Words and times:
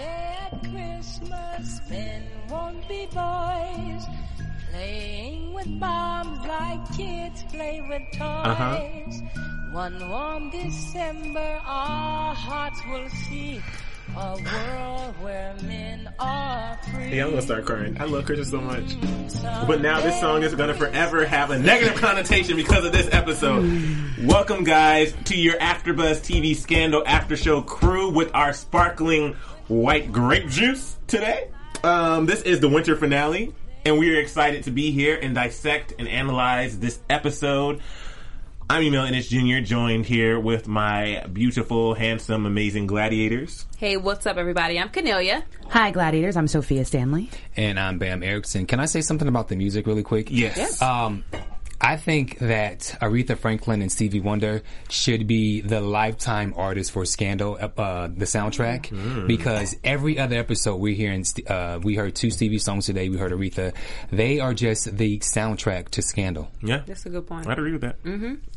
at 0.00 0.60
Christmas, 0.60 1.80
men 1.88 2.22
won't 2.48 2.88
be 2.88 3.06
boys. 3.06 4.04
Playing 4.70 5.52
with 5.54 5.78
bombs 5.78 6.46
like 6.46 6.96
kids 6.96 7.44
play 7.44 7.80
with 7.88 8.02
toys. 8.12 8.20
Uh-huh. 8.20 8.80
One 9.72 10.08
warm 10.08 10.50
December, 10.50 11.60
our 11.64 12.34
hearts 12.34 12.80
will 12.90 13.08
see 13.08 13.62
a 14.16 14.36
world 14.36 15.14
where 15.20 15.54
men 15.62 16.12
are 16.18 16.78
free. 16.92 17.16
Yeah, 17.16 17.24
I'm 17.24 17.30
gonna 17.30 17.42
start 17.42 17.64
crying. 17.64 17.96
I 18.00 18.04
love 18.04 18.24
Christmas 18.26 18.50
so 18.50 18.60
much. 18.60 18.96
But 19.66 19.80
now 19.80 20.00
this 20.00 20.20
song 20.20 20.42
is 20.42 20.54
gonna 20.54 20.74
forever 20.74 21.24
have 21.24 21.50
a 21.50 21.58
negative 21.58 21.96
connotation 21.96 22.56
because 22.56 22.84
of 22.84 22.92
this 22.92 23.08
episode. 23.12 23.64
Welcome, 24.22 24.64
guys, 24.64 25.14
to 25.24 25.36
your 25.36 25.58
AfterBuzz 25.58 26.20
TV 26.20 26.54
Scandal 26.54 27.02
After 27.06 27.36
Show 27.36 27.62
crew 27.62 28.10
with 28.10 28.30
our 28.34 28.52
sparkling 28.52 29.36
white 29.68 30.12
grape 30.12 30.48
juice 30.48 30.96
today. 31.06 31.48
Um, 31.82 32.26
this 32.26 32.42
is 32.42 32.60
the 32.60 32.68
winter 32.68 32.96
finale, 32.96 33.54
and 33.84 33.98
we 33.98 34.14
are 34.14 34.20
excited 34.20 34.64
to 34.64 34.70
be 34.70 34.90
here 34.90 35.18
and 35.20 35.34
dissect 35.34 35.94
and 35.98 36.08
analyze 36.08 36.78
this 36.78 36.98
episode. 37.08 37.80
I'm 38.68 38.82
Emil 38.82 39.02
Ennis 39.04 39.28
Jr., 39.28 39.58
joined 39.60 40.06
here 40.06 40.40
with 40.40 40.66
my 40.66 41.26
beautiful, 41.30 41.92
handsome, 41.92 42.46
amazing 42.46 42.86
gladiators. 42.86 43.66
Hey, 43.76 43.98
what's 43.98 44.24
up, 44.24 44.38
everybody? 44.38 44.78
I'm 44.78 44.88
Cornelia. 44.88 45.44
Hi, 45.68 45.90
Gladiators. 45.90 46.36
I'm 46.36 46.48
Sophia 46.48 46.86
Stanley. 46.86 47.30
And 47.56 47.78
I'm 47.78 47.98
Bam 47.98 48.22
Erickson. 48.22 48.64
Can 48.64 48.80
I 48.80 48.86
say 48.86 49.02
something 49.02 49.28
about 49.28 49.48
the 49.48 49.56
music 49.56 49.86
really 49.86 50.02
quick? 50.02 50.30
Yes. 50.30 50.80
Um, 50.80 51.24
I 51.80 51.96
think 51.96 52.38
that 52.38 52.96
Aretha 53.02 53.36
Franklin 53.36 53.82
and 53.82 53.92
Stevie 53.92 54.20
Wonder 54.20 54.62
should 54.88 55.26
be 55.26 55.60
the 55.60 55.80
lifetime 55.80 56.54
artists 56.56 56.90
for 56.90 57.04
Scandal, 57.04 57.56
uh, 57.60 58.08
the 58.08 58.24
soundtrack, 58.24 59.26
because 59.26 59.76
every 59.84 60.18
other 60.18 60.36
episode 60.36 60.76
we're 60.76 60.94
hearing, 60.94 61.24
uh, 61.46 61.80
we 61.82 61.94
heard 61.94 62.14
two 62.14 62.30
Stevie 62.30 62.58
songs 62.58 62.86
today. 62.86 63.08
We 63.08 63.18
heard 63.18 63.32
Aretha. 63.32 63.74
They 64.10 64.40
are 64.40 64.54
just 64.54 64.96
the 64.96 65.18
soundtrack 65.18 65.90
to 65.90 66.02
Scandal. 66.02 66.50
Yeah. 66.62 66.82
That's 66.86 67.04
a 67.06 67.10
good 67.10 67.26
point. 67.26 67.46
I'd 67.48 67.58
agree 67.58 67.72
with 67.72 67.82
that. 67.82 67.96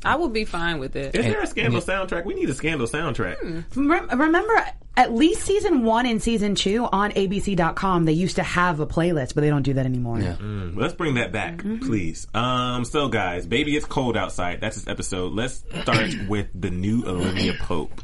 I 0.05 0.15
would 0.15 0.31
be 0.31 0.45
fine 0.45 0.79
with 0.79 0.95
it. 0.95 1.15
Is 1.15 1.25
there 1.25 1.41
a 1.41 1.47
Scandal 1.47 1.81
soundtrack? 1.81 2.23
We 2.25 2.35
need 2.35 2.49
a 2.49 2.53
Scandal 2.53 2.87
soundtrack. 2.87 3.65
Rem- 3.75 4.09
remember, 4.19 4.65
at 4.97 5.13
least 5.13 5.43
season 5.43 5.83
one 5.83 6.07
and 6.07 6.21
season 6.21 6.55
two 6.55 6.85
on 6.91 7.11
ABC.com, 7.11 8.05
they 8.05 8.13
used 8.13 8.37
to 8.37 8.43
have 8.43 8.79
a 8.79 8.87
playlist, 8.87 9.35
but 9.35 9.41
they 9.41 9.49
don't 9.49 9.61
do 9.61 9.73
that 9.73 9.85
anymore. 9.85 10.19
Yeah. 10.19 10.35
Let's 10.41 10.95
bring 10.95 11.13
that 11.13 11.31
back, 11.31 11.59
please. 11.59 12.27
Um, 12.33 12.83
so 12.83 13.07
guys, 13.07 13.45
baby, 13.45 13.77
it's 13.77 13.85
cold 13.85 14.17
outside. 14.17 14.59
That's 14.59 14.75
this 14.75 14.87
episode. 14.87 15.33
Let's 15.33 15.63
start 15.83 16.09
with 16.27 16.47
the 16.53 16.71
new 16.71 17.05
Olivia 17.05 17.53
Pope, 17.59 18.01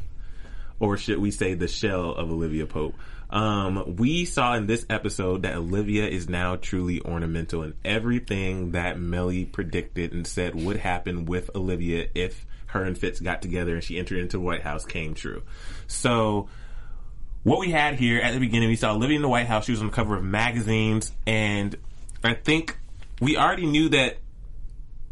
or 0.78 0.96
should 0.96 1.18
we 1.18 1.32
say 1.32 1.54
the 1.54 1.68
shell 1.68 2.12
of 2.12 2.30
Olivia 2.30 2.66
Pope? 2.66 2.94
Um, 3.28 3.96
we 3.96 4.24
saw 4.26 4.54
in 4.54 4.66
this 4.68 4.86
episode 4.88 5.42
that 5.42 5.56
Olivia 5.56 6.06
is 6.06 6.28
now 6.28 6.54
truly 6.54 7.00
ornamental, 7.00 7.62
and 7.62 7.74
everything 7.84 8.72
that 8.72 9.00
Mellie 9.00 9.44
predicted 9.44 10.12
and 10.12 10.24
said 10.24 10.54
would 10.54 10.76
happen 10.76 11.24
with 11.24 11.50
Olivia 11.56 12.06
if 12.14 12.46
her 12.66 12.84
and 12.84 12.96
Fitz 12.96 13.20
got 13.20 13.42
together 13.42 13.74
and 13.74 13.82
she 13.82 13.98
entered 13.98 14.18
into 14.18 14.36
the 14.36 14.42
White 14.42 14.62
House 14.62 14.84
came 14.84 15.14
true. 15.14 15.42
So 15.86 16.48
what 17.44 17.60
we 17.60 17.70
had 17.70 17.94
here 17.94 18.20
at 18.20 18.32
the 18.32 18.40
beginning, 18.40 18.70
we 18.70 18.76
saw 18.76 18.94
Olivia 18.94 19.16
in 19.16 19.22
the 19.22 19.28
White 19.28 19.46
House. 19.46 19.66
She 19.66 19.72
was 19.72 19.80
on 19.80 19.86
the 19.86 19.92
cover 19.92 20.16
of 20.16 20.24
magazines, 20.24 21.12
and 21.26 21.76
I 22.24 22.34
think 22.34 22.78
we 23.20 23.36
already 23.36 23.66
knew 23.66 23.90
that 23.90 24.16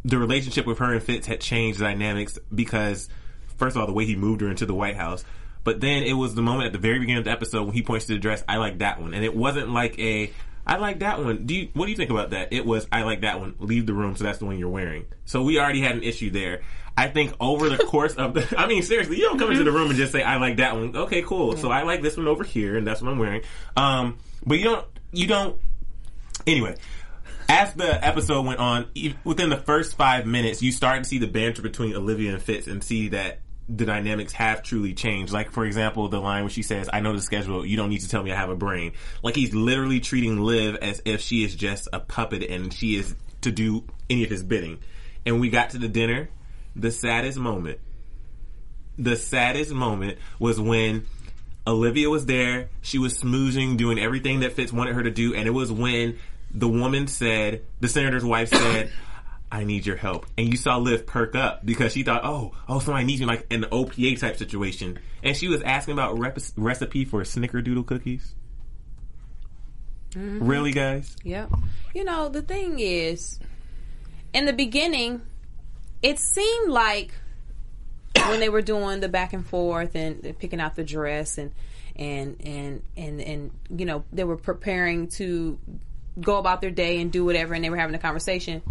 the 0.05 0.19
relationship 0.19 0.67
with 0.67 0.79
her 0.79 0.95
and 0.95 1.03
Fitz 1.03 1.27
had 1.27 1.41
changed 1.41 1.79
dynamics 1.79 2.39
because, 2.53 3.09
first 3.57 3.77
of 3.77 3.81
all, 3.81 3.87
the 3.87 3.93
way 3.93 4.07
he 4.07 4.17
moved 4.17 4.41
her 4.41 4.49
into 4.49 4.67
the 4.67 4.75
White 4.75 4.97
House. 4.97 5.25
But 5.63 5.81
then 5.81 6.03
it 6.03 6.15
was 6.15 6.35
the 6.35 6.43
moment 6.43 6.67
at 6.67 6.73
the 6.73 6.79
very 6.79 6.99
beginning 6.99 7.19
of 7.19 7.25
the 7.25 7.31
episode 7.31 7.65
when 7.65 7.75
he 7.75 7.83
points 7.83 8.07
to 8.07 8.15
the 8.15 8.19
dress. 8.19 8.43
I 8.49 8.57
like 8.57 8.79
that 8.79 9.01
one, 9.01 9.15
and 9.15 9.25
it 9.25 9.37
wasn't 9.37 9.71
like 9.71 9.99
a. 9.99 10.33
I 10.67 10.77
like 10.77 11.01
that 11.01 11.19
one. 11.23 11.45
Do 11.45 11.55
you, 11.55 11.69
what 11.75 11.87
do 11.87 11.91
you 11.91 11.97
think 11.97 12.11
about 12.11 12.31
that? 12.31 12.53
It 12.53 12.65
was 12.65 12.87
I 12.91 13.03
like 13.03 13.21
that 13.21 13.41
one. 13.41 13.57
Leave 13.59 13.85
the 13.85 13.95
room, 13.95 14.17
so 14.17 14.25
that's 14.25 14.39
the 14.39 14.47
one 14.47 14.59
you're 14.59 14.69
wearing. 14.69 15.07
So 15.25 15.43
we 15.43 15.59
already 15.61 15.81
had 15.81 15.97
an 15.97 16.03
issue 16.03 16.31
there. 16.31 16.63
I 16.97 17.09
think 17.09 17.35
over 17.41 17.69
the 17.69 17.79
course 17.79 18.15
of 18.15 18.35
the, 18.35 18.55
I 18.59 18.67
mean, 18.67 18.83
seriously, 18.83 19.17
you 19.17 19.25
don't 19.25 19.39
come 19.39 19.51
into 19.51 19.65
the 19.65 19.73
room 19.73 19.89
and 19.89 19.97
just 19.97 20.13
say 20.13 20.23
I 20.23 20.37
like 20.37 20.57
that 20.57 20.75
one. 20.75 20.97
Okay, 20.97 21.23
cool. 21.23 21.57
So 21.57 21.71
I 21.71 21.83
like 21.83 22.03
this 22.03 22.17
one 22.17 22.29
over 22.29 22.45
here, 22.45 22.77
and 22.77 22.87
that's 22.87 23.01
what 23.01 23.11
I'm 23.11 23.19
wearing. 23.19 23.43
Um, 23.77 24.19
but 24.45 24.59
you 24.59 24.65
don't, 24.65 24.87
you 25.13 25.27
don't. 25.27 25.59
Anyway, 26.47 26.77
as 27.49 27.75
the 27.75 28.05
episode 28.05 28.45
went 28.47 28.59
on, 28.59 28.89
within 29.25 29.49
the 29.49 29.57
first 29.57 29.97
five 29.97 30.27
minutes, 30.27 30.63
you 30.63 30.73
start 30.73 31.03
to 31.03 31.09
see 31.09 31.19
the 31.19 31.27
banter 31.27 31.63
between 31.63 31.95
Olivia 31.95 32.33
and 32.33 32.43
Fitz, 32.43 32.67
and 32.67 32.83
see 32.83 33.09
that 33.09 33.41
the 33.69 33.85
dynamics 33.87 34.33
have 34.33 34.63
truly 34.63 34.95
changed. 34.95 35.33
Like, 35.33 35.51
for 35.51 35.65
example, 35.65 36.09
the 36.09 36.21
line 36.21 36.43
where 36.43 36.51
she 36.51 36.63
says, 36.63 36.89
I 36.93 37.01
know 37.01 37.15
the 37.15 37.23
schedule, 37.23 37.65
you 37.65 37.77
don't 37.77 37.91
need 37.91 38.01
to 38.01 38.09
tell 38.09 38.23
me 38.23 38.33
I 38.33 38.37
have 38.37 38.51
a 38.51 38.57
brain. 38.57 38.93
Like, 39.23 39.37
he's 39.37 39.55
literally 39.55 40.01
treating 40.01 40.41
Liv 40.41 40.77
as 40.77 41.01
if 41.05 41.21
she 41.21 41.45
is 41.45 41.55
just 41.55 41.89
a 41.93 42.01
puppet 42.01 42.43
and 42.43 42.73
she 42.73 42.97
is 42.97 43.15
to 43.43 43.51
do 43.51 43.85
any 44.11 44.25
of 44.25 44.31
his 44.31 44.43
bidding. 44.43 44.81
And 45.25 45.41
we 45.41 45.49
got 45.51 45.71
to 45.71 45.79
the 45.79 45.89
dinner, 45.89 46.29
the 46.75 46.91
saddest 46.91 47.39
moment, 47.39 47.79
the 48.99 49.17
saddest 49.17 49.73
moment 49.73 50.19
was 50.39 50.61
when 50.61 51.07
Olivia 51.67 52.11
was 52.11 52.27
there, 52.27 52.69
she 52.81 52.99
was 52.99 53.19
smoozing, 53.19 53.77
doing 53.77 53.99
everything 53.99 54.41
that 54.41 54.53
Fitz 54.53 54.73
wanted 54.73 54.95
her 54.95 55.03
to 55.03 55.11
do, 55.11 55.35
and 55.35 55.47
it 55.47 55.53
was 55.53 55.71
when 55.71 56.19
the 56.51 56.69
woman 56.69 57.07
said, 57.07 57.63
the 57.81 57.89
senator's 57.89 58.25
wife 58.25 58.49
said, 58.49 58.91
I 59.51 59.65
need 59.65 59.85
your 59.85 59.97
help. 59.97 60.27
And 60.39 60.49
you 60.49 60.57
saw 60.57 60.79
Liv 60.79 61.07
perk 61.07 61.35
up 61.35 61.65
because 61.65 61.93
she 61.93 62.03
thought, 62.03 62.23
oh, 62.25 62.55
oh, 62.69 62.79
somebody 62.79 63.05
needs 63.05 63.21
me, 63.21 63.27
like 63.27 63.47
in 63.51 63.61
the 63.63 63.67
OPA 63.69 64.19
type 64.19 64.37
situation. 64.37 64.99
And 65.23 65.37
she 65.37 65.49
was 65.49 65.63
asking 65.63 65.93
about 65.93 66.19
rep- 66.19 66.39
recipe 66.57 67.05
for 67.05 67.23
snickerdoodle 67.23 67.87
cookies. 67.87 68.35
Mm-hmm. 70.13 70.47
Really, 70.47 70.73
guys? 70.73 71.17
Yep. 71.25 71.53
You 71.95 72.05
know, 72.05 72.29
the 72.29 72.43
thing 72.43 72.81
is, 72.81 73.41
in 74.33 74.47
the 74.47 74.53
beginning, 74.53 75.23
it 76.03 76.19
seemed 76.19 76.71
like 76.71 77.13
when 78.29 78.41
they 78.41 78.49
were 78.49 78.63
doing 78.63 79.01
the 79.01 79.09
back 79.09 79.33
and 79.33 79.47
forth 79.47 79.95
and 79.95 80.39
picking 80.39 80.61
out 80.61 80.75
the 80.75 80.85
dress 80.85 81.39
and 81.39 81.53
and 81.97 82.41
and 82.45 82.83
and 82.97 83.21
and 83.21 83.51
you 83.77 83.85
know 83.85 84.05
they 84.13 84.25
were 84.25 84.37
preparing 84.37 85.09
to 85.09 85.59
go 86.21 86.39
about 86.39 86.61
their 86.61 86.71
day 86.71 87.01
and 87.01 87.13
do 87.13 87.25
whatever 87.25 87.55
and 87.55 87.65
they 87.65 87.71
were 87.71 87.77
having 87.77 87.95
a 87.95 87.99
conversation 87.99 88.63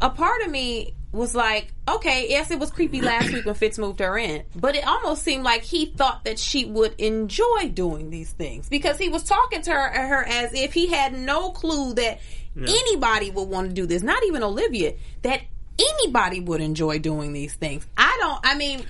a 0.00 0.10
part 0.10 0.42
of 0.42 0.50
me 0.50 0.94
was 1.12 1.34
like 1.34 1.72
okay 1.88 2.26
yes 2.28 2.50
it 2.50 2.58
was 2.58 2.70
creepy 2.70 3.00
last 3.00 3.32
week 3.32 3.44
when 3.44 3.54
fitz 3.54 3.78
moved 3.78 4.00
her 4.00 4.16
in 4.16 4.42
but 4.56 4.74
it 4.74 4.86
almost 4.86 5.22
seemed 5.22 5.44
like 5.44 5.62
he 5.62 5.86
thought 5.86 6.24
that 6.24 6.38
she 6.38 6.64
would 6.64 6.94
enjoy 6.98 7.68
doing 7.72 8.10
these 8.10 8.30
things 8.32 8.68
because 8.68 8.98
he 8.98 9.08
was 9.08 9.22
talking 9.22 9.62
to 9.62 9.70
her, 9.70 9.88
her 9.88 10.24
as 10.24 10.52
if 10.54 10.72
he 10.72 10.86
had 10.88 11.12
no 11.12 11.50
clue 11.50 11.94
that 11.94 12.20
anybody 12.56 13.30
would 13.30 13.48
want 13.48 13.68
to 13.68 13.74
do 13.74 13.86
this 13.86 14.02
not 14.02 14.22
even 14.24 14.42
olivia 14.42 14.94
that 15.22 15.42
anybody 15.78 16.40
would 16.40 16.60
enjoy 16.60 16.98
doing 16.98 17.32
these 17.32 17.54
things 17.54 17.86
i 17.96 18.16
don't 18.20 18.40
i 18.44 18.54
mean 18.54 18.84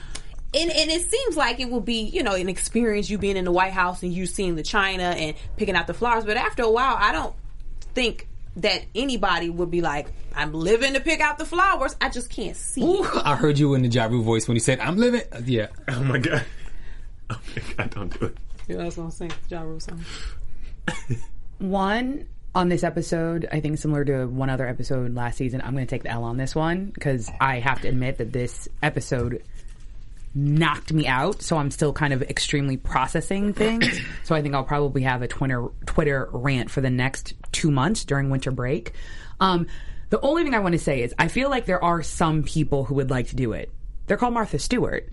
and, 0.54 0.70
and 0.70 0.90
it 0.90 1.10
seems 1.10 1.36
like 1.36 1.60
it 1.60 1.70
will 1.70 1.80
be, 1.80 2.02
you 2.02 2.22
know, 2.22 2.34
an 2.34 2.48
experience 2.48 3.08
you 3.08 3.16
being 3.16 3.38
in 3.38 3.44
the 3.46 3.52
White 3.52 3.72
House 3.72 4.02
and 4.02 4.12
you 4.12 4.26
seeing 4.26 4.54
the 4.54 4.62
china 4.62 5.04
and 5.04 5.34
picking 5.56 5.74
out 5.74 5.86
the 5.86 5.94
flowers. 5.94 6.24
But 6.24 6.36
after 6.36 6.62
a 6.62 6.70
while, 6.70 6.94
I 6.98 7.12
don't 7.12 7.34
think 7.94 8.28
that 8.56 8.84
anybody 8.94 9.48
would 9.48 9.70
be 9.70 9.80
like, 9.80 10.08
I'm 10.34 10.52
living 10.52 10.92
to 10.92 11.00
pick 11.00 11.20
out 11.20 11.38
the 11.38 11.46
flowers. 11.46 11.96
I 12.02 12.10
just 12.10 12.28
can't 12.28 12.56
see. 12.56 12.82
Ooh. 12.82 13.06
I 13.24 13.34
heard 13.34 13.58
you 13.58 13.72
in 13.74 13.82
the 13.82 13.88
Ja 13.88 14.04
Rule 14.06 14.22
voice 14.22 14.46
when 14.46 14.56
he 14.56 14.60
said, 14.60 14.78
I'm 14.80 14.96
living. 14.98 15.22
Uh, 15.32 15.40
yeah. 15.44 15.68
Oh 15.88 16.02
my 16.02 16.18
god. 16.18 16.44
Oh 17.30 17.40
my 17.56 17.62
god, 17.74 17.90
don't 17.90 18.20
do 18.20 18.26
it. 18.26 18.36
You 18.68 18.76
know, 18.76 18.84
that's 18.84 18.98
what 18.98 19.04
I'm 19.04 19.10
saying. 19.10 19.32
Ja 19.48 19.62
Rule 19.62 19.80
song. 19.80 20.04
One 21.58 22.28
on 22.54 22.68
this 22.68 22.84
episode, 22.84 23.48
I 23.50 23.60
think 23.60 23.78
similar 23.78 24.04
to 24.04 24.26
one 24.26 24.50
other 24.50 24.66
episode 24.66 25.14
last 25.14 25.38
season, 25.38 25.62
I'm 25.62 25.72
going 25.72 25.86
to 25.86 25.90
take 25.90 26.02
the 26.02 26.10
L 26.10 26.24
on 26.24 26.36
this 26.36 26.54
one 26.54 26.86
because 26.86 27.30
I 27.40 27.60
have 27.60 27.80
to 27.82 27.88
admit 27.88 28.18
that 28.18 28.32
this 28.32 28.68
episode 28.82 29.42
knocked 30.34 30.92
me 30.92 31.06
out. 31.06 31.42
So 31.42 31.56
I'm 31.56 31.70
still 31.70 31.92
kind 31.92 32.12
of 32.12 32.22
extremely 32.22 32.76
processing 32.76 33.54
things. 33.54 34.00
so 34.24 34.34
I 34.34 34.42
think 34.42 34.54
I'll 34.54 34.64
probably 34.64 35.02
have 35.02 35.22
a 35.22 35.28
Twitter 35.28 35.68
Twitter 35.86 36.28
rant 36.32 36.70
for 36.70 36.80
the 36.80 36.90
next 36.90 37.34
two 37.52 37.70
months 37.70 38.04
during 38.04 38.28
winter 38.28 38.50
break. 38.50 38.92
Um, 39.40 39.66
the 40.10 40.20
only 40.20 40.44
thing 40.44 40.54
I 40.54 40.58
want 40.58 40.74
to 40.74 40.78
say 40.78 41.02
is 41.02 41.14
I 41.18 41.28
feel 41.28 41.48
like 41.48 41.64
there 41.64 41.82
are 41.82 42.02
some 42.02 42.42
people 42.42 42.84
who 42.84 42.96
would 42.96 43.10
like 43.10 43.28
to 43.28 43.36
do 43.36 43.52
it. 43.52 43.70
They're 44.06 44.16
called 44.16 44.34
Martha 44.34 44.58
Stewart. 44.58 45.08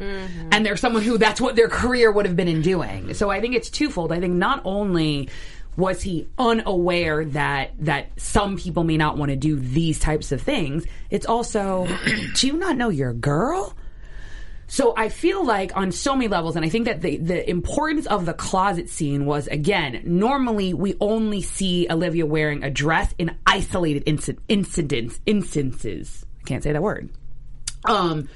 And 0.52 0.66
they're 0.66 0.76
someone 0.76 1.04
who 1.04 1.18
that's 1.18 1.40
what 1.40 1.56
their 1.56 1.70
career 1.70 2.12
would 2.12 2.26
have 2.26 2.36
been 2.36 2.50
in 2.50 2.62
doing. 2.62 3.14
So 3.14 3.30
I 3.30 3.40
think 3.40 3.56
it's 3.56 3.70
twofold. 3.70 4.12
I 4.12 4.20
think 4.20 4.34
not 4.34 4.62
only 4.66 5.30
was 5.78 6.02
he 6.02 6.28
unaware 6.38 7.26
that 7.26 7.72
that 7.80 8.20
some 8.20 8.58
people 8.58 8.84
may 8.84 8.98
not 8.98 9.18
want 9.18 9.30
to 9.30 9.36
do 9.36 9.58
these 9.58 10.00
types 10.00 10.32
of 10.32 10.42
things, 10.42 10.86
it's 11.10 11.26
also 11.26 11.88
do 12.36 12.48
you 12.48 12.54
not 12.54 12.78
know 12.78 12.90
your 12.90 13.14
girl? 13.14 13.76
So 14.72 14.94
I 14.96 15.10
feel 15.10 15.44
like 15.44 15.76
on 15.76 15.92
so 15.92 16.16
many 16.16 16.28
levels, 16.28 16.56
and 16.56 16.64
I 16.64 16.70
think 16.70 16.86
that 16.86 17.02
the, 17.02 17.18
the 17.18 17.50
importance 17.50 18.06
of 18.06 18.28
the 18.28 18.36
closet 18.36 18.88
scene 18.88 19.26
was 19.26 19.48
again, 19.48 20.04
normally 20.06 20.76
we 20.76 20.96
only 21.02 21.42
see 21.42 21.88
Olivia 21.90 22.28
wearing 22.28 22.64
a 22.64 22.70
dress 22.70 23.12
in 23.18 23.36
isolated 23.48 24.06
inci- 24.06 24.38
incidents, 24.48 25.20
instances. 25.26 26.24
I 26.42 26.44
can't 26.44 26.62
say 26.62 26.72
that 26.72 26.84
word. 26.84 27.10
Um, 27.84 28.30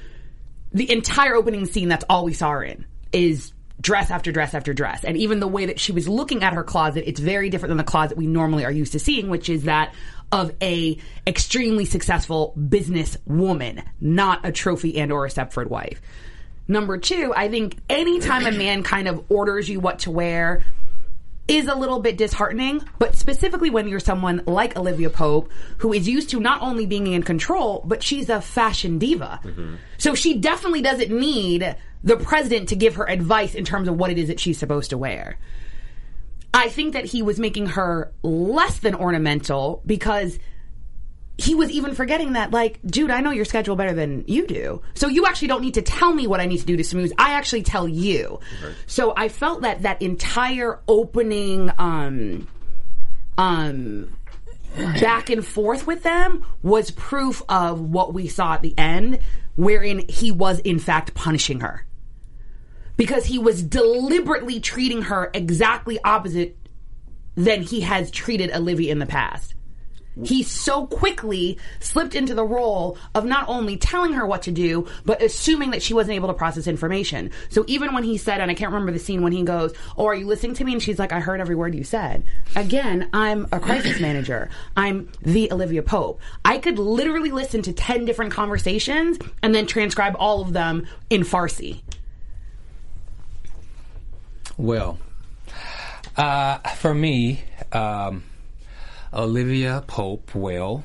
the 0.72 0.92
entire 0.92 1.36
opening 1.36 1.68
scene, 1.68 1.88
that's 1.88 2.06
all 2.10 2.26
we 2.26 2.34
saw 2.34 2.50
her 2.50 2.64
in, 2.64 2.86
is 3.12 3.53
dress 3.82 4.12
after 4.12 4.32
dress 4.32 4.54
after 4.54 4.74
dress. 4.74 5.04
And 5.04 5.18
even 5.18 5.40
the 5.40 5.48
way 5.48 5.66
that 5.66 5.80
she 5.80 5.92
was 5.92 6.08
looking 6.08 6.44
at 6.44 6.54
her 6.54 6.64
closet, 6.64 7.04
it's 7.08 7.20
very 7.20 7.50
different 7.50 7.72
than 7.72 7.78
the 7.78 7.84
closet 7.84 8.18
we 8.18 8.28
normally 8.28 8.66
are 8.66 8.72
used 8.72 8.94
to 8.94 9.00
seeing, 9.00 9.30
which 9.30 9.50
is 9.50 9.64
that 9.64 9.94
of 10.32 10.52
a 10.62 10.98
extremely 11.28 11.86
successful 11.86 12.54
business 12.70 13.18
woman, 13.26 13.84
not 14.02 14.46
a 14.46 14.52
trophy 14.52 14.98
and 14.98 15.12
or 15.12 15.26
a 15.26 15.30
Stepford 15.30 15.68
wife. 15.68 16.02
Number 16.68 16.98
two, 16.98 17.34
I 17.36 17.50
think 17.50 17.78
anytime 17.90 18.46
a 18.46 18.52
man 18.52 18.84
kind 18.84 19.08
of 19.08 19.24
orders 19.30 19.68
you 19.70 19.80
what 19.80 20.00
to 20.00 20.12
wear 20.12 20.64
is 21.48 21.68
a 21.68 21.76
little 21.76 22.00
bit 22.00 22.18
disheartening, 22.18 22.82
but 23.00 23.16
specifically 23.16 23.70
when 23.70 23.88
you're 23.88 24.00
someone 24.00 24.42
like 24.46 24.78
Olivia 24.78 25.10
Pope, 25.10 25.52
who 25.80 25.92
is 25.92 26.08
used 26.08 26.30
to 26.30 26.40
not 26.40 26.62
only 26.62 26.86
being 26.86 27.08
in 27.08 27.24
control, 27.24 27.84
but 27.86 28.02
she's 28.02 28.30
a 28.30 28.40
fashion 28.40 28.98
diva. 28.98 29.40
Mm-hmm. 29.44 29.76
So 29.98 30.16
she 30.16 30.38
definitely 30.38 30.82
doesn't 30.82 31.12
need 31.12 31.76
the 32.04 32.18
president 32.18 32.70
to 32.70 32.76
give 32.76 32.96
her 32.96 33.10
advice 33.10 33.56
in 33.56 33.66
terms 33.66 33.88
of 33.88 33.98
what 33.98 34.10
it 34.10 34.18
is 34.18 34.30
that 34.30 34.40
she's 34.40 34.58
supposed 34.58 34.92
to 34.92 34.98
wear. 34.98 35.38
I 36.54 36.70
think 36.70 36.94
that 36.94 37.06
he 37.06 37.22
was 37.22 37.40
making 37.40 37.68
her 37.68 38.14
less 38.22 38.80
than 38.80 38.96
ornamental 38.96 39.82
because 39.86 40.38
he 41.38 41.56
was 41.56 41.72
even 41.72 41.96
forgetting 41.96 42.34
that, 42.34 42.52
like, 42.52 42.80
dude, 42.86 43.10
I 43.10 43.22
know 43.22 43.32
your 43.32 43.46
schedule 43.46 43.76
better 43.76 43.94
than 43.94 44.24
you 44.28 44.46
do. 44.46 44.82
So 44.94 45.08
you 45.08 45.26
actually 45.26 45.48
don't 45.48 45.62
need 45.62 45.74
to 45.76 45.82
tell 45.82 46.14
me 46.14 46.28
what 46.28 46.40
I 46.40 46.46
need 46.46 46.60
to 46.60 46.66
do 46.66 46.78
to 46.78 46.84
smooth. 46.84 47.12
I 47.18 47.34
actually 47.34 47.64
tell 47.64 47.88
you. 47.88 48.40
So 48.86 49.14
I 49.18 49.30
felt 49.30 49.62
that 49.62 49.82
that 49.82 50.02
entire 50.02 50.80
opening, 50.88 51.72
um, 51.78 52.48
um, 53.38 54.16
back 54.76 55.30
and 55.30 55.46
forth 55.46 55.88
with 55.88 56.04
them 56.04 56.46
was 56.62 56.92
proof 56.92 57.42
of 57.50 57.82
what 57.82 58.14
we 58.14 58.28
saw 58.28 58.54
at 58.54 58.62
the 58.62 58.78
end, 58.78 59.20
wherein 59.56 60.08
he 60.08 60.32
was 60.32 60.60
in 60.60 60.80
fact 60.80 61.14
punishing 61.14 61.62
her. 61.62 61.86
Because 62.96 63.26
he 63.26 63.40
was 63.40 63.64
deliberately 63.64 64.60
treating 64.60 65.04
her 65.04 65.32
exactly 65.34 66.00
opposite 66.04 66.58
than 67.36 67.64
he 67.64 67.82
has 67.82 68.12
treated 68.12 68.52
Olivia 68.52 68.92
in 68.92 69.00
the 69.00 69.08
past. 69.08 69.56
He 70.22 70.44
so 70.44 70.86
quickly 70.86 71.58
slipped 71.80 72.14
into 72.14 72.36
the 72.36 72.46
role 72.46 72.98
of 73.16 73.26
not 73.26 73.48
only 73.48 73.78
telling 73.78 74.14
her 74.14 74.26
what 74.26 74.44
to 74.44 74.52
do, 74.52 74.88
but 75.06 75.22
assuming 75.22 75.72
that 75.72 75.82
she 75.82 75.94
wasn't 75.94 76.16
able 76.16 76.28
to 76.28 76.34
process 76.34 76.68
information. 76.68 77.32
So 77.50 77.66
even 77.68 77.94
when 77.94 78.04
he 78.04 78.18
said, 78.18 78.40
and 78.40 78.52
I 78.52 78.54
can't 78.54 78.72
remember 78.72 78.92
the 78.92 79.00
scene 79.00 79.24
when 79.24 79.32
he 79.32 79.44
goes, 79.44 79.74
Oh, 79.98 80.06
are 80.06 80.16
you 80.16 80.28
listening 80.28 80.54
to 80.56 80.64
me? 80.64 80.74
And 80.74 80.82
she's 80.82 81.00
like, 81.00 81.12
I 81.12 81.20
heard 81.20 81.42
every 81.42 81.56
word 81.56 81.74
you 81.74 81.84
said. 81.84 82.24
Again, 82.56 83.10
I'm 83.14 83.48
a 83.52 83.60
crisis 83.60 84.00
manager. 84.02 84.50
I'm 84.78 85.10
the 85.22 85.52
Olivia 85.52 85.82
Pope. 85.82 86.20
I 86.46 86.58
could 86.58 86.78
literally 86.78 87.32
listen 87.32 87.62
to 87.64 87.74
10 87.74 88.06
different 88.06 88.32
conversations 88.32 89.18
and 89.42 89.54
then 89.56 89.66
transcribe 89.66 90.16
all 90.20 90.42
of 90.42 90.54
them 90.54 90.88
in 91.10 91.22
Farsi. 91.22 91.82
Well, 94.58 95.00
uh, 96.16 96.60
for 96.76 96.94
me, 96.94 97.44
um, 97.72 98.24
Olivia 99.14 99.84
Pope. 99.88 100.34
Well, 100.34 100.84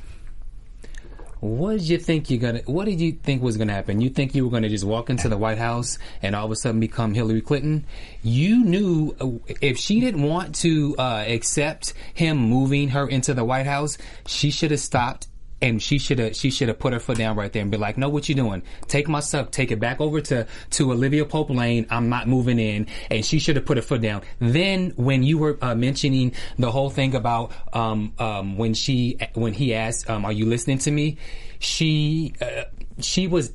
what 1.41 1.73
did 1.73 1.83
you 1.83 1.99
think 1.99 2.31
you're 2.31 2.41
gonna? 2.41 2.61
What 2.67 2.87
did 2.87 3.01
you 3.01 3.13
think 3.13 3.43
was 3.43 3.57
gonna 3.57 3.73
happen? 3.73 4.01
You 4.01 4.11
think 4.11 4.35
you 4.35 4.45
were 4.45 4.51
gonna 4.51 4.69
just 4.69 4.85
walk 4.85 5.09
into 5.09 5.29
the 5.29 5.37
White 5.37 5.59
House 5.59 5.99
and 6.21 6.35
all 6.35 6.47
of 6.47 6.51
a 6.51 6.57
sudden 6.57 6.81
become 6.81 7.15
Hillary 7.15 7.41
Clinton? 7.41 7.85
You 8.23 8.65
knew 8.65 9.41
if 9.61 9.79
she 9.79 10.01
didn't 10.01 10.23
want 10.23 10.57
to 10.57 10.97
uh, 10.99 11.25
accept 11.29 11.95
him 12.13 12.39
moving 12.39 12.89
her 12.89 13.09
into 13.09 13.35
the 13.35 13.45
White 13.45 13.67
House, 13.67 13.99
she 14.27 14.51
should 14.51 14.73
have 14.73 14.81
stopped 14.81 15.29
and 15.61 15.83
she 15.83 15.99
should 15.99 16.19
have 16.19 16.37
she 16.37 16.51
should 16.51 16.69
have 16.69 16.79
put 16.79 16.93
her 16.93 17.01
foot 17.01 17.19
down 17.19 17.37
right 17.37 17.53
there 17.53 17.63
and 17.63 17.71
be 17.71 17.77
like, 17.77 17.99
"No, 17.99 18.09
what 18.09 18.29
you 18.29 18.35
doing? 18.35 18.63
Take 18.87 19.09
my 19.09 19.21
stuff, 19.21 19.51
take 19.51 19.71
it 19.71 19.81
back 19.81 20.01
over 20.01 20.21
to 20.21 20.47
to 20.71 20.93
Olivia 20.93 21.25
Pope 21.25 21.51
Lane. 21.51 21.87
I'm 21.91 22.09
not 22.09 22.29
moving 22.29 22.59
in." 22.59 22.87
And 23.11 23.25
she 23.25 23.39
should 23.39 23.57
have 23.57 23.67
put 23.67 23.77
her 23.77 23.83
foot 23.83 24.01
down. 24.01 24.23
Then 24.39 24.93
when 24.97 25.23
you 25.23 25.39
were 25.39 25.59
uh, 25.61 25.75
mentioning 25.75 26.33
the 26.59 26.71
whole 26.71 26.91
thing 26.91 27.15
about 27.15 27.53
um, 27.73 28.13
um, 28.19 28.57
when 28.57 28.75
she 28.75 29.19
when 29.35 29.53
he 29.53 29.75
asked, 29.75 30.09
um, 30.09 30.25
"Are 30.25 30.33
you 30.33 30.47
listening 30.47 30.79
to 30.79 30.91
me?" 30.91 31.19
She 31.59 32.35
uh, 32.41 32.65
she 33.01 33.27
was 33.27 33.53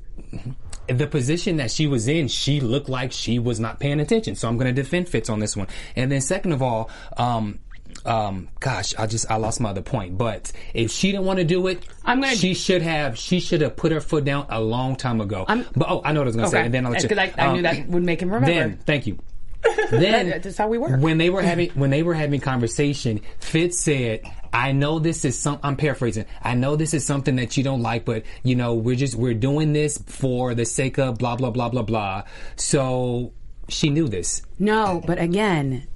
the 0.88 1.08
position 1.08 1.58
that 1.58 1.72
she 1.72 1.88
was 1.88 2.08
in, 2.08 2.28
she 2.28 2.60
looked 2.60 2.90
like 2.90 3.12
she 3.12 3.40
was 3.40 3.60
not 3.60 3.80
paying 3.80 4.00
attention. 4.00 4.36
So 4.36 4.48
I'm 4.48 4.58
going 4.58 4.74
to 4.74 4.82
defend 4.82 5.08
Fitz 5.08 5.30
on 5.30 5.40
this 5.40 5.56
one. 5.56 5.68
And 5.96 6.12
then 6.12 6.22
second 6.22 6.52
of 6.52 6.62
all, 6.62 6.90
um, 7.18 7.60
um, 8.06 8.50
gosh, 8.60 8.94
I 8.98 9.08
just 9.08 9.30
I 9.32 9.38
lost 9.38 9.60
my 9.62 9.70
other 9.70 9.82
point. 9.82 10.18
But 10.18 10.52
if 10.74 10.92
she 10.92 11.12
didn't 11.12 11.26
want 11.26 11.40
to 11.40 11.46
do 11.46 11.68
it, 11.68 11.84
I'm 12.04 12.22
gonna- 12.22 12.36
She 12.36 12.54
should 12.54 12.82
have. 12.82 13.18
She 13.18 13.40
should 13.40 13.62
have 13.62 13.76
put 13.76 13.92
her 13.92 14.02
foot 14.02 14.26
down 14.26 14.46
a 14.50 14.60
long 14.62 14.96
time 14.96 15.22
ago. 15.22 15.46
I'm- 15.48 15.66
but 15.76 15.90
oh, 15.90 16.02
I 16.04 16.12
know 16.12 16.20
what 16.22 16.26
I 16.26 16.30
was 16.30 16.36
going 16.36 16.46
to 16.46 16.52
say. 16.52 16.66
And 16.66 16.74
then 16.74 16.86
I'll 16.86 16.92
let 16.92 17.04
you- 17.10 17.18
I, 17.18 17.34
I 17.38 17.52
knew 17.54 17.58
um, 17.60 17.64
that 17.64 17.88
would 17.88 18.04
make 18.04 18.22
him 18.22 18.30
remember. 18.32 18.54
Then, 18.54 18.80
thank 18.86 19.08
you. 19.08 19.20
Then 19.92 20.30
That's 20.42 20.58
how 20.58 20.68
we 20.68 20.78
work. 20.78 21.00
When 21.00 21.18
they 21.18 21.30
were 21.30 21.42
having 21.42 21.70
when 21.76 21.90
they 21.90 22.04
were 22.04 22.14
having 22.14 22.42
conversation, 22.42 23.22
Fitz 23.40 23.80
said, 23.80 24.22
"I 24.52 24.74
know 24.74 25.00
this 25.00 25.24
is 25.24 25.40
some. 25.40 25.60
I'm 25.64 25.78
paraphrasing. 25.78 26.26
I 26.42 26.54
know 26.56 26.76
this 26.76 26.94
is 26.94 27.06
something 27.06 27.38
that 27.38 27.56
you 27.56 27.64
don't 27.64 27.82
like, 27.82 28.04
but 28.04 28.24
you 28.44 28.56
know 28.56 28.74
we're 28.74 28.98
just 28.98 29.16
we're 29.16 29.34
doing 29.34 29.72
this 29.72 29.98
for 30.06 30.54
the 30.54 30.66
sake 30.66 30.98
of 31.00 31.18
blah 31.18 31.38
blah 31.38 31.50
blah 31.52 31.70
blah 31.70 31.84
blah." 31.84 32.24
So 32.58 33.32
she 33.70 33.90
knew 33.90 34.10
this. 34.10 34.42
No, 34.60 35.02
but 35.08 35.18
again, 35.18 35.88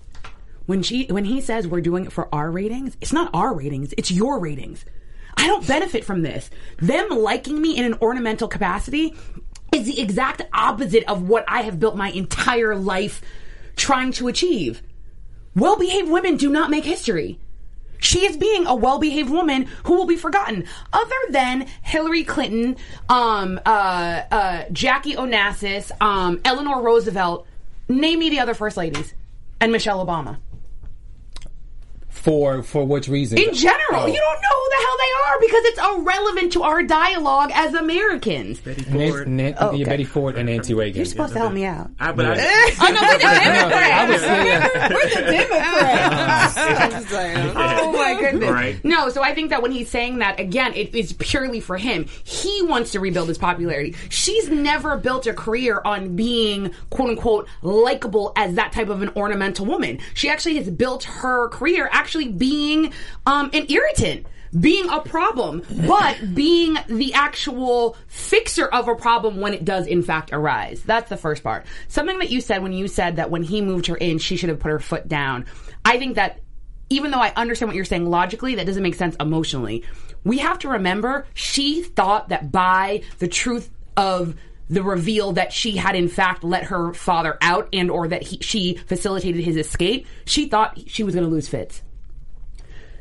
when 0.67 0.83
she 0.83 1.05
when 1.07 1.25
he 1.25 1.41
says 1.41 1.67
we're 1.67 1.81
doing 1.81 2.05
it 2.05 2.11
for 2.11 2.33
our 2.33 2.51
ratings, 2.51 2.95
it's 3.01 3.13
not 3.13 3.31
our 3.33 3.53
ratings, 3.53 3.93
it's 3.97 4.11
your 4.11 4.39
ratings. 4.39 4.85
I 5.35 5.47
don't 5.47 5.67
benefit 5.67 6.03
from 6.03 6.21
this. 6.21 6.49
Them 6.77 7.09
liking 7.09 7.59
me 7.61 7.77
in 7.77 7.85
an 7.85 7.95
ornamental 8.01 8.47
capacity 8.47 9.15
is 9.73 9.85
the 9.85 10.01
exact 10.01 10.41
opposite 10.53 11.03
of 11.05 11.27
what 11.27 11.45
I 11.47 11.61
have 11.61 11.79
built 11.79 11.95
my 11.95 12.09
entire 12.09 12.75
life 12.75 13.21
trying 13.75 14.11
to 14.13 14.27
achieve. 14.27 14.81
Well-behaved 15.55 16.09
women 16.09 16.37
do 16.37 16.49
not 16.49 16.69
make 16.69 16.85
history. 16.85 17.39
She 17.99 18.25
is 18.25 18.37
being 18.37 18.67
a 18.67 18.75
well-behaved 18.75 19.29
woman 19.29 19.67
who 19.85 19.95
will 19.95 20.05
be 20.05 20.17
forgotten, 20.17 20.65
other 20.93 21.15
than 21.29 21.67
Hillary 21.81 22.23
Clinton, 22.23 22.77
um, 23.09 23.59
uh, 23.65 24.21
uh, 24.31 24.63
Jackie 24.71 25.15
Onassis, 25.15 25.91
um, 26.01 26.39
Eleanor 26.45 26.81
Roosevelt. 26.81 27.47
Name 27.89 28.19
me 28.19 28.29
the 28.29 28.39
other 28.39 28.53
first 28.53 28.77
ladies, 28.77 29.13
and 29.59 29.71
Michelle 29.71 30.05
Obama. 30.05 30.37
For 32.21 32.61
for 32.63 32.83
which 32.85 33.07
reason? 33.07 33.37
In 33.37 33.53
general, 33.53 34.03
Oh. 34.03 34.07
you 34.07 34.13
don't 34.13 34.41
know 34.41 34.49
who 34.51 34.69
the 34.69 34.77
hell 34.85 34.97
they 34.99 35.11
are 35.31 35.39
because 35.39 35.63
it's 35.65 35.79
irrelevant 35.79 36.51
to 36.53 36.63
our 36.63 36.83
dialogue 36.83 37.51
as 37.53 37.73
Americans. 37.73 38.61
Nan- 38.89 39.35
Nan- 39.37 39.55
Oh, 39.59 39.71
yeah, 39.71 39.75
okay. 39.75 39.83
Betty 39.85 40.03
Ford 40.03 40.35
and 40.35 40.47
Nancy 40.47 40.73
Reagan. 40.73 40.97
You're 40.97 41.05
supposed 41.05 41.33
to 41.33 41.39
help 41.39 41.53
me 41.53 41.63
out. 41.65 41.89
I, 41.99 42.11
but 42.11 42.25
I, 42.25 42.31
I 42.79 42.91
know 42.91 43.01
we're 43.01 43.17
the 43.17 43.25
I 43.25 44.09
was 44.09 44.21
Democrats. 44.21 45.33
saying, 47.09 47.51
Oh 47.55 47.91
my 47.93 48.19
goodness. 48.19 48.49
Right. 48.49 48.83
No, 48.83 49.09
so 49.09 49.23
I 49.23 49.33
think 49.33 49.49
that 49.51 49.61
when 49.61 49.71
he's 49.71 49.89
saying 49.89 50.19
that 50.19 50.39
again, 50.39 50.73
it 50.73 50.93
is 50.95 51.13
purely 51.13 51.59
for 51.59 51.77
him. 51.77 52.05
He 52.23 52.61
wants 52.63 52.91
to 52.91 52.99
rebuild 52.99 53.27
his 53.29 53.37
popularity. 53.37 53.95
She's 54.09 54.49
never 54.49 54.97
built 54.97 55.27
a 55.27 55.33
career 55.33 55.81
on 55.85 56.15
being 56.15 56.71
quote 56.89 57.09
unquote 57.11 57.47
likable 57.61 58.33
as 58.35 58.55
that 58.55 58.71
type 58.71 58.89
of 58.89 59.01
an 59.01 59.09
ornamental 59.15 59.65
woman. 59.65 59.99
She 60.13 60.29
actually 60.29 60.57
has 60.57 60.69
built 60.69 61.03
her 61.05 61.49
career 61.49 61.89
actually 61.91 62.06
being 62.15 62.93
um, 63.25 63.49
an 63.53 63.65
irritant. 63.69 64.27
Being 64.57 64.87
a 64.89 65.01
problem, 65.01 65.61
but 65.85 66.33
being 66.33 66.77
the 66.87 67.13
actual 67.13 67.97
fixer 68.07 68.65
of 68.65 68.87
a 68.87 68.95
problem 68.95 69.41
when 69.41 69.53
it 69.53 69.65
does 69.65 69.85
in 69.87 70.01
fact 70.01 70.31
arise. 70.31 70.81
That's 70.83 71.09
the 71.09 71.17
first 71.17 71.43
part. 71.43 71.65
Something 71.89 72.19
that 72.19 72.29
you 72.31 72.39
said 72.39 72.63
when 72.63 72.71
you 72.71 72.87
said 72.87 73.17
that 73.17 73.29
when 73.29 73.43
he 73.43 73.59
moved 73.59 73.87
her 73.87 73.97
in, 73.97 74.19
she 74.19 74.37
should 74.37 74.47
have 74.47 74.59
put 74.59 74.71
her 74.71 74.79
foot 74.79 75.09
down. 75.09 75.45
I 75.83 75.97
think 75.97 76.15
that 76.15 76.39
even 76.89 77.11
though 77.11 77.19
I 77.19 77.33
understand 77.35 77.67
what 77.67 77.75
you're 77.75 77.85
saying 77.85 78.09
logically, 78.09 78.55
that 78.55 78.65
doesn't 78.65 78.81
make 78.81 78.95
sense 78.95 79.17
emotionally. 79.19 79.83
We 80.23 80.37
have 80.39 80.59
to 80.59 80.69
remember 80.69 81.27
she 81.33 81.83
thought 81.83 82.29
that 82.29 82.51
by 82.51 83.03
the 83.19 83.27
truth 83.27 83.69
of 83.97 84.35
the 84.69 84.83
reveal 84.83 85.33
that 85.33 85.53
she 85.53 85.77
had 85.77 85.95
in 85.95 86.09
fact 86.09 86.43
let 86.43 86.65
her 86.65 86.93
father 86.93 87.37
out 87.41 87.69
and 87.71 87.89
or 87.89 88.07
that 88.07 88.23
he, 88.23 88.37
she 88.41 88.75
facilitated 88.75 89.43
his 89.43 89.55
escape, 89.55 90.07
she 90.25 90.47
thought 90.47 90.79
she 90.87 91.03
was 91.03 91.15
going 91.15 91.25
to 91.25 91.31
lose 91.31 91.47
Fitz. 91.47 91.81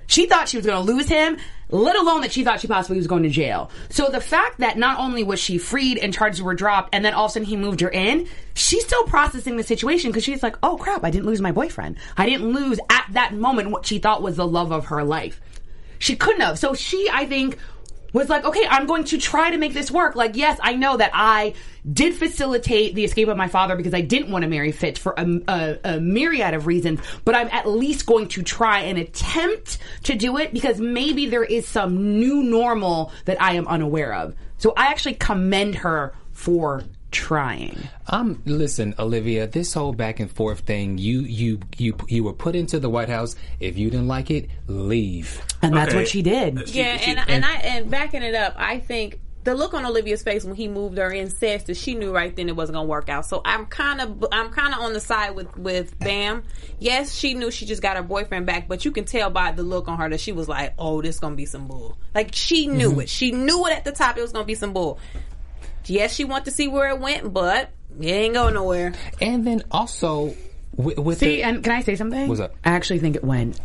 She 0.07 0.27
thought 0.27 0.49
she 0.49 0.57
was 0.57 0.67
going 0.67 0.85
to 0.85 0.93
lose 0.93 1.09
him, 1.09 1.39
let 1.69 1.97
alone 1.97 2.21
that 2.21 2.33
she 2.33 2.45
thought 2.45 2.61
she 2.61 2.69
possibly 2.69 2.97
was 2.97 3.07
going 3.07 3.25
to 3.25 3.29
jail. 3.29 3.71
So 3.91 4.09
the 4.09 4.21
fact 4.21 4.59
that 4.59 4.79
not 4.79 4.99
only 5.01 5.25
was 5.25 5.41
she 5.41 5.59
freed 5.59 5.99
and 5.99 6.13
charges 6.13 6.43
were 6.43 6.55
dropped, 6.55 6.95
and 6.95 7.05
then 7.05 7.15
all 7.15 7.27
of 7.27 7.31
a 7.31 7.33
sudden 7.33 7.47
he 7.47 7.57
moved 7.57 7.81
her 7.81 7.91
in, 7.91 8.29
she's 8.55 8.85
still 8.85 9.05
processing 9.05 9.57
the 9.57 9.65
situation 9.65 10.11
because 10.11 10.25
she's 10.25 10.43
like, 10.43 10.57
oh 10.63 10.77
crap, 10.77 11.05
I 11.05 11.11
didn't 11.11 11.27
lose 11.27 11.41
my 11.41 11.53
boyfriend. 11.53 11.97
I 12.17 12.27
didn't 12.27 12.53
lose 12.53 12.79
at 12.91 13.07
that 13.13 13.35
moment 13.35 13.71
what 13.71 13.87
she 13.87 13.99
thought 13.99 14.23
was 14.23 14.37
the 14.37 14.47
love 14.47 14.71
of 14.71 14.87
her 14.87 15.03
life. 15.03 15.41
She 15.99 16.15
couldn't 16.15 16.43
have. 16.43 16.59
So 16.59 16.75
she, 16.75 17.09
I 17.13 17.27
think, 17.27 17.59
was 18.13 18.29
like, 18.29 18.45
okay, 18.45 18.67
I'm 18.69 18.87
going 18.87 19.05
to 19.05 19.19
try 19.19 19.51
to 19.51 19.59
make 19.59 19.75
this 19.75 19.91
work. 19.91 20.17
Like, 20.17 20.37
yes, 20.37 20.59
I 20.63 20.75
know 20.75 20.97
that 20.97 21.11
I 21.15 21.55
did 21.91 22.15
facilitate 22.15 22.95
the 22.95 23.05
escape 23.05 23.29
of 23.29 23.37
my 23.37 23.49
father 23.49 23.77
because 23.77 23.95
I 23.95 24.01
didn't 24.01 24.31
want 24.31 24.43
to 24.43 24.49
marry 24.49 24.73
Fitz 24.73 24.99
for 24.99 25.15
a, 25.17 25.41
a, 25.49 25.79
a 25.85 26.01
myriad 26.01 26.55
of 26.55 26.67
reasons, 26.67 27.01
but 27.25 27.35
I'm 27.35 27.49
at 27.49 27.69
least 27.69 28.07
going 28.07 28.29
to 28.29 28.43
try 28.43 28.81
and 28.81 28.99
attempt 28.99 29.79
to 30.05 30.15
do 30.15 30.39
it 30.39 30.53
because 30.53 30.81
maybe 30.81 31.27
there 31.27 31.45
is 31.45 31.67
some 31.67 32.19
new 32.19 32.43
normal 32.43 33.13
that 33.25 33.41
I 33.41 33.55
am 33.55 33.69
unaware 33.69 34.15
of. 34.15 34.35
So 34.59 34.73
I 34.77 34.87
actually 34.87 35.15
commend 35.15 35.77
her 35.77 36.15
for 36.33 36.83
trying. 37.17 37.79
Um, 38.09 38.43
listen, 38.45 38.95
Olivia, 38.99 39.47
this 39.47 39.73
whole 39.75 39.93
back 39.95 40.21
and 40.21 40.31
forth 40.31 40.61
thing, 40.61 40.99
you 40.99 41.21
you 41.21 41.61
you 41.79 41.97
you 42.09 42.23
were 42.25 42.33
put 42.35 42.55
into 42.55 42.79
the 42.79 42.91
White 42.91 43.09
House. 43.09 43.35
If 43.59 43.79
you 43.79 43.91
didn't 43.91 44.09
like 44.09 44.31
it, 44.31 44.51
leave. 44.69 45.41
And 45.63 45.75
that's 45.75 45.89
Okay. 45.89 45.97
what 45.99 46.09
she 46.09 46.23
did. 46.23 46.69
Yeah, 46.69 46.99
and 47.01 47.19
and 47.29 47.45
I 47.45 47.55
and 47.57 47.91
backing 47.91 48.23
it 48.23 48.35
up, 48.35 48.55
I 48.57 48.79
think 48.81 49.21
the 49.45 49.55
look 49.55 49.75
on 49.75 49.87
Olivia's 49.87 50.25
face 50.25 50.45
when 50.45 50.57
he 50.57 50.67
moved 50.67 50.99
her 50.99 51.09
in 51.11 51.31
says 51.31 51.63
that 51.65 51.77
she 51.77 51.95
knew 51.95 52.13
right 52.13 52.35
then 52.35 52.49
it 52.49 52.57
wasn't 52.57 52.75
gonna 52.75 52.89
work 52.89 53.09
out. 53.09 53.25
So 53.27 53.41
I'm 53.45 53.67
kind 53.67 54.01
of 54.01 54.25
I'm 54.33 54.51
kind 54.51 54.75
of 54.75 54.81
on 54.81 54.93
the 54.93 55.01
side 55.01 55.31
with 55.37 55.57
with 55.57 55.99
Bam. 56.01 56.43
Yes, 56.79 57.15
she 57.15 57.33
knew 57.35 57.51
she 57.51 57.65
just 57.65 57.81
got 57.81 57.97
her 57.97 58.03
boyfriend 58.03 58.45
back, 58.45 58.69
but 58.69 58.85
you 58.85 58.91
can 58.91 59.05
tell 59.05 59.31
by 59.31 59.53
the 59.53 59.63
look 59.63 59.89
on 59.89 59.99
her 59.99 60.09
that 60.11 60.21
she 60.21 60.33
was 60.33 60.49
like, 60.49 60.75
"Oh, 60.79 61.01
this 61.01 61.19
gonna 61.21 61.37
be 61.37 61.47
some 61.47 61.67
bull." 61.67 61.97
Like 62.15 62.35
she 62.35 62.67
knew 62.67 63.01
it. 63.01 63.09
She 63.09 63.31
knew 63.33 63.67
it 63.67 63.73
at 63.73 63.85
the 63.85 63.93
top. 63.93 64.19
It 64.19 64.23
was 64.23 64.33
gonna 64.33 64.45
be 64.45 64.57
some 64.57 64.73
bull. 64.73 64.99
Yes, 65.89 66.15
she 66.15 66.25
wanted 66.25 66.47
to 66.47 66.51
see 66.51 66.69
where 66.69 66.89
it 66.89 67.01
went, 67.01 67.33
but 67.33 67.71
it 68.01 68.07
ain't 68.07 68.35
going 68.35 68.55
nowhere. 68.55 68.93
And 69.21 69.47
then 69.47 69.63
also 69.71 70.35
with, 70.75 70.99
with 70.99 71.19
See, 71.19 71.37
the, 71.37 71.43
and 71.45 71.65
can 71.65 71.73
I 71.73 71.83
say 71.83 71.97
something? 71.97 72.29
What's 72.29 72.41
up? 72.41 72.55
I 72.65 72.71
actually 72.71 72.99
think 72.99 73.17
it 73.17 73.25
went 73.25 73.61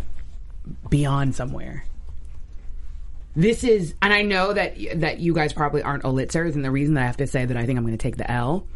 beyond 0.90 1.36
somewhere. 1.36 1.86
This 3.36 3.64
is, 3.64 3.94
and 4.02 4.14
I 4.14 4.24
know 4.24 4.54
that 4.54 4.76
that 5.00 5.20
you 5.20 5.34
guys 5.34 5.54
probably 5.54 5.82
aren't 5.82 6.04
Olitzers, 6.04 6.56
and 6.56 6.66
the 6.66 6.72
reason 6.72 6.96
that 6.96 7.04
I 7.04 7.08
have 7.08 7.18
to 7.18 7.28
say 7.28 7.46
that 7.46 7.56
I 7.56 7.66
think 7.66 7.78
I'm 7.78 7.86
going 7.86 7.98
to 7.98 8.02
take 8.02 8.18
the 8.18 8.30
L. 8.30 8.68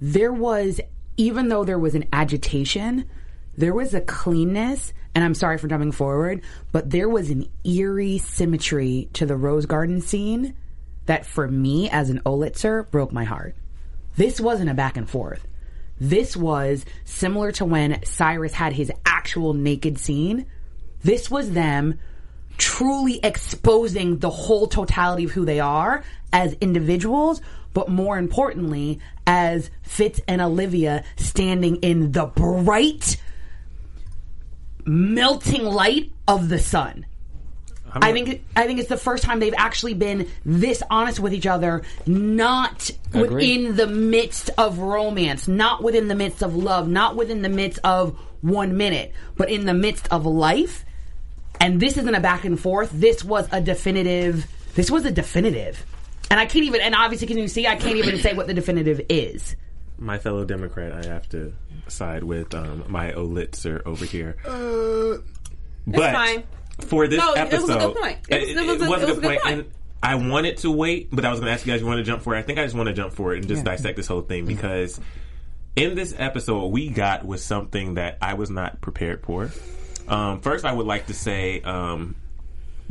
There 0.00 0.32
was, 0.32 0.80
even 1.16 1.48
though 1.48 1.64
there 1.64 1.78
was 1.78 1.94
an 1.94 2.06
agitation, 2.12 3.04
there 3.56 3.74
was 3.74 3.92
a 3.92 4.00
cleanness, 4.00 4.92
and 5.14 5.24
I'm 5.24 5.34
sorry 5.34 5.58
for 5.58 5.68
jumping 5.68 5.92
forward, 5.92 6.42
but 6.72 6.90
there 6.90 7.08
was 7.08 7.30
an 7.30 7.48
eerie 7.64 8.18
symmetry 8.18 9.08
to 9.14 9.26
the 9.26 9.36
Rose 9.36 9.66
Garden 9.66 10.00
scene 10.00 10.54
that, 11.08 11.26
for 11.26 11.48
me 11.48 11.90
as 11.90 12.10
an 12.10 12.20
Olitzer, 12.24 12.88
broke 12.90 13.12
my 13.12 13.24
heart. 13.24 13.56
This 14.16 14.40
wasn't 14.40 14.70
a 14.70 14.74
back 14.74 14.96
and 14.96 15.08
forth. 15.08 15.46
This 15.98 16.36
was 16.36 16.84
similar 17.04 17.50
to 17.52 17.64
when 17.64 18.04
Cyrus 18.04 18.52
had 18.52 18.74
his 18.74 18.92
actual 19.04 19.54
naked 19.54 19.98
scene. 19.98 20.46
This 21.02 21.30
was 21.30 21.52
them 21.52 21.98
truly 22.58 23.20
exposing 23.22 24.18
the 24.18 24.28
whole 24.30 24.66
totality 24.66 25.24
of 25.24 25.30
who 25.30 25.44
they 25.44 25.60
are 25.60 26.04
as 26.32 26.54
individuals, 26.60 27.40
but 27.72 27.88
more 27.88 28.18
importantly, 28.18 29.00
as 29.26 29.70
Fitz 29.82 30.20
and 30.28 30.42
Olivia 30.42 31.04
standing 31.16 31.76
in 31.76 32.12
the 32.12 32.26
bright, 32.26 33.16
melting 34.84 35.64
light 35.64 36.12
of 36.26 36.48
the 36.48 36.58
sun. 36.58 37.06
I 37.94 38.12
think 38.12 38.44
I 38.56 38.66
think 38.66 38.80
it's 38.80 38.88
the 38.88 38.96
first 38.96 39.22
time 39.22 39.40
they've 39.40 39.54
actually 39.56 39.94
been 39.94 40.28
this 40.44 40.82
honest 40.90 41.20
with 41.20 41.32
each 41.32 41.46
other, 41.46 41.82
not 42.06 42.90
Agreed. 43.12 43.30
within 43.30 43.76
the 43.76 43.86
midst 43.86 44.50
of 44.58 44.78
romance, 44.78 45.48
not 45.48 45.82
within 45.82 46.08
the 46.08 46.14
midst 46.14 46.42
of 46.42 46.54
love, 46.54 46.88
not 46.88 47.16
within 47.16 47.42
the 47.42 47.48
midst 47.48 47.80
of 47.84 48.18
one 48.40 48.76
minute, 48.76 49.12
but 49.36 49.50
in 49.50 49.66
the 49.66 49.74
midst 49.74 50.08
of 50.12 50.26
life. 50.26 50.84
And 51.60 51.80
this 51.80 51.96
isn't 51.96 52.14
a 52.14 52.20
back 52.20 52.44
and 52.44 52.58
forth. 52.58 52.90
This 52.92 53.24
was 53.24 53.48
a 53.50 53.60
definitive. 53.60 54.46
This 54.74 54.90
was 54.90 55.04
a 55.04 55.10
definitive. 55.10 55.84
And 56.30 56.38
I 56.38 56.46
can't 56.46 56.64
even. 56.64 56.80
And 56.80 56.94
obviously, 56.94 57.26
can 57.26 57.38
you 57.38 57.48
see? 57.48 57.66
I 57.66 57.76
can't 57.76 57.96
even 57.96 58.18
say 58.18 58.34
what 58.34 58.46
the 58.46 58.54
definitive 58.54 59.00
is. 59.08 59.56
My 59.98 60.18
fellow 60.18 60.44
Democrat, 60.44 60.92
I 60.92 61.08
have 61.08 61.28
to 61.30 61.52
side 61.88 62.22
with 62.22 62.54
um, 62.54 62.84
my 62.88 63.10
Olitzer 63.12 63.82
over 63.84 64.04
here. 64.04 64.36
but 65.86 66.12
fine. 66.12 66.44
For 66.80 67.06
this 67.08 67.18
No, 67.18 67.32
it 67.34 67.38
episode, 67.38 67.60
was 67.62 67.70
a 67.70 67.78
good 67.78 67.96
point. 67.96 68.18
It 68.28 68.40
was- 68.40 68.48
it 68.50 68.56
was 68.56 68.80
a- 68.80 68.84
it 68.84 68.88
was 68.88 69.02
a 69.02 69.06
good 69.06 69.22
point. 69.22 69.40
And 69.46 69.64
I 70.02 70.14
wanted 70.14 70.58
to 70.58 70.70
wait, 70.70 71.08
but 71.12 71.24
I 71.24 71.30
was 71.30 71.40
going 71.40 71.48
to 71.48 71.52
ask 71.52 71.66
you 71.66 71.72
guys, 71.72 71.78
if 71.78 71.82
you 71.82 71.88
want 71.88 71.98
to 71.98 72.04
jump 72.04 72.22
for 72.22 72.34
it? 72.36 72.38
I 72.38 72.42
think 72.42 72.58
I 72.58 72.62
just 72.64 72.76
want 72.76 72.86
to 72.88 72.92
jump 72.92 73.12
for 73.14 73.34
it 73.34 73.38
and 73.38 73.48
just 73.48 73.64
dissect 73.64 73.96
this 73.96 74.06
whole 74.06 74.22
thing 74.22 74.46
because 74.46 75.00
in 75.76 75.94
this 75.94 76.14
episode, 76.16 76.56
what 76.58 76.70
we 76.70 76.88
got 76.88 77.24
was 77.26 77.42
something 77.42 77.94
that 77.94 78.18
I 78.22 78.34
was 78.34 78.48
not 78.50 78.80
prepared 78.80 79.22
for. 79.24 79.50
Um, 80.06 80.40
first, 80.40 80.64
I 80.64 80.72
would 80.72 80.86
like 80.86 81.06
to 81.08 81.14
say, 81.14 81.60
um, 81.62 82.14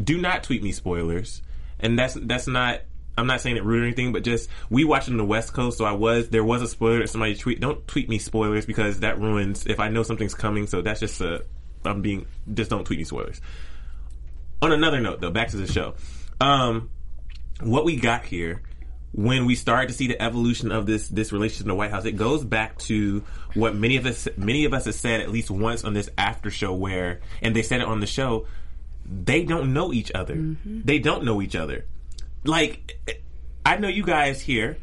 do 0.02 0.18
not 0.20 0.44
tweet 0.44 0.62
me 0.62 0.72
spoilers, 0.72 1.42
and 1.80 1.98
that's 1.98 2.14
that's 2.14 2.48
not. 2.48 2.82
I'm 3.18 3.26
not 3.26 3.42
saying 3.42 3.58
it 3.58 3.64
rude 3.64 3.82
or 3.82 3.86
anything, 3.86 4.12
but 4.14 4.24
just 4.24 4.48
we 4.70 4.84
watched 4.84 5.10
on 5.10 5.18
the 5.18 5.26
West 5.26 5.52
Coast, 5.54 5.80
so 5.80 5.86
I 5.86 5.94
was 5.94 6.30
there 6.30 6.44
was 6.44 6.62
a 6.62 6.68
spoiler. 6.68 7.00
that 7.00 7.10
Somebody 7.10 7.34
tweet, 7.36 7.60
don't 7.60 7.86
tweet 7.88 8.08
me 8.10 8.20
spoilers 8.20 8.68
because 8.68 9.00
that 9.00 9.20
ruins 9.20 9.66
if 9.66 9.80
I 9.80 9.88
know 9.90 10.04
something's 10.04 10.36
coming. 10.36 10.68
So 10.68 10.82
that's 10.84 11.00
just 11.00 11.20
a 11.22 11.44
I'm 11.84 12.02
being 12.04 12.28
just 12.54 12.70
don't 12.70 12.86
tweet 12.86 13.00
me 13.00 13.06
spoilers. 13.06 13.42
On 14.62 14.72
another 14.72 15.00
note, 15.00 15.22
though, 15.22 15.32
back 15.32 15.50
to 15.50 15.58
the 15.58 15.72
show. 15.72 15.96
Um, 16.42 16.90
what 17.62 17.86
we 17.86 17.96
got 17.96 18.26
here 18.26 18.62
when 19.14 19.46
we 19.46 19.56
started 19.56 19.88
to 19.88 19.94
see 19.94 20.08
the 20.08 20.22
evolution 20.22 20.72
of 20.72 20.86
this 20.86 21.08
this 21.08 21.32
relationship 21.32 21.64
in 21.64 21.70
the 21.70 21.76
White 21.76 21.92
House, 21.92 22.06
it 22.06 22.14
goes 22.14 22.44
back 22.44 22.78
to 22.80 23.24
what 23.56 23.76
many 23.76 23.98
of 23.98 24.06
us 24.06 24.28
many 24.38 24.66
of 24.66 24.74
us 24.74 24.86
have 24.86 24.96
said 24.96 25.22
at 25.22 25.32
least 25.32 25.50
once 25.50 25.84
on 25.84 25.94
this 25.94 26.10
after 26.18 26.52
show 26.52 26.74
where 26.74 27.22
and 27.42 27.56
they 27.56 27.64
said 27.64 27.82
it 27.82 27.88
on 27.88 28.00
the 28.00 28.08
show, 28.08 28.46
they 29.06 29.44
don't 29.44 29.74
know 29.74 29.92
each 29.94 30.12
other. 30.14 30.36
They 30.86 31.00
don't 31.00 31.24
know 31.24 31.42
each 31.42 31.56
other. 31.56 31.86
Like 32.44 33.00
I 33.66 33.78
know 33.78 33.88
you 33.88 34.04
guys 34.04 34.42
here. 34.42 34.78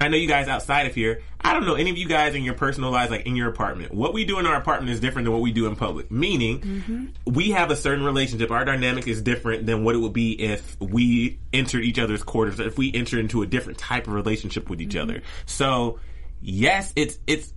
I 0.00 0.08
know 0.08 0.16
you 0.16 0.26
guys 0.26 0.48
outside 0.48 0.86
of 0.86 0.94
here. 0.94 1.22
I 1.42 1.52
don't 1.52 1.66
know 1.66 1.74
any 1.74 1.90
of 1.90 1.98
you 1.98 2.08
guys 2.08 2.34
in 2.34 2.42
your 2.42 2.54
personal 2.54 2.90
lives, 2.90 3.10
like 3.10 3.26
in 3.26 3.36
your 3.36 3.48
apartment. 3.50 3.92
What 3.92 4.14
we 4.14 4.24
do 4.24 4.38
in 4.38 4.46
our 4.46 4.56
apartment 4.56 4.90
is 4.90 4.98
different 4.98 5.26
than 5.26 5.32
what 5.34 5.42
we 5.42 5.52
do 5.52 5.66
in 5.66 5.76
public. 5.76 6.10
Meaning, 6.10 6.60
mm-hmm. 6.60 7.06
we 7.26 7.50
have 7.50 7.70
a 7.70 7.76
certain 7.76 8.04
relationship. 8.04 8.50
Our 8.50 8.64
dynamic 8.64 9.06
is 9.06 9.20
different 9.20 9.66
than 9.66 9.84
what 9.84 9.94
it 9.94 9.98
would 9.98 10.14
be 10.14 10.32
if 10.32 10.80
we 10.80 11.38
entered 11.52 11.84
each 11.84 11.98
other's 11.98 12.22
quarters, 12.22 12.60
if 12.60 12.78
we 12.78 12.90
enter 12.94 13.18
into 13.18 13.42
a 13.42 13.46
different 13.46 13.78
type 13.78 14.06
of 14.06 14.14
relationship 14.14 14.70
with 14.70 14.80
each 14.80 14.90
mm-hmm. 14.90 15.10
other. 15.10 15.22
So, 15.44 16.00
yes, 16.40 16.92
it's 16.96 17.18
it's 17.26 17.52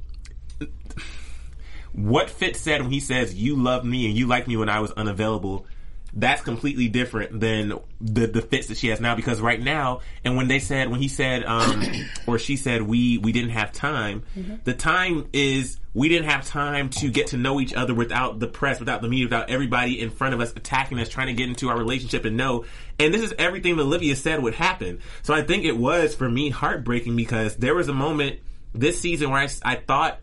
what 1.94 2.30
Fitz 2.30 2.60
said 2.60 2.82
when 2.82 2.92
he 2.92 3.00
says 3.00 3.34
you 3.34 3.56
loved 3.56 3.86
me 3.86 4.08
and 4.08 4.18
you 4.18 4.28
liked 4.28 4.48
me 4.48 4.58
when 4.58 4.70
I 4.70 4.80
was 4.80 4.92
unavailable. 4.92 5.66
That's 6.16 6.42
completely 6.42 6.90
different 6.90 7.40
than 7.40 7.74
the 8.00 8.28
the 8.28 8.42
fits 8.42 8.68
that 8.68 8.78
she 8.78 8.90
has 8.90 9.02
now. 9.02 9.16
Because 9.16 9.42
right 9.42 9.60
now 9.60 10.02
and 10.24 10.38
when 10.38 10.48
they 10.48 10.60
said 10.60 10.90
when 10.90 11.00
he 11.00 11.08
said 11.08 11.44
um 11.44 11.84
or 12.28 12.38
she 12.38 12.56
said 12.56 12.84
we 12.84 13.18
we 13.18 13.32
didn't 13.32 13.52
have 13.52 13.72
time 13.72 14.24
the 14.64 14.74
time 14.74 15.28
is 15.34 15.80
we 15.94 16.10
didn't 16.10 16.30
have 16.30 16.46
time 16.46 16.90
to 16.90 17.10
get 17.10 17.28
to 17.28 17.38
know 17.38 17.60
each 17.60 17.74
other 17.74 17.94
without 17.94 18.40
the 18.40 18.48
press 18.48 18.80
without 18.80 19.02
the 19.02 19.10
media 19.10 19.26
without 19.26 19.50
everybody 19.50 20.00
in 20.00 20.10
front 20.10 20.34
of 20.34 20.40
us 20.40 20.52
attacking 20.56 21.00
us 21.00 21.10
trying 21.10 21.28
to 21.28 21.34
get 21.34 21.48
into 21.48 21.70
our 21.70 21.78
relationship 21.78 22.26
and 22.26 22.38
know. 22.38 22.66
And 23.00 23.14
this 23.14 23.22
is 23.22 23.34
everything 23.38 23.76
that 23.78 23.84
Olivia 23.84 24.16
said 24.16 24.42
would 24.42 24.56
happen. 24.56 25.00
So 25.24 25.34
I 25.34 25.42
think 25.42 25.66
it 25.66 25.78
was 25.78 26.16
for 26.16 26.30
me 26.30 26.50
heartbreaking 26.50 27.16
because 27.16 27.56
there 27.56 27.76
was 27.76 27.90
a 27.90 27.94
moment 27.94 28.40
this 28.74 29.00
season 29.00 29.30
where 29.30 29.42
I, 29.42 29.50
I 29.64 29.76
thought 29.76 30.20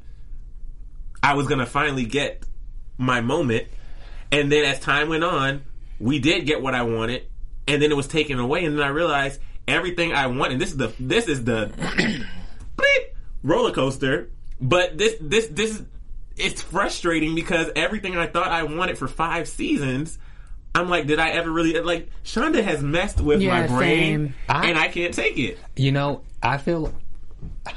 I 1.22 1.34
was 1.34 1.46
gonna 1.46 1.66
finally 1.66 2.04
get 2.04 2.44
my 2.98 3.20
moment, 3.20 3.66
and 4.30 4.50
then 4.50 4.64
as 4.64 4.78
time 4.80 5.08
went 5.08 5.24
on, 5.24 5.62
we 6.00 6.18
did 6.18 6.46
get 6.46 6.62
what 6.62 6.74
I 6.74 6.82
wanted, 6.82 7.26
and 7.68 7.80
then 7.80 7.92
it 7.92 7.96
was 7.96 8.08
taken 8.08 8.38
away, 8.40 8.64
and 8.64 8.76
then 8.76 8.84
I 8.84 8.88
realized 8.88 9.40
everything 9.68 10.12
I 10.12 10.26
wanted. 10.26 10.58
This 10.58 10.70
is 10.70 10.76
the 10.76 10.92
this 10.98 11.28
is 11.28 11.44
the 11.44 11.66
bleep, 12.76 13.04
roller 13.42 13.72
coaster, 13.72 14.30
but 14.60 14.98
this 14.98 15.16
this 15.20 15.46
this 15.48 15.70
is 15.78 15.82
it's 16.36 16.62
frustrating 16.62 17.34
because 17.34 17.70
everything 17.76 18.16
I 18.16 18.26
thought 18.26 18.48
I 18.48 18.62
wanted 18.64 18.98
for 18.98 19.06
five 19.08 19.46
seasons. 19.48 20.18
I'm 20.72 20.88
like, 20.88 21.08
did 21.08 21.18
I 21.18 21.30
ever 21.30 21.50
really 21.50 21.78
like? 21.80 22.08
Shonda 22.24 22.62
has 22.62 22.80
messed 22.80 23.20
with 23.20 23.42
my 23.42 23.66
brain, 23.66 24.28
same. 24.28 24.34
and 24.48 24.78
I 24.78 24.88
can't 24.88 25.12
take 25.12 25.36
it. 25.36 25.58
You 25.76 25.90
know, 25.90 26.22
I 26.42 26.58
feel, 26.58 26.94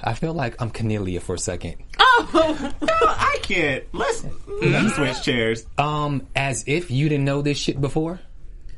I 0.04 0.14
feel 0.14 0.34
like 0.34 0.62
I'm 0.62 0.72
Cornelia 0.72 1.20
for 1.20 1.36
a 1.36 1.40
second. 1.40 1.76
Oh, 2.00 2.74
No, 2.82 2.88
I 3.02 3.38
can't. 3.42 3.84
Let's 3.94 4.26
let's 4.62 4.96
switch 4.96 5.22
chairs. 5.24 5.66
Um, 5.78 6.28
as 6.36 6.64
if 6.68 6.90
you 6.92 7.10
didn't 7.10 7.26
know 7.26 7.42
this 7.42 7.58
shit 7.58 7.80
before. 7.80 8.20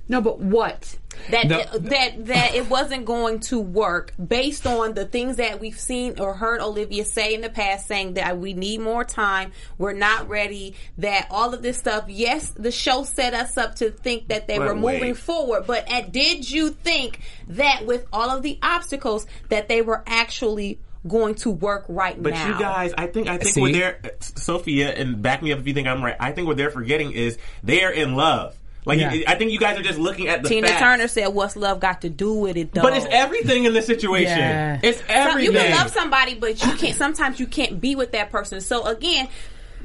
No, 0.07 0.21
but 0.21 0.39
what? 0.39 0.97
That 1.31 1.47
The- 1.49 1.79
that 1.79 2.25
that 2.27 2.55
it 2.55 2.69
wasn't 2.69 3.05
going 3.05 3.39
to 3.41 3.59
work 3.59 4.13
based 4.23 4.65
on 4.67 4.93
the 4.93 5.05
things 5.05 5.37
that 5.37 5.59
we've 5.59 5.79
seen 5.79 6.19
or 6.19 6.33
heard 6.33 6.61
Olivia 6.61 7.05
say 7.05 7.33
in 7.33 7.41
the 7.41 7.49
past, 7.49 7.87
saying 7.87 8.13
that 8.15 8.37
we 8.37 8.53
need 8.53 8.81
more 8.81 9.03
time, 9.03 9.51
we're 9.77 9.93
not 9.93 10.29
ready, 10.29 10.75
that 10.97 11.27
all 11.31 11.53
of 11.53 11.61
this 11.61 11.77
stuff. 11.77 12.05
Yes, 12.07 12.51
the 12.51 12.71
show 12.71 13.03
set 13.03 13.33
us 13.33 13.57
up 13.57 13.75
to 13.75 13.91
think 13.91 14.27
that 14.29 14.47
they 14.47 14.57
But 14.57 14.67
were 14.67 14.75
moving 14.75 15.01
wait. 15.01 15.17
forward, 15.17 15.65
but 15.67 15.91
uh, 15.91 16.01
did 16.01 16.49
you 16.49 16.69
think 16.69 17.19
that 17.49 17.85
with 17.85 18.05
all 18.13 18.29
of 18.29 18.43
the 18.43 18.57
obstacles 18.61 19.25
that 19.49 19.67
they 19.67 19.81
were 19.81 20.03
actually 20.07 20.79
going 21.07 21.35
to 21.35 21.51
work 21.51 21.85
right 21.87 22.21
But 22.21 22.33
now? 22.33 22.47
you 22.47 22.59
guys, 22.59 22.93
I 22.97 23.05
think 23.07 23.27
I 23.27 23.37
think 23.37 23.53
See? 23.53 23.61
what 23.61 23.73
they're 23.73 23.99
Sophia 24.19 24.89
and 24.91 25.21
back 25.21 25.41
me 25.43 25.51
up 25.51 25.59
if 25.59 25.67
you 25.67 25.73
think 25.73 25.87
I'm 25.87 26.03
right. 26.03 26.15
I 26.19 26.31
think 26.31 26.47
what 26.47 26.57
they're 26.57 26.71
forgetting 26.71 27.11
is 27.11 27.37
they 27.63 27.83
are 27.83 27.91
in 27.91 28.15
love. 28.15 28.55
Like 28.85 28.99
Yeah. 28.99 29.23
I 29.27 29.35
think 29.35 29.51
you 29.51 29.59
guys 29.59 29.77
are 29.79 29.83
just 29.83 29.97
looking 29.99 30.27
at 30.27 30.43
the 30.43 30.49
Tina 30.49 30.67
facts. 30.67 30.79
Turner 30.81 31.07
said, 31.07 31.27
"What's 31.27 31.55
love 31.55 31.79
got 31.79 32.01
to 32.01 32.09
do 32.09 32.33
with 32.33 32.55
it?" 32.55 32.73
Though, 32.73 32.83
But 32.83 32.95
it's 32.97 33.07
everything 33.09 33.65
in 33.65 33.73
this 33.73 33.87
situation. 33.87 34.37
Yeah. 34.37 34.79
It's 34.83 34.99
Some- 34.99 35.07
everything. 35.09 35.53
You 35.53 35.59
can 35.59 35.75
love 35.75 35.91
somebody, 35.91 36.35
but 36.35 36.63
you 36.63 36.73
can't. 36.73 36.95
Sometimes 36.95 37.39
you 37.39 37.47
can't 37.47 37.81
be 37.81 37.95
with 37.95 38.11
that 38.11 38.29
person. 38.31 38.61
So 38.61 38.83
again, 38.85 39.27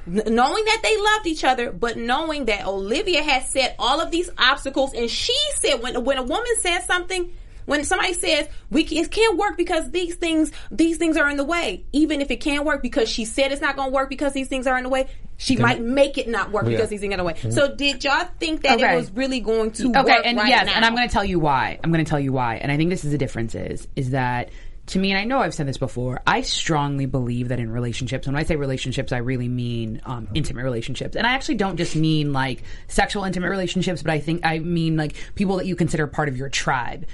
knowing 0.07 0.64
that 0.64 0.80
they 0.83 0.97
loved 1.00 1.26
each 1.26 1.45
other, 1.45 1.73
but 1.73 1.97
knowing 1.97 2.47
that 2.47 2.66
Olivia 2.66 3.23
had 3.23 3.45
set 3.47 3.75
all 3.78 4.00
of 4.00 4.11
these 4.11 4.30
obstacles, 4.37 4.92
and 4.92 5.11
she 5.11 5.37
said 5.61 5.83
when 5.83 6.04
when 6.04 6.19
a 6.19 6.23
woman 6.23 6.57
says 6.61 6.85
something. 6.87 7.33
When 7.70 7.84
somebody 7.84 8.14
says 8.14 8.48
we 8.68 8.82
can, 8.82 8.98
it 8.98 9.12
can't 9.12 9.38
work 9.38 9.56
because 9.56 9.92
these 9.92 10.16
things 10.16 10.50
these 10.72 10.96
things 10.96 11.16
are 11.16 11.30
in 11.30 11.36
the 11.36 11.44
way, 11.44 11.84
even 11.92 12.20
if 12.20 12.28
it 12.32 12.40
can 12.40 12.64
work 12.64 12.82
because 12.82 13.08
she 13.08 13.24
said 13.24 13.52
it's 13.52 13.60
not 13.62 13.76
going 13.76 13.90
to 13.90 13.94
work 13.94 14.08
because 14.08 14.32
these 14.32 14.48
things 14.48 14.66
are 14.66 14.76
in 14.76 14.82
the 14.82 14.88
way, 14.88 15.06
she 15.36 15.56
might 15.56 15.80
make 15.80 16.18
it 16.18 16.26
not 16.28 16.50
work 16.50 16.64
Yeah. 16.64 16.70
because 16.70 16.88
these 16.88 16.98
things 17.00 17.12
are 17.12 17.14
in 17.14 17.18
the 17.18 17.24
way. 17.24 17.36
So 17.50 17.72
did 17.76 18.02
y'all 18.02 18.26
think 18.40 18.62
that 18.62 18.80
Okay. 18.80 18.92
it 18.92 18.96
was 18.96 19.12
really 19.12 19.38
going 19.38 19.70
to 19.70 19.88
okay, 19.90 20.02
work 20.02 20.22
and 20.26 20.36
right 20.36 20.48
yes, 20.48 20.66
now? 20.66 20.72
and 20.74 20.84
I'm 20.84 20.96
going 20.96 21.06
to 21.08 21.12
tell 21.12 21.24
you 21.24 21.38
why. 21.38 21.78
I'm 21.84 21.92
going 21.92 22.04
to 22.04 22.08
tell 22.08 22.18
you 22.18 22.32
why, 22.32 22.56
and 22.56 22.72
I 22.72 22.76
think 22.76 22.90
this 22.90 23.04
is 23.04 23.12
the 23.12 23.18
difference 23.18 23.54
is 23.54 23.86
is 23.94 24.10
that 24.10 24.50
to 24.86 24.98
me, 24.98 25.12
and 25.12 25.20
I 25.20 25.24
know 25.24 25.38
I've 25.38 25.54
said 25.54 25.68
this 25.68 25.78
before. 25.78 26.20
I 26.26 26.40
strongly 26.40 27.06
believe 27.06 27.50
that 27.50 27.60
in 27.60 27.70
relationships, 27.70 28.26
when 28.26 28.34
I 28.34 28.42
say 28.42 28.56
relationships, 28.56 29.12
I 29.12 29.18
really 29.18 29.46
mean 29.46 30.02
um, 30.04 30.26
intimate 30.34 30.64
relationships, 30.64 31.14
and 31.14 31.24
I 31.24 31.34
actually 31.34 31.54
don't 31.54 31.76
just 31.76 31.94
mean 31.94 32.32
like 32.32 32.64
sexual 32.88 33.22
intimate 33.22 33.50
relationships, 33.50 34.02
but 34.02 34.10
I 34.10 34.18
think 34.18 34.44
I 34.44 34.58
mean 34.58 34.96
like 34.96 35.14
people 35.36 35.58
that 35.58 35.66
you 35.66 35.76
consider 35.76 36.08
part 36.08 36.28
of 36.28 36.36
your 36.36 36.48
tribe. 36.48 37.06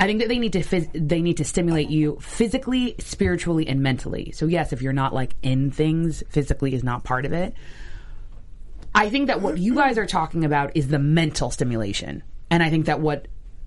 I 0.00 0.06
think 0.06 0.20
that 0.20 0.28
they 0.28 0.38
need 0.38 0.52
to 0.52 0.60
phys- 0.60 0.90
they 0.94 1.20
need 1.20 1.38
to 1.38 1.44
stimulate 1.44 1.90
you 1.90 2.18
physically, 2.20 2.94
spiritually, 2.98 3.66
and 3.66 3.82
mentally. 3.82 4.30
So 4.32 4.46
yes, 4.46 4.72
if 4.72 4.80
you're 4.80 4.92
not 4.92 5.12
like 5.12 5.34
in 5.42 5.70
things, 5.70 6.22
physically 6.28 6.74
is 6.74 6.84
not 6.84 7.04
part 7.04 7.24
of 7.24 7.32
it. 7.32 7.54
I 8.94 9.10
think 9.10 9.26
that 9.26 9.40
what 9.40 9.58
you 9.58 9.74
guys 9.74 9.98
are 9.98 10.06
talking 10.06 10.44
about 10.44 10.76
is 10.76 10.88
the 10.88 10.98
mental 10.98 11.50
stimulation. 11.50 12.22
And 12.50 12.62
I 12.62 12.70
think 12.70 12.86
that 12.86 13.00
what 13.00 13.26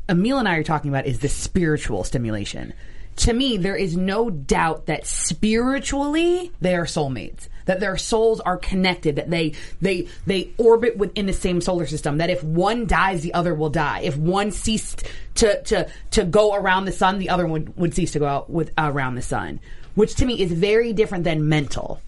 Emil 0.10 0.40
and 0.40 0.48
I 0.48 0.56
are 0.56 0.64
talking 0.64 0.90
about 0.90 1.06
is 1.06 1.20
the 1.20 1.30
spiritual 1.30 2.04
stimulation. 2.04 2.74
To 3.18 3.34
me, 3.34 3.58
there 3.58 3.76
is 3.76 3.96
no 3.96 4.30
doubt 4.30 4.88
that 4.88 5.06
spiritually 5.06 6.52
they 6.62 6.76
are 6.76 6.86
soulmates. 6.86 7.50
That 7.66 7.80
their 7.80 7.98
souls 7.98 8.40
are 8.40 8.58
connected, 8.58 9.16
that 9.16 9.30
they 9.30 9.54
they 9.82 10.08
they 10.26 10.52
orbit 10.58 10.98
within 10.98 11.26
the 11.26 11.34
same 11.34 11.62
solar 11.62 11.86
system, 11.86 12.18
that 12.18 12.30
if 12.30 12.44
one 12.44 12.88
dies, 12.88 13.22
the 13.22 13.34
other 13.34 13.54
will 13.54 13.70
die. 13.70 14.02
If 14.02 14.18
one 14.18 14.52
ceased 14.52 15.04
to 15.36 15.62
to 15.64 15.90
to 16.12 16.24
go 16.24 16.56
around 16.56 16.86
the 16.86 16.92
sun, 16.92 17.20
the 17.20 17.30
other 17.30 17.48
would, 17.48 17.76
would 17.78 17.94
cease 17.94 18.12
to 18.12 18.20
go 18.20 18.28
out 18.28 18.50
with 18.50 18.72
uh, 18.78 18.90
around 18.92 19.16
the 19.16 19.22
sun. 19.22 19.60
Which 19.96 20.16
to 20.16 20.26
me 20.26 20.42
is 20.42 20.52
very 20.52 20.94
different 20.94 21.24
than 21.24 21.50
mental. 21.50 22.02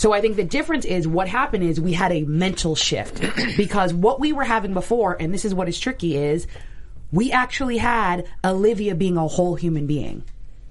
So 0.00 0.14
I 0.14 0.22
think 0.22 0.36
the 0.36 0.44
difference 0.44 0.86
is 0.86 1.06
what 1.06 1.28
happened 1.28 1.62
is 1.62 1.78
we 1.78 1.92
had 1.92 2.10
a 2.10 2.22
mental 2.22 2.74
shift 2.74 3.20
because 3.56 3.92
what 3.92 4.18
we 4.18 4.32
were 4.32 4.44
having 4.44 4.72
before, 4.72 5.14
and 5.20 5.32
this 5.32 5.44
is 5.44 5.54
what 5.54 5.68
is 5.68 5.78
tricky, 5.78 6.16
is 6.16 6.46
we 7.12 7.32
actually 7.32 7.76
had 7.76 8.26
Olivia 8.44 8.94
being 8.94 9.16
a 9.16 9.26
whole 9.26 9.56
human 9.56 9.86
being, 9.86 10.24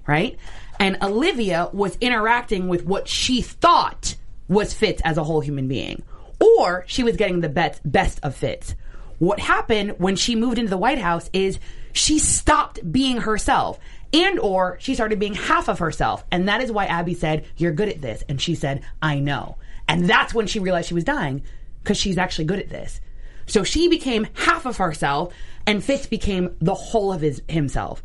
right? 0.06 0.36
And 0.78 0.98
Olivia 1.02 1.68
was 1.72 1.96
interacting 2.00 2.66
with 2.66 2.84
what 2.84 3.06
she 3.06 3.42
thought 3.42 4.16
was 4.50 4.74
Fitz 4.74 5.00
as 5.02 5.16
a 5.16 5.24
whole 5.24 5.40
human 5.40 5.68
being, 5.68 6.02
or 6.38 6.84
she 6.86 7.02
was 7.02 7.16
getting 7.16 7.40
the 7.40 7.48
best 7.48 7.80
best 7.90 8.20
of 8.22 8.34
Fitz. 8.34 8.74
What 9.18 9.38
happened 9.38 9.94
when 9.98 10.16
she 10.16 10.34
moved 10.34 10.58
into 10.58 10.70
the 10.70 10.76
White 10.76 10.98
House 10.98 11.30
is 11.32 11.58
she 11.92 12.18
stopped 12.18 12.92
being 12.92 13.18
herself. 13.18 13.78
And 14.12 14.40
or 14.40 14.76
she 14.80 14.96
started 14.96 15.20
being 15.20 15.34
half 15.34 15.68
of 15.68 15.78
herself. 15.78 16.24
And 16.32 16.48
that 16.48 16.60
is 16.60 16.72
why 16.72 16.86
abby 16.86 17.14
said 17.14 17.44
you're 17.56 17.70
good 17.70 17.88
at 17.88 18.00
this. 18.00 18.24
And 18.28 18.40
she 18.40 18.56
said 18.56 18.82
i 19.00 19.20
know. 19.20 19.56
And 19.86 20.10
that's 20.10 20.34
when 20.34 20.48
she 20.48 20.58
realized 20.58 20.88
she 20.88 20.94
was 20.94 21.04
dying 21.04 21.42
because 21.82 21.96
she's 21.96 22.18
actually 22.18 22.46
good 22.46 22.58
at 22.58 22.70
this. 22.70 23.00
So 23.46 23.62
she 23.62 23.88
became 23.88 24.26
half 24.34 24.66
of 24.66 24.78
herself 24.78 25.32
and 25.64 25.84
fitz 25.84 26.06
became 26.06 26.56
the 26.60 26.74
whole 26.74 27.12
of 27.12 27.20
his 27.20 27.40
himself. 27.48 28.02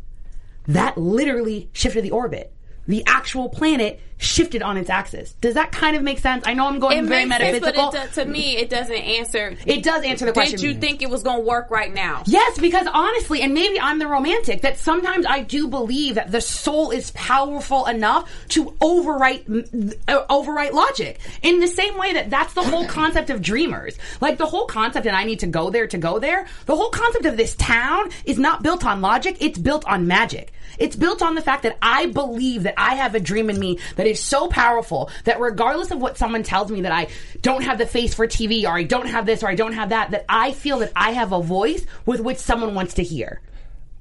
That 0.67 0.97
literally 0.97 1.69
shifted 1.73 2.03
the 2.03 2.11
orbit 2.11 2.53
the 2.87 3.03
actual 3.05 3.49
planet 3.49 3.99
shifted 4.17 4.61
on 4.61 4.77
its 4.77 4.89
axis 4.89 5.33
does 5.41 5.55
that 5.55 5.73
kind 5.73 5.95
of 5.97 6.01
make 6.01 6.19
sense 6.19 6.45
i 6.47 6.53
know 6.53 6.67
i'm 6.67 6.79
going 6.79 6.99
it 6.99 7.05
very 7.05 7.21
sense, 7.21 7.29
metaphysical 7.29 7.91
but 7.91 7.95
it, 7.95 8.13
do- 8.13 8.23
to 8.23 8.25
me, 8.25 8.57
it 8.57 8.69
doesn't 8.69 8.95
answer. 8.95 9.57
it 9.65 9.83
does 9.83 10.03
answer 10.03 10.25
the 10.25 10.31
question 10.31 10.59
Did 10.59 10.65
you 10.65 10.79
think 10.79 11.01
it 11.01 11.09
was 11.09 11.23
going 11.23 11.39
to 11.39 11.43
work 11.45 11.69
right 11.69 11.93
now? 11.93 12.23
Yes, 12.25 12.57
because 12.57 12.87
honestly, 12.91 13.41
and 13.41 13.53
maybe 13.53 13.79
I'm 13.79 13.99
the 13.99 14.07
romantic, 14.07 14.61
that 14.61 14.77
sometimes 14.77 15.25
I 15.25 15.41
do 15.41 15.67
believe 15.67 16.15
that 16.15 16.31
the 16.31 16.41
soul 16.41 16.91
is 16.91 17.11
powerful 17.11 17.85
enough 17.85 18.29
to 18.49 18.65
overwrite 18.81 19.97
uh, 20.07 20.25
overwrite 20.27 20.71
logic. 20.71 21.19
In 21.41 21.59
the 21.59 21.67
same 21.67 21.97
way 21.97 22.13
that 22.13 22.29
that's 22.29 22.53
the 22.53 22.63
whole 22.63 22.87
concept 22.99 23.29
of 23.29 23.41
dreamers. 23.41 23.97
Like 24.21 24.37
the 24.37 24.45
whole 24.45 24.65
concept, 24.65 25.05
and 25.05 25.15
I 25.15 25.23
need 25.23 25.39
to 25.39 25.47
go 25.47 25.69
there 25.69 25.87
to 25.87 25.97
go 25.97 26.19
there. 26.19 26.47
The 26.65 26.75
whole 26.75 26.89
concept 26.89 27.25
of 27.25 27.37
this 27.37 27.55
town 27.55 28.09
is 28.25 28.37
not 28.37 28.63
built 28.63 28.85
on 28.85 29.01
logic; 29.01 29.37
it's 29.39 29.57
built 29.57 29.85
on 29.85 30.07
magic. 30.07 30.53
It's 30.79 30.95
built 30.95 31.21
on 31.21 31.35
the 31.35 31.41
fact 31.41 31.63
that 31.63 31.77
I 31.81 32.07
believe 32.07 32.63
that 32.63 32.75
I 32.77 32.95
have 32.95 33.15
a 33.15 33.19
dream 33.19 33.49
in 33.49 33.59
me 33.59 33.79
that 33.95 34.07
is 34.07 34.19
so 34.19 34.47
powerful 34.47 35.09
that 35.23 35.39
regardless 35.39 35.91
of 35.91 35.99
what 35.99 36.17
someone 36.17 36.43
tells 36.43 36.71
me 36.71 36.81
that 36.81 36.91
I 36.91 37.07
don't 37.41 37.63
have 37.63 37.77
the 37.77 37.85
face 37.85 38.13
for 38.13 38.27
TV 38.27 38.65
or 38.65 38.71
I 38.77 38.83
don't 38.83 39.07
have 39.07 39.25
this 39.25 39.43
or 39.43 39.47
I 39.47 39.55
don't 39.55 39.73
have 39.73 39.89
that, 39.89 40.11
that 40.11 40.25
I 40.29 40.51
feel 40.51 40.79
that 40.79 40.91
I 40.95 41.11
have 41.11 41.31
a 41.31 41.41
voice 41.41 41.85
with 42.05 42.19
which 42.19 42.37
someone 42.37 42.75
wants 42.75 42.95
to 42.95 43.03
hear. 43.03 43.41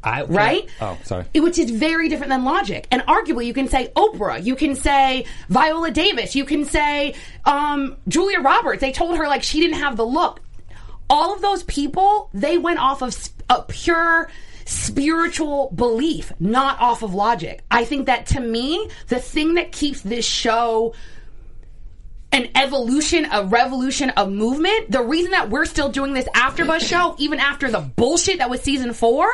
I, 0.03 0.25
Right? 0.25 0.69
Oh, 0.83 0.99
sorry. 1.05 1.25
It- 1.33 1.41
Which 1.41 1.59
is 1.59 1.71
very 1.71 2.11
different 2.11 2.29
than 2.31 2.45
logic. 2.45 2.87
And 2.91 3.01
arguably, 3.03 3.47
you 3.47 3.55
can 3.55 3.69
say 3.69 3.91
Oprah, 3.97 4.45
you 4.45 4.55
can 4.55 4.75
say 4.75 5.25
Viola 5.49 5.91
Davis, 5.91 6.35
you 6.35 6.45
can 6.45 6.67
say 6.67 7.15
um, 7.47 7.97
Julia 8.07 8.41
Roberts. 8.41 8.83
They 8.83 8.93
told 8.93 9.17
her 9.17 9.27
like 9.29 9.43
she 9.43 9.61
didn't 9.61 9.79
have 9.81 9.97
the 9.97 10.05
look. 10.05 10.41
All 11.09 11.35
of 11.35 11.41
those 11.41 11.63
people, 11.63 12.29
they 12.35 12.59
went 12.59 12.81
off 12.81 13.01
of 13.03 13.15
sp- 13.17 13.33
a 13.49 13.63
pure 13.63 14.29
spiritual 14.65 15.71
belief, 15.75 16.33
not 16.39 16.81
off 16.81 17.03
of 17.03 17.15
logic. 17.15 17.63
I 17.71 17.85
think 17.85 18.07
that 18.07 18.27
to 18.29 18.41
me, 18.41 18.89
the 19.09 19.21
thing 19.21 19.55
that 19.55 19.73
keeps 19.73 20.01
this 20.01 20.25
show 20.25 20.95
an 22.35 22.49
evolution, 22.57 23.29
a 23.31 23.45
revolution, 23.45 24.13
a 24.17 24.29
movement. 24.29 24.91
The 24.91 25.03
reason 25.03 25.31
that 25.31 25.51
we're 25.51 25.67
still 25.67 25.89
doing 25.89 26.15
this 26.15 26.27
after 26.35 26.65
AfterBuzz 26.65 26.81
show, 26.81 27.15
even 27.19 27.39
after 27.39 27.71
the 27.71 27.79
bullshit 27.79 28.39
that 28.39 28.51
was 28.51 28.61
season 28.61 28.93
four, 28.93 29.31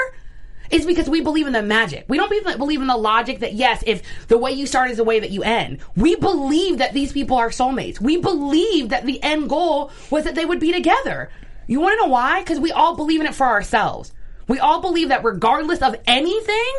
is 0.70 0.84
because 0.84 1.08
we 1.08 1.22
believe 1.22 1.46
in 1.46 1.54
the 1.54 1.62
magic. 1.62 2.04
We 2.08 2.18
don't 2.18 2.28
believe, 2.28 2.58
believe 2.58 2.82
in 2.82 2.86
the 2.86 2.96
logic 2.98 3.40
that 3.40 3.54
yes, 3.54 3.82
if 3.86 4.02
the 4.28 4.36
way 4.36 4.52
you 4.52 4.66
start 4.66 4.90
is 4.90 4.98
the 4.98 5.04
way 5.04 5.18
that 5.18 5.30
you 5.30 5.42
end. 5.42 5.78
We 5.96 6.14
believe 6.14 6.78
that 6.78 6.92
these 6.92 7.10
people 7.12 7.38
are 7.38 7.48
soulmates. 7.48 8.00
We 8.00 8.18
believe 8.18 8.90
that 8.90 9.06
the 9.06 9.20
end 9.22 9.48
goal 9.48 9.90
was 10.10 10.24
that 10.24 10.34
they 10.34 10.44
would 10.44 10.60
be 10.60 10.70
together. 10.70 11.30
You 11.66 11.80
want 11.80 11.98
to 11.98 12.06
know 12.06 12.12
why? 12.12 12.40
Because 12.40 12.60
we 12.60 12.70
all 12.70 12.96
believe 12.96 13.20
in 13.20 13.26
it 13.26 13.34
for 13.34 13.46
ourselves. 13.46 14.12
We 14.50 14.58
all 14.58 14.80
believe 14.80 15.10
that 15.10 15.22
regardless 15.22 15.80
of 15.80 15.94
anything, 16.08 16.72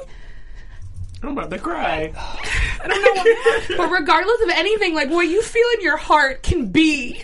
I'm 1.23 1.29
about 1.29 1.51
to 1.51 1.57
cry. 1.57 2.11
I 2.83 2.87
don't 2.87 3.69
know. 3.69 3.77
but 3.77 3.89
regardless 3.89 4.41
of 4.41 4.49
anything, 4.49 4.93
like 4.93 5.09
what 5.09 5.21
you 5.21 5.41
feel 5.41 5.65
in 5.75 5.81
your 5.81 5.95
heart 5.95 6.43
can 6.43 6.67
be. 6.67 7.23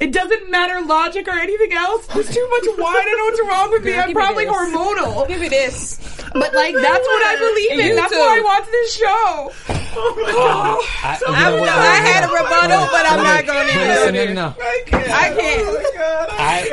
It 0.00 0.12
doesn't 0.12 0.50
matter 0.50 0.80
logic 0.80 1.28
or 1.28 1.38
anything 1.38 1.74
else. 1.74 2.06
There's 2.06 2.34
too 2.34 2.48
much 2.48 2.78
wine. 2.78 2.96
I 2.96 3.04
don't 3.04 3.18
know 3.18 3.24
what's 3.24 3.48
wrong 3.48 3.70
with 3.70 3.84
me. 3.84 3.94
I'm 3.94 4.12
probably 4.14 4.46
this. 4.46 4.54
hormonal. 4.54 5.28
Give 5.28 5.40
me 5.40 5.48
this. 5.48 5.98
But 6.32 6.54
like 6.54 6.74
that's 6.74 7.06
what 7.06 7.22
I 7.26 7.36
believe 7.38 7.90
in. 7.90 7.96
That's 7.96 8.12
too. 8.12 8.18
why 8.18 8.38
I 8.38 8.42
watch 8.42 8.70
this 8.70 8.96
show. 8.96 9.52
I, 9.92 11.18
you 11.20 11.34
I, 11.34 11.50
know 11.50 11.60
what? 11.60 11.68
I 11.68 11.96
had 11.96 12.24
a 12.24 12.32
rebuttal, 12.32 12.86
but 12.90 13.06
I'm 13.06 13.22
not 13.24 13.44
going 13.44 13.66
to 13.66 13.74
But 13.74 13.82
even 13.82 13.88
listen, 13.88 14.14
no, 14.14 14.24
no, 14.24 14.32
no. 14.32 14.54
I 14.58 14.82
can't. 14.86 15.10
I 15.10 15.34
can't. 15.34 15.68
Oh, 15.68 16.26
I, 16.30 16.70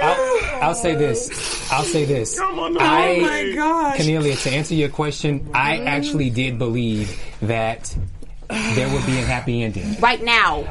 I'll, 0.61 0.63
I'll 0.69 0.75
say 0.75 0.95
this. 0.95 1.71
I'll 1.71 1.83
say 1.83 2.05
this. 2.05 2.39
Come 2.39 2.59
on, 2.59 2.77
I, 2.79 3.17
oh 3.17 3.21
my 3.21 3.55
gosh. 3.55 3.97
Cornelia, 3.97 4.35
to 4.35 4.49
answer 4.51 4.75
your 4.75 4.89
question, 4.89 5.49
I 5.53 5.79
actually 5.79 6.29
did 6.29 6.59
believe 6.59 7.19
that 7.41 7.93
there 8.47 8.93
would 8.93 9.05
be 9.05 9.17
a 9.17 9.25
happy 9.25 9.63
ending. 9.63 9.99
Right 9.99 10.23
now. 10.23 10.63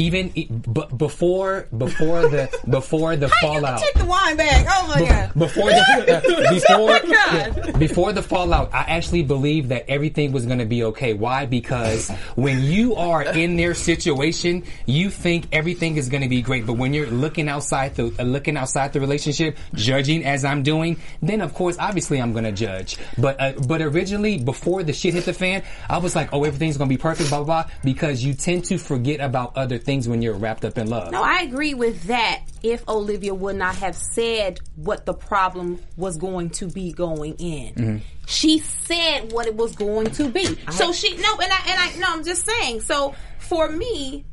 Even 0.00 0.32
e- 0.34 0.46
b- 0.46 0.86
before 0.96 1.68
before 1.76 2.22
the 2.22 2.48
before 2.68 3.16
the 3.16 3.28
fallout. 3.28 3.80
Take 3.80 3.94
the 3.94 4.06
wine 4.06 4.36
back. 4.36 4.66
Oh 4.68 4.88
my 4.88 5.06
god. 5.06 5.34
Before 5.34 5.68
the 5.70 5.80
uh, 6.16 6.52
before 6.52 7.00
Oh 7.02 7.78
before 7.78 8.12
the 8.12 8.22
fallout, 8.22 8.72
I 8.72 8.80
actually 8.88 9.22
believed 9.22 9.68
that 9.68 9.88
everything 9.88 10.32
was 10.32 10.46
going 10.46 10.58
to 10.58 10.64
be 10.64 10.84
okay. 10.84 11.12
Why? 11.12 11.46
Because 11.46 12.10
when 12.34 12.62
you 12.62 12.94
are 12.94 13.22
in 13.22 13.56
their 13.56 13.74
situation, 13.74 14.64
you 14.86 15.10
think 15.10 15.46
everything 15.52 15.96
is 15.96 16.08
going 16.08 16.22
to 16.22 16.28
be 16.28 16.40
great. 16.40 16.66
But 16.66 16.74
when 16.74 16.94
you're 16.94 17.10
looking 17.10 17.48
outside 17.48 17.94
the 17.96 18.14
uh, 18.18 18.22
looking 18.22 18.56
outside 18.56 18.92
the 18.94 19.00
relationship, 19.00 19.58
judging 19.74 20.24
as 20.24 20.44
I'm 20.44 20.62
doing, 20.62 20.98
then 21.20 21.42
of 21.42 21.52
course, 21.52 21.76
obviously, 21.78 22.20
I'm 22.20 22.32
going 22.32 22.44
to 22.44 22.52
judge. 22.52 22.96
But 23.18 23.40
uh, 23.40 23.52
but 23.68 23.82
originally, 23.82 24.38
before 24.38 24.82
the 24.82 24.94
shit 24.94 25.12
hit 25.14 25.26
the 25.26 25.34
fan, 25.34 25.62
I 25.88 25.98
was 25.98 26.16
like, 26.16 26.32
oh, 26.32 26.44
everything's 26.44 26.78
going 26.78 26.88
to 26.88 26.94
be 26.94 27.00
perfect, 27.00 27.28
blah 27.28 27.44
blah 27.44 27.64
blah. 27.64 27.72
Because 27.84 28.24
you 28.24 28.32
tend 28.32 28.64
to 28.66 28.78
forget 28.78 29.20
about 29.20 29.56
other 29.56 29.76
things 29.76 29.89
when 29.90 30.22
you're 30.22 30.34
wrapped 30.34 30.64
up 30.64 30.78
in 30.78 30.88
love. 30.88 31.10
No, 31.12 31.22
I 31.22 31.40
agree 31.40 31.74
with 31.74 32.04
that. 32.04 32.42
If 32.62 32.88
Olivia 32.88 33.34
would 33.34 33.56
not 33.56 33.74
have 33.76 33.96
said 33.96 34.60
what 34.76 35.04
the 35.06 35.14
problem 35.14 35.80
was 35.96 36.16
going 36.16 36.50
to 36.50 36.66
be 36.68 36.92
going 36.92 37.34
in, 37.38 37.74
Mm-hmm. 37.74 37.96
she 38.26 38.58
said 38.60 39.32
what 39.32 39.46
it 39.46 39.56
was 39.56 39.74
going 39.74 40.06
to 40.12 40.28
be. 40.28 40.44
so 40.70 40.92
she 40.92 41.16
no, 41.16 41.32
and 41.38 41.52
I 41.52 41.60
and 41.66 41.80
I 41.80 41.96
no, 41.98 42.06
I'm 42.08 42.24
just 42.24 42.46
saying. 42.46 42.82
So 42.82 43.14
for 43.38 43.68
me, 43.70 44.24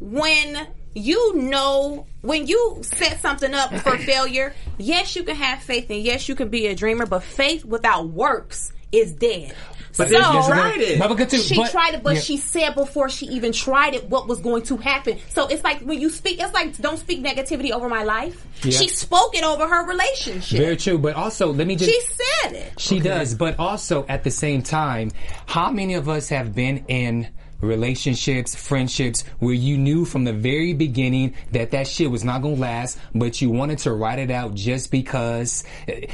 when 0.00 0.66
you 0.94 1.34
know 1.36 2.06
when 2.22 2.46
you 2.46 2.80
set 2.82 3.20
something 3.20 3.52
up 3.54 3.72
for 3.80 3.96
failure, 4.12 4.54
yes, 4.78 5.14
you 5.16 5.22
can 5.24 5.36
have 5.36 5.62
faith 5.62 5.90
and 5.90 6.00
yes, 6.02 6.28
you 6.28 6.34
can 6.34 6.48
be 6.48 6.66
a 6.66 6.74
dreamer, 6.74 7.06
but 7.06 7.22
faith 7.22 7.64
without 7.64 8.08
works 8.08 8.72
is 8.92 9.12
dead. 9.12 9.54
But 9.96 10.08
so, 10.08 10.14
then 10.14 10.34
you 10.34 10.42
tried 10.46 10.80
it. 10.80 10.98
But 10.98 11.16
because 11.16 11.46
she 11.46 11.56
but- 11.56 11.70
tried 11.70 11.94
it, 11.94 12.02
but 12.02 12.14
yeah. 12.16 12.20
she 12.20 12.36
said 12.36 12.74
before 12.74 13.08
she 13.08 13.26
even 13.26 13.52
tried 13.52 13.94
it 13.94 14.08
what 14.08 14.28
was 14.28 14.40
going 14.40 14.62
to 14.64 14.76
happen. 14.76 15.18
So 15.28 15.46
it's 15.46 15.64
like 15.64 15.80
when 15.80 16.00
you 16.00 16.10
speak, 16.10 16.40
it's 16.40 16.52
like 16.52 16.76
don't 16.78 16.98
speak 16.98 17.22
negativity 17.22 17.70
over 17.70 17.88
my 17.88 18.04
life. 18.04 18.46
Yeah. 18.62 18.72
She 18.72 18.88
spoke 18.88 19.36
it 19.36 19.44
over 19.44 19.66
her 19.66 19.86
relationship. 19.86 20.58
Very 20.58 20.76
true. 20.76 20.98
But 20.98 21.14
also, 21.14 21.52
let 21.52 21.66
me 21.66 21.76
just 21.76 21.90
she 21.90 22.00
said 22.00 22.52
it. 22.52 22.80
She 22.80 23.00
does, 23.00 23.34
but 23.34 23.58
also 23.58 24.06
at 24.08 24.24
the 24.24 24.30
same 24.30 24.62
time, 24.62 25.10
how 25.46 25.70
many 25.70 25.94
of 25.94 26.08
us 26.08 26.28
have 26.28 26.54
been 26.54 26.84
in 26.88 27.28
relationships, 27.60 28.54
friendships 28.54 29.24
where 29.38 29.54
you 29.54 29.76
knew 29.78 30.04
from 30.04 30.24
the 30.24 30.32
very 30.32 30.72
beginning 30.74 31.34
that 31.52 31.70
that 31.72 31.86
shit 31.86 32.10
was 32.10 32.24
not 32.24 32.42
going 32.42 32.56
to 32.56 32.60
last, 32.60 32.98
but 33.14 33.40
you 33.40 33.50
wanted 33.50 33.78
to 33.78 33.92
write 33.92 34.18
it 34.18 34.30
out 34.30 34.54
just 34.54 34.90
because. 34.90 35.64
Eh, 35.88 36.06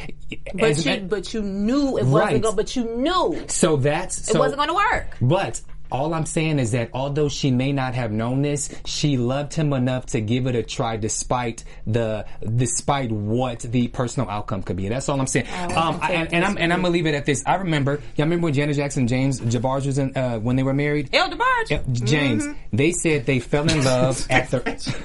but 0.54 0.64
as- 0.70 0.86
you, 0.86 1.00
but 1.00 1.34
you 1.34 1.42
knew 1.42 1.98
it 1.98 2.04
Right. 2.04 2.24
wasn't 2.24 2.42
gonna. 2.42 2.56
But 2.56 2.76
you 2.76 2.84
knew 2.96 3.44
so 3.48 3.76
that's 3.76 4.30
it 4.30 4.38
wasn't 4.38 4.56
going 4.56 4.68
to 4.68 4.74
work. 4.74 5.16
But 5.20 5.60
all 5.92 6.14
I'm 6.14 6.26
saying 6.26 6.58
is 6.58 6.72
that 6.72 6.90
although 6.94 7.28
she 7.28 7.50
may 7.50 7.70
not 7.72 7.94
have 7.94 8.10
known 8.10 8.42
this, 8.42 8.74
she 8.86 9.16
loved 9.16 9.52
him 9.54 9.72
enough 9.72 10.06
to 10.06 10.20
give 10.20 10.46
it 10.46 10.56
a 10.56 10.62
try, 10.62 10.96
despite 10.96 11.64
the 11.86 12.24
despite 12.56 13.12
what 13.12 13.60
the 13.60 13.88
personal 13.88 14.28
outcome 14.28 14.62
could 14.62 14.76
be. 14.76 14.88
That's 14.88 15.08
all 15.08 15.20
I'm 15.20 15.26
saying. 15.26 15.46
um, 15.76 15.98
I, 16.00 16.12
and, 16.12 16.32
and 16.32 16.44
I'm 16.44 16.56
and 16.58 16.72
I'm 16.72 16.80
gonna 16.80 16.92
leave 16.92 17.06
it 17.06 17.14
at 17.14 17.26
this. 17.26 17.44
I 17.46 17.56
remember, 17.56 18.00
y'all 18.16 18.26
remember 18.26 18.46
when 18.46 18.54
Janet 18.54 18.76
Jackson, 18.76 19.02
and 19.02 19.08
James 19.08 19.40
DeBarge 19.40 19.86
was 19.86 19.98
in 19.98 20.16
uh, 20.16 20.38
when 20.38 20.56
they 20.56 20.62
were 20.62 20.74
married. 20.74 21.10
Barge. 21.12 21.70
Yeah, 21.70 21.82
James, 21.92 22.46
they 22.72 22.92
said 22.92 23.26
they 23.26 23.38
fell 23.38 23.70
in 23.70 23.84
love 23.84 24.26
at 24.30 24.50
the. 24.50 24.96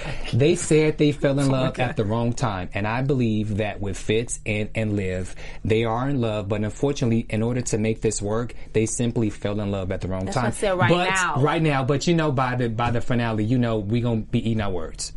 They 0.32 0.56
said 0.56 0.98
they 0.98 1.12
fell 1.12 1.38
in 1.38 1.48
love 1.48 1.78
at 1.78 1.96
the 1.96 2.04
wrong 2.04 2.32
time, 2.32 2.68
and 2.74 2.86
I 2.86 3.02
believe 3.02 3.58
that 3.58 3.80
with 3.80 3.96
Fitz 3.96 4.40
and 4.44 4.68
and 4.74 4.96
Liv, 4.96 5.34
they 5.64 5.84
are 5.84 6.08
in 6.08 6.20
love. 6.20 6.48
But 6.48 6.62
unfortunately, 6.62 7.26
in 7.30 7.42
order 7.42 7.60
to 7.62 7.78
make 7.78 8.00
this 8.00 8.20
work, 8.20 8.54
they 8.72 8.86
simply 8.86 9.30
fell 9.30 9.60
in 9.60 9.70
love 9.70 9.92
at 9.92 10.00
the 10.00 10.08
wrong 10.08 10.24
That's 10.24 10.34
time. 10.34 10.44
what 10.44 10.54
I 10.54 10.56
said 10.56 10.78
right 10.78 10.90
but, 10.90 11.10
now. 11.10 11.40
right 11.40 11.62
now, 11.62 11.84
but 11.84 12.06
you 12.06 12.14
know, 12.14 12.32
by 12.32 12.56
the 12.56 12.68
by 12.68 12.90
the 12.90 13.00
finale, 13.00 13.44
you 13.44 13.58
know, 13.58 13.78
we're 13.78 14.02
gonna 14.02 14.22
be 14.22 14.40
eating 14.50 14.60
our 14.60 14.70
words. 14.70 15.12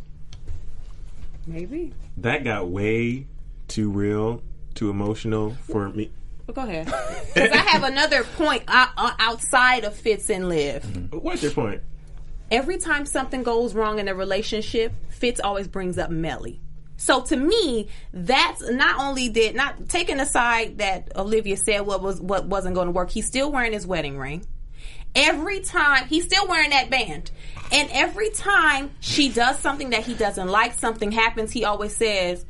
Maybe. 1.46 1.92
That 2.18 2.44
got 2.44 2.68
way 2.68 3.26
too 3.66 3.90
real, 3.90 4.42
too 4.74 4.90
emotional 4.90 5.56
for 5.62 5.88
me. 5.88 6.10
But 6.46 6.54
go 6.54 6.62
ahead. 6.62 6.86
Because 7.34 7.52
I 7.52 7.58
have 7.58 7.84
another 7.84 8.24
point 8.24 8.64
uh, 8.66 8.88
uh, 8.96 9.12
outside 9.20 9.84
of 9.84 9.94
Fitz 9.94 10.30
and 10.30 10.48
Liv. 10.48 11.12
What's 11.12 11.44
your 11.44 11.52
point? 11.52 11.80
Every 12.50 12.78
time 12.78 13.06
something 13.06 13.42
goes 13.42 13.74
wrong 13.74 13.98
in 13.98 14.08
a 14.08 14.14
relationship, 14.14 14.92
Fitz 15.10 15.40
always 15.40 15.68
brings 15.68 15.98
up 15.98 16.10
Mellie. 16.10 16.60
So 16.96 17.22
to 17.22 17.36
me, 17.36 17.88
that's 18.12 18.60
not 18.70 19.00
only 19.00 19.28
did 19.30 19.54
not 19.54 19.88
taking 19.88 20.20
aside 20.20 20.78
that 20.78 21.12
Olivia 21.16 21.56
said 21.56 21.80
what 21.82 22.02
was 22.02 22.20
what 22.20 22.46
wasn't 22.46 22.74
going 22.74 22.88
to 22.88 22.92
work. 22.92 23.10
He's 23.10 23.26
still 23.26 23.50
wearing 23.50 23.72
his 23.72 23.86
wedding 23.86 24.18
ring. 24.18 24.44
Every 25.14 25.60
time 25.60 26.06
he's 26.08 26.24
still 26.24 26.46
wearing 26.46 26.70
that 26.70 26.90
band, 26.90 27.30
and 27.72 27.88
every 27.92 28.30
time 28.30 28.90
she 29.00 29.28
does 29.28 29.58
something 29.60 29.90
that 29.90 30.04
he 30.04 30.14
doesn't 30.14 30.48
like, 30.48 30.74
something 30.74 31.10
happens. 31.10 31.50
He 31.50 31.64
always 31.64 31.96
says, 31.96 32.44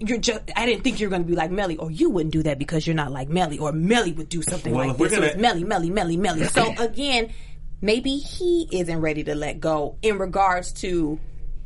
"You're 0.00 0.18
just." 0.18 0.42
I 0.56 0.66
didn't 0.66 0.84
think 0.84 1.00
you 1.00 1.08
were 1.08 1.10
going 1.10 1.22
to 1.24 1.28
be 1.28 1.34
like 1.34 1.50
Mellie, 1.50 1.76
or 1.76 1.90
you 1.90 2.10
wouldn't 2.10 2.32
do 2.32 2.42
that 2.44 2.58
because 2.58 2.86
you're 2.86 2.94
not 2.94 3.10
like 3.10 3.28
Mellie, 3.28 3.58
or 3.58 3.72
Mellie 3.72 4.12
would 4.12 4.28
do 4.28 4.40
something 4.40 4.72
Well, 4.72 4.88
like 4.88 4.98
this. 4.98 5.10
So 5.10 5.16
gonna- 5.16 5.26
it's 5.32 5.36
Mellie, 5.36 5.64
Mellie, 5.64 5.90
Mellie, 5.90 6.16
Mellie. 6.16 6.44
So 6.44 6.72
again, 6.78 7.32
maybe 7.80 8.16
he 8.16 8.68
isn't 8.72 9.00
ready 9.00 9.24
to 9.24 9.34
let 9.34 9.60
go 9.60 9.96
in 10.02 10.18
regards 10.18 10.72
to 10.72 11.18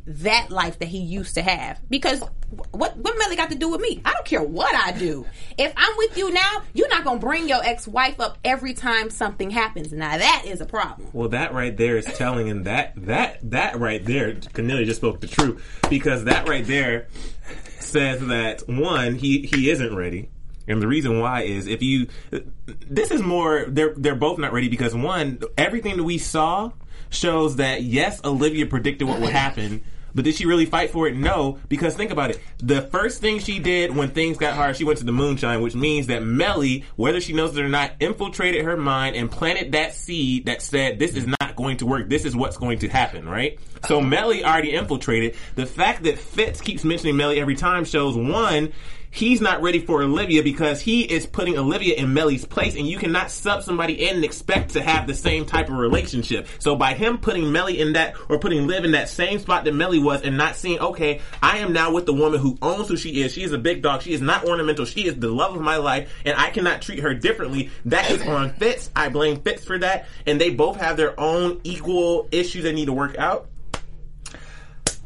that 0.09 0.49
life 0.49 0.79
that 0.79 0.87
he 0.87 0.99
used 0.99 1.35
to 1.35 1.41
have. 1.41 1.79
Because 1.89 2.23
what 2.71 2.97
what 2.97 3.17
Mellie 3.19 3.35
got 3.35 3.51
to 3.51 3.55
do 3.55 3.69
with 3.69 3.79
me? 3.79 4.01
I 4.03 4.11
don't 4.13 4.25
care 4.25 4.41
what 4.41 4.73
I 4.73 4.91
do. 4.97 5.25
If 5.57 5.71
I'm 5.77 5.93
with 5.97 6.17
you 6.17 6.31
now, 6.31 6.63
you're 6.73 6.89
not 6.89 7.03
gonna 7.03 7.19
bring 7.19 7.47
your 7.47 7.63
ex 7.63 7.87
wife 7.87 8.19
up 8.19 8.39
every 8.43 8.73
time 8.73 9.11
something 9.11 9.51
happens. 9.51 9.93
Now 9.93 10.17
that 10.17 10.43
is 10.45 10.61
a 10.61 10.65
problem. 10.65 11.09
Well, 11.13 11.29
that 11.29 11.53
right 11.53 11.75
there 11.75 11.97
is 11.97 12.05
telling, 12.05 12.49
and 12.49 12.65
that 12.65 12.93
that 13.05 13.39
that 13.51 13.79
right 13.79 14.03
there, 14.03 14.35
Cornelia 14.53 14.85
just 14.85 14.99
spoke 14.99 15.21
the 15.21 15.27
truth 15.27 15.63
because 15.89 16.23
that 16.23 16.49
right 16.49 16.65
there 16.65 17.07
says 17.79 18.25
that 18.27 18.67
one, 18.67 19.15
he 19.15 19.41
he 19.41 19.69
isn't 19.69 19.95
ready, 19.95 20.29
and 20.69 20.81
the 20.81 20.87
reason 20.87 21.19
why 21.19 21.41
is 21.41 21.67
if 21.67 21.81
you, 21.81 22.07
this 22.67 23.11
is 23.11 23.21
more 23.21 23.65
they're 23.67 23.93
they're 23.97 24.15
both 24.15 24.37
not 24.37 24.53
ready 24.53 24.69
because 24.69 24.95
one, 24.95 25.39
everything 25.57 25.97
that 25.97 26.03
we 26.03 26.17
saw 26.17 26.71
shows 27.09 27.57
that 27.57 27.83
yes, 27.83 28.21
Olivia 28.23 28.65
predicted 28.67 29.07
what 29.07 29.19
would 29.19 29.31
happen. 29.31 29.83
But 30.15 30.25
did 30.25 30.35
she 30.35 30.47
really 30.47 30.65
fight 30.65 30.89
for 30.89 31.07
it? 31.07 31.15
No, 31.15 31.59
because 31.67 31.95
think 31.95 32.09
about 32.11 32.31
it. 32.31 32.39
The 32.57 32.81
first 32.81 33.21
thing 33.21 33.39
she 33.39 33.59
did 33.59 33.95
when 33.95 34.09
things 34.09 34.37
got 34.37 34.55
hard, 34.55 34.75
she 34.75 34.83
went 34.83 34.97
to 34.99 35.05
the 35.05 35.11
moonshine, 35.11 35.61
which 35.61 35.75
means 35.75 36.07
that 36.07 36.23
Mellie, 36.23 36.85
whether 36.95 37.21
she 37.21 37.33
knows 37.33 37.55
it 37.55 37.63
or 37.63 37.69
not, 37.69 37.91
infiltrated 37.99 38.65
her 38.65 38.75
mind 38.75 39.15
and 39.15 39.29
planted 39.29 39.73
that 39.73 39.93
seed 39.93 40.47
that 40.47 40.63
said, 40.63 40.97
this 40.97 41.15
is 41.15 41.27
not 41.27 41.55
going 41.55 41.77
to 41.77 41.85
work. 41.85 42.09
This 42.09 42.25
is 42.25 42.35
what's 42.35 42.57
going 42.57 42.79
to 42.79 42.89
happen, 42.89 43.29
right? 43.29 43.59
So 43.87 44.01
Mellie 44.01 44.43
already 44.43 44.73
infiltrated. 44.73 45.35
The 45.55 45.67
fact 45.67 46.03
that 46.03 46.17
Fitz 46.17 46.59
keeps 46.59 46.83
mentioning 46.83 47.15
Mellie 47.15 47.39
every 47.39 47.55
time 47.55 47.85
shows 47.85 48.17
one, 48.17 48.73
he's 49.11 49.41
not 49.41 49.61
ready 49.61 49.79
for 49.79 50.01
Olivia 50.01 50.43
because 50.43 50.81
he 50.81 51.01
is 51.01 51.25
putting 51.25 51.57
Olivia 51.57 51.95
in 51.95 52.13
Mellie's 52.13 52.45
place, 52.45 52.75
and 52.75 52.87
you 52.87 52.97
cannot 52.97 53.31
sub 53.31 53.63
somebody 53.63 54.07
in 54.07 54.17
and 54.17 54.25
expect 54.25 54.71
to 54.71 54.81
have 54.81 55.07
the 55.07 55.13
same 55.13 55.45
type 55.45 55.69
of 55.69 55.75
relationship. 55.75 56.47
So 56.59 56.75
by 56.75 56.93
him 56.93 57.17
putting 57.17 57.51
Mellie 57.51 57.79
in 57.79 57.93
that 57.93 58.15
or 58.29 58.39
putting 58.39 58.67
Liv 58.67 58.85
in 58.85 58.91
that 58.91 59.09
same 59.09 59.39
spot 59.39 59.63
that 59.65 59.73
Mellie 59.73 59.99
was, 59.99 60.21
and 60.21 60.37
not 60.37 60.55
seeing, 60.55 60.79
okay, 60.79 61.21
I 61.41 61.59
am 61.59 61.73
now 61.73 61.91
with 61.91 62.05
the 62.05 62.13
woman 62.13 62.39
who 62.39 62.57
owns 62.61 62.87
who 62.87 62.97
she 62.97 63.21
is. 63.21 63.33
She 63.33 63.43
is 63.43 63.51
a 63.51 63.57
big 63.57 63.81
dog. 63.81 64.01
She 64.01 64.13
is 64.13 64.21
not 64.21 64.45
ornamental. 64.45 64.85
She 64.85 65.05
is 65.05 65.15
the 65.15 65.29
love 65.29 65.55
of 65.55 65.61
my 65.61 65.77
life, 65.77 66.13
and 66.25 66.37
I 66.37 66.49
cannot 66.49 66.81
treat 66.81 66.99
her 66.99 67.13
differently. 67.13 67.71
That 67.85 68.09
is 68.11 68.21
on 68.21 68.51
Fitz. 68.51 68.91
I 68.95 69.09
blame 69.09 69.41
Fitz 69.41 69.65
for 69.65 69.77
that, 69.79 70.07
and 70.25 70.39
they 70.39 70.49
both 70.49 70.77
have 70.77 70.97
their 70.97 71.19
own 71.19 71.61
equal 71.63 72.27
issues 72.31 72.63
they 72.63 72.73
need 72.73 72.85
to 72.85 72.93
work 72.93 73.17
out. 73.17 73.47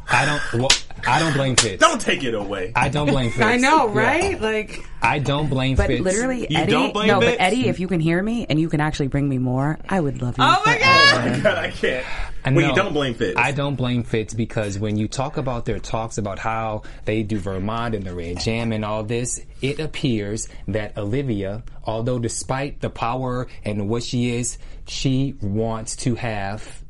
I 0.10 0.26
don't. 0.26 0.62
Well, 0.62 0.70
I 1.08 1.20
don't 1.20 1.34
blame 1.34 1.56
Fitz. 1.56 1.80
Don't 1.82 2.00
take 2.00 2.24
it 2.24 2.34
away. 2.34 2.72
I 2.76 2.90
don't 2.90 3.08
blame 3.08 3.30
Fitz. 3.32 3.44
I 3.44 3.58
know, 3.58 3.94
Yeah. 3.94 4.00
right? 4.00 4.42
Like, 4.42 4.86
I 5.02 5.20
don't 5.20 5.50
blame 5.50 5.76
but 5.76 5.88
Fitz. 5.88 6.02
literally, 6.02 6.48
You 6.50 6.58
Eddie. 6.58 6.72
don't 6.72 6.94
blame 6.94 7.08
no, 7.08 7.20
Fitz? 7.20 7.32
but 7.38 7.42
Eddie, 7.42 7.68
if 7.68 7.80
you 7.80 7.88
can 7.88 8.00
hear 8.00 8.22
me 8.22 8.46
and 8.50 8.60
you 8.60 8.70
can 8.70 8.80
actually 8.82 9.08
bring 9.08 9.28
me 9.28 9.38
more, 9.38 9.78
I 9.90 10.00
would 10.00 10.22
love 10.22 10.38
you. 10.38 10.44
Oh 10.44 10.62
my 10.66 10.78
forever. 10.78 11.42
God. 11.42 11.58
Oh, 11.58 11.60
I 11.60 11.70
can't. 11.72 12.06
I 12.46 12.52
Well, 12.52 12.70
you 12.70 12.76
don't 12.76 12.94
blame 12.94 13.14
Fitz. 13.14 13.38
I 13.40 13.52
don't 13.54 13.76
blame 13.76 14.04
Fitz 14.04 14.34
because 14.34 14.78
when 14.78 14.98
you 14.98 15.08
talk 15.08 15.38
about 15.38 15.64
their 15.66 15.80
talks 15.80 16.18
about 16.18 16.40
how 16.40 16.82
they 17.06 17.24
do 17.24 17.38
Vermont 17.40 17.96
and 17.96 18.04
the 18.06 18.14
Red 18.14 18.40
Jam 18.42 18.72
and 18.74 18.84
all 18.84 19.04
this, 19.04 19.40
it 19.62 19.80
appears 19.80 20.50
that 20.68 20.98
Olivia, 20.98 21.64
although 21.86 22.20
despite 22.20 22.82
the 22.82 22.90
power 22.90 23.48
and 23.64 23.88
what 23.88 24.04
she 24.04 24.36
is, 24.36 24.58
she 24.88 25.36
wants 25.42 25.96
to 25.98 26.16
have 26.16 26.84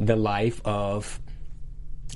the 0.00 0.16
life 0.16 0.60
of 0.64 1.20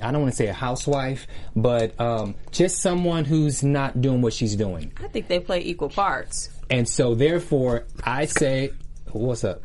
I 0.01 0.11
don't 0.11 0.21
want 0.21 0.33
to 0.33 0.37
say 0.37 0.47
a 0.47 0.53
housewife, 0.53 1.27
but 1.55 1.99
um, 1.99 2.35
just 2.51 2.79
someone 2.79 3.25
who's 3.25 3.63
not 3.63 3.99
doing 4.01 4.21
what 4.21 4.33
she's 4.33 4.55
doing. 4.55 4.91
I 5.03 5.07
think 5.07 5.27
they 5.27 5.39
play 5.39 5.61
equal 5.61 5.89
parts. 5.89 6.49
And 6.69 6.87
so, 6.87 7.15
therefore, 7.15 7.85
I 8.03 8.25
say, 8.25 8.71
what's 9.11 9.43
up? 9.43 9.61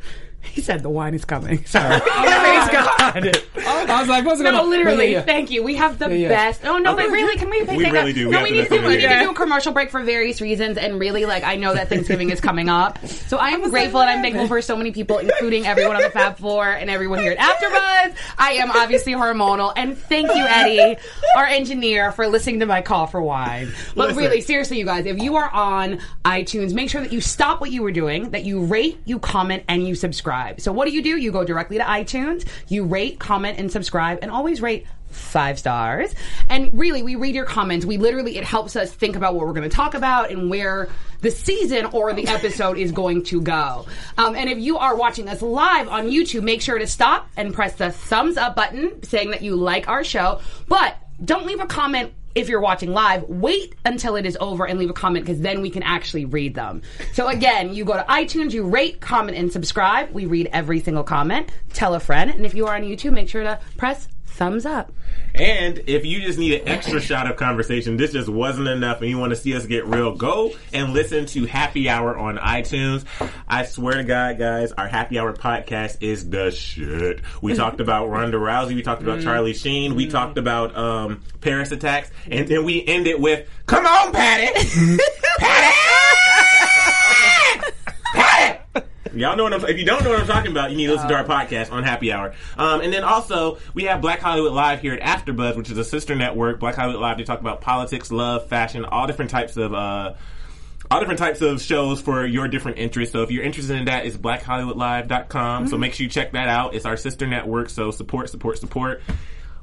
He 0.51 0.61
said 0.61 0.83
the 0.83 0.89
wine 0.89 1.13
is 1.13 1.25
coming. 1.25 1.65
Sorry. 1.65 1.99
Praise 1.99 2.69
God. 2.69 3.31
I 3.65 3.99
was 3.99 4.09
like, 4.09 4.25
what's 4.25 4.41
going 4.41 4.53
No, 4.53 4.63
on? 4.63 4.69
literally. 4.69 5.05
Yeah, 5.11 5.19
yeah. 5.19 5.21
Thank 5.25 5.51
you. 5.51 5.63
We 5.63 5.75
have 5.75 5.97
the 5.99 6.07
Yeah, 6.09 6.15
yeah. 6.15 6.29
best. 6.29 6.65
Oh 6.65 6.77
no, 6.77 6.95
but 6.95 7.09
really, 7.09 7.37
can 7.37 7.49
we? 7.49 7.61
We 7.63 7.83
take 7.83 7.91
really 7.93 8.11
a, 8.11 8.13
do. 8.13 8.25
We 8.27 8.31
No, 8.31 8.37
have 8.39 8.43
we 8.43 8.49
to 8.49 8.55
need 8.55 8.63
to 8.63 8.69
do. 8.69 8.75
We 8.75 8.87
need 8.89 9.01
definitely 9.01 9.17
to 9.19 9.25
do 9.25 9.31
a 9.31 9.33
commercial 9.33 9.73
break 9.73 9.89
for 9.89 10.03
various 10.03 10.41
reasons, 10.41 10.77
and 10.77 10.99
really, 10.99 11.25
like, 11.25 11.43
I 11.43 11.55
know 11.55 11.73
that 11.73 11.89
Thanksgiving 11.89 12.29
is 12.29 12.39
coming 12.41 12.69
up, 12.69 13.05
so 13.07 13.37
I 13.37 13.49
am 13.51 13.69
grateful 13.69 14.01
and 14.01 14.09
I'm 14.09 14.21
thankful 14.21 14.47
for 14.47 14.61
so 14.61 14.75
many 14.75 14.91
people, 14.91 15.17
including 15.17 15.65
everyone 15.65 15.95
on 15.95 16.01
the 16.03 16.09
Fab 16.09 16.37
Four 16.37 16.67
and 16.67 16.89
everyone 16.89 17.19
here 17.19 17.31
at 17.31 17.39
AfterBuzz. 17.39 18.15
I 18.37 18.53
am 18.53 18.71
obviously 18.71 19.13
hormonal, 19.13 19.73
and 19.75 19.97
thank 19.97 20.27
you, 20.35 20.45
Eddie, 20.45 20.97
our 21.37 21.45
engineer, 21.45 22.11
for 22.11 22.27
listening 22.27 22.59
to 22.59 22.65
my 22.65 22.81
call 22.81 23.07
for 23.07 23.21
wine. 23.21 23.71
But 23.95 24.09
Listen. 24.09 24.23
really, 24.23 24.41
seriously, 24.41 24.77
you 24.79 24.85
guys, 24.85 25.05
if 25.05 25.19
you 25.19 25.35
are 25.37 25.49
on 25.49 25.99
iTunes, 26.25 26.73
make 26.73 26.89
sure 26.89 27.01
that 27.01 27.11
you 27.13 27.21
stop 27.21 27.61
what 27.61 27.71
you 27.71 27.81
were 27.81 27.91
doing, 27.91 28.31
that 28.31 28.43
you 28.43 28.65
rate, 28.65 28.99
you 29.05 29.19
comment, 29.19 29.63
and 29.67 29.87
you 29.87 29.95
subscribe. 29.95 30.32
So 30.61 30.71
what 30.71 30.87
do 30.87 30.93
you 30.93 31.01
do? 31.01 31.17
You 31.17 31.31
go 31.31 31.43
directly 31.43 31.77
to 31.77 31.83
iTunes, 31.83 32.47
you 32.67 32.85
rate, 32.85 33.19
comment, 33.19 33.59
and 33.59 33.71
subscribe, 33.71 34.19
and 34.21 34.31
always 34.31 34.61
rate 34.61 34.85
five 35.09 35.59
stars. 35.59 36.13
And 36.49 36.77
really, 36.77 37.03
we 37.03 37.15
read 37.15 37.35
your 37.35 37.45
comments. 37.45 37.85
We 37.85 37.97
literally, 37.97 38.37
it 38.37 38.43
helps 38.43 38.75
us 38.75 38.91
think 38.91 39.15
about 39.15 39.35
what 39.35 39.45
we're 39.45 39.53
going 39.53 39.69
to 39.69 39.75
talk 39.75 39.93
about 39.93 40.31
and 40.31 40.49
where 40.49 40.89
the 41.21 41.31
season 41.31 41.85
or 41.87 42.13
the 42.13 42.27
episode 42.27 42.77
is 42.77 42.91
going 42.91 43.23
to 43.25 43.41
go. 43.41 43.85
Um, 44.17 44.35
and 44.35 44.49
if 44.49 44.57
you 44.57 44.77
are 44.77 44.95
watching 44.95 45.29
us 45.29 45.41
live 45.41 45.87
on 45.87 46.09
YouTube, 46.09 46.43
make 46.43 46.61
sure 46.61 46.77
to 46.77 46.87
stop 46.87 47.29
and 47.37 47.53
press 47.53 47.75
the 47.75 47.91
thumbs 47.91 48.37
up 48.37 48.55
button 48.55 49.03
saying 49.03 49.31
that 49.31 49.41
you 49.41 49.55
like 49.55 49.87
our 49.87 50.03
show. 50.03 50.41
But 50.67 50.97
don't 51.23 51.45
leave 51.45 51.61
a 51.61 51.67
comment 51.67 52.13
if 52.35 52.49
you're 52.49 52.61
watching 52.61 52.91
live, 52.91 53.23
wait 53.23 53.75
until 53.85 54.15
it 54.15 54.25
is 54.25 54.37
over 54.39 54.65
and 54.65 54.79
leave 54.79 54.89
a 54.89 54.93
comment 54.93 55.25
because 55.25 55.41
then 55.41 55.61
we 55.61 55.69
can 55.69 55.83
actually 55.83 56.25
read 56.25 56.55
them. 56.55 56.81
So 57.13 57.27
again, 57.27 57.73
you 57.73 57.85
go 57.85 57.93
to 57.93 58.03
iTunes, 58.03 58.53
you 58.53 58.67
rate, 58.67 59.01
comment, 59.01 59.37
and 59.37 59.51
subscribe. 59.51 60.11
We 60.11 60.25
read 60.25 60.49
every 60.51 60.79
single 60.79 61.03
comment. 61.03 61.49
Tell 61.73 61.93
a 61.93 61.99
friend. 61.99 62.31
And 62.31 62.45
if 62.45 62.53
you 62.53 62.67
are 62.67 62.75
on 62.75 62.83
YouTube, 62.83 63.13
make 63.13 63.29
sure 63.29 63.43
to 63.43 63.59
press 63.77 64.07
thumbs 64.33 64.65
up. 64.65 64.91
And 65.35 65.81
if 65.87 66.05
you 66.05 66.21
just 66.21 66.37
need 66.37 66.61
an 66.61 66.67
extra 66.67 67.01
shot 67.09 67.29
of 67.29 67.37
conversation, 67.37 67.97
this 67.97 68.11
just 68.11 68.29
wasn't 68.29 68.67
enough, 68.67 69.01
and 69.01 69.09
you 69.09 69.17
want 69.17 69.31
to 69.31 69.35
see 69.35 69.55
us 69.55 69.65
get 69.65 69.85
real, 69.85 70.15
go 70.15 70.51
and 70.73 70.93
listen 70.93 71.25
to 71.27 71.45
Happy 71.45 71.89
Hour 71.89 72.17
on 72.17 72.37
iTunes. 72.37 73.05
I 73.47 73.65
swear 73.65 73.95
to 73.95 74.03
God, 74.03 74.37
guys, 74.37 74.71
our 74.73 74.87
Happy 74.87 75.17
Hour 75.17 75.33
podcast 75.33 75.97
is 76.01 76.29
the 76.29 76.51
shit. 76.51 77.21
We 77.41 77.53
talked 77.55 77.79
about 77.79 78.09
Ronda 78.09 78.37
Rousey, 78.37 78.75
we 78.75 78.83
talked 78.83 79.01
about 79.01 79.21
Charlie 79.21 79.53
Sheen, 79.53 79.95
we 79.95 80.07
talked 80.07 80.37
about 80.37 80.75
um, 80.75 81.21
Paris 81.41 81.71
attacks, 81.71 82.11
and 82.29 82.47
then 82.47 82.63
we 82.63 82.85
ended 82.85 83.19
with, 83.19 83.49
"Come 83.65 83.85
on, 83.85 84.11
Patty, 84.11 84.47
Patty." 85.39 86.22
Y'all 89.13 89.37
know 89.37 89.43
what 89.43 89.53
I'm. 89.53 89.63
If 89.65 89.77
you 89.77 89.85
don't 89.85 90.03
know 90.03 90.09
what 90.09 90.19
I'm 90.19 90.27
talking 90.27 90.51
about, 90.51 90.71
you 90.71 90.77
need 90.77 90.87
to 90.87 90.93
listen 90.93 91.07
to 91.07 91.15
our 91.15 91.23
podcast 91.23 91.71
on 91.71 91.83
Happy 91.83 92.11
Hour. 92.11 92.33
Um, 92.57 92.81
and 92.81 92.91
then 92.91 93.03
also 93.03 93.59
we 93.73 93.83
have 93.83 94.01
Black 94.01 94.19
Hollywood 94.19 94.53
Live 94.53 94.81
here 94.81 94.93
at 94.93 95.01
AfterBuzz, 95.01 95.55
which 95.55 95.69
is 95.69 95.77
a 95.77 95.83
sister 95.83 96.15
network. 96.15 96.59
Black 96.59 96.75
Hollywood 96.75 97.01
Live. 97.01 97.17
They 97.17 97.23
talk 97.23 97.39
about 97.39 97.61
politics, 97.61 98.11
love, 98.11 98.47
fashion, 98.47 98.85
all 98.85 99.07
different 99.07 99.31
types 99.31 99.57
of. 99.57 99.73
Uh, 99.73 100.13
all 100.91 100.99
different 100.99 101.19
types 101.19 101.41
of 101.41 101.61
shows 101.61 102.01
for 102.01 102.25
your 102.25 102.47
different 102.47 102.77
interests. 102.77 103.13
So 103.13 103.23
if 103.23 103.31
you're 103.31 103.43
interested 103.43 103.77
in 103.77 103.85
that, 103.85 104.05
it's 104.05 104.17
blackhollywoodlive.com. 104.17 105.67
So 105.67 105.77
make 105.77 105.93
sure 105.93 106.03
you 106.03 106.09
check 106.09 106.33
that 106.33 106.49
out. 106.49 106.75
It's 106.75 106.85
our 106.85 106.97
sister 106.97 107.25
network. 107.25 107.69
So 107.69 107.89
support, 107.89 108.29
support, 108.29 108.59
support. 108.59 109.01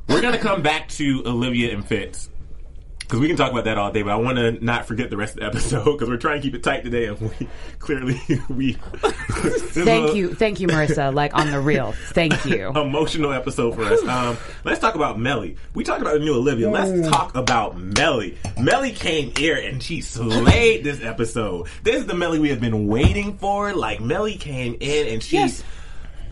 We're 0.08 0.22
gonna 0.22 0.38
come 0.38 0.62
back 0.62 0.88
to 0.88 1.22
Olivia 1.26 1.72
and 1.72 1.86
Fitz 1.86 2.30
because 3.10 3.20
we 3.20 3.26
can 3.26 3.36
talk 3.36 3.50
about 3.50 3.64
that 3.64 3.76
all 3.76 3.90
day. 3.90 4.02
But 4.02 4.12
I 4.12 4.16
want 4.16 4.38
to 4.38 4.64
not 4.64 4.86
forget 4.86 5.10
the 5.10 5.16
rest 5.16 5.34
of 5.34 5.40
the 5.40 5.46
episode 5.46 5.84
because 5.84 6.08
we're 6.08 6.16
trying 6.16 6.40
to 6.40 6.42
keep 6.42 6.54
it 6.54 6.62
tight 6.62 6.84
today, 6.84 7.06
and 7.06 7.20
we 7.20 7.48
clearly 7.80 8.20
we. 8.48 8.72
Thank 9.02 10.14
you. 10.14 10.32
Thank 10.32 10.60
you, 10.60 10.68
Marissa. 10.68 11.12
Like 11.12 11.34
on 11.34 11.50
the 11.50 11.60
real. 11.60 11.92
Thank 12.12 12.44
you. 12.44 12.68
Emotional 12.76 13.32
episode 13.32 13.74
for 13.74 13.82
us. 13.82 14.00
Um, 14.04 14.38
let's 14.64 14.78
talk 14.78 14.94
about 14.94 15.18
Mellie. 15.18 15.56
We 15.74 15.82
talked 15.82 16.02
about 16.02 16.14
the 16.14 16.20
new 16.20 16.34
Olivia. 16.34 16.70
Let's 16.70 17.08
talk 17.08 17.34
about 17.34 17.76
Mellie. 17.76 18.38
Mellie 18.60 18.92
came 18.92 19.32
here 19.36 19.56
and 19.56 19.82
she 19.82 20.00
slayed 20.02 20.84
this 20.84 21.02
episode. 21.02 21.66
This 21.82 21.96
is 21.96 22.06
the 22.06 22.14
Mellie 22.14 22.38
we 22.38 22.50
have 22.50 22.60
been 22.60 22.86
waiting 22.86 23.36
for. 23.38 23.74
Like 23.74 24.00
Mellie 24.00 24.36
came 24.36 24.76
in 24.78 25.08
and 25.08 25.22
she 25.22 25.36
Yes. 25.36 25.64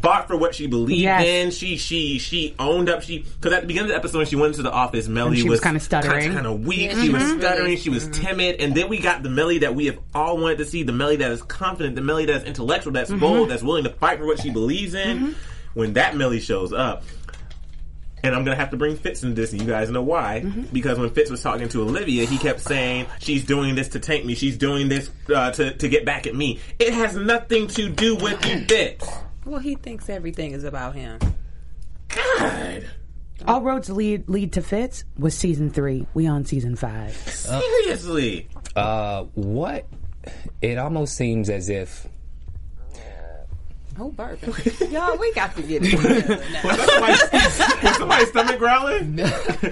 Fought 0.03 0.29
for 0.29 0.37
what 0.37 0.55
she 0.55 0.67
believed 0.67 1.01
Yes. 1.01 1.25
in. 1.25 1.51
She 1.51 1.77
she 1.77 2.19
she 2.19 2.55
owned 2.59 2.89
up. 2.89 3.03
She 3.03 3.19
because 3.19 3.53
at 3.53 3.63
the 3.63 3.67
beginning 3.67 3.91
of 3.91 3.95
the 3.95 3.97
episode 3.97 4.19
when 4.19 4.27
she 4.27 4.37
went 4.37 4.53
into 4.53 4.63
the 4.63 4.73
office, 4.73 5.09
Mellie 5.09 5.37
she 5.37 5.43
was 5.45 5.53
was 5.53 5.61
kinda 5.61 5.81
stuttering. 5.81 6.33
kind 6.33 6.47
of 6.47 6.67
weak. 6.67 6.93
She 6.93 7.11
was 7.11 7.23
stuttering. 7.23 7.77
She 7.77 7.91
was 7.91 8.05
mm-hmm. 8.05 8.27
timid. 8.27 8.61
And 8.61 8.75
then 8.75 8.89
we 8.89 8.99
got 8.99 9.23
the 9.23 9.31
Mellie 9.31 9.59
that 9.59 9.75
we 9.75 9.87
have 9.87 9.99
all 10.15 10.39
wanted 10.39 10.59
to 10.59 10.65
see. 10.65 10.83
The 10.85 10.93
Mellie 10.93 11.17
that 11.17 11.31
is 11.33 11.43
confident. 11.43 11.97
The 11.97 12.03
Mellie 12.03 12.27
that 12.27 12.37
is 12.37 12.45
intellectual. 12.45 12.93
That's 12.93 13.11
mm-hmm. 13.11 13.21
bold. 13.21 13.51
That's 13.51 13.63
willing 13.63 13.85
to 13.85 13.91
fight 13.91 14.19
for 14.19 14.27
what 14.27 14.41
she 14.41 14.51
believes 14.51 14.95
in. 14.95 15.19
Mm-hmm. 15.19 15.33
When 15.75 15.93
that 15.95 16.17
Mellie 16.17 16.41
shows 16.41 16.73
up. 16.73 17.05
And 18.23 18.35
I'm 18.35 18.45
gonna 18.45 18.57
have 18.57 18.71
to 18.71 18.77
bring 18.77 18.97
Fitz 18.97 19.23
into 19.23 19.41
this, 19.41 19.53
and 19.53 19.61
you 19.61 19.69
guys 19.69 19.91
know 19.91 20.03
why. 20.03 20.41
Because 20.73 20.99
when 20.99 21.11
Fitz 21.11 21.31
was 21.31 21.41
talking 21.43 21.69
to 21.69 21.83
Olivia, 21.83 22.25
he 22.25 22.37
kept 22.37 22.61
saying, 22.61 23.07
"She's 23.21 23.45
doing 23.45 23.77
this 23.77 23.89
to 23.91 24.01
tank 24.01 24.25
me. 24.25 24.35
She's 24.35 24.57
doing 24.57 24.89
this 24.89 25.11
uh, 25.33 25.53
to 25.53 25.73
to 25.73 25.89
get 25.89 26.05
back 26.05 26.27
at 26.27 26.35
me." 26.35 26.59
It 26.81 26.93
has 26.95 27.15
nothing 27.15 27.69
to 27.69 27.89
do 27.89 28.17
with 28.17 28.45
you, 28.45 28.65
Fitz. 28.67 29.09
Well, 29.49 29.61
he 29.61 29.77
thinks 29.77 30.11
everything 30.11 30.53
is 30.53 30.63
about 30.63 30.95
him. 30.95 31.19
God, 32.09 32.85
All 33.47 33.63
roads 33.63 33.89
lead 33.89 34.29
lead 34.29 34.53
to 34.53 34.63
Fitz 34.63 35.05
was 35.19 35.35
season 35.35 35.71
three. 35.71 36.07
We 36.13 36.27
on 36.27 36.45
season 36.45 36.77
five. 36.77 37.15
seriously. 37.17 38.49
Uh, 38.77 39.23
what? 39.35 39.87
It 40.61 40.77
almost 40.77 41.15
seems 41.17 41.49
as 41.49 41.71
if 41.71 42.07
Oh, 44.01 44.11
bourbon. 44.13 44.55
Y'all, 44.93 45.17
we 45.19 45.33
got 45.33 45.57
to 45.57 45.63
get 45.63 45.83
it. 45.85 45.95
Was 46.65 47.21
somebody's, 47.21 47.97
somebody's 47.97 48.29
stomach 48.29 48.59
growling? 48.59 49.19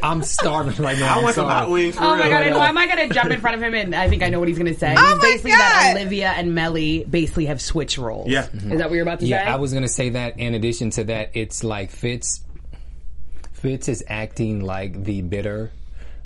I'm 0.02 0.22
starving 0.22 0.82
right 0.84 0.98
now. 0.98 1.14
I 1.14 1.18
I'm 1.18 1.22
want 1.22 1.34
some 1.36 1.44
sorry. 1.46 1.54
hot 1.60 1.70
wings. 1.70 1.94
For 1.96 2.02
Oh 2.02 2.16
my 2.16 2.22
real. 2.22 2.30
god! 2.30 2.42
And 2.46 2.56
why 2.56 2.68
am 2.68 2.76
I 2.78 2.86
going 2.88 3.08
to 3.08 3.14
jump 3.14 3.30
in 3.30 3.40
front 3.40 3.56
of 3.56 3.62
him? 3.62 3.74
And 3.74 3.94
I 3.94 4.08
think 4.08 4.22
I 4.24 4.28
know 4.28 4.40
what 4.40 4.48
he's 4.48 4.58
going 4.58 4.72
to 4.72 4.78
say. 4.78 4.94
Oh 4.98 5.00
he's 5.06 5.16
my 5.16 5.22
basically 5.22 5.50
that 5.52 5.92
God. 5.94 6.00
Olivia 6.00 6.30
and 6.30 6.54
Mellie 6.54 7.04
basically 7.04 7.46
have 7.46 7.60
switched 7.60 7.98
roles. 7.98 8.28
Yeah. 8.28 8.48
Is 8.52 8.78
that 8.78 8.88
what 8.90 8.94
you're 8.94 9.02
about 9.02 9.20
to 9.20 9.26
Yeah, 9.26 9.44
say? 9.44 9.50
I 9.52 9.56
was 9.56 9.72
gonna 9.72 9.86
say 9.88 10.10
that. 10.10 10.38
In 10.40 10.54
addition 10.54 10.90
to 10.90 11.04
that, 11.04 11.30
it's 11.34 11.62
like 11.62 11.90
Fitz. 11.90 12.40
Fitz 13.52 13.88
is 13.88 14.04
acting 14.08 14.60
like 14.64 15.04
the 15.04 15.22
bitter, 15.22 15.70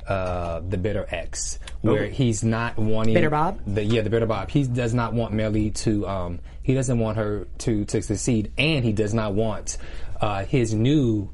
uh, 0.07 0.61
the 0.69 0.77
bitter 0.79 1.07
ex, 1.11 1.59
where 1.81 2.07
he's 2.07 2.43
not 2.43 2.77
wanting 2.79 3.15
Bitter 3.15 3.31
Bob? 3.31 3.61
The 3.67 3.85
yeah, 3.85 4.03
the 4.03 4.11
bitter 4.11 4.27
Bob. 4.27 4.51
He 4.51 4.65
does 4.65 4.95
not 4.95 5.13
want 5.13 5.33
Mellie 5.33 5.71
to. 5.71 6.07
Um, 6.09 6.41
he 6.71 6.75
doesn't 6.77 7.01
want 7.01 7.17
her 7.17 7.49
to 7.59 7.85
to 7.87 8.01
succeed, 8.01 8.53
and 8.57 8.85
he 8.85 8.93
does 8.93 9.13
not 9.13 9.35
want 9.35 9.77
uh, 10.21 10.45
his 10.45 10.73
new 10.73 11.29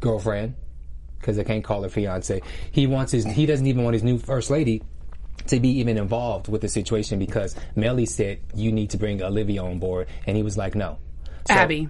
girlfriend 0.00 0.56
because 1.18 1.38
I 1.38 1.44
can't 1.44 1.64
call 1.64 1.82
her 1.84 1.88
fiance. 1.88 2.42
He 2.70 2.86
wants 2.86 3.12
his. 3.12 3.24
He 3.24 3.46
doesn't 3.46 3.66
even 3.66 3.82
want 3.82 3.94
his 3.94 4.02
new 4.02 4.18
first 4.18 4.50
lady 4.50 4.82
to 5.46 5.58
be 5.58 5.70
even 5.78 5.96
involved 5.96 6.48
with 6.48 6.60
the 6.60 6.68
situation 6.68 7.18
because 7.18 7.56
Mellie 7.76 8.04
said 8.04 8.40
you 8.54 8.72
need 8.72 8.90
to 8.90 8.98
bring 8.98 9.22
Olivia 9.22 9.64
on 9.64 9.78
board, 9.78 10.06
and 10.26 10.36
he 10.36 10.42
was 10.42 10.58
like, 10.58 10.74
no. 10.74 10.98
So- 11.48 11.54
Abby. 11.54 11.88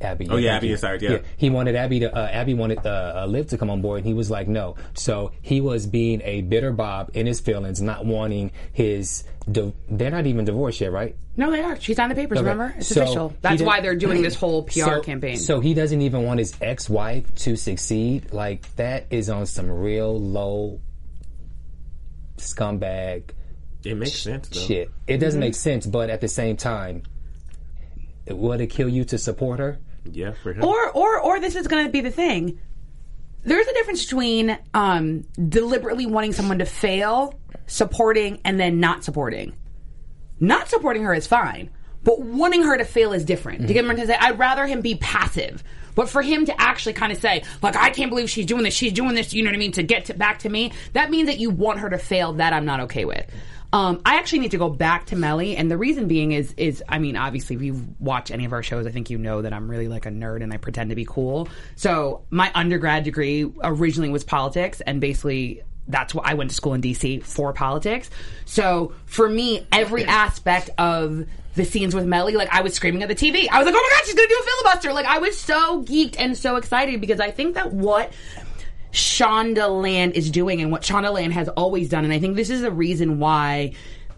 Abby. 0.00 0.28
Oh, 0.28 0.36
yeah, 0.36 0.50
thank 0.50 0.56
Abby 0.58 0.66
you. 0.68 0.74
is 0.74 0.80
sorry, 0.80 0.98
yeah. 1.00 1.18
He 1.38 1.48
wanted 1.48 1.74
Abby 1.74 2.00
to. 2.00 2.14
Uh, 2.14 2.26
Abby 2.26 2.52
wanted 2.54 2.84
uh, 2.84 3.22
uh, 3.22 3.26
Liv 3.26 3.46
to 3.48 3.56
come 3.58 3.70
on 3.70 3.80
board, 3.80 3.98
and 3.98 4.06
he 4.06 4.12
was 4.12 4.30
like, 4.30 4.46
no. 4.46 4.74
So 4.94 5.32
he 5.40 5.60
was 5.62 5.86
being 5.86 6.20
a 6.22 6.42
bitter 6.42 6.70
Bob 6.72 7.10
in 7.14 7.26
his 7.26 7.40
feelings, 7.40 7.80
not 7.80 8.04
wanting 8.04 8.50
his. 8.72 9.24
Di- 9.50 9.72
they're 9.88 10.10
not 10.10 10.26
even 10.26 10.44
divorced 10.44 10.80
yet, 10.80 10.92
right? 10.92 11.16
No, 11.36 11.50
they 11.50 11.62
are. 11.62 11.80
She's 11.80 11.98
on 11.98 12.08
the 12.10 12.14
papers. 12.14 12.38
Okay. 12.38 12.48
Remember? 12.50 12.74
It's 12.76 12.88
So, 12.88 13.02
official. 13.04 13.34
That's 13.40 13.62
why 13.62 13.80
they're 13.80 13.94
doing 13.96 14.20
this 14.22 14.34
whole 14.34 14.62
PR 14.64 14.72
so, 14.80 15.00
campaign. 15.00 15.36
So 15.38 15.60
he 15.60 15.72
doesn't 15.72 16.02
even 16.02 16.24
want 16.24 16.40
his 16.40 16.54
ex-wife 16.60 17.34
to 17.36 17.56
succeed. 17.56 18.32
Like 18.32 18.74
that 18.76 19.06
is 19.10 19.30
on 19.30 19.46
some 19.46 19.70
real 19.70 20.18
low 20.18 20.80
scumbag 22.38 23.30
It 23.84 23.94
makes 23.96 24.12
sense 24.18 24.48
though. 24.48 24.60
shit. 24.60 24.90
It 25.06 25.12
Mm-hmm. 25.14 25.20
doesn't 25.20 25.40
make 25.40 25.54
sense, 25.54 25.86
but 25.86 26.10
at 26.10 26.20
the 26.20 26.28
same 26.28 26.56
time, 26.56 27.02
would 28.28 28.60
it 28.60 28.66
kill 28.68 28.88
you 28.88 29.04
to 29.04 29.18
support 29.18 29.58
her? 29.60 29.78
Yeah, 30.12 30.32
for 30.42 30.52
him. 30.52 30.64
or 30.64 30.90
or 30.90 31.20
or 31.20 31.40
this 31.40 31.56
is 31.56 31.66
going 31.66 31.86
to 31.86 31.92
be 31.92 32.00
the 32.00 32.10
thing. 32.10 32.58
There's 33.44 33.66
a 33.66 33.72
difference 33.74 34.04
between 34.04 34.58
um, 34.74 35.24
deliberately 35.48 36.04
wanting 36.06 36.32
someone 36.32 36.58
to 36.58 36.64
fail, 36.64 37.38
supporting, 37.66 38.40
and 38.44 38.58
then 38.58 38.80
not 38.80 39.04
supporting. 39.04 39.54
Not 40.40 40.68
supporting 40.68 41.04
her 41.04 41.14
is 41.14 41.28
fine, 41.28 41.70
but 42.02 42.20
wanting 42.20 42.62
her 42.64 42.76
to 42.76 42.84
fail 42.84 43.12
is 43.12 43.24
different. 43.24 43.60
Do 43.62 43.68
you 43.68 43.74
get 43.74 43.84
what 43.84 43.90
I'm 43.90 43.96
trying 43.96 44.08
to 44.08 44.12
say? 44.14 44.18
I'd 44.20 44.38
rather 44.38 44.66
him 44.66 44.80
be 44.80 44.96
passive. 44.96 45.62
But 45.94 46.10
for 46.10 46.22
him 46.22 46.44
to 46.44 46.60
actually 46.60 46.92
kind 46.92 47.10
of 47.10 47.18
say, 47.18 47.42
like, 47.62 47.74
I 47.74 47.90
can't 47.90 48.10
believe 48.10 48.28
she's 48.28 48.46
doing 48.46 48.64
this, 48.64 48.74
she's 48.74 48.92
doing 48.92 49.14
this, 49.14 49.32
you 49.32 49.42
know 49.42 49.48
what 49.48 49.54
I 49.54 49.58
mean, 49.58 49.72
to 49.72 49.82
get 49.82 50.04
to, 50.06 50.14
back 50.14 50.40
to 50.40 50.48
me, 50.48 50.72
that 50.92 51.10
means 51.10 51.28
that 51.28 51.38
you 51.38 51.48
want 51.50 51.78
her 51.78 51.88
to 51.88 51.98
fail. 51.98 52.34
That 52.34 52.52
I'm 52.52 52.66
not 52.66 52.80
okay 52.80 53.06
with. 53.06 53.24
Um, 53.72 54.00
I 54.04 54.16
actually 54.16 54.40
need 54.40 54.52
to 54.52 54.58
go 54.58 54.68
back 54.68 55.06
to 55.06 55.16
Mellie, 55.16 55.56
and 55.56 55.70
the 55.70 55.76
reason 55.76 56.08
being 56.08 56.32
is, 56.32 56.54
is 56.56 56.82
I 56.88 56.98
mean, 56.98 57.16
obviously, 57.16 57.56
if 57.56 57.62
you 57.62 57.86
watch 57.98 58.30
any 58.30 58.44
of 58.44 58.52
our 58.52 58.62
shows, 58.62 58.86
I 58.86 58.90
think 58.90 59.10
you 59.10 59.18
know 59.18 59.42
that 59.42 59.52
I'm 59.52 59.70
really 59.70 59.88
like 59.88 60.06
a 60.06 60.10
nerd 60.10 60.42
and 60.42 60.52
I 60.52 60.56
pretend 60.56 60.90
to 60.90 60.96
be 60.96 61.04
cool. 61.04 61.48
So 61.74 62.24
my 62.30 62.50
undergrad 62.54 63.04
degree 63.04 63.50
originally 63.62 64.10
was 64.10 64.24
politics, 64.24 64.80
and 64.80 65.00
basically 65.00 65.62
that's 65.88 66.14
what 66.14 66.26
I 66.26 66.34
went 66.34 66.50
to 66.50 66.56
school 66.56 66.74
in 66.74 66.82
DC 66.82 67.22
for 67.22 67.52
politics. 67.52 68.10
So 68.44 68.92
for 69.06 69.28
me, 69.28 69.66
every 69.70 70.04
aspect 70.06 70.70
of 70.78 71.26
the 71.54 71.64
scenes 71.64 71.94
with 71.94 72.04
Mellie, 72.04 72.34
like 72.34 72.52
I 72.52 72.60
was 72.60 72.74
screaming 72.74 73.02
at 73.02 73.08
the 73.08 73.14
TV. 73.14 73.48
I 73.50 73.58
was 73.58 73.66
like, 73.66 73.74
"Oh 73.74 73.90
my 73.90 73.96
god, 73.96 74.04
she's 74.04 74.14
gonna 74.14 74.28
do 74.28 74.40
a 74.40 74.44
filibuster!" 74.44 74.92
Like 74.92 75.06
I 75.06 75.18
was 75.18 75.38
so 75.38 75.82
geeked 75.82 76.16
and 76.18 76.36
so 76.36 76.56
excited 76.56 77.00
because 77.00 77.18
I 77.18 77.30
think 77.30 77.54
that 77.54 77.72
what 77.72 78.12
Shondaland 78.96 80.12
is 80.12 80.30
doing 80.30 80.62
and 80.62 80.72
what 80.72 80.80
Shondaland 80.80 81.32
has 81.32 81.50
always 81.50 81.90
done, 81.90 82.04
and 82.04 82.14
I 82.14 82.18
think 82.18 82.34
this 82.34 82.48
is 82.48 82.62
the 82.62 82.70
reason 82.70 83.18
why 83.18 83.74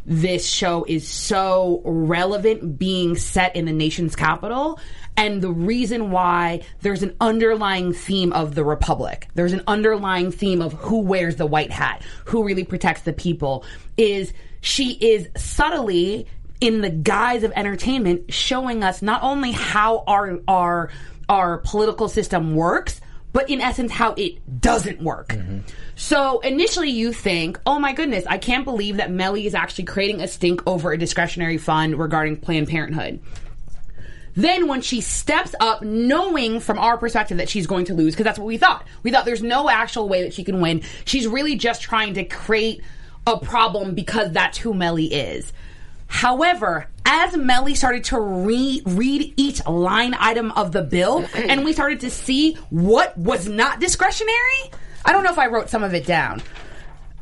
this 0.06 0.48
show 0.48 0.84
is 0.86 1.06
so 1.06 1.82
relevant 1.84 2.78
being 2.78 3.16
set 3.16 3.56
in 3.56 3.64
the 3.64 3.72
nation's 3.72 4.14
capital 4.14 4.78
and 5.16 5.42
the 5.42 5.50
reason 5.50 6.12
why 6.12 6.62
there's 6.80 7.02
an 7.02 7.14
underlying 7.20 7.92
theme 7.92 8.32
of 8.32 8.54
the 8.54 8.64
republic. 8.64 9.26
There's 9.34 9.52
an 9.52 9.64
underlying 9.66 10.30
theme 10.30 10.62
of 10.62 10.74
who 10.74 11.00
wears 11.00 11.34
the 11.34 11.44
white 11.44 11.72
hat 11.72 12.02
who 12.26 12.44
really 12.44 12.64
protects 12.64 13.02
the 13.02 13.12
people 13.12 13.64
is 13.96 14.32
she 14.60 14.92
is 14.92 15.28
subtly 15.36 16.28
in 16.60 16.82
the 16.82 16.90
guise 16.90 17.42
of 17.42 17.52
entertainment 17.56 18.32
showing 18.32 18.84
us 18.84 19.02
not 19.02 19.24
only 19.24 19.50
how 19.50 20.04
our 20.06 20.38
our 20.46 20.90
our 21.28 21.58
political 21.58 22.08
system 22.08 22.54
works 22.54 23.00
but 23.32 23.50
in 23.50 23.60
essence 23.60 23.92
how 23.92 24.14
it 24.14 24.60
doesn't 24.60 25.00
work. 25.02 25.36
So 25.94 26.40
initially 26.40 26.90
you 26.90 27.12
think, 27.12 27.60
oh 27.66 27.78
my 27.78 27.92
goodness, 27.92 28.24
I 28.26 28.38
can't 28.38 28.64
believe 28.64 28.96
that 28.96 29.10
Mellie 29.10 29.46
is 29.46 29.54
actually 29.54 29.84
creating 29.84 30.20
a 30.20 30.28
stink 30.28 30.62
over 30.66 30.92
a 30.92 30.98
discretionary 30.98 31.58
fund 31.58 31.98
regarding 31.98 32.36
Planned 32.36 32.68
Parenthood. 32.68 33.20
Then 34.34 34.68
when 34.68 34.82
she 34.82 35.00
steps 35.00 35.54
up, 35.58 35.82
knowing 35.82 36.60
from 36.60 36.78
our 36.78 36.96
perspective 36.96 37.38
that 37.38 37.48
she's 37.48 37.66
going 37.66 37.86
to 37.86 37.94
lose, 37.94 38.14
because 38.14 38.24
that's 38.24 38.38
what 38.38 38.46
we 38.46 38.56
thought. 38.56 38.86
We 39.02 39.10
thought 39.10 39.24
there's 39.24 39.42
no 39.42 39.68
actual 39.68 40.08
way 40.08 40.22
that 40.22 40.32
she 40.32 40.44
can 40.44 40.60
win. 40.60 40.82
She's 41.04 41.26
really 41.26 41.56
just 41.56 41.82
trying 41.82 42.14
to 42.14 42.24
create 42.24 42.80
a 43.26 43.36
problem 43.36 43.96
because 43.96 44.30
that's 44.30 44.56
who 44.56 44.74
Mellie 44.74 45.12
is. 45.12 45.52
However, 46.06 46.88
as 47.10 47.34
Mellie 47.36 47.74
started 47.74 48.04
to 48.04 48.20
re- 48.20 48.82
read 48.84 49.32
each 49.38 49.64
line 49.66 50.14
item 50.18 50.52
of 50.52 50.72
the 50.72 50.82
bill, 50.82 51.24
and 51.34 51.64
we 51.64 51.72
started 51.72 52.00
to 52.00 52.10
see 52.10 52.54
what 52.68 53.16
was 53.16 53.48
not 53.48 53.80
discretionary, 53.80 54.70
I 55.06 55.12
don't 55.12 55.24
know 55.24 55.32
if 55.32 55.38
I 55.38 55.46
wrote 55.46 55.70
some 55.70 55.82
of 55.82 55.94
it 55.94 56.04
down. 56.06 56.42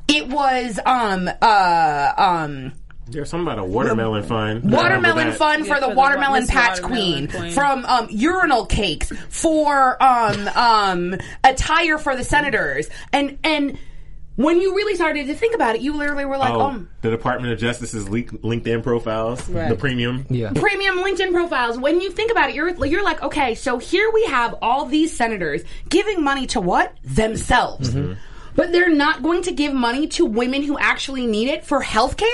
It 0.09 0.29
was 0.29 0.79
um 0.85 1.29
uh 1.41 2.13
um 2.17 2.73
There's 3.09 3.31
something 3.31 3.47
about 3.47 3.59
a 3.61 3.65
watermelon 3.65 4.25
fund. 4.25 4.65
watermelon 4.65 5.03
Remember 5.03 5.31
that? 5.31 5.39
fund 5.39 5.67
for 5.67 5.75
Yeah, 5.75 5.81
the 5.81 5.87
for 5.87 5.91
the 5.91 5.97
watermelon 5.97 6.47
patch 6.49 6.81
Watermelon 6.83 7.29
queen, 7.29 7.41
Queen. 7.41 7.53
from 7.53 7.85
um, 7.87 8.07
urinal 8.11 8.67
cakes 8.67 9.13
for 9.29 10.03
um, 10.03 10.49
um, 10.49 11.15
attire 11.45 11.99
for 11.99 12.17
the 12.17 12.25
senators 12.25 12.89
and 13.13 13.39
and 13.45 13.79
when 14.37 14.61
you 14.61 14.75
really 14.77 14.95
started 14.95 15.27
to 15.27 15.35
think 15.35 15.55
about 15.55 15.75
it 15.77 15.81
you 15.81 15.95
literally 15.97 16.25
were 16.25 16.37
like 16.37 16.53
Oh, 16.53 16.61
um 16.61 16.89
the 17.03 17.11
Department 17.11 17.53
of 17.53 17.59
Justice's 17.59 18.09
leak- 18.09 18.31
LinkedIn 18.43 18.83
profiles, 18.83 19.49
Right. 19.49 19.69
the 19.69 19.77
premium. 19.77 20.27
Yeah. 20.29 20.53
premium 20.55 20.99
LinkedIn 20.99 21.33
profiles. 21.33 21.79
When 21.79 22.01
you 22.01 22.11
think 22.11 22.31
about 22.31 22.51
it, 22.51 22.55
you're 22.57 22.69
you're 22.87 23.05
like, 23.05 23.23
okay, 23.23 23.55
so 23.55 23.79
here 23.79 24.11
we 24.13 24.25
have 24.27 24.55
all 24.63 24.87
these 24.87 25.17
senators 25.17 25.63
giving 25.89 26.23
money 26.23 26.47
to 26.49 26.61
what 26.61 26.93
themselves, 27.05 27.95
but 28.55 28.73
they're 28.73 28.91
not 28.95 29.23
going 29.23 29.43
to 29.43 29.53
give 29.53 29.73
money 29.73 30.07
to 30.09 30.25
women 30.27 30.63
who 30.63 30.77
actually 30.79 31.27
need 31.27 31.49
it 31.49 31.65
for 31.65 31.81
health 31.81 32.17
care. 32.17 32.29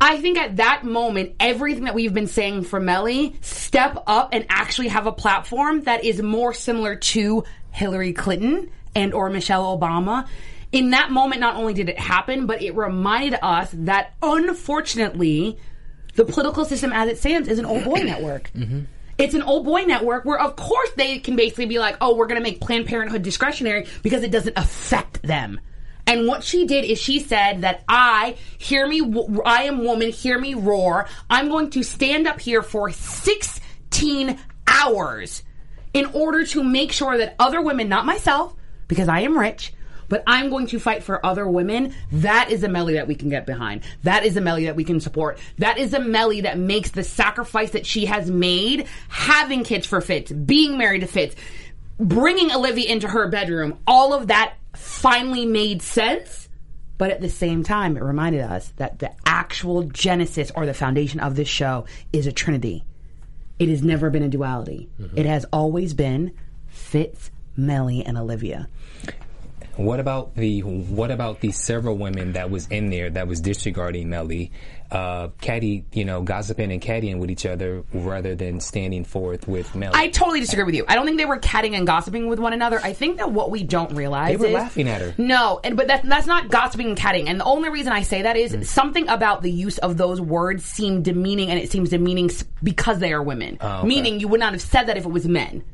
I 0.00 0.18
think 0.20 0.36
at 0.38 0.56
that 0.56 0.84
moment, 0.84 1.34
everything 1.40 1.84
that 1.84 1.94
we've 1.94 2.12
been 2.12 2.26
saying 2.26 2.64
for 2.64 2.80
Mellie, 2.80 3.36
step 3.40 4.02
up 4.06 4.30
and 4.32 4.44
actually 4.48 4.88
have 4.88 5.06
a 5.06 5.12
platform 5.12 5.82
that 5.84 6.04
is 6.04 6.20
more 6.20 6.52
similar 6.52 6.96
to 6.96 7.44
Hillary 7.70 8.12
Clinton 8.12 8.70
and 8.94 9.14
or 9.14 9.30
Michelle 9.30 9.78
Obama. 9.78 10.26
In 10.74 10.90
that 10.90 11.12
moment, 11.12 11.40
not 11.40 11.54
only 11.54 11.72
did 11.72 11.88
it 11.88 12.00
happen, 12.00 12.46
but 12.46 12.60
it 12.60 12.74
reminded 12.74 13.38
us 13.40 13.70
that 13.72 14.14
unfortunately, 14.20 15.56
the 16.16 16.24
political 16.24 16.64
system 16.64 16.92
as 16.92 17.08
it 17.08 17.16
stands 17.16 17.46
is 17.48 17.60
an 17.60 17.64
old 17.64 17.84
boy 17.84 18.00
network. 18.02 18.50
Mm-hmm. 18.64 18.80
It's 19.16 19.34
an 19.34 19.42
old 19.42 19.64
boy 19.64 19.82
network 19.82 20.24
where, 20.24 20.40
of 20.40 20.56
course, 20.56 20.90
they 20.96 21.20
can 21.20 21.36
basically 21.36 21.66
be 21.66 21.78
like, 21.78 21.96
oh, 22.00 22.16
we're 22.16 22.26
going 22.26 22.40
to 22.40 22.42
make 22.42 22.60
Planned 22.60 22.86
Parenthood 22.86 23.22
discretionary 23.22 23.86
because 24.02 24.24
it 24.24 24.32
doesn't 24.32 24.58
affect 24.58 25.22
them. 25.22 25.60
And 26.04 26.26
what 26.26 26.42
she 26.42 26.66
did 26.66 26.84
is 26.84 26.98
she 26.98 27.20
said 27.20 27.60
that 27.60 27.84
I, 27.88 28.36
hear 28.58 28.84
me, 28.88 29.00
I 29.46 29.64
am 29.64 29.84
woman, 29.84 30.10
hear 30.10 30.36
me 30.36 30.54
roar. 30.54 31.06
I'm 31.30 31.48
going 31.48 31.70
to 31.70 31.84
stand 31.84 32.26
up 32.26 32.40
here 32.40 32.60
for 32.60 32.90
16 32.90 34.40
hours 34.66 35.44
in 35.92 36.06
order 36.06 36.44
to 36.46 36.64
make 36.64 36.90
sure 36.90 37.16
that 37.16 37.36
other 37.38 37.62
women, 37.62 37.88
not 37.88 38.04
myself, 38.04 38.52
because 38.88 39.08
I 39.08 39.20
am 39.20 39.38
rich, 39.38 39.72
but 40.14 40.22
I'm 40.28 40.48
going 40.48 40.68
to 40.68 40.78
fight 40.78 41.02
for 41.02 41.26
other 41.26 41.48
women. 41.48 41.92
That 42.12 42.48
is 42.48 42.62
a 42.62 42.68
Mellie 42.68 42.94
that 42.94 43.08
we 43.08 43.16
can 43.16 43.30
get 43.30 43.46
behind. 43.46 43.82
That 44.04 44.24
is 44.24 44.36
a 44.36 44.40
Mellie 44.40 44.66
that 44.66 44.76
we 44.76 44.84
can 44.84 45.00
support. 45.00 45.40
That 45.58 45.76
is 45.76 45.92
a 45.92 45.98
Mellie 45.98 46.42
that 46.42 46.56
makes 46.56 46.92
the 46.92 47.02
sacrifice 47.02 47.72
that 47.72 47.84
she 47.84 48.06
has 48.06 48.30
made, 48.30 48.86
having 49.08 49.64
kids 49.64 49.88
for 49.88 50.00
Fitz, 50.00 50.30
being 50.30 50.78
married 50.78 51.00
to 51.00 51.08
Fitz, 51.08 51.34
bringing 51.98 52.52
Olivia 52.52 52.92
into 52.92 53.08
her 53.08 53.26
bedroom. 53.26 53.76
All 53.88 54.14
of 54.14 54.28
that 54.28 54.54
finally 54.76 55.46
made 55.46 55.82
sense. 55.82 56.48
But 56.96 57.10
at 57.10 57.20
the 57.20 57.28
same 57.28 57.64
time, 57.64 57.96
it 57.96 58.02
reminded 58.04 58.42
us 58.42 58.72
that 58.76 59.00
the 59.00 59.10
actual 59.26 59.82
genesis 59.82 60.52
or 60.54 60.64
the 60.64 60.74
foundation 60.74 61.18
of 61.18 61.34
this 61.34 61.48
show 61.48 61.86
is 62.12 62.28
a 62.28 62.32
trinity. 62.32 62.84
It 63.58 63.68
has 63.68 63.82
never 63.82 64.10
been 64.10 64.22
a 64.22 64.28
duality. 64.28 64.88
Mm-hmm. 65.00 65.18
It 65.18 65.26
has 65.26 65.44
always 65.52 65.92
been 65.92 66.36
Fitz, 66.68 67.32
Mellie, 67.56 68.04
and 68.04 68.16
Olivia. 68.16 68.68
What 69.76 69.98
about 69.98 70.36
the 70.36 70.60
what 70.60 71.10
about 71.10 71.40
the 71.40 71.50
several 71.50 71.96
women 71.96 72.32
that 72.34 72.48
was 72.50 72.68
in 72.68 72.90
there 72.90 73.10
that 73.10 73.26
was 73.26 73.40
disregarding 73.40 74.08
Mellie, 74.08 74.52
uh, 74.90 75.28
catty, 75.40 75.84
you 75.92 76.04
know, 76.04 76.22
gossiping 76.22 76.70
and 76.70 76.80
caddying 76.80 77.18
with 77.18 77.28
each 77.28 77.44
other 77.44 77.82
rather 77.92 78.36
than 78.36 78.60
standing 78.60 79.04
forth 79.04 79.48
with 79.48 79.74
Mellie? 79.74 79.94
I 79.96 80.08
totally 80.10 80.38
disagree 80.38 80.62
with 80.64 80.76
you. 80.76 80.84
I 80.86 80.94
don't 80.94 81.04
think 81.06 81.18
they 81.18 81.24
were 81.24 81.38
catting 81.38 81.74
and 81.74 81.86
gossiping 81.86 82.28
with 82.28 82.38
one 82.38 82.52
another. 82.52 82.78
I 82.84 82.92
think 82.92 83.16
that 83.18 83.32
what 83.32 83.50
we 83.50 83.64
don't 83.64 83.92
realize 83.94 84.30
They 84.30 84.36
were 84.36 84.46
is- 84.46 84.54
laughing 84.54 84.88
at 84.88 85.00
her. 85.00 85.14
No, 85.18 85.58
and 85.64 85.76
but 85.76 85.88
that, 85.88 86.04
that's 86.04 86.28
not 86.28 86.50
gossiping 86.50 86.88
and 86.88 86.96
catting. 86.96 87.28
And 87.28 87.40
the 87.40 87.44
only 87.44 87.68
reason 87.68 87.92
I 87.92 88.02
say 88.02 88.22
that 88.22 88.36
is 88.36 88.52
Mm. 88.52 88.64
something 88.64 89.08
about 89.08 89.42
the 89.42 89.50
use 89.50 89.78
of 89.78 89.96
those 89.96 90.20
words 90.20 90.64
seem 90.64 91.02
demeaning, 91.02 91.50
and 91.50 91.58
it 91.58 91.72
seems 91.72 91.90
demeaning 91.90 92.30
because 92.62 93.00
they 93.00 93.12
are 93.12 93.22
women. 93.22 93.58
Oh, 93.60 93.78
okay. 93.78 93.88
Meaning 93.88 94.20
you 94.20 94.28
would 94.28 94.38
not 94.40 94.52
have 94.52 94.62
said 94.62 94.84
that 94.84 94.96
if 94.96 95.04
it 95.04 95.10
was 95.10 95.26
men. 95.26 95.64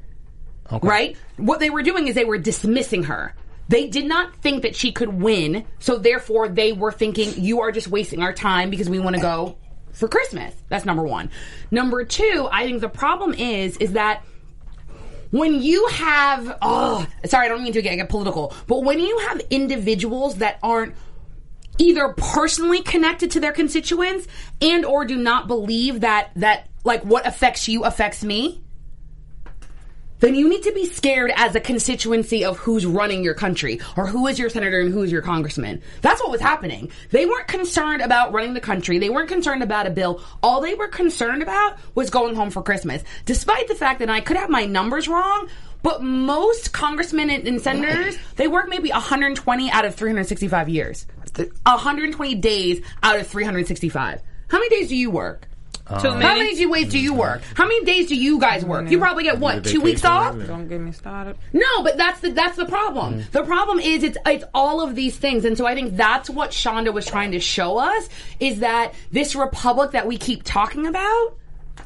Okay. 0.72 0.88
Right? 0.88 1.16
What 1.36 1.60
they 1.60 1.68
were 1.68 1.82
doing 1.82 2.08
is 2.08 2.14
they 2.14 2.24
were 2.24 2.38
dismissing 2.38 3.02
her. 3.04 3.34
They 3.70 3.86
did 3.86 4.06
not 4.06 4.34
think 4.34 4.62
that 4.62 4.74
she 4.74 4.90
could 4.90 5.22
win, 5.22 5.64
so 5.78 5.96
therefore 5.96 6.48
they 6.48 6.72
were 6.72 6.90
thinking, 6.90 7.32
you 7.36 7.60
are 7.60 7.70
just 7.70 7.86
wasting 7.86 8.20
our 8.20 8.32
time 8.32 8.68
because 8.68 8.90
we 8.90 8.98
want 8.98 9.14
to 9.14 9.22
go 9.22 9.58
for 9.92 10.08
Christmas. 10.08 10.52
That's 10.68 10.84
number 10.84 11.04
one. 11.04 11.30
Number 11.70 12.04
two, 12.04 12.48
I 12.50 12.64
think 12.64 12.80
the 12.80 12.88
problem 12.88 13.32
is, 13.32 13.76
is 13.76 13.92
that 13.92 14.24
when 15.30 15.62
you 15.62 15.86
have, 15.86 16.58
oh, 16.60 17.06
sorry, 17.26 17.46
I 17.46 17.48
don't 17.48 17.62
mean 17.62 17.72
to 17.74 17.80
get, 17.80 17.94
get 17.94 18.08
political, 18.08 18.52
but 18.66 18.82
when 18.82 18.98
you 18.98 19.16
have 19.28 19.40
individuals 19.50 20.38
that 20.38 20.58
aren't 20.64 20.96
either 21.78 22.08
personally 22.16 22.82
connected 22.82 23.30
to 23.30 23.40
their 23.40 23.52
constituents 23.52 24.26
and 24.60 24.84
or 24.84 25.04
do 25.04 25.16
not 25.16 25.46
believe 25.46 26.00
that 26.00 26.32
that 26.34 26.68
like 26.82 27.04
what 27.04 27.24
affects 27.24 27.68
you 27.68 27.84
affects 27.84 28.24
me 28.24 28.60
then 30.20 30.34
you 30.34 30.48
need 30.48 30.62
to 30.62 30.72
be 30.72 30.86
scared 30.86 31.32
as 31.34 31.54
a 31.54 31.60
constituency 31.60 32.44
of 32.44 32.58
who's 32.58 32.86
running 32.86 33.24
your 33.24 33.34
country 33.34 33.80
or 33.96 34.06
who 34.06 34.26
is 34.26 34.38
your 34.38 34.48
senator 34.48 34.80
and 34.80 34.92
who 34.92 35.02
is 35.02 35.10
your 35.10 35.22
congressman. 35.22 35.82
That's 36.02 36.20
what 36.20 36.30
was 36.30 36.40
happening. 36.40 36.90
They 37.10 37.26
weren't 37.26 37.48
concerned 37.48 38.02
about 38.02 38.32
running 38.32 38.54
the 38.54 38.60
country. 38.60 38.98
They 38.98 39.10
weren't 39.10 39.28
concerned 39.28 39.62
about 39.62 39.86
a 39.86 39.90
bill. 39.90 40.22
All 40.42 40.60
they 40.60 40.74
were 40.74 40.88
concerned 40.88 41.42
about 41.42 41.78
was 41.94 42.10
going 42.10 42.34
home 42.34 42.50
for 42.50 42.62
Christmas. 42.62 43.02
Despite 43.24 43.68
the 43.68 43.74
fact 43.74 43.98
that 44.00 44.10
I 44.10 44.20
could 44.20 44.36
have 44.36 44.50
my 44.50 44.66
numbers 44.66 45.08
wrong, 45.08 45.48
but 45.82 46.02
most 46.02 46.72
congressmen 46.72 47.30
and, 47.30 47.48
and 47.48 47.60
senators, 47.60 48.18
they 48.36 48.48
work 48.48 48.68
maybe 48.68 48.90
120 48.90 49.70
out 49.70 49.84
of 49.84 49.94
365 49.94 50.68
years. 50.68 51.06
120 51.36 52.34
days 52.36 52.84
out 53.02 53.18
of 53.18 53.26
365. 53.26 54.20
How 54.48 54.58
many 54.58 54.68
days 54.68 54.88
do 54.88 54.96
you 54.96 55.10
work? 55.10 55.46
Too 55.98 56.08
um, 56.08 56.20
How 56.20 56.34
many. 56.34 56.54
many 56.54 56.66
days 56.66 56.92
do 56.92 57.00
you 57.00 57.14
work? 57.14 57.42
How 57.54 57.64
many 57.64 57.84
days 57.84 58.06
do 58.06 58.14
you 58.14 58.38
guys 58.38 58.64
work? 58.64 58.88
You 58.88 58.98
probably 58.98 59.24
get 59.24 59.38
what? 59.38 59.64
Two 59.64 59.80
weeks 59.80 60.04
off? 60.04 60.36
Don't 60.46 60.68
get 60.68 60.80
me 60.80 60.92
started. 60.92 61.36
No, 61.52 61.82
but 61.82 61.96
that's 61.96 62.20
the 62.20 62.30
that's 62.30 62.56
the 62.56 62.66
problem. 62.66 63.24
The 63.32 63.42
problem 63.42 63.80
is 63.80 64.04
it's 64.04 64.16
it's 64.24 64.44
all 64.54 64.82
of 64.82 64.94
these 64.94 65.16
things, 65.16 65.44
and 65.44 65.58
so 65.58 65.66
I 65.66 65.74
think 65.74 65.96
that's 65.96 66.30
what 66.30 66.50
Shonda 66.50 66.92
was 66.94 67.06
trying 67.06 67.32
to 67.32 67.40
show 67.40 67.78
us 67.78 68.08
is 68.38 68.60
that 68.60 68.94
this 69.10 69.34
republic 69.34 69.90
that 69.92 70.06
we 70.06 70.16
keep 70.16 70.44
talking 70.44 70.86
about. 70.86 71.36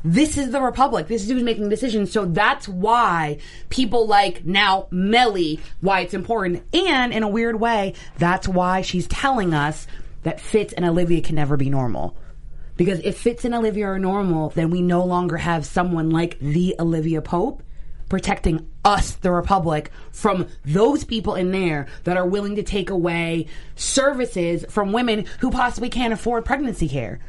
This 0.07 0.37
is 0.37 0.51
the 0.51 0.61
republic. 0.61 1.07
This 1.07 1.23
is 1.23 1.31
who's 1.31 1.43
making 1.43 1.71
decisions. 1.71 2.13
So 2.13 2.27
that's 2.27 2.69
why 2.69 3.39
people 3.71 4.07
like 4.07 4.45
now 4.45 4.87
Mellie, 4.91 5.61
why 5.81 6.01
it's 6.01 6.13
important. 6.13 6.63
And 6.75 7.15
in 7.15 7.23
a 7.23 7.29
weird 7.29 7.59
way, 7.59 7.95
that's 8.19 8.47
why 8.47 8.83
she's 8.83 9.07
telling 9.07 9.55
us 9.55 9.87
that 10.25 10.41
Fitz 10.41 10.75
and 10.75 10.85
Olivia 10.85 11.23
can 11.23 11.37
never 11.37 11.57
be 11.57 11.71
normal. 11.71 12.17
Because 12.77 13.01
if 13.01 13.19
Fitz 13.19 13.45
and 13.45 13.55
Olivia 13.55 13.87
are 13.87 13.99
normal, 13.99 14.51
then 14.51 14.71
we 14.71 14.83
no 14.83 15.05
longer 15.05 15.37
have 15.37 15.65
someone 15.65 16.11
like 16.11 16.39
the 16.41 16.75
Olivia 16.79 17.23
Pope 17.23 17.63
protecting 18.09 18.69
us, 18.85 19.13
the 19.13 19.31
Republic, 19.31 19.91
from 20.13 20.47
those 20.65 21.05
people 21.05 21.35
in 21.35 21.53
there 21.53 21.87
that 22.05 22.17
are 22.17 22.27
willing 22.27 22.57
to 22.57 22.63
take 22.63 22.91
away 22.91 23.47
services 23.77 24.65
from 24.69 24.93
women 24.93 25.25
who 25.41 25.51
possibly 25.51 25.89
can't 25.89 26.13
afford 26.13 26.45
pregnancy 26.45 26.89
care, 26.89 27.21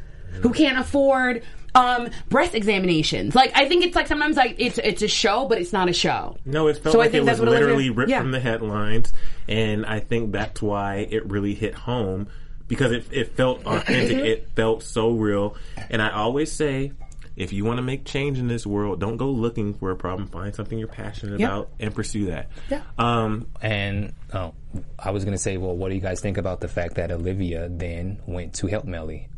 who 0.42 0.52
can't 0.52 0.78
afford 0.78 1.42
um, 1.74 2.08
breast 2.28 2.54
examinations. 2.54 3.34
Like 3.34 3.52
I 3.54 3.68
think 3.68 3.84
it's 3.84 3.94
like 3.94 4.06
sometimes 4.06 4.36
like 4.36 4.56
it's 4.58 4.78
it's 4.78 5.02
a 5.02 5.08
show, 5.08 5.46
but 5.46 5.58
it's 5.58 5.72
not 5.72 5.88
a 5.88 5.92
show. 5.92 6.36
No, 6.44 6.68
it 6.68 6.78
felt 6.78 6.92
So 6.92 7.00
I 7.00 7.04
like 7.04 7.12
think 7.12 7.26
it 7.26 7.30
was 7.30 7.38
what 7.38 7.48
Olivia- 7.48 7.66
literally 7.66 7.90
ripped 7.90 8.10
yeah. 8.10 8.20
from 8.20 8.32
the 8.32 8.40
headlines, 8.40 9.12
and 9.46 9.84
I 9.86 10.00
think 10.00 10.32
that's 10.32 10.60
why 10.62 11.06
it 11.10 11.26
really 11.26 11.54
hit 11.54 11.74
home 11.74 12.28
because 12.68 12.92
it 12.92 13.06
it 13.10 13.36
felt 13.36 13.64
authentic. 13.66 14.18
it 14.18 14.50
felt 14.56 14.82
so 14.82 15.10
real, 15.12 15.56
and 15.90 16.00
I 16.02 16.10
always 16.10 16.52
say. 16.52 16.92
If 17.36 17.52
you 17.52 17.66
want 17.66 17.76
to 17.76 17.82
make 17.82 18.06
change 18.06 18.38
in 18.38 18.48
this 18.48 18.66
world, 18.66 18.98
don't 18.98 19.18
go 19.18 19.28
looking 19.30 19.74
for 19.74 19.90
a 19.90 19.94
problem. 19.94 20.26
Find 20.28 20.54
something 20.54 20.78
you're 20.78 20.88
passionate 20.88 21.38
Yeah. 21.38 21.48
about 21.48 21.68
and 21.78 21.94
pursue 21.94 22.24
that. 22.30 22.48
Yeah. 22.70 22.80
Um, 22.96 23.48
And 23.60 24.14
oh, 24.32 24.54
I 24.98 25.10
was 25.10 25.26
gonna 25.26 25.36
say, 25.36 25.58
well, 25.58 25.76
what 25.76 25.90
do 25.90 25.96
you 25.96 26.00
guys 26.00 26.22
think 26.22 26.38
about 26.38 26.60
the 26.60 26.68
fact 26.68 26.94
that 26.94 27.10
Olivia 27.10 27.68
then 27.70 28.20
went 28.26 28.54
to 28.54 28.68
help 28.68 28.86
Mellie? 28.86 29.28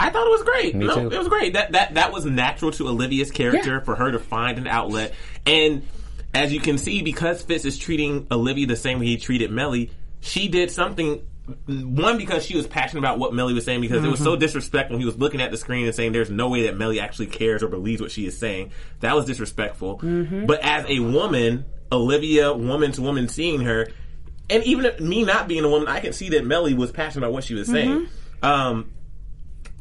I 0.00 0.10
thought 0.10 0.26
it 0.26 0.30
was 0.30 0.42
great. 0.42 0.74
Me 0.74 0.86
no, 0.86 0.94
too. 0.96 1.14
it 1.14 1.16
was 1.16 1.28
great. 1.28 1.52
That 1.52 1.70
that 1.70 1.94
that 1.94 2.12
was 2.12 2.24
natural 2.24 2.72
to 2.72 2.88
Olivia's 2.88 3.30
character 3.30 3.74
Yeah. 3.74 3.84
for 3.84 3.94
her 3.94 4.10
to 4.10 4.18
find 4.18 4.58
an 4.58 4.66
outlet. 4.66 5.14
And 5.46 5.82
as 6.34 6.52
you 6.52 6.58
can 6.58 6.76
see, 6.76 7.02
because 7.02 7.42
Fitz 7.42 7.64
is 7.64 7.78
treating 7.78 8.26
Olivia 8.32 8.66
the 8.66 8.74
same 8.74 8.98
way 8.98 9.06
he 9.06 9.16
treated 9.16 9.52
Mellie, 9.52 9.92
she 10.20 10.48
did 10.48 10.72
something. 10.72 11.22
One 11.66 12.16
because 12.16 12.44
she 12.44 12.56
was 12.56 12.66
passionate 12.66 13.00
about 13.00 13.18
what 13.18 13.34
Mellie 13.34 13.52
was 13.52 13.64
saying 13.64 13.80
because 13.82 14.02
it 14.02 14.08
was 14.08 14.20
Mm-hmm. 14.20 14.24
so 14.24 14.36
disrespectful. 14.36 14.98
He 14.98 15.04
was 15.04 15.18
looking 15.18 15.42
at 15.42 15.50
the 15.50 15.58
screen 15.58 15.84
and 15.84 15.94
saying, 15.94 16.12
"There's 16.12 16.30
no 16.30 16.48
way 16.48 16.62
that 16.62 16.76
Mellie 16.76 17.00
actually 17.00 17.26
cares 17.26 17.62
or 17.62 17.68
believes 17.68 18.00
what 18.00 18.10
she 18.10 18.26
is 18.26 18.38
saying." 18.38 18.70
That 19.00 19.14
was 19.14 19.26
disrespectful. 19.26 19.98
Mm-hmm. 19.98 20.46
But 20.46 20.60
as 20.62 20.86
a 20.88 21.00
woman, 21.00 21.66
Olivia, 21.92 22.52
woman 22.54 22.92
to 22.92 23.02
woman, 23.02 23.28
seeing 23.28 23.60
her, 23.60 23.88
and 24.48 24.64
even 24.64 24.86
if 24.86 25.00
me 25.00 25.24
not 25.24 25.46
being 25.46 25.64
a 25.64 25.68
woman, 25.68 25.86
I 25.88 26.00
can 26.00 26.12
see 26.14 26.30
that 26.30 26.46
Mellie 26.46 26.72
was 26.74 26.90
passionate 26.92 27.26
about 27.26 27.32
what 27.34 27.44
she 27.44 27.54
was 27.54 27.68
saying. 27.68 28.06
Mm-hmm. 28.06 28.44
Um, 28.44 28.92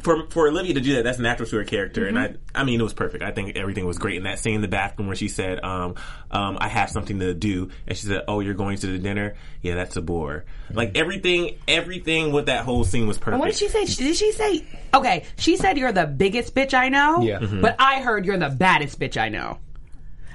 for 0.04 0.28
for 0.30 0.48
Olivia 0.48 0.74
to 0.76 0.82
do 0.82 0.96
that, 0.96 1.04
that's 1.04 1.18
natural 1.20 1.48
to 1.50 1.58
her 1.58 1.64
character, 1.64 2.06
and 2.06 2.18
Mm-hmm. 2.18 2.38
I 2.56 2.62
I 2.62 2.64
mean 2.64 2.80
it 2.80 2.84
was 2.84 2.94
perfect. 2.94 3.24
I 3.24 3.32
think 3.32 3.56
everything 3.58 3.86
was 3.86 3.98
great 3.98 4.18
in 4.18 4.24
that 4.24 4.40
scene 4.40 4.56
in 4.56 4.62
the 4.62 4.68
bathroom 4.68 5.08
where 5.08 5.16
she 5.16 5.28
said, 5.30 5.64
um, 5.64 5.96
um, 6.32 6.58
"I 6.60 6.68
have 6.68 6.90
something 6.90 7.20
to 7.20 7.34
do," 7.34 7.70
and 7.88 7.98
she 7.98 8.08
said, 8.08 8.24
"Oh, 8.28 8.40
you're 8.42 8.54
going 8.54 8.78
to 8.78 8.88
the 8.88 9.00
dinner? 9.00 9.36
Yeah, 9.62 9.76
that's 9.76 9.96
a 9.96 10.02
bore." 10.02 10.46
Like 10.72 10.98
everything, 10.98 11.58
everything 11.68 12.32
with 12.32 12.46
that 12.48 12.66
whole 12.66 12.84
scene 12.84 13.08
was 13.08 13.18
perfect. 13.18 13.40
What 13.40 13.48
did 13.48 13.56
she 13.56 13.68
say? 13.70 13.86
Did 13.86 14.16
she 14.16 14.32
say? 14.32 14.66
Okay, 14.94 15.26
she 15.38 15.58
said 15.58 15.78
you're 15.78 15.92
the 15.92 16.06
biggest 16.06 16.54
bitch 16.54 16.74
I 16.74 16.90
know. 16.90 17.22
Yeah. 17.22 17.40
Mhm. 17.40 17.62
But 17.62 17.76
I 17.80 18.02
heard 18.02 18.26
you're 18.26 18.38
the 18.38 18.50
baddest 18.50 19.00
bitch 19.00 19.18
I 19.18 19.30
know. 19.30 19.58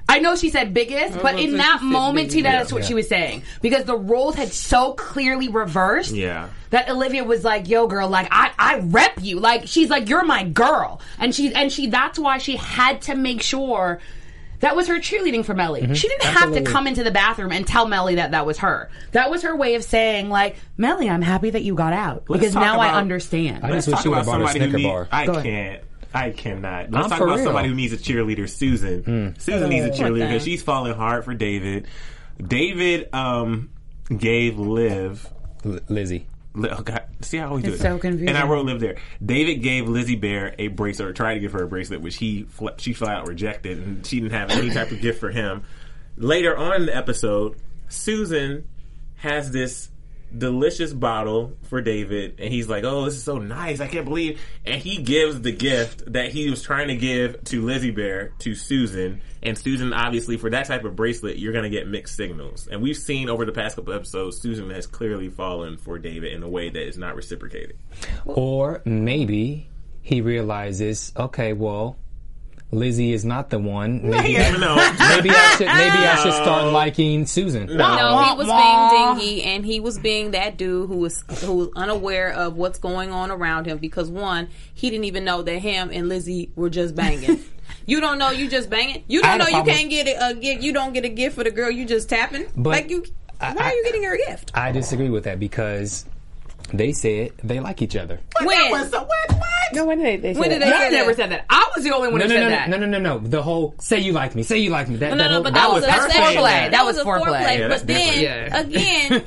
I 0.09 0.21
know 0.21 0.37
she 0.37 0.49
said 0.49 0.73
biggest, 0.73 1.13
mm-hmm. 1.13 1.23
but 1.23 1.39
in 1.39 1.59
that 1.59 1.83
moment, 1.83 2.33
see, 2.33 2.43
that's 2.43 2.73
what 2.73 2.85
she 2.85 2.95
was 2.95 3.09
saying 3.09 3.43
because 3.61 3.85
the 3.85 3.97
roles 3.97 4.35
had 4.35 4.49
so 4.53 4.95
clearly 4.95 5.49
reversed. 5.49 6.13
Yeah. 6.15 6.49
That 6.71 6.89
Olivia 6.91 7.25
was 7.25 7.45
like, 7.45 7.69
"Yo, 7.69 7.87
girl, 7.87 8.09
like 8.09 8.29
I, 8.31 8.53
I 8.59 8.79
rep 8.81 9.23
you. 9.23 9.39
Like 9.39 9.67
she's 9.67 9.91
like, 9.91 10.09
you're 10.09 10.25
my 10.25 10.45
girl," 10.45 11.01
and 11.19 11.35
she, 11.35 11.55
and 11.55 11.71
she, 11.73 11.87
that's 11.89 12.19
why 12.19 12.39
she 12.39 12.57
had 12.57 13.03
to 13.03 13.15
make 13.15 13.43
sure. 13.43 14.01
That 14.61 14.75
was 14.75 14.89
her 14.89 14.97
cheerleading 14.97 15.45
for 15.45 15.55
Mellie. 15.55 15.83
Mm-hmm. 15.83 15.93
She 15.93 16.09
didn't 16.09 16.25
have 16.35 16.53
to 16.55 16.63
come 16.63 16.89
into 16.89 17.05
the 17.05 17.13
bathroom 17.13 17.53
and 17.53 17.65
tell 17.65 17.87
Mellie 17.87 18.17
that 18.17 18.33
that 18.33 18.45
was 18.45 18.59
her. 18.59 18.91
That 19.13 19.31
was 19.31 19.43
her 19.43 19.55
way 19.55 19.77
of 19.77 19.85
saying, 19.85 20.31
like, 20.31 20.57
Mellie, 20.77 21.09
I'm 21.09 21.23
happy 21.23 21.51
that 21.51 21.63
you 21.63 21.77
got 21.77 21.93
out 21.93 22.25
Let's 22.29 22.41
because 22.41 22.55
talk 22.55 22.63
now 22.65 22.81
I 22.81 22.99
understand. 22.99 23.65
I 23.65 23.71
Let's 23.71 23.87
just 23.87 23.89
wish 23.89 23.97
talk 23.99 24.05
you 24.05 24.11
would 24.11 24.17
about 24.17 24.33
have 24.33 24.41
bought 24.41 24.51
a 24.51 24.53
somebody 24.53 24.59
who 24.59 24.65
Snicker 24.65 24.77
need- 24.79 24.83
bar. 24.83 25.09
I 25.13 25.27
Go 25.27 25.43
can't. 25.43 25.83
I 26.15 26.31
cannot. 26.31 26.91
Let's 26.91 27.05
I'm 27.05 27.11
talk 27.11 27.19
for 27.19 27.25
about 27.27 27.37
real. 27.37 27.45
somebody 27.45 27.69
who 27.69 27.75
needs 27.75 27.93
a 27.93 27.97
cheerleader, 27.99 28.49
Susan. 28.49 29.35
Susan 29.39 29.69
needs 29.69 29.87
a 29.87 29.91
cheerleader 29.91 30.29
because 30.29 30.45
she's 30.45 30.63
falling 30.63 30.95
hard 30.95 31.25
for 31.25 31.35
David. 31.35 31.87
David 32.45 33.13
um, 33.15 33.71
gave 34.17 34.59
Liv 34.59 35.27
L- 35.65 35.81
Lizzie. 35.89 36.27
Li- 36.55 36.71
Oh 36.73 36.83
God! 36.83 37.03
See 37.21 37.37
how 37.37 37.45
I 37.45 37.49
always 37.51 37.65
do 37.65 37.73
It's 37.73 37.81
it. 37.81 37.83
so 37.83 37.99
confusing. 37.99 38.29
And 38.29 38.39
I 38.39 38.47
wrote 38.47 38.65
live 38.67 38.81
there. 38.81 38.97
David 39.25 39.57
gave 39.57 39.89
Lizzie 39.89 40.17
Bear 40.17 40.55
a 40.59 40.69
bracelet, 40.69 41.09
or 41.11 41.13
tried 41.13 41.35
to 41.35 41.41
give 41.41 41.53
her 41.53 41.63
a 41.65 41.69
bracelet, 41.69 42.01
which 42.01 42.17
he 42.17 42.45
fl- 42.45 42.69
she 42.79 42.95
flat 42.95 43.19
out 43.19 43.29
rejected, 43.29 43.79
and 43.79 44.07
she 44.07 44.21
didn't 44.21 44.33
have 44.33 44.51
any 44.51 44.71
type 44.71 44.91
of 44.91 45.01
gift 45.01 45.21
for 45.21 45.31
him. 45.31 45.63
Later 46.17 46.57
on 46.57 46.77
in 46.81 46.87
the 46.87 46.97
episode, 46.97 47.57
Susan 47.89 48.67
has 49.17 49.51
this 49.53 49.89
delicious 50.37 50.93
bottle 50.93 51.57
for 51.65 51.81
David, 51.81 52.37
and 52.39 52.53
he's 52.53 52.69
like, 52.69 52.85
"Oh, 52.85 53.05
this 53.05 53.15
is 53.15 53.23
so 53.23 53.39
nice! 53.39 53.81
I 53.81 53.87
can't 53.87 54.05
believe!" 54.05 54.41
And 54.65 54.81
he 54.81 55.03
gives 55.03 55.41
the 55.41 55.53
gift 55.53 56.13
that 56.13 56.31
he 56.31 56.51
was 56.51 56.63
trying 56.63 56.89
to 56.89 56.97
give 56.97 57.43
to 57.45 57.63
Lizzie 57.63 57.91
Bear 57.91 58.33
to 58.41 58.55
Susan, 58.55 59.21
and 59.43 59.57
Susan 59.57 59.93
obviously 59.93 60.37
for 60.37 60.51
that 60.51 60.67
type 60.67 60.85
of 60.85 60.97
bracelet, 60.97 61.39
you're 61.39 61.53
going 61.53 61.65
to 61.65 61.71
get 61.71 61.87
mixed 61.87 62.17
signals. 62.17 62.67
And 62.67 62.83
we've 62.83 62.97
seen 62.97 63.29
over 63.29 63.45
the 63.45 63.53
past 63.53 63.77
couple 63.77 63.93
episodes, 63.93 64.41
Susan 64.41 64.71
has 64.71 64.87
clearly 64.87 65.29
fallen 65.29 65.77
for 65.77 65.99
David 65.99 66.33
in 66.33 66.43
a 66.43 66.49
way 66.49 66.69
that 66.69 66.87
is 66.87 66.99
not 66.99 67.15
reciprocated. 67.15 67.77
Or 68.25 68.83
maybe 68.85 69.69
he 70.03 70.21
realizes, 70.21 71.13
okay, 71.17 71.53
well, 71.53 71.97
Lizzie 72.71 73.13
is 73.15 73.25
not 73.25 73.49
the 73.49 73.59
one. 73.59 74.11
Maybe, 74.11 74.33
You 74.33 74.39
never 74.39 74.59
know. 74.59 74.75
maybe 74.77 75.31
I 75.31 75.55
should 75.57 75.67
maybe 75.69 75.99
I 75.99 76.17
should 76.23 76.35
start 76.35 76.71
liking 76.73 77.25
Susan. 77.25 77.67
No, 77.75 78.23
he 78.25 78.37
was 78.37 78.47
being 78.47 79.19
dingy, 79.19 79.43
and 79.45 79.65
he 79.65 79.81
was 79.81 79.99
being 79.99 80.33
that 80.33 80.57
dude 80.59 80.89
who 80.89 80.99
was 80.99 81.25
who 81.43 81.55
was 81.55 81.69
unaware 81.77 82.31
of 82.33 82.57
what's 82.57 82.79
going 82.79 83.11
on 83.11 83.31
around 83.31 83.65
him. 83.67 83.79
Because 83.79 84.11
one, 84.11 84.49
he 84.75 84.91
didn't 84.91 85.05
even 85.07 85.25
know 85.25 85.41
that 85.43 85.59
him 85.61 85.91
and 85.93 86.09
Lizzie 86.11 86.51
were 86.57 86.69
just 86.69 86.95
banging. 86.95 87.43
you 87.87 88.01
don't 88.03 88.19
know 88.19 88.31
you 88.31 88.49
just 88.51 88.69
banging. 88.69 89.03
You 89.09 89.23
don't 89.23 89.39
know 89.39 89.47
you 89.47 89.53
problem- 89.53 89.75
can't 89.75 89.89
get 89.91 90.07
it. 90.07 90.17
A 90.21 90.35
gift. 90.35 90.63
You 90.63 90.73
don't 90.75 90.93
get 90.93 91.07
a 91.07 91.09
gift 91.09 91.37
for 91.37 91.45
the 91.45 91.51
girl 91.51 91.71
you 91.71 91.87
just 91.87 92.11
tapping. 92.11 92.49
But 92.55 92.71
like 92.71 92.91
you, 92.91 93.03
why 93.39 93.55
I- 93.59 93.71
are 93.71 93.75
you 93.75 93.85
getting 93.85 94.03
her 94.03 94.15
a 94.15 94.19
gift? 94.19 94.51
I 94.55 94.73
disagree 94.73 95.09
with 95.09 95.25
that 95.25 95.41
because 95.41 96.05
they 96.73 96.93
said 96.93 97.33
they 97.43 97.61
like 97.61 97.83
each 97.83 97.97
other. 97.97 98.21
When? 98.43 98.71
What? 98.71 98.91
What? 98.93 99.09
What? 99.09 99.45
No, 99.75 99.85
when 99.85 99.99
did 99.99 100.23
they 100.23 100.33
say 100.33 100.41
When 100.41 100.49
that? 100.49 100.59
did 100.61 100.63
they 100.67 100.71
Y'all 100.71 100.79
say 100.79 100.91
never 100.91 101.11
that? 101.11 101.17
said 101.17 101.31
that. 101.31 101.45
I 101.51 101.71
was 101.77 101.85
the 101.85 101.95
only 101.95 102.09
one 102.09 102.21
No, 102.21 102.25
who 102.27 102.29
no, 102.33 102.35
said 102.37 102.45
no, 102.45 102.51
that. 102.51 102.69
no, 102.71 102.77
no, 102.79 102.87
no, 102.87 102.99
no. 102.99 103.19
The 103.19 103.43
whole 103.43 103.75
say 103.79 103.99
you 103.99 104.13
like 104.13 104.35
me, 104.35 104.43
say 104.43 104.57
you 104.59 104.71
like 104.71 104.89
me. 104.89 104.97
That, 104.97 105.11
No, 105.11 105.17
that 105.19 105.25
no, 105.29 105.35
whole, 105.35 105.43
but 105.43 105.53
that 105.55 105.61
that 105.61 105.73
was, 105.73 105.83
was 105.83 105.91
that's 105.91 106.15
foreplay. 106.15 106.43
That 106.43 106.71
That 106.71 106.85
was 106.87 106.97
was 106.97 107.05
a 107.05 107.09
foreplay. 107.09 107.43
foreplay. 107.43 107.59
Yeah, 107.59 107.69
but 107.69 107.87
then 107.87 108.51
different. 108.51 108.75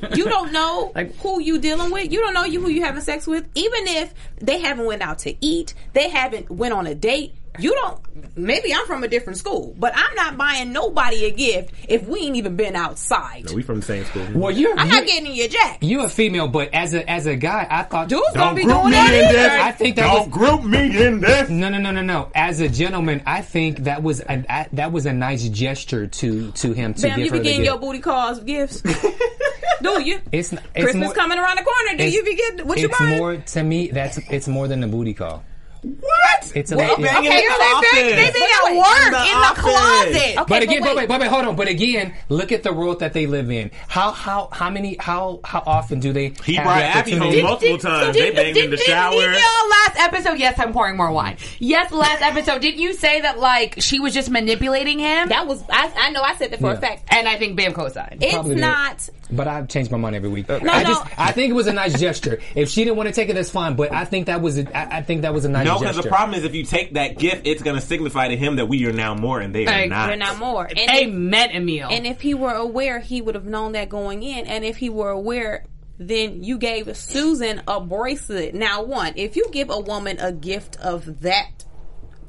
again, 0.02 0.16
you 0.16 0.24
don't 0.24 0.52
know 0.52 0.90
Like- 0.96 1.14
who 1.18 1.40
you 1.40 1.58
dealing 1.60 1.92
with. 1.92 2.10
You 2.10 2.20
don't 2.20 2.34
know 2.34 2.44
you 2.44 2.60
who 2.60 2.68
you 2.70 2.82
having 2.82 3.02
sex 3.02 3.26
with. 3.26 3.46
Even 3.54 3.86
if 3.86 4.12
they 4.40 4.58
haven't 4.58 4.86
went 4.86 5.02
out 5.02 5.20
to 5.20 5.34
eat, 5.44 5.74
they 5.92 6.08
haven't 6.08 6.50
went 6.50 6.74
on 6.74 6.86
a 6.88 6.94
date. 6.94 7.34
You 7.58 7.72
don't. 7.74 8.36
Maybe 8.36 8.72
I'm 8.72 8.86
from 8.86 9.04
a 9.04 9.08
different 9.08 9.38
school, 9.38 9.74
but 9.78 9.92
I'm 9.94 10.14
not 10.14 10.38
buying 10.38 10.72
nobody 10.72 11.26
a 11.26 11.30
gift 11.30 11.74
if 11.86 12.06
we 12.08 12.20
ain't 12.20 12.36
even 12.36 12.56
been 12.56 12.74
outside. 12.76 13.44
No, 13.46 13.54
we 13.54 13.62
from 13.62 13.80
the 13.80 13.86
same 13.86 14.04
school. 14.06 14.26
Well, 14.34 14.50
you're 14.50 14.70
I'm 14.78 14.86
you're, 14.88 14.96
not 14.96 15.06
getting 15.06 15.26
in 15.26 15.34
your 15.34 15.48
jack. 15.48 15.78
you're 15.82 16.06
a 16.06 16.08
female, 16.08 16.48
but 16.48 16.72
as 16.72 16.94
a 16.94 17.08
as 17.10 17.26
a 17.26 17.36
guy, 17.36 17.66
I 17.70 17.82
thought 17.82 18.08
Dude's 18.08 18.22
gonna 18.34 18.54
be 18.56 18.62
group 18.64 18.76
doing 18.76 18.86
me 18.86 18.90
that 18.92 19.12
in 19.14 19.24
either. 19.26 19.32
this. 19.34 19.52
I 19.52 19.72
think 19.72 19.96
that 19.96 20.02
Don't 20.12 20.30
was 20.30 20.38
group 20.38 20.64
me 20.64 21.06
in 21.06 21.20
this. 21.20 21.50
no, 21.50 21.68
no, 21.68 21.78
no, 21.78 21.90
no, 21.90 22.00
no. 22.02 22.30
As 22.34 22.60
a 22.60 22.70
gentleman, 22.70 23.22
I 23.26 23.42
think 23.42 23.80
that 23.80 24.02
was 24.02 24.20
a, 24.20 24.44
a- 24.48 24.68
that 24.72 24.92
was 24.92 25.04
a 25.04 25.12
nice 25.12 25.46
gesture 25.48 26.06
to 26.06 26.52
to 26.52 26.72
him 26.72 26.94
to 26.94 27.02
Bam, 27.02 27.18
give 27.18 27.26
you 27.26 27.32
her 27.32 27.36
be 27.36 27.38
the 27.38 27.44
getting 27.44 27.58
gift. 27.60 27.70
your 27.70 27.78
booty 27.78 27.98
calls 27.98 28.40
gifts. 28.40 28.80
do 29.82 30.00
you? 30.02 30.20
It's, 30.32 30.52
it's 30.52 30.62
Christmas 30.74 31.06
more, 31.08 31.14
coming 31.14 31.38
around 31.38 31.56
the 31.58 31.64
corner. 31.64 31.98
Do 31.98 32.08
you 32.10 32.24
be 32.24 32.34
getting 32.34 32.66
what 32.66 32.78
you 32.78 32.88
It's 32.88 32.98
buying? 32.98 33.18
more 33.18 33.36
to 33.36 33.62
me. 33.62 33.88
That's 33.88 34.16
it's 34.30 34.48
more 34.48 34.68
than 34.68 34.82
a 34.84 34.88
booty 34.88 35.12
call. 35.12 35.44
What? 35.82 36.52
It's 36.54 36.70
a 36.70 36.76
Well, 36.76 37.00
yeah. 37.00 37.18
Okay, 37.18 37.42
in 37.44 37.50
so 37.50 37.58
the 37.58 37.88
they 37.92 38.02
bang, 38.02 38.16
they 38.16 38.22
office. 38.22 38.32
bang 38.32 38.52
at 38.52 38.70
In 38.70 38.76
work 38.78 39.10
the 39.10 39.32
in 39.32 39.40
the 39.40 39.60
closet. 39.60 40.10
Okay, 40.14 40.34
But 40.48 40.62
again, 40.62 40.80
but 40.80 40.86
but 40.86 40.96
wait. 40.96 41.02
wait, 41.02 41.08
but 41.08 41.20
wait, 41.22 41.30
hold 41.30 41.44
on. 41.46 41.56
But 41.56 41.68
again, 41.68 42.14
look 42.28 42.52
at 42.52 42.62
the 42.62 42.72
world 42.72 43.00
that 43.00 43.12
they 43.14 43.26
live 43.26 43.50
in. 43.50 43.70
How 43.88 44.12
how 44.12 44.48
how 44.52 44.70
many 44.70 44.96
how 45.00 45.40
how 45.44 45.62
often 45.66 45.98
do 45.98 46.12
they? 46.12 46.32
He 46.44 46.54
have 46.54 46.64
brought 46.64 46.78
the 46.78 46.84
Abby 46.84 47.10
home 47.12 47.22
opportunity- 47.22 47.42
multiple 47.42 47.78
times. 47.78 48.16
They 48.16 48.30
banged 48.30 48.56
in 48.56 48.70
the 48.70 48.76
shower. 48.76 49.10
Didn't 49.12 49.32
y'all 49.34 49.68
last 49.70 49.96
episode? 49.98 50.38
Yes, 50.38 50.58
I'm 50.58 50.72
pouring 50.72 50.96
more 50.96 51.10
wine. 51.10 51.36
Yes, 51.58 51.90
last 51.90 52.22
episode. 52.30 52.60
Didn't 52.60 52.80
you 52.80 52.92
say 52.92 53.20
that 53.22 53.40
like 53.40 53.80
she 53.80 53.98
was 53.98 54.14
just 54.14 54.30
manipulating 54.30 55.00
him? 55.00 55.30
That 55.30 55.46
was 55.48 55.62
I, 55.68 55.92
I 55.96 56.10
know 56.10 56.22
I 56.22 56.36
said 56.36 56.52
that 56.52 56.60
for 56.60 56.72
a 56.72 56.76
fact. 56.76 57.04
and 57.08 57.26
I 57.28 57.38
think 57.38 57.56
Bam 57.56 57.72
co-signed. 57.72 58.22
It's 58.22 58.32
Probably 58.34 58.54
did. 58.54 58.60
not. 58.60 59.08
But 59.32 59.48
I've 59.48 59.68
changed 59.68 59.90
my 59.90 59.98
mind 59.98 60.14
every 60.14 60.28
week. 60.28 60.50
I 60.50 60.58
no. 60.58 60.82
just 60.82 61.18
I 61.18 61.32
think 61.32 61.50
it 61.50 61.54
was 61.54 61.66
a 61.66 61.72
nice 61.72 61.98
gesture. 61.98 62.40
If 62.54 62.68
she 62.68 62.84
didn't 62.84 62.96
want 62.96 63.08
to 63.08 63.14
take 63.14 63.28
it, 63.28 63.34
that's 63.34 63.50
fine. 63.50 63.76
But 63.76 63.92
I 63.92 64.04
think 64.04 64.26
that 64.26 64.42
was 64.42 64.58
a, 64.58 64.76
I, 64.76 64.98
I 64.98 65.02
think 65.02 65.22
that 65.22 65.32
was 65.32 65.44
a 65.44 65.48
nice 65.48 65.66
gesture. 65.66 65.84
No, 65.84 65.90
because 65.90 66.04
the 66.04 66.08
problem 66.08 66.38
is 66.38 66.44
if 66.44 66.54
you 66.54 66.64
take 66.64 66.94
that 66.94 67.18
gift, 67.18 67.46
it's 67.46 67.62
going 67.62 67.76
to 67.76 67.82
signify 67.82 68.28
to 68.28 68.36
him 68.36 68.56
that 68.56 68.66
we 68.66 68.84
are 68.86 68.92
now 68.92 69.14
more 69.14 69.40
and 69.40 69.54
they 69.54 69.66
are 69.66 69.86
not. 69.86 70.10
We're 70.10 70.16
not 70.16 70.38
more. 70.38 70.66
And 70.66 70.78
if, 70.78 70.90
Amen, 70.90 71.50
Emil. 71.50 71.88
and 71.90 72.06
if 72.06 72.20
he 72.20 72.34
were 72.34 72.54
aware, 72.54 73.00
he 73.00 73.22
would 73.22 73.34
have 73.34 73.46
known 73.46 73.72
that 73.72 73.88
going 73.88 74.22
in. 74.22 74.46
And 74.46 74.64
if 74.64 74.76
he 74.76 74.90
were 74.90 75.10
aware, 75.10 75.64
then 75.98 76.42
you 76.42 76.58
gave 76.58 76.94
Susan 76.96 77.62
a 77.66 77.80
bracelet. 77.80 78.54
Now, 78.54 78.82
one, 78.82 79.14
if 79.16 79.36
you 79.36 79.46
give 79.50 79.70
a 79.70 79.78
woman 79.78 80.18
a 80.18 80.32
gift 80.32 80.76
of 80.80 81.20
that 81.20 81.64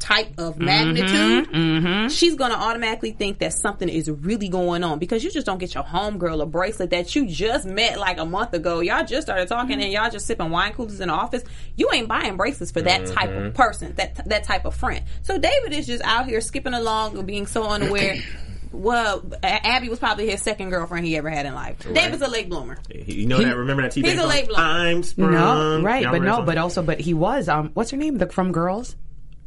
type 0.03 0.33
of 0.37 0.55
mm-hmm. 0.55 0.65
magnitude, 0.65 1.49
mm-hmm. 1.49 2.07
she's 2.09 2.35
going 2.35 2.51
to 2.51 2.57
automatically 2.57 3.11
think 3.11 3.39
that 3.39 3.53
something 3.53 3.87
is 3.87 4.11
really 4.11 4.49
going 4.49 4.83
on 4.83 4.99
because 4.99 5.23
you 5.23 5.31
just 5.31 5.45
don't 5.45 5.59
get 5.59 5.73
your 5.73 5.83
homegirl 5.83 6.41
a 6.41 6.45
bracelet 6.45 6.89
that 6.89 7.15
you 7.15 7.25
just 7.25 7.65
met 7.65 7.97
like 7.97 8.17
a 8.17 8.25
month 8.25 8.53
ago. 8.53 8.81
Y'all 8.81 9.05
just 9.05 9.27
started 9.27 9.47
talking 9.47 9.81
and 9.81 9.91
y'all 9.93 10.09
just 10.09 10.27
sipping 10.27 10.49
wine 10.49 10.73
coolers 10.73 10.99
in 10.99 11.07
the 11.07 11.13
office. 11.13 11.43
You 11.77 11.89
ain't 11.93 12.09
buying 12.09 12.35
bracelets 12.35 12.71
for 12.71 12.81
that 12.81 13.05
type 13.05 13.29
of 13.29 13.35
mm-hmm. 13.35 13.55
person, 13.55 13.95
that 13.95 14.27
that 14.27 14.43
type 14.43 14.65
of 14.65 14.75
friend. 14.75 15.05
So 15.21 15.37
David 15.37 15.71
is 15.71 15.87
just 15.87 16.03
out 16.03 16.25
here 16.25 16.41
skipping 16.41 16.73
along 16.73 17.17
and 17.17 17.25
being 17.25 17.47
so 17.47 17.63
unaware. 17.63 18.17
well, 18.73 19.23
Abby 19.41 19.87
was 19.87 19.99
probably 19.99 20.29
his 20.29 20.41
second 20.41 20.69
girlfriend 20.69 21.05
he 21.05 21.15
ever 21.15 21.29
had 21.29 21.45
in 21.45 21.53
life. 21.53 21.77
Dave 21.93 22.11
was 22.11 22.21
a 22.21 22.27
late 22.27 22.49
bloomer. 22.49 22.77
You 22.93 23.25
know 23.25 23.37
that? 23.37 23.55
Remember 23.55 23.83
that 23.83 23.93
TV? 23.93 24.05
he's 24.07 24.19
a 24.19 24.27
late 24.27 24.47
bloomer. 24.47 24.63
I'm 24.63 25.03
sprung. 25.03 25.31
No, 25.31 25.81
right, 25.81 26.03
Y'all 26.03 26.11
but 26.11 26.21
no, 26.21 26.41
but 26.41 26.57
also, 26.57 26.81
but 26.81 26.99
he 26.99 27.13
was. 27.13 27.47
Um, 27.47 27.71
what's 27.73 27.91
her 27.91 27.97
name? 27.97 28.17
The 28.17 28.27
from 28.27 28.51
Girls. 28.51 28.97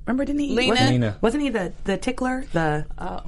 Remember, 0.07 0.25
didn't 0.25 0.41
he? 0.41 0.55
Lena? 0.55 0.71
Wasn't, 0.71 0.91
Lena. 0.91 1.17
wasn't 1.21 1.43
he 1.43 1.49
the 1.51 1.73
the 1.85 1.97
tickler? 1.99 2.45
The 2.53 2.87
uh 2.99 3.21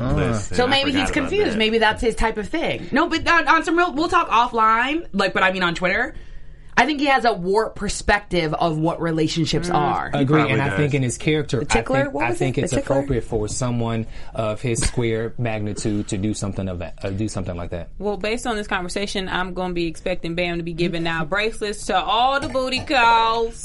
Listen, 0.00 0.56
so 0.56 0.66
maybe 0.66 0.92
he's 0.92 1.10
confused. 1.10 1.52
that. 1.52 1.58
Maybe 1.58 1.78
that's 1.78 2.00
his 2.00 2.14
type 2.14 2.38
of 2.38 2.48
thing. 2.48 2.86
No, 2.92 3.08
but 3.08 3.26
on, 3.28 3.48
on 3.48 3.64
some 3.64 3.76
real, 3.76 3.92
we'll 3.92 4.08
talk 4.08 4.28
offline. 4.28 5.06
Like, 5.12 5.32
but 5.34 5.42
I 5.42 5.52
mean 5.52 5.62
on 5.62 5.74
Twitter. 5.74 6.14
I 6.74 6.86
think 6.86 7.00
he 7.00 7.06
has 7.06 7.26
a 7.26 7.32
warped 7.34 7.76
perspective 7.76 8.54
of 8.54 8.78
what 8.78 9.02
relationships 9.02 9.68
are. 9.68 10.06
Agree, 10.14 10.36
probably 10.38 10.52
and 10.54 10.62
I 10.62 10.74
think 10.74 10.94
in 10.94 11.02
his 11.02 11.18
character, 11.18 11.62
tickler? 11.64 11.98
I 11.98 12.02
think, 12.04 12.14
What 12.14 12.24
I 12.24 12.32
think 12.32 12.56
it? 12.56 12.64
it's 12.64 12.72
appropriate 12.72 13.24
for 13.24 13.46
someone 13.46 14.06
of 14.34 14.62
his 14.62 14.80
square 14.80 15.34
magnitude 15.36 16.08
to 16.08 16.16
do 16.16 16.32
something 16.32 16.68
of 16.68 16.78
that, 16.78 16.98
uh, 17.04 17.10
do 17.10 17.28
something 17.28 17.54
like 17.56 17.70
that. 17.70 17.90
Well, 17.98 18.16
based 18.16 18.46
on 18.46 18.56
this 18.56 18.66
conversation, 18.66 19.28
I'm 19.28 19.52
going 19.52 19.68
to 19.68 19.74
be 19.74 19.86
expecting 19.86 20.34
Bam 20.34 20.56
to 20.56 20.62
be 20.62 20.72
giving 20.72 21.06
out 21.06 21.28
bracelets 21.28 21.86
to 21.86 22.00
all 22.02 22.40
the 22.40 22.48
booty 22.48 22.80
calls. 22.80 23.58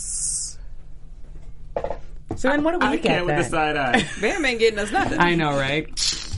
So 2.36 2.50
then, 2.50 2.64
what 2.64 2.74
do 2.74 2.80
we 2.80 2.86
I 2.94 2.96
get 2.98 3.04
can't 3.04 3.26
with 3.26 3.38
the 3.38 3.44
side 3.44 3.78
eye. 3.78 4.06
Bam 4.22 4.46
ain't 4.46 4.60
getting 4.60 4.80
us 4.80 4.92
nothing. 4.92 5.20
I 5.20 5.36
know, 5.36 5.52
right? 5.58 5.86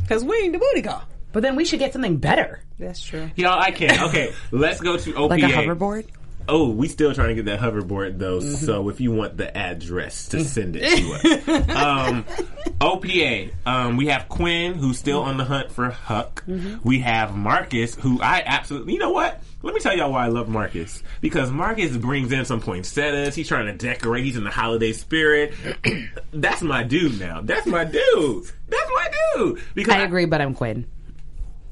Because 0.01 0.23
we 0.23 0.35
ain't 0.37 0.53
the 0.53 0.59
booty 0.59 0.81
call. 0.81 1.03
But 1.31 1.43
then 1.43 1.55
we 1.55 1.63
should 1.65 1.79
get 1.79 1.93
something 1.93 2.17
better, 2.17 2.63
That's 2.79 3.01
true. 3.03 3.29
Y'all, 3.35 3.59
I 3.59 3.69
can't. 3.71 4.01
Okay, 4.09 4.33
let's 4.51 4.81
go 4.81 4.97
to 4.97 5.13
OPA. 5.13 5.29
like 5.29 5.43
a 5.43 5.47
hoverboard. 5.47 6.05
Oh, 6.49 6.69
we 6.69 6.87
still 6.87 7.13
trying 7.13 7.29
to 7.29 7.35
get 7.35 7.45
that 7.45 7.59
hoverboard 7.59 8.17
though. 8.17 8.39
Mm-hmm. 8.39 8.65
So 8.65 8.89
if 8.89 8.99
you 8.99 9.11
want 9.11 9.37
the 9.37 9.55
address 9.55 10.27
to 10.29 10.43
send 10.43 10.75
it 10.75 10.97
to 10.97 11.13
us, 11.13 11.69
um, 11.69 12.25
OPA. 12.81 13.51
Um, 13.65 13.97
we 13.97 14.07
have 14.07 14.27
Quinn 14.29 14.73
who's 14.73 14.97
still 14.97 15.21
on 15.21 15.37
the 15.37 15.45
hunt 15.45 15.71
for 15.71 15.89
Huck. 15.89 16.43
Mm-hmm. 16.47 16.87
We 16.87 16.99
have 16.99 17.35
Marcus 17.35 17.95
who 17.95 18.21
I 18.21 18.43
absolutely. 18.45 18.93
You 18.93 18.99
know 18.99 19.11
what? 19.11 19.41
Let 19.61 19.73
me 19.73 19.81
tell 19.81 19.95
y'all 19.95 20.11
why 20.11 20.25
I 20.25 20.29
love 20.29 20.47
Marcus 20.47 21.03
because 21.19 21.51
Marcus 21.51 21.95
brings 21.97 22.31
in 22.31 22.45
some 22.45 22.61
poinsettias. 22.61 23.35
He's 23.35 23.47
trying 23.47 23.65
to 23.65 23.73
decorate. 23.73 24.23
He's 24.23 24.37
in 24.37 24.45
the 24.45 24.49
holiday 24.49 24.93
spirit. 24.93 25.53
That's 26.31 26.61
my 26.61 26.83
dude 26.83 27.19
now. 27.19 27.41
That's 27.41 27.67
my 27.67 27.83
dude. 27.83 28.45
That's 28.69 28.89
my 28.95 29.09
dude. 29.35 29.61
Because 29.75 29.95
I 29.95 29.99
agree, 29.99 30.25
but 30.25 30.41
I'm 30.41 30.53
Quinn. 30.53 30.85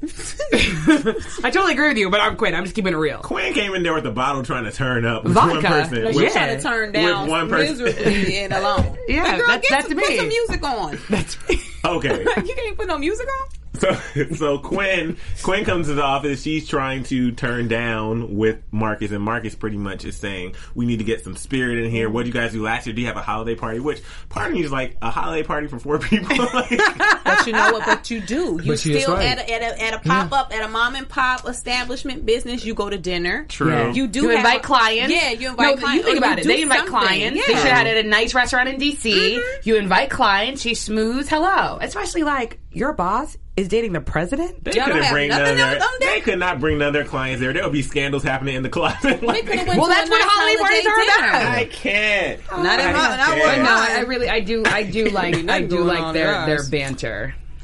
I 0.02 1.50
totally 1.50 1.72
agree 1.72 1.88
with 1.88 1.98
you, 1.98 2.08
but 2.10 2.20
I'm 2.20 2.36
Quinn. 2.36 2.54
I'm 2.54 2.64
just 2.64 2.76
keeping 2.76 2.92
it 2.92 2.96
real. 2.96 3.18
Quinn 3.18 3.52
came 3.52 3.74
in 3.74 3.82
there 3.82 3.94
with 3.94 4.06
a 4.06 4.10
bottle 4.12 4.42
trying 4.44 4.64
to 4.64 4.70
turn 4.72 5.04
up 5.04 5.24
with 5.24 5.32
Vodka. 5.34 5.54
one 5.54 5.62
person. 5.62 6.04
Like, 6.04 6.14
with- 6.14 6.24
yeah. 6.24 6.30
Trying 6.30 6.56
to 6.56 6.62
turn 6.62 6.92
down 6.92 7.22
With 7.22 7.30
one 7.30 7.48
person. 7.48 7.84
miserably 7.84 8.36
and 8.38 8.52
alone. 8.52 8.96
Yeah, 9.08 9.22
But 9.24 9.38
girl, 9.38 9.46
that's- 9.48 9.60
get 9.62 9.70
that's 9.70 9.88
some, 9.88 9.96
me. 9.96 10.06
Put 10.06 10.16
some 10.16 10.28
music 10.28 10.62
on. 10.62 10.98
That's 11.08 11.48
me. 11.48 11.60
Okay. 11.84 12.18
you 12.44 12.54
can't 12.54 12.76
put 12.76 12.86
no 12.86 12.98
music 12.98 13.26
on. 13.26 13.48
So, 13.74 13.92
so 14.34 14.58
Quinn, 14.58 15.16
Quinn 15.42 15.64
comes 15.64 15.86
to 15.86 15.94
the 15.94 16.02
office. 16.02 16.42
She's 16.42 16.66
trying 16.66 17.04
to 17.04 17.30
turn 17.32 17.68
down 17.68 18.36
with 18.36 18.58
Marcus, 18.72 19.12
and 19.12 19.22
Marcus 19.22 19.54
pretty 19.54 19.76
much 19.76 20.04
is 20.04 20.16
saying, 20.16 20.54
"We 20.74 20.86
need 20.86 20.98
to 20.98 21.04
get 21.04 21.22
some 21.22 21.36
spirit 21.36 21.78
in 21.84 21.90
here. 21.90 22.10
What 22.10 22.22
do 22.22 22.28
you 22.28 22.34
guys 22.34 22.52
do 22.52 22.62
last 22.62 22.86
year? 22.86 22.94
Do 22.94 23.00
you 23.02 23.06
have 23.06 23.16
a 23.16 23.22
holiday 23.22 23.54
party?" 23.54 23.78
Which 23.80 24.00
part 24.28 24.48
of 24.48 24.54
me 24.54 24.62
is 24.64 24.72
like 24.72 24.96
a 25.02 25.10
holiday 25.10 25.42
party 25.46 25.66
for 25.68 25.78
four 25.78 25.98
people. 26.00 26.28
Like, 26.54 26.70
But 27.24 27.46
you 27.46 27.52
know 27.52 27.72
what? 27.72 27.84
But 27.86 28.10
you 28.10 28.20
do. 28.20 28.58
You 28.62 28.72
But 28.72 28.78
still 28.80 29.14
right. 29.14 29.38
at 29.38 29.38
a, 29.38 29.52
at 29.52 29.62
a, 29.62 29.82
at 29.82 29.94
a 29.94 29.98
pop 30.08 30.32
up 30.32 30.52
at 30.54 30.64
a 30.64 30.68
mom 30.68 30.94
and 30.96 31.08
pop 31.08 31.46
establishment 31.48 32.24
business. 32.26 32.64
You 32.64 32.74
go 32.74 32.88
to 32.90 32.98
dinner. 32.98 33.44
True. 33.48 33.70
Yeah. 33.70 33.92
You 33.92 34.06
do 34.06 34.22
You 34.22 34.28
have 34.30 34.38
invite 34.38 34.60
a- 34.60 34.62
clients. 34.62 35.14
Yeah, 35.14 35.30
you 35.30 35.50
invite 35.50 35.76
no, 35.76 35.80
clients. 35.82 35.96
You 35.96 36.02
think 36.04 36.18
about 36.18 36.38
you 36.38 36.44
it. 36.44 36.46
They 36.46 36.62
invite 36.62 36.78
something. 36.78 36.92
clients. 36.94 37.46
They 37.46 37.52
Yeah. 37.52 37.58
Mm-hmm. 37.58 37.66
should 37.66 37.72
have 37.76 37.86
it 37.86 37.96
at 37.98 38.04
a 38.04 38.08
nice 38.08 38.34
restaurant 38.34 38.68
in 38.70 38.76
DC. 38.80 39.40
You 39.64 39.76
invite 39.76 40.10
clients. 40.10 40.62
She's 40.62 40.80
smooth. 40.80 41.28
Hello. 41.28 41.78
Especially 41.80 42.22
like 42.22 42.58
your 42.72 42.92
boss 42.92 43.36
is 43.58 43.68
dating 43.68 43.92
the 43.92 44.00
president. 44.00 44.64
they 44.64 44.72
Y'all 44.72 44.86
couldn't 44.86 45.02
have 45.02 45.12
bring 45.12 45.28
none 45.28 45.40
nothing 45.40 45.52
of 45.52 45.58
their, 45.58 45.76
else 45.78 45.84
on 45.92 46.00
deck? 46.00 46.14
They 46.14 46.20
could 46.20 46.38
not 46.38 46.60
bring 46.60 46.78
none 46.78 46.88
of 46.88 46.94
their 46.94 47.04
clients 47.04 47.40
there. 47.40 47.52
There 47.52 47.62
would 47.64 47.72
be 47.72 47.82
scandals 47.82 48.22
happening 48.22 48.54
in 48.54 48.62
the 48.62 48.68
closet. 48.78 49.22
Like, 49.22 49.46
could 49.46 49.56
have 49.58 49.68
went 49.68 49.80
Well, 49.80 49.88
to 49.88 49.94
that's 49.94 50.08
a 50.08 50.12
what 50.12 50.18
nice 50.20 50.28
holiday 50.30 50.58
parties 50.60 50.86
are 50.86 50.96
dinner. 50.96 51.28
about. 51.28 51.58
I 51.58 51.64
can't. 51.64 52.40
Not 52.50 52.80
in 52.80 52.86
I 52.86 52.92
my- 52.92 53.16
not 53.16 53.18
can't. 53.28 53.42
But 53.42 53.62
no, 53.62 53.96
I 53.98 54.00
really, 54.02 54.28
I 54.28 54.40
do, 54.40 54.62
I 54.66 54.82
do 54.84 55.08
like, 55.10 55.34
I 55.36 55.40
Nothing 55.42 55.68
do 55.68 55.76
going 55.76 55.88
like 55.88 56.00
on 56.00 56.14
their 56.14 56.28
in 56.40 56.46
their 56.46 56.56
ours. 56.58 56.68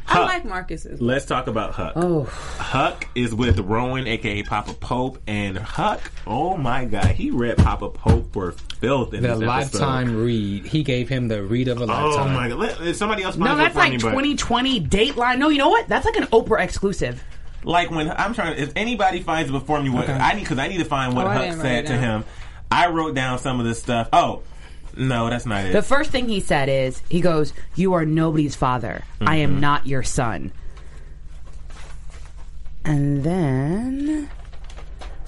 Banter. 0.07 0.21
I 0.23 0.25
like 0.27 0.45
Marcus's. 0.45 1.01
Let's 1.01 1.25
talk 1.27 1.47
about 1.47 1.73
Huck. 1.73 1.93
Oh, 1.97 2.25
Huck 2.25 3.07
is 3.15 3.35
with 3.35 3.59
Rowan, 3.61 4.07
aka 4.07 4.43
Papa 4.43 4.75
Pope, 4.75 5.19
and 5.27 5.57
Huck. 5.59 6.01
Oh 6.27 6.57
my 6.57 6.85
God, 6.85 7.07
he 7.07 7.31
read 7.31 7.57
Papa 7.59 7.91
Pope 7.91 8.33
for 8.33 8.53
filth 8.53 9.15
in 9.15 9.23
The 9.23 9.29
this 9.29 9.37
episode. 9.43 9.47
lifetime 9.47 10.17
read. 10.25 10.67
He 10.67 10.83
gave 10.83 11.09
him 11.09 11.29
the 11.29 11.43
read 11.43 11.69
of 11.69 11.81
a 11.81 11.85
oh 11.85 11.87
lifetime. 11.87 12.27
Oh 12.27 12.29
my 12.35 12.49
God! 12.49 12.59
Let, 12.81 12.97
somebody 12.97 13.23
else. 13.23 13.37
no, 13.37 13.57
that's 13.57 13.75
like 13.77 13.93
me, 13.93 13.99
but- 13.99 14.11
2020 14.11 14.81
Dateline. 14.83 15.39
No, 15.39 15.49
you 15.49 15.59
know 15.59 15.69
what? 15.71 15.89
That's 15.89 16.05
like 16.07 16.17
an 16.17 16.25
Oprah 16.25 16.61
exclusive. 16.63 17.23
like 17.65 17.91
when 17.91 18.11
I'm 18.11 18.35
trying. 18.35 18.59
If 18.59 18.73
anybody 18.77 19.21
finds 19.21 19.51
it 19.51 19.53
before 19.53 19.81
me, 19.83 19.91
what 19.91 20.09
I 20.09 20.35
need 20.35 20.41
because 20.41 20.59
I 20.59 20.69
need 20.69 20.79
to 20.79 20.85
find 20.85 21.15
what 21.15 21.27
Oh, 21.27 21.31
Huck 21.31 21.53
said 21.61 21.87
to 21.87 21.97
him. 21.97 22.25
I 22.71 22.89
wrote 22.89 23.15
down 23.15 23.39
some 23.39 23.61
of 23.61 23.67
this 23.67 23.81
stuff. 23.81 24.09
Oh, 24.13 24.43
no, 24.97 25.29
that's 25.31 25.47
not 25.47 25.65
it. 25.67 25.73
The 25.73 25.83
first 25.83 26.11
thing 26.11 26.29
he 26.29 26.41
said 26.41 26.69
is, 26.69 27.03
he 27.09 27.21
goes, 27.21 27.53
"You 27.75 27.95
are 27.95 28.05
nobody's 28.05 28.55
father. 28.57 29.03
I 29.21 29.25
Mm-hmm. 29.25 29.55
am 29.55 29.61
not 29.61 29.87
your 29.87 30.03
son." 30.03 30.53
And 32.85 33.25
then, 33.25 34.29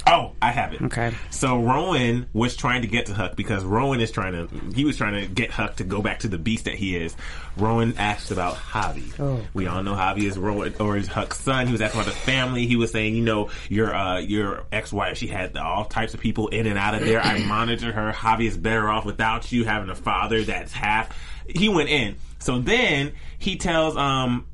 oh, 0.06 0.32
I 0.40 0.52
have 0.52 0.72
it. 0.72 0.82
okay, 0.82 1.12
So 1.30 1.60
Rowan 1.60 2.26
was 2.32 2.56
trying 2.56 2.82
to 2.82 2.88
get 2.88 3.06
to 3.06 3.14
Huck 3.14 3.36
because 3.36 3.64
Rowan 3.64 4.00
is 4.00 4.10
trying 4.10 4.32
to. 4.32 4.48
He 4.74 4.84
was 4.84 4.96
trying 4.96 5.20
to 5.20 5.26
get 5.32 5.50
Huck 5.50 5.76
to 5.76 5.84
go 5.84 6.02
back 6.02 6.20
to 6.20 6.28
the 6.28 6.38
beast 6.38 6.66
that 6.66 6.74
he 6.74 6.96
is. 6.96 7.16
Rowan 7.56 7.94
asked 7.98 8.30
about 8.30 8.54
Javi. 8.56 9.18
Oh. 9.18 9.40
We 9.54 9.66
all 9.66 9.82
know 9.82 9.94
Javi 9.94 10.24
is 10.24 10.38
Rowan 10.38 10.74
or 10.78 10.96
is 10.96 11.06
Huck's 11.06 11.40
son. 11.40 11.66
He 11.66 11.72
was 11.72 11.80
asking 11.80 12.00
about 12.00 12.12
the 12.12 12.18
family. 12.18 12.66
He 12.66 12.76
was 12.76 12.90
saying, 12.90 13.14
you 13.14 13.22
know, 13.22 13.50
your 13.68 13.94
uh, 13.94 14.18
your 14.20 14.64
ex 14.72 14.92
wife. 14.92 15.18
She 15.18 15.26
had 15.26 15.56
all 15.56 15.84
types 15.84 16.14
of 16.14 16.20
people 16.20 16.48
in 16.48 16.66
and 16.66 16.78
out 16.78 16.94
of 16.94 17.00
there. 17.00 17.20
I 17.20 17.38
monitor 17.46 17.92
her. 17.92 18.12
Javi 18.12 18.46
is 18.46 18.56
better 18.56 18.88
off 18.88 19.04
without 19.04 19.50
you 19.52 19.64
having 19.64 19.90
a 19.90 19.94
father 19.94 20.42
that's 20.42 20.72
half. 20.72 21.16
He 21.48 21.68
went 21.68 21.88
in. 21.88 22.16
So 22.38 22.58
then 22.58 23.12
he 23.38 23.56
tells 23.56 23.96
um 23.96 24.46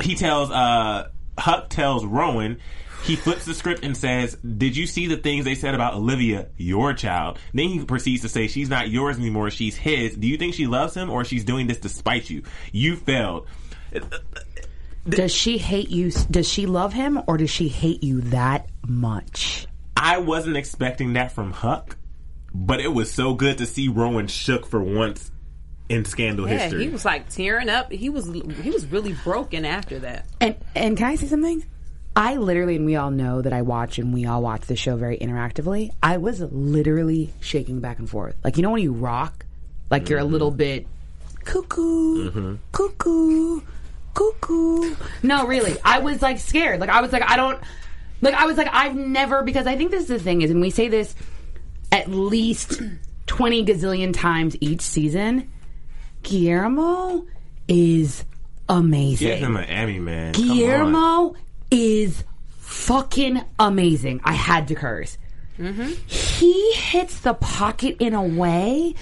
he 0.00 0.14
tells 0.14 0.50
uh 0.50 1.08
Huck 1.38 1.68
tells 1.70 2.04
Rowan 2.04 2.60
he 3.04 3.16
flips 3.16 3.44
the 3.44 3.54
script 3.54 3.84
and 3.84 3.96
says, 3.96 4.36
"Did 4.36 4.76
you 4.76 4.86
see 4.86 5.06
the 5.06 5.16
things 5.16 5.44
they 5.44 5.54
said 5.54 5.74
about 5.74 5.94
Olivia, 5.94 6.48
your 6.56 6.92
child?" 6.94 7.38
Then 7.52 7.68
he 7.68 7.84
proceeds 7.84 8.22
to 8.22 8.28
say, 8.28 8.46
"She's 8.48 8.68
not 8.68 8.90
yours 8.90 9.18
anymore. 9.18 9.50
She's 9.50 9.76
his. 9.76 10.14
Do 10.16 10.26
you 10.26 10.36
think 10.36 10.54
she 10.54 10.66
loves 10.66 10.94
him, 10.94 11.10
or 11.10 11.24
she's 11.24 11.44
doing 11.44 11.66
this 11.66 11.78
to 11.80 11.88
spite 11.88 12.30
you? 12.30 12.42
You 12.72 12.96
failed." 12.96 13.46
does 15.08 15.34
she 15.34 15.58
hate 15.58 15.90
you? 15.90 16.10
Does 16.30 16.48
she 16.48 16.66
love 16.66 16.92
him, 16.92 17.20
or 17.26 17.36
does 17.36 17.50
she 17.50 17.68
hate 17.68 18.02
you 18.02 18.20
that 18.22 18.68
much? 18.86 19.66
I 19.96 20.18
wasn't 20.18 20.56
expecting 20.56 21.12
that 21.14 21.32
from 21.32 21.52
Huck, 21.52 21.96
but 22.54 22.80
it 22.80 22.88
was 22.88 23.10
so 23.10 23.34
good 23.34 23.58
to 23.58 23.66
see 23.66 23.88
Rowan 23.88 24.26
shook 24.28 24.66
for 24.66 24.80
once 24.82 25.30
in 25.88 26.04
scandal 26.04 26.48
Yeah, 26.48 26.58
history. 26.58 26.84
he 26.84 26.88
was 26.88 27.04
like 27.04 27.28
tearing 27.28 27.68
up. 27.68 27.92
He 27.92 28.08
was 28.08 28.26
he 28.62 28.70
was 28.70 28.86
really 28.86 29.12
broken 29.24 29.64
after 29.64 29.98
that. 30.00 30.26
And 30.40 30.56
and 30.74 30.96
can 30.96 31.08
I 31.08 31.14
say 31.16 31.26
something? 31.26 31.64
I 32.14 32.36
literally, 32.36 32.76
and 32.76 32.84
we 32.84 32.96
all 32.96 33.10
know 33.10 33.40
that 33.40 33.52
I 33.52 33.62
watch 33.62 33.98
and 33.98 34.12
we 34.12 34.26
all 34.26 34.42
watch 34.42 34.62
the 34.62 34.76
show 34.76 34.96
very 34.96 35.16
interactively. 35.16 35.90
I 36.02 36.18
was 36.18 36.40
literally 36.40 37.32
shaking 37.40 37.80
back 37.80 37.98
and 37.98 38.08
forth. 38.08 38.36
Like, 38.44 38.56
you 38.56 38.62
know, 38.62 38.70
when 38.70 38.82
you 38.82 38.92
rock, 38.92 39.46
like 39.90 40.08
you're 40.08 40.18
a 40.18 40.24
little 40.24 40.50
bit 40.50 40.86
cuckoo, 41.44 42.58
cuckoo, 42.72 43.60
cuckoo. 44.14 44.94
No, 45.22 45.46
really. 45.46 45.76
I 45.84 46.00
was 46.00 46.20
like 46.20 46.38
scared. 46.38 46.80
Like, 46.80 46.90
I 46.90 47.00
was 47.00 47.12
like, 47.12 47.22
I 47.22 47.36
don't, 47.36 47.58
like, 48.20 48.34
I 48.34 48.44
was 48.44 48.58
like, 48.58 48.68
I've 48.70 48.94
never, 48.94 49.42
because 49.42 49.66
I 49.66 49.76
think 49.76 49.90
this 49.90 50.02
is 50.02 50.08
the 50.08 50.18
thing 50.18 50.42
is, 50.42 50.50
and 50.50 50.60
we 50.60 50.70
say 50.70 50.88
this 50.88 51.14
at 51.90 52.10
least 52.10 52.80
20 53.26 53.64
gazillion 53.64 54.12
times 54.12 54.54
each 54.60 54.82
season, 54.82 55.50
Guillermo 56.22 57.26
is 57.68 58.24
amazing. 58.68 59.28
Give 59.28 59.38
him 59.38 59.56
an 59.56 59.64
Emmy, 59.64 59.98
man. 59.98 60.32
Guillermo 60.32 61.34
is 61.72 62.22
fucking 62.58 63.42
amazing. 63.58 64.20
I 64.22 64.34
had 64.34 64.68
to 64.68 64.74
curse. 64.74 65.18
Mm-hmm. 65.58 65.92
He 66.06 66.72
hits 66.74 67.20
the 67.20 67.34
pocket 67.34 67.96
in 67.98 68.14
a 68.14 68.22
way 68.22 68.94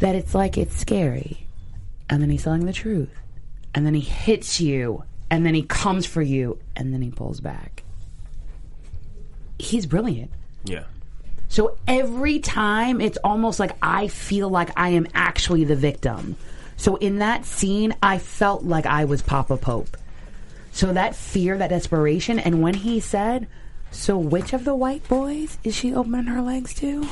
that 0.00 0.14
it's 0.14 0.34
like 0.34 0.58
it's 0.58 0.76
scary. 0.76 1.46
And 2.10 2.22
then 2.22 2.30
he's 2.30 2.44
telling 2.44 2.66
the 2.66 2.72
truth. 2.72 3.10
And 3.74 3.86
then 3.86 3.94
he 3.94 4.00
hits 4.00 4.60
you. 4.60 5.04
And 5.30 5.46
then 5.46 5.54
he 5.54 5.62
comes 5.62 6.04
for 6.04 6.20
you. 6.20 6.58
And 6.76 6.92
then 6.92 7.00
he 7.00 7.10
pulls 7.10 7.40
back. 7.40 7.84
He's 9.58 9.86
brilliant. 9.86 10.30
Yeah. 10.64 10.84
So 11.48 11.78
every 11.86 12.38
time 12.38 13.00
it's 13.00 13.18
almost 13.24 13.60
like 13.60 13.76
I 13.80 14.08
feel 14.08 14.48
like 14.48 14.70
I 14.76 14.90
am 14.90 15.06
actually 15.14 15.64
the 15.64 15.76
victim. 15.76 16.36
So 16.76 16.96
in 16.96 17.18
that 17.18 17.44
scene, 17.44 17.94
I 18.02 18.18
felt 18.18 18.64
like 18.64 18.86
I 18.86 19.04
was 19.04 19.22
Papa 19.22 19.56
Pope. 19.56 19.96
So 20.72 20.92
that 20.94 21.14
fear, 21.14 21.58
that 21.58 21.68
desperation, 21.68 22.38
and 22.38 22.62
when 22.62 22.74
he 22.74 22.98
said, 22.98 23.46
So 23.90 24.16
which 24.16 24.52
of 24.52 24.64
the 24.64 24.74
white 24.74 25.06
boys 25.06 25.58
is 25.62 25.76
she 25.76 25.94
opening 25.94 26.24
her 26.24 26.40
legs 26.40 26.74
to? 26.74 27.06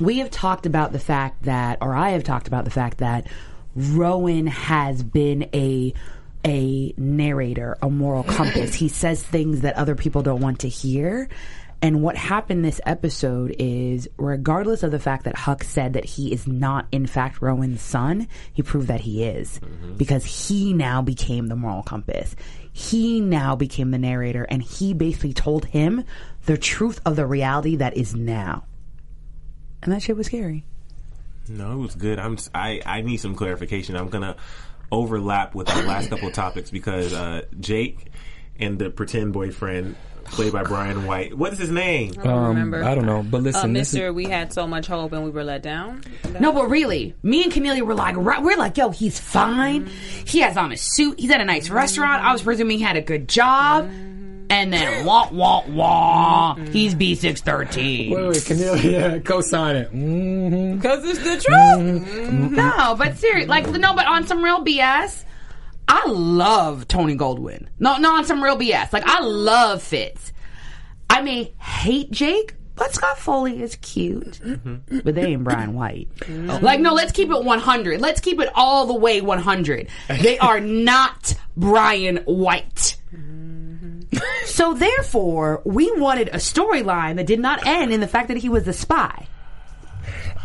We 0.00 0.18
have 0.18 0.30
talked 0.30 0.64
about 0.64 0.92
the 0.92 0.98
fact 0.98 1.42
that, 1.42 1.78
or 1.80 1.94
I 1.94 2.10
have 2.10 2.24
talked 2.24 2.48
about 2.48 2.64
the 2.64 2.70
fact 2.70 2.98
that 2.98 3.26
Rowan 3.76 4.46
has 4.46 5.02
been 5.02 5.48
a 5.54 5.92
a 6.44 6.94
narrator, 6.96 7.76
a 7.82 7.90
moral 7.90 8.22
compass. 8.22 8.72
he 8.72 8.88
says 8.88 9.22
things 9.22 9.62
that 9.62 9.74
other 9.74 9.94
people 9.94 10.22
don't 10.22 10.40
want 10.40 10.60
to 10.60 10.68
hear. 10.68 11.28
And 11.80 12.02
what 12.02 12.16
happened 12.16 12.64
this 12.64 12.80
episode 12.84 13.54
is, 13.58 14.08
regardless 14.16 14.82
of 14.82 14.90
the 14.90 14.98
fact 14.98 15.24
that 15.24 15.36
Huck 15.36 15.62
said 15.62 15.92
that 15.92 16.04
he 16.04 16.32
is 16.32 16.46
not, 16.46 16.86
in 16.90 17.06
fact, 17.06 17.40
Rowan's 17.40 17.80
son, 17.80 18.26
he 18.52 18.62
proved 18.62 18.88
that 18.88 19.00
he 19.00 19.22
is. 19.22 19.60
Because 19.96 20.24
he 20.24 20.72
now 20.72 21.02
became 21.02 21.46
the 21.46 21.54
moral 21.54 21.84
compass. 21.84 22.34
He 22.72 23.20
now 23.20 23.54
became 23.54 23.92
the 23.92 23.98
narrator, 23.98 24.44
and 24.44 24.62
he 24.62 24.92
basically 24.92 25.32
told 25.32 25.66
him 25.66 26.04
the 26.46 26.56
truth 26.58 27.00
of 27.04 27.14
the 27.16 27.26
reality 27.26 27.76
that 27.76 27.96
is 27.96 28.14
now. 28.14 28.64
And 29.82 29.92
that 29.92 30.02
shit 30.02 30.16
was 30.16 30.26
scary. 30.26 30.64
No, 31.48 31.72
it 31.72 31.76
was 31.76 31.94
good. 31.94 32.18
I'm. 32.18 32.38
I 32.54 32.80
I 32.84 33.00
need 33.00 33.18
some 33.18 33.34
clarification. 33.34 33.96
I'm 33.96 34.08
gonna 34.08 34.36
overlap 34.90 35.54
with 35.54 35.68
our 35.70 35.82
last 35.82 36.10
couple 36.10 36.28
of 36.28 36.34
topics 36.34 36.70
because 36.70 37.12
uh, 37.12 37.42
Jake 37.58 38.06
and 38.58 38.78
the 38.78 38.90
pretend 38.90 39.32
boyfriend, 39.32 39.96
played 40.30 40.52
by 40.52 40.62
Brian 40.62 41.06
White. 41.06 41.34
What 41.36 41.52
is 41.52 41.58
his 41.58 41.70
name? 41.70 42.12
I 42.18 42.22
don't 42.24 42.46
remember. 42.48 42.84
I 42.84 42.94
don't 42.94 43.06
know, 43.06 43.22
but 43.22 43.38
Uh, 43.38 43.40
listen, 43.40 43.72
this 43.72 43.88
is- 43.88 43.94
Mister, 43.94 44.12
we 44.12 44.24
had 44.24 44.52
so 44.52 44.66
much 44.66 44.86
hope 44.86 45.12
and 45.12 45.24
we 45.24 45.30
were 45.30 45.44
let 45.44 45.62
down. 45.62 46.02
No, 46.40 46.52
but 46.52 46.68
really, 46.70 47.14
me 47.22 47.42
and 47.44 47.52
Cornelia 47.52 47.84
were 47.84 47.94
like, 47.94 48.16
right, 48.16 48.42
we're 48.42 48.56
like, 48.56 48.76
yo, 48.76 48.90
he's 48.90 49.18
fine. 49.18 49.86
He 50.24 50.40
has 50.40 50.56
on 50.56 50.72
a 50.72 50.76
suit. 50.76 51.18
He's 51.20 51.30
at 51.30 51.40
a 51.40 51.44
nice 51.44 51.70
restaurant. 51.70 52.22
I 52.24 52.32
was 52.32 52.42
presuming 52.42 52.78
he 52.78 52.84
had 52.84 52.96
a 52.96 53.00
good 53.02 53.28
job. 53.28 53.88
And 54.50 54.72
then 54.72 55.04
wah 55.04 55.28
wah 55.30 55.62
wah, 55.68 56.54
he's 56.72 56.94
B 56.94 57.14
six 57.14 57.42
thirteen. 57.42 58.12
Wait, 58.14 58.28
wait, 58.28 58.44
Cornelia, 58.46 59.20
co-sign 59.20 59.76
it. 59.76 59.88
hmm 59.90 60.76
Because 60.76 61.04
it's 61.04 61.18
the 61.18 61.36
truth. 61.38 62.50
No, 62.52 62.94
but 62.98 63.18
seriously, 63.18 63.46
like 63.46 63.68
no, 63.68 63.94
but 63.94 64.06
on 64.06 64.26
some 64.26 64.42
real 64.42 64.64
BS, 64.64 65.24
I 65.88 66.06
love 66.08 66.86
Tony 66.86 67.16
Goldwyn. 67.16 67.68
No, 67.78 67.96
no, 67.96 68.16
on 68.16 68.24
some 68.24 68.42
real 68.42 68.58
BS. 68.58 68.92
Like 68.92 69.04
I 69.06 69.20
love 69.20 69.82
Fitz. 69.82 70.32
I 71.10 71.22
may 71.22 71.54
hate 71.58 72.10
Jake, 72.10 72.54
but 72.76 72.92
Scott 72.92 73.18
Foley 73.18 73.62
is 73.62 73.76
cute. 73.76 74.40
Mm-hmm. 74.44 75.00
But 75.00 75.14
they 75.14 75.26
ain't 75.26 75.44
Brian 75.44 75.74
White. 75.74 76.08
Mm-hmm. 76.20 76.50
Oh. 76.50 76.58
Like 76.60 76.80
no, 76.80 76.92
let's 76.92 77.12
keep 77.12 77.30
it 77.30 77.42
one 77.42 77.58
hundred. 77.58 78.00
Let's 78.00 78.20
keep 78.20 78.38
it 78.38 78.50
all 78.54 78.86
the 78.86 78.94
way 78.94 79.20
one 79.20 79.38
hundred. 79.38 79.88
They 80.08 80.38
are 80.40 80.60
not 80.60 81.34
Brian 81.56 82.18
White. 82.18 82.96
Mm-hmm. 83.14 84.18
So 84.44 84.74
therefore, 84.74 85.62
we 85.64 85.90
wanted 85.92 86.28
a 86.28 86.36
storyline 86.36 87.16
that 87.16 87.26
did 87.26 87.40
not 87.40 87.66
end 87.66 87.92
in 87.92 88.00
the 88.00 88.08
fact 88.08 88.28
that 88.28 88.36
he 88.36 88.48
was 88.48 88.68
a 88.68 88.72
spy. 88.72 89.26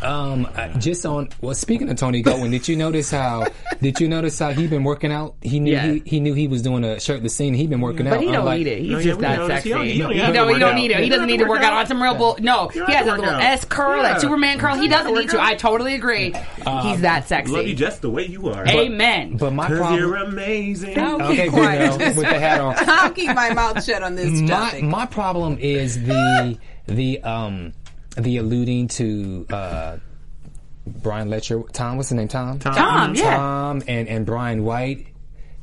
Um, 0.03 0.47
uh, 0.55 0.67
just 0.79 1.05
on 1.05 1.29
well, 1.41 1.55
speaking 1.55 1.89
of 1.89 1.95
Tony 1.97 2.21
Goldwyn, 2.21 2.51
did 2.51 2.67
you 2.67 2.75
notice 2.75 3.09
how? 3.11 3.45
Did 3.81 3.99
you 3.99 4.07
notice 4.07 4.37
how 4.39 4.51
he 4.51 4.67
been 4.67 4.83
working 4.83 5.11
out? 5.11 5.35
He 5.41 5.59
knew 5.59 5.71
Yeah. 5.73 5.93
he, 5.93 6.01
he 6.05 6.19
knew 6.19 6.33
he 6.33 6.47
was 6.47 6.61
doing 6.61 6.83
a 6.83 6.99
shirtless 6.99 7.35
scene. 7.35 7.53
He 7.53 7.67
been 7.67 7.81
working 7.81 8.07
out. 8.07 8.11
But 8.11 8.19
he 8.21 8.25
don't 8.27 8.35
unlike- 8.41 8.57
need 8.59 8.67
it. 8.67 8.79
He's 8.81 8.91
No, 8.91 9.01
just 9.01 9.17
we 9.17 9.21
that 9.21 9.47
sexy. 9.47 9.69
He 9.69 9.73
don't- 9.73 9.85
he 9.87 9.97
don't 9.99 10.11
He 10.11 10.17
don't, 10.33 10.53
he 10.53 10.59
don't 10.59 10.75
need 10.75 10.91
it. 10.91 10.97
He 10.97 11.03
He 11.05 11.09
doesn't 11.09 11.27
need 11.27 11.37
to 11.37 11.43
to 11.45 11.49
work 11.49 11.59
work 11.59 11.65
out 11.67 11.73
out. 11.73 11.79
on 11.79 11.87
some 11.87 12.01
real 12.03 12.15
bull. 12.15 12.37
No, 12.39 12.69
You 12.73 12.85
he 12.85 12.93
has 12.93 13.07
a 13.07 13.11
little 13.11 13.25
out. 13.29 13.41
S 13.41 13.65
curl, 13.65 13.97
Yeah. 13.97 14.03
that 14.03 14.21
Superman 14.21 14.59
curl. 14.59 14.75
He 14.75 14.87
doesn't 14.87 15.13
need 15.13 15.29
to. 15.29 15.41
I 15.41 15.55
totally 15.55 15.95
agree. 15.95 16.33
He's 16.81 17.01
that 17.01 17.27
sexy. 17.27 17.51
Love 17.53 17.67
you 17.67 17.75
just 17.75 18.01
the 18.01 18.09
way 18.09 18.25
you 18.25 18.49
are. 18.49 18.67
Amen. 18.67 19.37
But 19.37 19.53
my 19.53 19.67
Because 19.69 19.97
you're 19.97 20.15
amazing. 20.17 20.97
Okay, 20.99 21.35
Keep 21.45 21.51
good 21.53 21.59
quiet. 21.61 21.97
with 21.99 22.15
the 22.17 22.39
hat 22.39 22.59
on. 22.61 22.75
I'll 22.77 23.11
keep 23.11 23.33
my 23.35 23.53
mouth 23.53 23.83
shut 23.83 24.03
on 24.03 24.15
this 24.15 24.41
my 24.41 24.81
my 24.81 25.05
problem 25.05 25.57
is 25.59 26.01
the 26.03 26.57
the 26.87 27.21
um 27.23 27.73
the 28.18 28.38
alluding 28.38 28.88
to 28.88 29.45
uh 29.49 29.97
Brian 30.86 31.30
Letscher 31.30 31.70
Tom 31.72 31.97
what's 31.97 32.09
his 32.09 32.18
name 32.18 32.28
Tom 32.28 32.59
Tom, 32.59 33.16
yeah. 33.16 33.38
Tom 33.38 33.84
and 33.88 34.07
and 34.07 34.26
Brian 34.26 34.64
White 34.64 35.07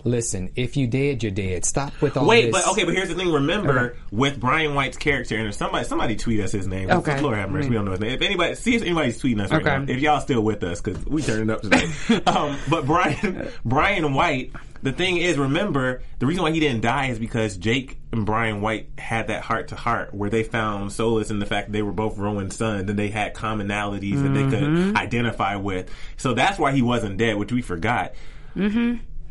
listen 0.05 0.51
if 0.57 0.77
you 0.77 0.87
did, 0.87 1.23
you're 1.23 1.33
dead 1.33 1.65
stop 1.65 1.93
with 2.01 2.17
all 2.17 2.25
this. 2.25 2.29
Wait, 2.31 2.53
this 2.53 2.65
but 2.65 2.73
okay, 2.73 2.85
but 2.85 2.95
here's 2.95 3.09
the 3.09 3.15
thing. 3.15 3.33
Remember, 3.33 3.97
with 4.11 4.41
Brian 4.41 4.75
White's 4.75 4.97
character, 4.97 5.37
and 5.37 5.49
if 5.49 5.55
somebody 5.55 5.85
somebody 5.85 6.17
tweet 6.17 6.41
us 6.41 6.53
his 6.53 6.67
name. 6.67 6.91
Okay. 6.91 7.21
Lord 7.21 7.37
have 7.39 7.51
mercy, 7.51 7.69
we 7.69 7.75
don't 7.75 7.85
know 7.85 7.91
his 7.93 8.01
name. 8.01 8.13
If 8.13 8.23
anybody, 8.23 8.55
see 8.55 8.75
if 8.77 8.83
anybody's 8.83 9.21
tweeting 9.21 9.43
us 9.43 9.51
right 9.51 9.61
Okay. 9.61 9.79
now. 9.85 9.93
If 9.93 10.01
y'all 10.01 10.21
still 10.21 10.43
with 10.43 10.63
us, 10.65 10.81
because 10.81 11.05
we 11.07 11.23
turning 11.23 11.51
up 11.51 11.63
today. 11.63 11.87
um, 12.27 12.57
but 12.69 12.87
Brian 12.87 13.49
Brian 13.65 14.15
White. 14.15 14.53
The 14.83 14.93
thing 14.93 15.19
is, 15.19 15.37
remember, 15.37 16.01
the 16.21 16.27
reason 16.27 16.43
why 16.43 16.53
he 16.53 16.61
didn't 16.61 16.81
die 16.81 17.09
is 17.09 17.19
because 17.19 17.59
Jake 17.59 17.99
and 18.13 18.25
Brian 18.25 18.63
White 18.63 18.89
had 18.97 19.27
that 19.27 19.43
heart 19.43 19.69
to 19.69 19.77
heart 19.77 20.15
where 20.15 20.31
they 20.31 20.43
found 20.43 20.91
solace 20.91 21.31
in 21.31 21.39
the 21.39 21.45
fact 21.45 21.67
that 21.67 21.73
they 21.75 21.83
were 21.83 21.93
both 21.93 22.17
Rowan's 22.17 22.57
sons 22.57 22.89
and 22.89 22.99
they 22.99 23.09
had 23.11 23.35
commonalities 23.35 24.23
that 24.23 24.31
they 24.31 24.49
could 24.49 24.97
identify 24.97 25.57
with. 25.57 25.91
So 26.17 26.33
that's 26.33 26.59
why 26.59 26.73
he 26.73 26.81
wasn't 26.81 27.19
dead, 27.19 27.37
which 27.37 27.53
we 27.53 27.61
forgot. 27.61 28.15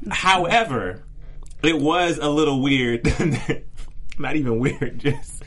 However, 0.09 1.03
it 1.63 1.79
was 1.79 2.17
a 2.17 2.29
little 2.29 2.61
weird. 2.61 3.05
Not 4.17 4.35
even 4.35 4.59
weird, 4.59 4.99
just 5.01 5.43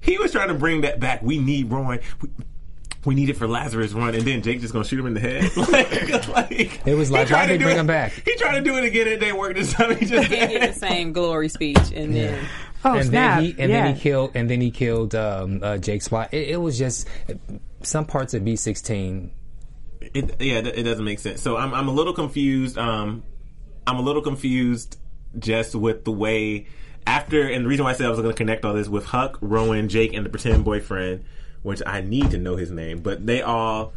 he 0.00 0.18
was 0.18 0.32
trying 0.32 0.48
to 0.48 0.54
bring 0.54 0.82
that 0.82 1.00
back. 1.00 1.22
We 1.22 1.38
need 1.38 1.70
Rowan. 1.70 2.00
We, 2.20 2.28
we 3.04 3.14
need 3.14 3.28
it 3.28 3.36
for 3.36 3.46
Lazarus 3.46 3.94
One, 3.94 4.14
and 4.16 4.24
then 4.24 4.42
Jake 4.42 4.60
just 4.60 4.72
gonna 4.72 4.84
shoot 4.84 4.98
him 4.98 5.06
in 5.06 5.14
the 5.14 5.20
head. 5.20 5.56
like, 5.56 6.28
like, 6.28 6.86
It 6.86 6.94
was 6.96 7.08
he 7.08 7.14
like, 7.14 7.28
tried 7.28 7.48
why 7.50 7.56
to 7.56 7.62
bring 7.62 7.76
it- 7.76 7.80
him 7.80 7.86
back? 7.86 8.12
He 8.24 8.34
tried 8.34 8.56
to 8.58 8.62
do 8.62 8.76
it 8.78 8.84
again, 8.84 9.02
and 9.06 9.12
it 9.12 9.20
didn't 9.20 9.36
work 9.38 9.54
this 9.54 9.72
time. 9.72 9.96
He 9.96 10.06
just 10.06 10.28
Can't 10.28 10.50
get 10.50 10.74
the 10.74 10.78
same 10.78 11.12
glory 11.12 11.48
speech, 11.48 11.78
and 11.94 12.14
then 12.14 12.44
Oh, 12.84 12.94
and 12.94 13.06
snap. 13.08 13.36
then 13.38 13.44
he 13.44 13.50
and 13.58 13.70
yeah. 13.70 13.84
then 13.86 13.94
he 13.94 14.00
killed 14.00 14.30
and 14.34 14.50
then 14.50 14.60
he 14.60 14.70
killed 14.70 15.14
um, 15.14 15.60
uh, 15.62 15.76
Jake 15.78 16.02
Spot 16.02 16.32
it, 16.32 16.50
it 16.50 16.56
was 16.60 16.78
just 16.78 17.08
some 17.82 18.04
parts 18.04 18.32
of 18.34 18.42
B16 18.42 19.30
It, 20.00 20.40
yeah, 20.40 20.58
it, 20.58 20.66
it 20.68 20.82
doesn't 20.84 21.04
make 21.04 21.18
sense. 21.18 21.40
So 21.42 21.56
I'm 21.56 21.72
I'm 21.74 21.88
a 21.88 21.92
little 21.92 22.12
confused. 22.12 22.76
Um, 22.78 23.22
I'm 23.86 23.98
a 23.98 24.02
little 24.02 24.22
confused 24.22 24.98
just 25.38 25.74
with 25.74 26.04
the 26.04 26.12
way 26.12 26.66
after, 27.06 27.46
and 27.48 27.64
the 27.64 27.68
reason 27.68 27.84
why 27.84 27.90
I 27.90 27.94
said 27.94 28.06
I 28.06 28.10
was 28.10 28.18
going 28.18 28.32
to 28.32 28.36
connect 28.36 28.64
all 28.64 28.74
this 28.74 28.88
with 28.88 29.06
Huck, 29.06 29.38
Rowan, 29.40 29.88
Jake, 29.88 30.12
and 30.14 30.24
the 30.26 30.30
pretend 30.30 30.64
boyfriend, 30.64 31.24
which 31.62 31.82
I 31.86 32.00
need 32.00 32.30
to 32.32 32.38
know 32.38 32.56
his 32.56 32.70
name, 32.70 33.00
but 33.00 33.24
they 33.26 33.42
all. 33.42 33.92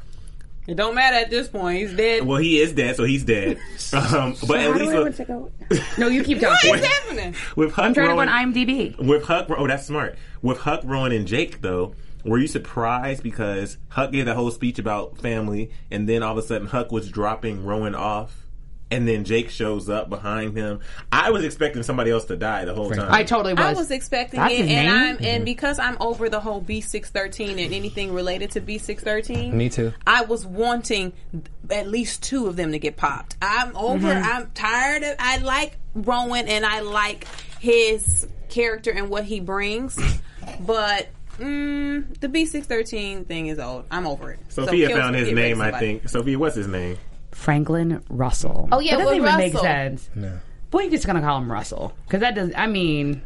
it 0.68 0.76
don't 0.76 0.94
matter 0.94 1.16
at 1.16 1.30
this 1.32 1.48
point. 1.48 1.80
He's 1.80 1.94
dead. 1.96 2.24
Well, 2.26 2.38
he 2.38 2.60
is 2.60 2.74
dead, 2.74 2.96
so 2.98 3.04
he's 3.06 3.24
dead. 3.24 3.58
Um, 3.94 4.36
but 4.48 4.60
at 4.60 4.76
least 4.76 5.20
with, 5.20 5.98
No, 5.98 6.08
you 6.08 6.24
keep 6.24 6.40
what 6.42 6.52
talking. 6.62 6.76
is 6.76 6.86
happening? 6.86 7.36
with 7.56 7.72
Huck, 7.74 7.86
I'm 7.86 7.94
trying 7.96 8.10
to 8.10 8.14
go 8.14 8.20
on 8.22 8.28
IMDb. 8.28 8.98
with 9.04 9.24
Huck, 9.24 9.48
oh, 9.50 9.66
that's 9.68 9.88
smart. 9.88 10.16
With 10.44 10.60
Huck, 10.60 10.82
Rowan, 10.84 11.12
and 11.12 11.26
Jake, 11.28 11.62
though, 11.62 11.96
were 12.24 12.38
you 12.38 12.48
surprised 12.48 13.24
because 13.24 13.78
Huck 13.90 14.12
gave 14.12 14.26
that 14.26 14.36
whole 14.36 14.52
speech 14.52 14.78
about 14.78 15.18
family, 15.18 15.72
and 15.90 16.08
then 16.08 16.22
all 16.22 16.34
of 16.34 16.38
a 16.38 16.46
sudden 16.48 16.68
Huck 16.68 16.92
was 16.92 17.10
dropping 17.10 17.64
Rowan 17.66 17.96
off, 17.96 18.46
and 18.92 19.08
then 19.08 19.24
Jake 19.24 19.50
shows 19.50 19.90
up 19.90 20.10
behind 20.10 20.56
him? 20.58 20.80
I 21.12 21.32
was 21.32 21.44
expecting 21.44 21.84
somebody 21.84 22.12
else 22.12 22.26
to 22.26 22.36
die 22.36 22.66
the 22.66 22.74
whole 22.74 22.90
time. 22.90 23.12
I 23.12 23.24
totally 23.24 23.54
was. 23.54 23.64
I 23.64 23.74
was 23.74 23.92
expecting 23.92 24.40
That's 24.40 24.54
it, 24.54 24.62
and 24.62 24.68
name? 24.68 24.90
I'm 24.90 25.18
and 25.26 25.46
because 25.46 25.80
I'm 25.80 25.98
over 26.00 26.30
the 26.30 26.40
whole 26.40 26.62
B 26.62 26.82
six 26.82 27.10
thirteen 27.10 27.60
and 27.60 27.74
anything 27.74 28.14
related 28.14 28.52
to 28.52 28.62
B 28.62 28.78
six 28.78 29.04
thirteen. 29.04 29.56
Me 29.58 29.70
too. 29.70 29.94
I 30.06 30.24
was 30.26 30.46
wanting 30.46 31.14
at 31.70 31.88
least 31.88 32.24
two 32.24 32.48
of 32.48 32.56
them 32.56 32.72
to 32.72 32.80
get 32.80 32.98
popped. 32.98 33.36
I'm 33.42 33.76
over. 33.76 34.08
Mm-hmm. 34.08 34.26
I'm 34.26 34.52
tired 34.52 35.04
of. 35.04 35.16
I 35.20 35.38
like 35.38 35.78
Rowan 35.96 36.48
and 36.48 36.66
I 36.66 36.80
like 36.82 37.28
his 37.60 38.28
character 38.50 38.92
and 38.92 39.10
what 39.10 39.24
he 39.24 39.40
brings, 39.40 40.00
but. 40.60 41.10
Mm, 41.38 42.20
the 42.20 42.28
B 42.28 42.46
six 42.46 42.68
thirteen 42.68 43.24
thing 43.24 43.48
is 43.48 43.60
old. 43.60 43.86
I'm 43.90 44.06
over 44.06 44.32
it. 44.32 44.40
Sophia 44.50 44.90
kill- 44.90 44.98
found 44.98 45.16
his 45.16 45.30
get 45.30 45.36
rid 45.36 45.52
of 45.54 45.58
name, 45.60 45.74
I 45.74 45.80
think. 45.80 46.10
Sophia, 46.10 46.38
what's 46.38 46.58
his 46.58 46.68
name? 46.68 46.98
Franklin 47.40 48.04
Russell. 48.10 48.68
Oh, 48.72 48.80
yeah, 48.80 48.98
that 48.98 49.04
doesn't 49.04 49.22
well, 49.22 49.40
even 49.40 49.54
make 49.54 49.58
sense. 49.58 50.10
No. 50.14 50.40
Boy, 50.72 50.82
you're 50.82 50.92
just 50.92 51.08
gonna 51.08 51.22
call 51.22 51.40
him 51.40 51.52
Russell 51.52 51.94
because 52.06 52.20
that 52.20 52.36
does. 52.36 52.52
I 52.56 52.68
mean, 52.68 53.24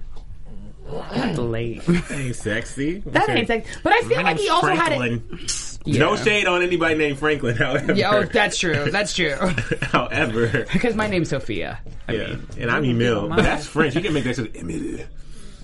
that's 1.11 1.38
late. 1.39 1.82
Ain't 2.09 2.36
sexy. 2.36 2.99
That 2.99 3.30
ain't 3.30 3.47
sexy. 3.47 3.70
But 3.84 3.93
I 3.93 4.01
feel 4.01 4.18
My 4.18 4.24
like 4.24 4.38
he 4.38 4.43
name's 4.43 4.51
also 4.51 4.68
had 4.68 4.91
it. 4.93 4.97
Franklin. 4.97 5.39
No 5.86 6.16
shade 6.16 6.45
on 6.47 6.61
anybody 6.61 6.95
named 6.95 7.20
Franklin, 7.20 7.57
however. 7.57 7.93
Yeah, 7.93 8.11
oh, 8.16 8.24
that's 8.24 8.57
true. 8.57 8.89
That's 8.89 9.14
true. 9.14 9.36
however, 9.82 10.66
Because 10.74 10.95
my 10.95 11.07
name's 11.07 11.30
Sophia. 11.30 11.80
I 12.07 12.14
yeah. 12.14 12.28
mean, 12.28 12.47
And 12.57 12.72
I'm 12.72 12.86
Emil. 12.86 13.28
That's 13.30 13.66
French. 13.66 13.95
You 13.95 14.01
can 14.01 14.14
make 14.14 14.24
that 14.24 14.38
shit. 14.38 14.55
Emil. 14.55 15.05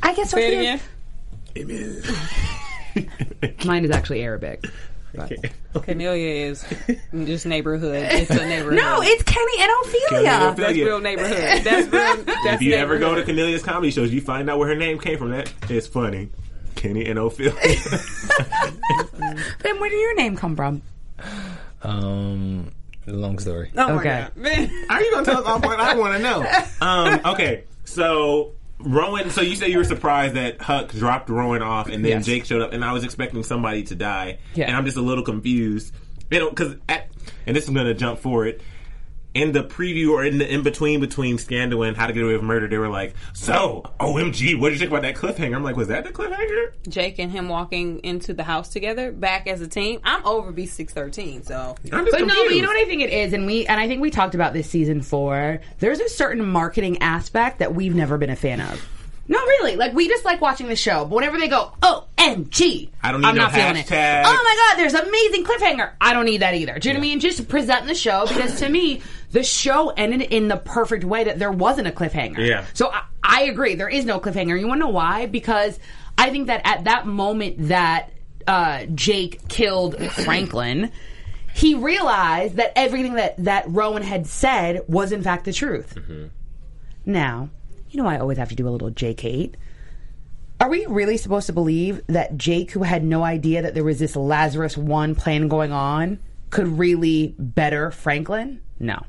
I 0.04 0.14
guess 0.14 0.32
Say 0.32 0.74
it 0.74 0.82
Sophia. 1.56 1.64
Emil. 1.64 2.02
Mine 3.66 3.86
is 3.86 3.92
actually 3.92 4.22
Arabic. 4.24 4.66
Camellia 5.84 6.48
is 6.48 6.66
just 7.14 7.46
neighborhood. 7.46 8.08
It's 8.12 8.30
a 8.32 8.46
neighborhood. 8.46 8.80
No, 8.80 9.02
it's 9.02 9.24
Kenny 9.24 9.62
and 9.62 9.72
Ophelia. 9.84 10.08
Kenny 10.10 10.28
and 10.28 10.58
that's 10.58 10.78
real 10.78 11.00
neighborhood. 11.00 11.64
That's 11.64 11.88
real. 11.92 12.24
That's 12.26 12.56
if 12.56 12.62
you 12.62 12.74
ever 12.76 13.00
go 13.00 13.10
to 13.10 13.16
neighborhood. 13.22 13.26
Cornelia's 13.26 13.64
comedy 13.64 13.92
shows, 13.92 14.12
you 14.14 14.22
find 14.22 14.50
out 14.50 14.58
where 14.60 14.68
her 14.70 14.76
name 14.76 15.00
came 15.00 15.18
from. 15.18 15.32
That 15.32 15.52
it's 15.70 15.88
funny. 15.88 16.30
Kenny 16.76 17.06
and 17.08 17.18
Ophelia. 17.20 17.54
Then 19.62 19.80
where 19.80 19.90
did 19.90 20.00
your 20.00 20.16
name 20.16 20.36
come 20.38 20.56
from? 20.56 20.82
um 21.82 22.72
long 23.08 23.40
story 23.40 23.72
Oh 23.76 23.96
my 23.96 24.00
Okay. 24.00 24.22
God. 24.22 24.36
Man. 24.38 24.86
Are 24.90 25.02
you 25.02 25.12
gonna 25.12 25.26
tell 25.26 25.40
us 25.42 25.46
all 25.46 25.60
point? 25.60 25.80
I 25.80 25.96
want 25.96 26.16
to 26.16 26.20
know. 26.24 26.46
Um, 26.80 27.20
okay, 27.34 27.64
so 27.84 28.54
Rowan. 28.80 29.30
So 29.30 29.42
you 29.42 29.56
say 29.56 29.70
you 29.70 29.78
were 29.78 29.84
surprised 29.84 30.36
that 30.36 30.62
Huck 30.62 30.92
dropped 30.94 31.30
Rowan 31.30 31.62
off, 31.62 31.88
and 31.90 32.04
then 32.04 32.12
Yes. 32.12 32.26
Jake 32.26 32.46
showed 32.46 32.62
up, 32.62 32.74
and 32.74 32.84
I 32.84 32.94
was 32.94 33.04
expecting 33.04 33.44
somebody 33.44 33.84
to 33.84 33.96
die, 33.96 34.40
Yeah. 34.56 34.68
and 34.68 34.76
I'm 34.76 34.86
just 34.86 34.98
a 34.98 35.02
little 35.02 35.24
confused. 35.24 35.94
You 36.32 36.40
know, 36.40 36.50
because 36.50 36.76
and 36.88 37.56
this 37.56 37.64
is 37.66 37.70
gonna 37.72 37.94
jump 37.94 38.20
forward. 38.20 38.62
In 39.40 39.54
the 39.54 39.64
preview 39.64 40.12
or 40.12 40.26
in 40.26 40.38
the 40.38 40.54
in 40.54 40.64
between 40.64 41.00
between 41.00 41.38
Scandal 41.38 41.84
and 41.84 41.96
How 41.96 42.08
to 42.08 42.14
Get 42.14 42.24
Away 42.24 42.34
with 42.34 42.44
Murder, 42.44 42.68
they 42.68 42.78
were 42.78 42.90
like, 42.90 43.16
"So, 43.34 43.84
OMG, 44.00 44.60
what 44.60 44.70
did 44.70 44.74
you 44.76 44.80
think 44.80 44.92
about 44.92 45.04
that 45.04 45.16
cliffhanger?" 45.16 45.56
I'm 45.56 45.64
like, 45.64 45.78
"Was 45.78 45.88
that 45.88 46.04
the 46.04 46.10
cliffhanger?" 46.10 46.74
Jake 46.88 47.20
and 47.20 47.32
him 47.32 47.48
walking 47.48 48.00
into 48.04 48.34
the 48.34 48.44
house 48.44 48.70
together, 48.70 49.12
back 49.12 49.48
as 49.48 49.62
a 49.62 49.68
team. 49.68 50.02
I'm 50.04 50.26
over 50.26 50.52
B 50.52 50.66
six 50.66 50.94
thirteen, 50.94 51.44
so 51.44 51.76
I'm 51.92 52.06
just 52.06 52.18
But 52.18 52.28
no, 52.28 52.46
but 52.46 52.54
you 52.54 52.62
know 52.62 52.68
what 52.68 52.78
I 52.78 52.86
think 52.86 53.02
it 53.02 53.12
is, 53.12 53.34
and 53.34 53.46
we 53.46 53.66
and 53.68 53.80
I 53.80 53.88
think 53.88 54.02
we 54.02 54.10
talked 54.10 54.36
about 54.36 54.54
this 54.54 54.70
season 54.70 55.02
four. 55.02 55.62
There's 55.80 56.00
a 56.00 56.10
certain 56.10 56.46
marketing 56.46 57.02
aspect 57.02 57.60
that 57.60 57.74
we've 57.74 57.96
never 57.96 58.18
been 58.18 58.30
a 58.30 58.36
fan 58.36 58.60
of. 58.60 58.86
No, 59.30 59.38
really. 59.38 59.76
Like 59.76 59.94
we 59.94 60.08
just 60.08 60.26
like 60.26 60.42
watching 60.42 60.68
the 60.68 60.76
show, 60.76 61.06
but 61.06 61.16
whenever 61.16 61.38
they 61.38 61.48
go, 61.48 61.72
OMG, 61.84 62.90
I 63.04 63.12
don't 63.12 63.22
need 63.22 63.28
I'm 63.28 63.36
no 63.36 63.44
not 63.44 63.52
feeling 63.54 63.76
it. 63.78 63.86
hashtag. 63.86 64.24
Oh 64.26 64.44
my 64.44 64.74
god, 64.74 64.80
there's 64.82 64.96
an 64.96 65.08
amazing 65.08 65.46
cliffhanger. 65.46 65.92
I 66.02 66.14
don't 66.14 66.26
need 66.26 66.42
that 66.42 66.56
either. 66.56 66.80
Do 66.80 66.90
you 66.90 66.94
know 66.96 67.00
what 67.00 67.06
I 67.06 67.10
mean? 67.10 67.20
Just 67.20 67.48
present 67.48 67.86
the 67.86 67.94
show 67.94 68.26
because 68.28 68.60
to 68.60 68.68
me, 68.68 69.02
the 69.32 69.44
show 69.44 69.90
ended 69.90 70.22
in 70.24 70.48
the 70.48 70.58
perfect 70.58 71.04
way 71.04 71.26
that 71.26 71.38
there 71.38 71.52
wasn't 71.52 71.88
a 71.88 71.92
cliffhanger. 71.92 72.40
Yeah. 72.46 72.66
So 72.74 72.92
I, 72.92 73.04
I 73.24 73.42
agree, 73.44 73.76
there 73.76 73.88
is 73.88 74.04
no 74.04 74.20
cliffhanger. 74.20 74.60
You 74.60 74.68
want 74.68 74.82
to 74.82 74.88
know 74.88 74.92
why? 74.92 75.28
Because 75.28 75.78
I 76.18 76.32
think 76.32 76.48
that 76.48 76.62
at 76.66 76.86
that 76.86 77.06
moment 77.06 77.68
that 77.68 78.10
uh, 78.48 78.86
Jake 78.96 79.48
killed 79.48 79.96
Franklin, 80.12 80.92
he 81.54 81.76
realized 81.76 82.56
that 82.56 82.74
everything 82.76 83.14
that 83.14 83.36
that 83.44 83.66
Rowan 83.68 84.02
had 84.02 84.26
said 84.26 84.82
was 84.88 85.12
in 85.12 85.22
fact 85.22 85.46
the 85.46 85.54
truth. 85.54 85.96
Now, 87.06 87.50
you 87.90 88.02
know 88.02 88.08
I 88.08 88.20
always 88.20 88.38
have 88.38 88.50
to 88.50 88.56
do 88.56 88.68
a 88.68 88.72
little 88.72 88.90
Jake 88.90 89.22
hate. 89.22 89.58
Are 90.60 90.70
we 90.70 90.86
really 90.88 91.18
supposed 91.18 91.48
to 91.48 91.54
believe 91.54 92.02
that 92.08 92.38
Jake, 92.38 92.72
who 92.72 92.84
had 92.84 93.04
no 93.04 93.24
idea 93.24 93.62
that 93.62 93.74
there 93.74 93.84
was 93.84 94.00
this 94.00 94.16
Lazarus 94.16 94.76
One 94.76 95.16
plan 95.16 95.48
going 95.48 95.72
on, 95.72 96.20
could 96.50 96.68
really 96.68 97.34
better 97.40 97.92
Franklin? 97.92 98.62
No. 98.78 99.02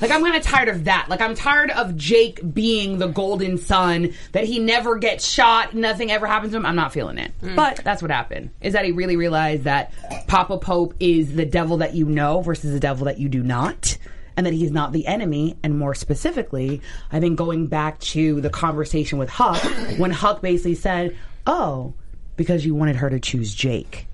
Like 0.00 0.10
I'm 0.10 0.22
kind 0.22 0.36
of 0.36 0.42
tired 0.42 0.68
of 0.68 0.84
that. 0.84 1.06
Like 1.08 1.20
I'm 1.20 1.34
tired 1.34 1.70
of 1.70 1.96
Jake 1.96 2.40
being 2.54 2.98
the 2.98 3.06
golden 3.06 3.58
son 3.58 4.12
that 4.32 4.44
he 4.44 4.58
never 4.58 4.96
gets 4.96 5.26
shot, 5.26 5.74
nothing 5.74 6.10
ever 6.10 6.26
happens 6.26 6.52
to 6.52 6.58
him. 6.58 6.66
I'm 6.66 6.76
not 6.76 6.92
feeling 6.92 7.18
it. 7.18 7.32
Mm. 7.40 7.56
But 7.56 7.80
that's 7.82 8.02
what 8.02 8.10
happened. 8.10 8.50
Is 8.60 8.74
that 8.74 8.84
he 8.84 8.92
really 8.92 9.16
realized 9.16 9.64
that 9.64 9.92
Papa 10.26 10.58
Pope 10.58 10.94
is 11.00 11.34
the 11.34 11.46
devil 11.46 11.78
that 11.78 11.94
you 11.94 12.06
know 12.06 12.40
versus 12.42 12.72
the 12.72 12.80
devil 12.80 13.06
that 13.06 13.18
you 13.18 13.28
do 13.28 13.42
not. 13.42 13.96
And 14.36 14.46
that 14.46 14.52
he's 14.52 14.70
not 14.70 14.92
the 14.92 15.06
enemy, 15.06 15.56
and 15.62 15.78
more 15.78 15.94
specifically, 15.94 16.82
I 17.10 17.20
think 17.20 17.38
going 17.38 17.68
back 17.68 17.98
to 18.00 18.40
the 18.40 18.50
conversation 18.50 19.18
with 19.18 19.30
Huck, 19.30 19.62
when 19.98 20.10
Huck 20.10 20.42
basically 20.42 20.74
said, 20.74 21.16
Oh, 21.46 21.94
because 22.36 22.66
you 22.66 22.74
wanted 22.74 22.96
her 22.96 23.08
to 23.08 23.18
choose 23.18 23.54
Jake. 23.54 24.06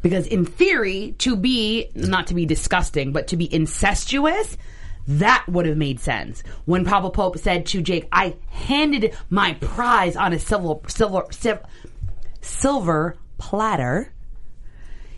Because 0.00 0.26
in 0.26 0.44
theory, 0.44 1.16
to 1.18 1.34
be, 1.34 1.90
not 1.94 2.28
to 2.28 2.34
be 2.34 2.46
disgusting, 2.46 3.12
but 3.12 3.28
to 3.28 3.36
be 3.36 3.52
incestuous, 3.52 4.56
that 5.08 5.44
would 5.48 5.66
have 5.66 5.76
made 5.76 6.00
sense. 6.00 6.42
When 6.64 6.84
Papa 6.84 7.10
Pope 7.10 7.38
said 7.38 7.66
to 7.66 7.82
Jake, 7.82 8.08
I 8.12 8.36
handed 8.48 9.16
my 9.30 9.54
prize 9.54 10.16
on 10.16 10.32
a 10.32 10.38
silver, 10.38 10.88
silver, 10.88 11.24
silver, 11.30 11.62
silver 12.40 13.16
platter, 13.38 14.12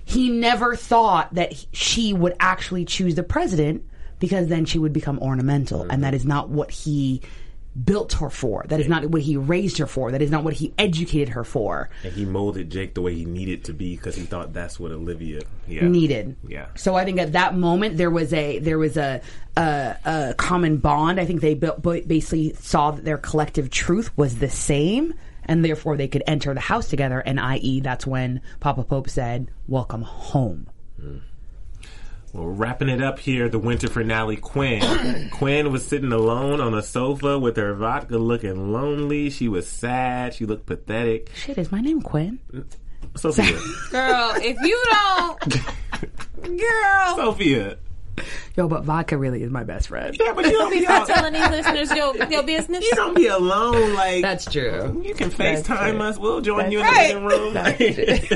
he 0.04 0.30
never 0.30 0.74
thought 0.74 1.34
that 1.34 1.52
she 1.72 2.12
would 2.12 2.34
actually 2.40 2.84
choose 2.84 3.14
the 3.14 3.22
president 3.22 3.84
because 4.18 4.48
then 4.48 4.64
she 4.64 4.78
would 4.78 4.92
become 4.92 5.18
ornamental. 5.20 5.82
And 5.88 6.04
that 6.04 6.14
is 6.14 6.24
not 6.24 6.48
what 6.48 6.70
he 6.70 7.22
built 7.84 8.14
her 8.14 8.30
for. 8.30 8.64
That 8.68 8.80
is 8.80 8.88
not 8.88 9.06
what 9.06 9.22
he 9.22 9.36
raised 9.36 9.78
her 9.78 9.86
for. 9.86 10.10
That 10.10 10.22
is 10.22 10.30
not 10.30 10.44
what 10.44 10.54
he 10.54 10.72
educated 10.78 11.30
her 11.30 11.44
for. 11.44 11.90
and 12.02 12.12
he 12.12 12.24
molded 12.24 12.70
Jake 12.70 12.94
the 12.94 13.02
way 13.02 13.14
he 13.14 13.24
needed 13.24 13.64
to 13.64 13.72
be 13.72 13.96
because 13.96 14.16
he 14.16 14.22
thought 14.22 14.52
that's 14.52 14.80
what 14.80 14.90
Olivia 14.90 15.42
yeah. 15.66 15.86
needed. 15.86 16.36
Yeah. 16.46 16.66
So 16.74 16.94
I 16.94 17.04
think 17.04 17.18
at 17.18 17.32
that 17.32 17.54
moment 17.54 17.96
there 17.96 18.10
was 18.10 18.32
a 18.32 18.58
there 18.58 18.78
was 18.78 18.96
a 18.96 19.20
a, 19.56 19.96
a 20.04 20.34
common 20.36 20.78
bond. 20.78 21.20
I 21.20 21.24
think 21.24 21.40
they 21.40 21.54
built, 21.54 21.82
basically 21.82 22.54
saw 22.54 22.92
that 22.92 23.04
their 23.04 23.18
collective 23.18 23.70
truth 23.70 24.16
was 24.16 24.38
the 24.38 24.50
same, 24.50 25.14
and 25.44 25.64
therefore 25.64 25.96
they 25.96 26.08
could 26.08 26.22
enter 26.26 26.54
the 26.54 26.60
house 26.60 26.88
together. 26.88 27.20
And 27.20 27.38
i.e., 27.38 27.80
that's 27.80 28.06
when 28.06 28.40
Papa 28.60 28.84
Pope 28.84 29.08
said, 29.08 29.50
"Welcome 29.66 30.02
home." 30.02 30.68
Hmm. 31.00 31.18
Well, 32.32 32.44
we're 32.44 32.52
wrapping 32.52 32.88
it 32.88 33.02
up 33.02 33.18
here, 33.18 33.48
the 33.48 33.58
winter 33.58 33.88
finale. 33.88 34.36
Quinn. 34.36 35.30
Quinn 35.32 35.72
was 35.72 35.86
sitting 35.86 36.12
alone 36.12 36.60
on 36.60 36.74
a 36.74 36.82
sofa 36.82 37.38
with 37.38 37.56
her 37.56 37.74
vodka, 37.74 38.18
looking 38.18 38.72
lonely. 38.72 39.30
She 39.30 39.48
was 39.48 39.66
sad. 39.66 40.34
She 40.34 40.44
looked 40.44 40.66
pathetic. 40.66 41.30
Shit, 41.34 41.58
is 41.58 41.72
my 41.72 41.80
name 41.80 42.02
Quinn? 42.02 42.38
Sophia. 43.16 43.58
girl, 43.90 44.32
if 44.36 44.60
you 44.60 44.84
don't, 44.90 45.38
girl, 46.58 47.16
Sophia. 47.16 47.78
Yo, 48.56 48.68
but 48.68 48.84
vodka 48.84 49.16
really 49.16 49.42
is 49.42 49.50
my 49.50 49.64
best 49.64 49.88
friend. 49.88 50.16
Yeah, 50.18 50.32
but 50.34 50.44
you 50.46 50.52
don't 50.52 50.70
be 50.70 50.86
out. 50.86 51.06
telling 51.06 51.32
these 51.32 51.48
listeners 51.48 51.90
your 51.92 52.16
your 52.30 52.42
business. 52.42 52.84
You 52.84 52.92
don't 52.94 53.14
be 53.14 53.26
alone. 53.28 53.94
Like 53.94 54.22
That's 54.22 54.44
true. 54.50 55.02
You 55.04 55.14
can 55.14 55.30
That's 55.30 55.66
FaceTime 55.68 55.92
true. 55.92 56.02
us. 56.02 56.18
We'll 56.18 56.40
join 56.40 56.70
you 56.72 56.80
in 56.80 56.84
Right. 56.84 57.14
the 57.14 57.20
living 57.20 58.34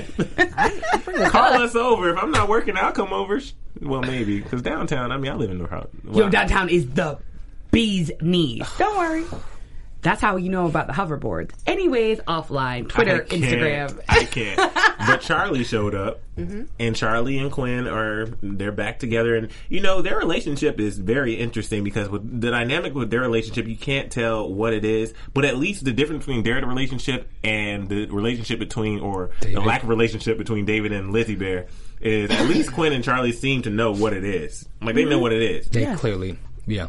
room. 1.17 1.27
Call 1.31 1.53
us 1.55 1.75
over. 1.75 2.11
If 2.11 2.19
I'm 2.23 2.31
not 2.31 2.49
working, 2.49 2.77
I'll 2.77 2.93
come 2.93 3.13
over. 3.13 3.41
Well, 3.81 4.03
maybe. 4.03 4.41
Because 4.41 4.63
downtown, 4.63 5.11
I 5.13 5.17
mean, 5.17 5.33
I 5.33 5.35
live 5.35 5.51
in 5.51 5.59
the 5.59 5.67
house. 5.69 5.89
Yo, 6.13 6.29
downtown 6.29 6.69
is 6.69 6.89
the 6.91 7.19
bee's 7.71 8.11
knees. 8.21 8.67
Don't 8.79 8.97
worry. 8.97 9.25
That's 10.03 10.21
how 10.21 10.37
you 10.37 10.49
know 10.49 10.67
about 10.67 10.89
the 10.89 10.93
hoverboards. 10.93 11.53
Anyways, 11.65 12.19
offline, 12.21 12.89
Twitter, 12.89 13.25
Instagram. 13.25 14.01
I 14.09 14.25
can't. 14.25 14.59
But 15.07 15.21
Charlie 15.21 15.63
showed 15.63 15.95
up, 15.95 16.23
mm-hmm. 16.37 16.65
and 16.79 16.97
Charlie 16.97 17.39
and 17.39 17.51
Quinn 17.53 17.87
are 17.87 18.27
they're 18.43 18.73
back 18.73 18.99
together, 18.99 19.37
and 19.37 19.51
you 19.69 19.81
know 19.81 20.03
their 20.03 20.19
relationship 20.19 20.81
is 20.81 20.99
very 20.99 21.35
interesting 21.35 21.85
because 21.85 22.09
with 22.09 22.41
the 22.41 22.51
dynamic 22.51 22.95
with 22.95 23.11
their 23.11 23.21
relationship, 23.21 23.67
you 23.67 23.77
can't 23.77 24.11
tell 24.11 24.53
what 24.53 24.73
it 24.73 24.85
is, 24.85 25.15
but 25.35 25.45
at 25.45 25.57
least 25.57 25.85
the 25.85 25.93
difference 25.93 26.27
between 26.27 26.43
their 26.43 26.65
relationship 26.67 27.29
and 27.45 27.89
the 27.89 28.07
relationship 28.07 28.59
between, 28.59 29.01
or 29.01 29.31
the 29.41 29.61
lack 29.61 29.85
of 29.85 29.89
relationship 29.89 30.37
between 30.37 30.65
David 30.65 30.93
and 30.93 31.13
Lizzie 31.13 31.37
Bear. 31.37 31.67
Is 32.01 32.33
at 32.33 32.49
least 32.49 32.73
Quinn 32.73 32.93
and 32.93 33.05
Charlie 33.05 33.31
seem 33.31 33.63
to 33.63 33.71
know 33.71 33.93
what 33.93 34.13
it 34.13 34.25
is. 34.25 34.69
Like 34.81 34.97
they 34.97 35.05
know 35.05 35.13
mm-hmm. 35.13 35.21
what 35.21 35.33
it 35.33 35.43
is. 35.43 35.69
They 35.69 35.95
clearly, 35.95 36.37
yeah. 36.67 36.89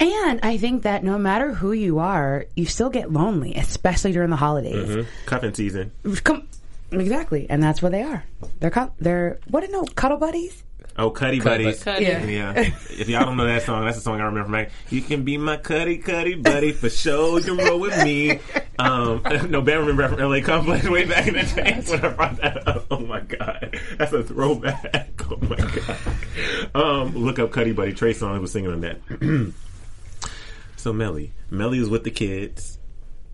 And 0.00 0.40
I 0.42 0.56
think 0.56 0.82
that 0.82 1.04
no 1.04 1.18
matter 1.18 1.52
who 1.52 1.72
you 1.72 1.98
are, 2.00 2.46
you 2.56 2.66
still 2.66 2.90
get 2.90 3.12
lonely, 3.12 3.54
especially 3.54 4.12
during 4.12 4.30
the 4.30 4.36
holidays. 4.36 5.06
Cuffing 5.26 5.54
season. 5.54 5.92
Come, 6.24 6.48
exactly, 6.90 7.46
and 7.48 7.62
that's 7.62 7.80
what 7.80 7.92
they 7.92 8.02
are. 8.02 8.24
They're 8.60 8.70
cu- 8.70 8.90
they're 8.98 9.38
what? 9.48 9.68
No, 9.70 9.84
cuddle 9.84 10.18
buddies. 10.18 10.62
Oh, 10.96 11.10
Cuddy 11.10 11.40
Buddies. 11.40 11.82
Cuddy. 11.82 12.04
Yeah. 12.04 12.24
Yeah. 12.24 12.52
if 12.56 13.08
y'all 13.08 13.24
don't 13.24 13.36
know 13.36 13.46
that 13.46 13.62
song, 13.62 13.84
that's 13.84 13.96
the 13.96 14.02
song 14.02 14.20
I 14.20 14.26
remember 14.26 14.44
from 14.44 14.52
Mac. 14.52 14.70
You 14.90 15.00
can 15.02 15.24
be 15.24 15.36
my 15.36 15.56
cuddy 15.56 15.98
cuddy 15.98 16.36
buddy 16.36 16.70
for 16.70 16.88
sure. 16.88 17.40
You 17.40 17.44
can 17.44 17.56
roll 17.56 17.80
with 17.80 18.00
me. 18.04 18.38
Um, 18.78 19.20
no, 19.50 19.60
Ben 19.60 19.80
remember 19.84 20.06
from 20.08 20.20
LA 20.20 20.40
Complex 20.40 20.88
way 20.88 21.04
back 21.04 21.26
in 21.26 21.34
the 21.34 21.42
day 21.42 21.82
when 21.88 22.04
I 22.04 22.08
brought 22.10 22.36
that 22.36 22.68
up. 22.68 22.86
Oh 22.92 23.00
my 23.00 23.18
god, 23.20 23.76
that's 23.98 24.12
a 24.12 24.22
throwback. 24.22 25.10
Oh 25.26 25.38
my 25.40 25.56
god. 25.56 25.96
Um, 26.74 27.16
look 27.16 27.38
up 27.38 27.50
Cuddy 27.50 27.72
Buddy. 27.72 27.94
Trey 27.94 28.12
Songz 28.12 28.40
was 28.42 28.52
singing 28.52 28.70
on 28.70 28.80
that. 28.82 29.52
so 30.84 30.92
Mellie, 30.92 31.32
Mellie 31.48 31.80
was 31.80 31.88
with 31.88 32.04
the 32.04 32.10
kids. 32.10 32.78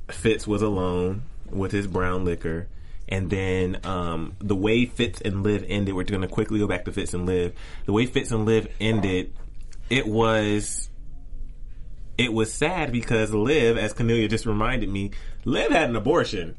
Fitz 0.09 0.47
was 0.47 0.63
alone 0.63 1.23
with 1.51 1.73
his 1.73 1.89
brown 1.89 2.25
liquor. 2.25 2.69
And 3.09 3.29
then 3.29 3.81
um, 3.83 4.37
the 4.39 4.55
way 4.55 4.87
Fitz 4.87 5.21
and 5.21 5.43
Liv 5.43 5.65
ended, 5.67 5.97
we're 5.97 6.05
going 6.05 6.21
to 6.21 6.29
quickly 6.29 6.61
go 6.61 6.69
back 6.69 6.85
to 6.85 6.93
Fitz 6.93 7.13
and 7.13 7.27
Liv. 7.27 7.53
The 7.87 7.93
way 7.93 8.07
Fitz 8.07 8.31
and 8.31 8.47
Liv 8.47 8.69
ended, 8.81 9.33
it 9.91 10.07
was 10.07 10.91
it 12.17 12.33
was 12.33 12.53
sad 12.53 12.93
because 12.93 13.33
Liv, 13.35 13.77
as 13.77 13.95
Cornelia 13.95 14.29
just 14.29 14.47
reminded 14.47 14.89
me, 14.89 15.11
Liv 15.45 15.73
had 15.73 15.91
an 15.91 15.97
abortion. 15.97 16.57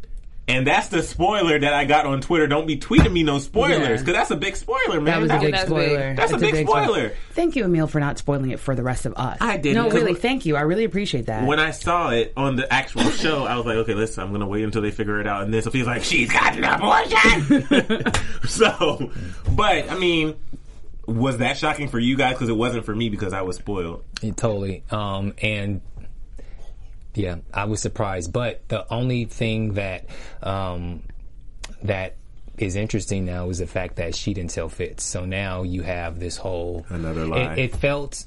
And 0.47 0.67
that's 0.67 0.89
the 0.89 1.01
spoiler 1.01 1.57
that 1.59 1.73
I 1.73 1.85
got 1.85 2.05
on 2.05 2.19
Twitter. 2.19 2.45
Don't 2.45 2.65
be 2.67 2.77
tweeting 2.77 3.11
me 3.13 3.23
no 3.23 3.39
spoilers 3.39 3.79
Yeah. 3.79 3.89
because 3.91 4.13
that's 4.13 4.31
a 4.31 4.35
big 4.35 4.55
spoiler, 4.57 4.99
man. 4.99 5.05
That 5.05 5.21
was 5.21 5.31
a 5.31 5.39
big 5.39 5.53
that's 5.53 5.65
spoiler. 5.67 5.97
big. 6.09 6.17
That's 6.17 6.31
a 6.31 6.35
It's 6.35 6.41
big 6.43 6.67
spoiler. 6.67 7.13
Thank 7.31 7.55
you, 7.55 7.63
Emil, 7.63 7.87
for 7.87 7.99
not 8.01 8.17
spoiling 8.17 8.49
it 8.51 8.59
for 8.59 8.75
the 8.75 8.83
rest 8.83 9.05
of 9.05 9.13
us. 9.15 9.37
I 9.39 9.57
did. 9.57 9.75
No, 9.75 9.89
really, 9.89 10.13
thank 10.15 10.45
you. 10.45 10.57
I 10.57 10.61
really 10.61 10.83
appreciate 10.83 11.27
that. 11.27 11.45
when 11.45 11.59
I 11.59 11.71
saw 11.71 12.09
it 12.09 12.33
on 12.35 12.57
the 12.57 12.71
actual 12.73 13.09
show, 13.11 13.45
I 13.45 13.55
was 13.55 13.65
like, 13.65 13.77
okay, 13.77 13.93
listen, 13.93 14.23
I'm 14.23 14.31
gonna 14.33 14.47
wait 14.47 14.63
until 14.63 14.81
they 14.81 14.91
figure 14.91 15.21
it 15.21 15.27
out. 15.27 15.43
And 15.43 15.53
then 15.53 15.61
Sophia's 15.61 15.87
like, 15.87 16.03
she's 16.03 16.29
got 16.31 16.57
an 16.57 16.63
abortion. 16.65 18.11
so, 18.47 19.11
but 19.55 19.89
I 19.89 19.97
mean, 19.97 20.35
was 21.05 21.37
that 21.37 21.57
shocking 21.57 21.87
for 21.87 21.99
you 21.99 22.17
guys? 22.17 22.33
Because 22.33 22.49
it 22.49 22.57
wasn't 22.57 22.83
for 22.85 22.95
me 22.95 23.09
because 23.09 23.31
I 23.31 23.43
was 23.43 23.55
spoiled. 23.57 24.03
Yeah, 24.21 24.31
Totally. 24.33 24.83
Um, 24.91 25.33
and 25.41 25.81
yeah, 27.13 27.37
I 27.53 27.65
was 27.65 27.81
surprised. 27.81 28.31
But 28.33 28.67
the 28.69 28.91
only 28.93 29.25
thing 29.25 29.73
that 29.73 30.05
um, 30.41 31.03
that 31.83 32.15
is 32.57 32.75
interesting 32.75 33.25
now 33.25 33.49
is 33.49 33.59
the 33.59 33.67
fact 33.67 33.95
that 33.97 34.15
she 34.15 34.33
didn't 34.33 34.51
tell 34.51 34.69
Fitz. 34.69 35.03
So 35.03 35.25
now 35.25 35.63
you 35.63 35.81
have 35.81 36.19
this 36.19 36.37
whole 36.37 36.85
Another 36.89 37.25
lie. 37.25 37.53
It, 37.53 37.59
it 37.59 37.75
felt 37.75 38.25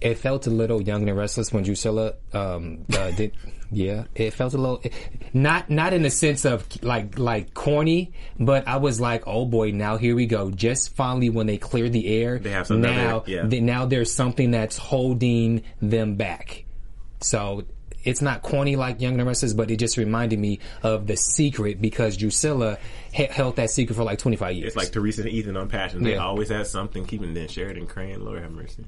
it 0.00 0.16
felt 0.18 0.46
a 0.46 0.50
little 0.50 0.80
young 0.80 1.06
and 1.08 1.16
restless 1.18 1.52
when 1.52 1.64
Drucilla 1.64 2.14
um, 2.34 2.84
uh, 2.92 3.10
did. 3.16 3.32
Yeah, 3.72 4.04
it 4.16 4.32
felt 4.32 4.54
a 4.54 4.58
little 4.58 4.82
not 5.32 5.70
not 5.70 5.92
in 5.92 6.02
the 6.02 6.10
sense 6.10 6.44
of 6.44 6.66
like 6.82 7.18
like 7.20 7.54
corny, 7.54 8.12
but 8.38 8.66
I 8.66 8.78
was 8.78 9.00
like, 9.00 9.28
oh 9.28 9.44
boy, 9.44 9.70
now 9.70 9.96
here 9.96 10.16
we 10.16 10.26
go. 10.26 10.50
Just 10.50 10.96
finally, 10.96 11.30
when 11.30 11.46
they 11.46 11.56
clear 11.56 11.88
the 11.88 12.08
air, 12.08 12.40
They 12.40 12.50
have 12.50 12.68
now. 12.70 13.18
other- 13.18 13.30
yeah. 13.30 13.46
th- 13.46 13.62
now 13.62 13.86
there's 13.86 14.12
something 14.12 14.50
that's 14.50 14.76
holding 14.76 15.62
them 15.80 16.16
back. 16.16 16.64
So 17.20 17.62
it's 18.04 18.22
not 18.22 18.42
corny 18.42 18.76
like 18.76 19.00
Young 19.00 19.12
and 19.12 19.20
the 19.20 19.24
Restless, 19.24 19.52
but 19.52 19.70
it 19.70 19.76
just 19.76 19.96
reminded 19.96 20.38
me 20.38 20.58
of 20.82 21.06
the 21.06 21.16
secret 21.16 21.80
because 21.80 22.16
Drucilla 22.16 22.78
he- 23.12 23.24
held 23.24 23.56
that 23.56 23.70
secret 23.70 23.94
for 23.94 24.04
like 24.04 24.18
25 24.18 24.54
years. 24.54 24.68
It's 24.68 24.76
like 24.76 24.90
Teresa 24.92 25.22
and 25.22 25.30
Ethan 25.30 25.56
on 25.56 25.68
Passion. 25.68 26.02
They 26.02 26.12
Yeah. 26.12 26.24
always 26.24 26.48
had 26.48 26.66
something 26.66 27.04
keeping 27.04 27.34
them 27.34 27.48
Sheridan 27.48 27.86
Crane. 27.86 28.24
Lord 28.24 28.40
have 28.42 28.52
mercy. 28.52 28.84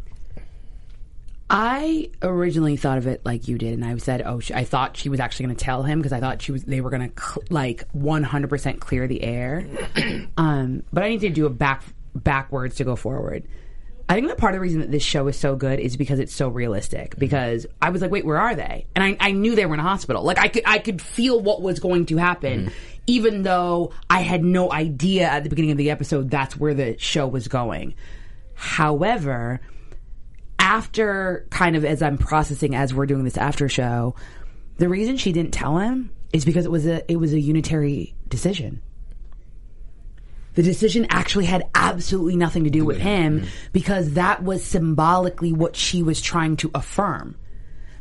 I 1.51 2.09
originally 2.23 2.77
thought 2.77 2.97
of 2.97 3.07
it 3.07 3.21
like 3.27 3.47
you 3.47 3.59
did, 3.59 3.75
and 3.75 3.85
I 3.85 3.95
said, 3.99 4.23
"Oh, 4.25 4.41
she, 4.41 4.55
I 4.55 4.65
thought 4.65 4.97
she 4.97 5.11
was 5.11 5.21
actually 5.21 5.47
going 5.47 5.57
to 5.57 5.65
tell 5.65 5.83
him 5.83 5.99
because 5.99 6.13
I 6.13 6.21
thought 6.21 6.41
she 6.41 6.51
was 6.53 6.65
they 6.65 6.81
were 6.81 6.89
going 6.89 7.11
to 7.11 7.23
cl- 7.23 7.45
like 7.51 7.85
100 7.93 8.49
percent 8.49 8.81
clear 8.81 9.07
the 9.07 9.23
air." 9.23 9.67
um, 10.39 10.83
but 10.93 11.03
I 11.05 11.11
need 11.11 11.21
to 11.21 11.29
do 11.29 11.45
a 11.45 11.51
back 11.51 11.83
backwards 12.15 12.77
to 12.77 12.85
go 12.85 12.97
forward. 12.97 13.45
I 14.09 14.15
think 14.15 14.29
that 14.29 14.39
part 14.39 14.55
of 14.55 14.57
the 14.57 14.61
reason 14.61 14.81
that 14.81 14.91
this 14.91 15.03
show 15.03 15.27
is 15.29 15.39
so 15.39 15.57
good 15.57 15.81
is 15.81 15.97
because 15.97 16.19
it's 16.19 16.35
so 16.35 16.49
realistic. 16.49 17.11
Mm-hmm. 17.11 17.21
Because 17.21 17.67
I 17.81 17.91
was 17.91 18.03
like, 18.03 18.11
"Wait, 18.11 18.25
where 18.25 18.39
are 18.39 18.55
they?" 18.55 18.87
And 18.95 19.05
I, 19.05 19.17
I 19.21 19.33
knew 19.33 19.55
they 19.55 19.67
were 19.67 19.75
in 19.75 19.81
a 19.81 19.85
hospital. 19.85 20.23
Like 20.23 20.39
I 20.39 20.49
could 20.49 20.63
I 20.67 20.79
could 20.79 21.01
feel 21.01 21.41
what 21.41 21.63
was 21.63 21.81
going 21.81 22.07
to 22.07 22.17
happen, 22.17 22.67
mm-hmm. 22.67 22.75
even 23.07 23.43
though 23.43 23.93
I 24.11 24.21
had 24.21 24.45
no 24.45 24.73
idea 24.73 25.27
at 25.27 25.45
the 25.45 25.51
beginning 25.51 25.73
of 25.73 25.79
the 25.79 25.91
episode 25.91 26.31
that's 26.31 26.57
where 26.57 26.75
the 26.75 26.99
show 26.99 27.27
was 27.27 27.49
going. 27.49 27.95
However, 28.55 29.61
after 30.59 31.47
kind 31.51 31.77
of 31.77 31.85
as 31.85 32.03
I'm 32.03 32.19
processing 32.19 32.75
as 32.75 32.95
we're 32.95 33.07
doing 33.07 33.25
this 33.25 33.37
after 33.37 33.69
show, 33.69 34.15
the 34.79 34.89
reason 34.89 35.17
she 35.17 35.33
didn't 35.33 35.53
tell 35.53 35.79
him 35.79 36.11
is 36.33 36.45
because 36.45 36.65
it 36.65 36.71
was 36.71 36.87
a 36.87 37.11
it 37.11 37.17
was 37.17 37.33
a 37.33 37.41
unitary 37.41 38.15
decision. 38.29 38.83
The 40.55 40.63
decision 40.63 41.07
actually 41.09 41.47
had 41.47 41.69
absolutely 41.75 42.37
nothing 42.37 42.65
to 42.65 42.71
do 42.71 42.85
with 42.85 42.99
him 42.99 43.47
because 43.73 44.13
that 44.13 44.43
was 44.43 44.65
symbolically 44.65 45.53
what 45.53 45.77
she 45.77 46.03
was 46.03 46.21
trying 46.21 46.57
to 46.59 46.71
affirm. 46.75 47.37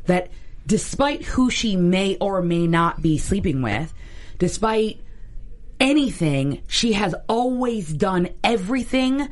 That 0.05 0.29
despite 0.67 1.23
who 1.23 1.49
she 1.49 1.75
may 1.75 2.17
or 2.17 2.41
may 2.41 2.67
not 2.67 3.01
be 3.01 3.17
sleeping 3.17 3.61
with, 3.61 3.93
despite 4.37 5.01
anything, 5.79 6.61
she 6.67 6.93
has 6.93 7.15
always 7.29 7.93
done 7.93 8.29
everything 8.43 9.29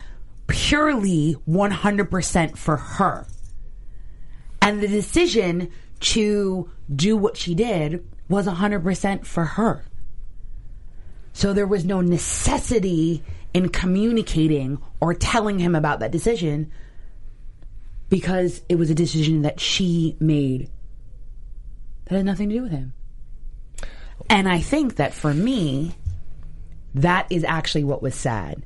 purely 0.47 1.35
100% 1.47 2.57
for 2.57 2.77
her. 2.77 3.27
And 4.61 4.81
the 4.81 4.87
decision 4.87 5.69
to 5.99 6.69
do 6.93 7.17
what 7.17 7.37
she 7.37 7.53
did 7.53 8.05
was 8.29 8.47
100% 8.47 9.25
for 9.25 9.45
her. 9.45 9.85
So 11.33 11.53
there 11.53 11.67
was 11.67 11.85
no 11.85 12.01
necessity 12.01 13.23
in 13.53 13.69
communicating 13.69 14.79
or 14.99 15.13
telling 15.13 15.59
him 15.59 15.75
about 15.75 15.99
that 15.99 16.11
decision 16.11 16.71
because 18.09 18.61
it 18.69 18.75
was 18.75 18.89
a 18.89 18.95
decision 18.95 19.43
that 19.43 19.59
she 19.59 20.15
made 20.19 20.69
that 22.05 22.15
had 22.15 22.25
nothing 22.25 22.49
to 22.49 22.55
do 22.55 22.63
with 22.63 22.71
him. 22.71 22.93
And 24.29 24.49
I 24.49 24.59
think 24.59 24.95
that 24.95 25.13
for 25.13 25.33
me, 25.33 25.95
that 26.95 27.27
is 27.31 27.43
actually 27.43 27.83
what 27.83 28.01
was 28.01 28.15
sad. 28.15 28.63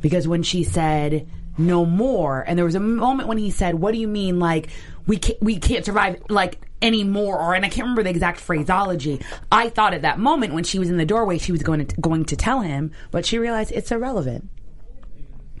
Because 0.00 0.28
when 0.28 0.42
she 0.42 0.64
said 0.64 1.28
no 1.56 1.86
more, 1.86 2.44
and 2.46 2.58
there 2.58 2.64
was 2.64 2.74
a 2.74 2.80
moment 2.80 3.28
when 3.28 3.38
he 3.38 3.50
said, 3.50 3.76
"What 3.76 3.92
do 3.92 3.98
you 3.98 4.08
mean? 4.08 4.38
Like 4.38 4.68
we 5.06 5.18
can't, 5.18 5.42
we 5.42 5.58
can't 5.58 5.84
survive 5.84 6.22
like 6.28 6.58
anymore?" 6.82 7.40
Or 7.40 7.54
and 7.54 7.64
I 7.64 7.68
can't 7.68 7.82
remember 7.82 8.02
the 8.02 8.10
exact 8.10 8.40
phraseology. 8.40 9.20
I 9.50 9.68
thought 9.68 9.94
at 9.94 10.02
that 10.02 10.18
moment 10.18 10.54
when 10.54 10.64
she 10.64 10.78
was 10.78 10.90
in 10.90 10.96
the 10.96 11.06
doorway, 11.06 11.38
she 11.38 11.52
was 11.52 11.62
going 11.62 11.86
to 11.86 12.00
going 12.00 12.24
to 12.26 12.36
tell 12.36 12.60
him, 12.60 12.92
but 13.10 13.26
she 13.26 13.38
realized 13.38 13.72
it's 13.72 13.92
irrelevant. 13.92 14.48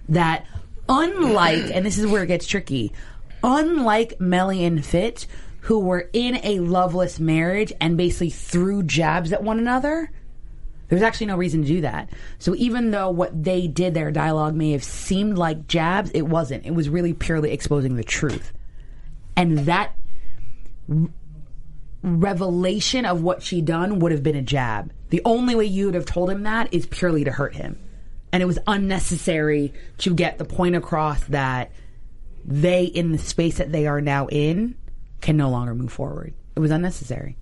That 0.08 0.46
unlike, 0.88 1.70
and 1.72 1.84
this 1.84 1.98
is 1.98 2.06
where 2.06 2.22
it 2.22 2.28
gets 2.28 2.46
tricky, 2.46 2.92
unlike 3.42 4.20
Mellie 4.20 4.64
and 4.64 4.84
Fitz, 4.84 5.26
who 5.64 5.78
were 5.78 6.10
in 6.12 6.38
a 6.44 6.60
loveless 6.60 7.18
marriage 7.18 7.72
and 7.80 7.96
basically 7.96 8.28
threw 8.28 8.82
jabs 8.82 9.32
at 9.32 9.42
one 9.42 9.58
another. 9.58 10.10
There's 10.88 11.00
actually 11.00 11.28
no 11.28 11.38
reason 11.38 11.62
to 11.62 11.66
do 11.66 11.80
that. 11.80 12.10
So 12.38 12.54
even 12.56 12.90
though 12.90 13.08
what 13.08 13.42
they 13.42 13.66
did, 13.66 13.94
their 13.94 14.10
dialogue 14.10 14.54
may 14.54 14.72
have 14.72 14.84
seemed 14.84 15.38
like 15.38 15.66
jabs, 15.66 16.10
it 16.10 16.22
wasn't. 16.22 16.66
It 16.66 16.74
was 16.74 16.90
really 16.90 17.14
purely 17.14 17.50
exposing 17.50 17.96
the 17.96 18.04
truth. 18.04 18.52
And 19.36 19.58
that 19.60 19.94
revelation 22.02 23.04
of 23.06 23.22
what 23.22 23.42
she 23.42 23.60
done 23.60 23.98
would 24.00 24.12
have 24.12 24.22
been 24.22 24.36
a 24.36 24.42
jab. 24.42 24.92
The 25.10 25.22
only 25.24 25.54
way 25.54 25.64
you 25.64 25.86
would 25.86 25.94
have 25.94 26.06
told 26.06 26.30
him 26.30 26.42
that 26.42 26.72
is 26.72 26.86
purely 26.86 27.24
to 27.24 27.30
hurt 27.32 27.54
him. 27.54 27.78
And 28.32 28.42
it 28.42 28.46
was 28.46 28.58
unnecessary 28.66 29.72
to 29.98 30.14
get 30.14 30.38
the 30.38 30.44
point 30.44 30.74
across 30.76 31.22
that 31.24 31.70
they, 32.44 32.84
in 32.84 33.12
the 33.12 33.18
space 33.18 33.58
that 33.58 33.72
they 33.72 33.86
are 33.86 34.00
now 34.00 34.26
in, 34.26 34.74
can 35.20 35.36
no 35.36 35.48
longer 35.50 35.74
move 35.74 35.92
forward. 35.92 36.34
It 36.56 36.60
was 36.60 36.70
unnecessary. 36.70 37.36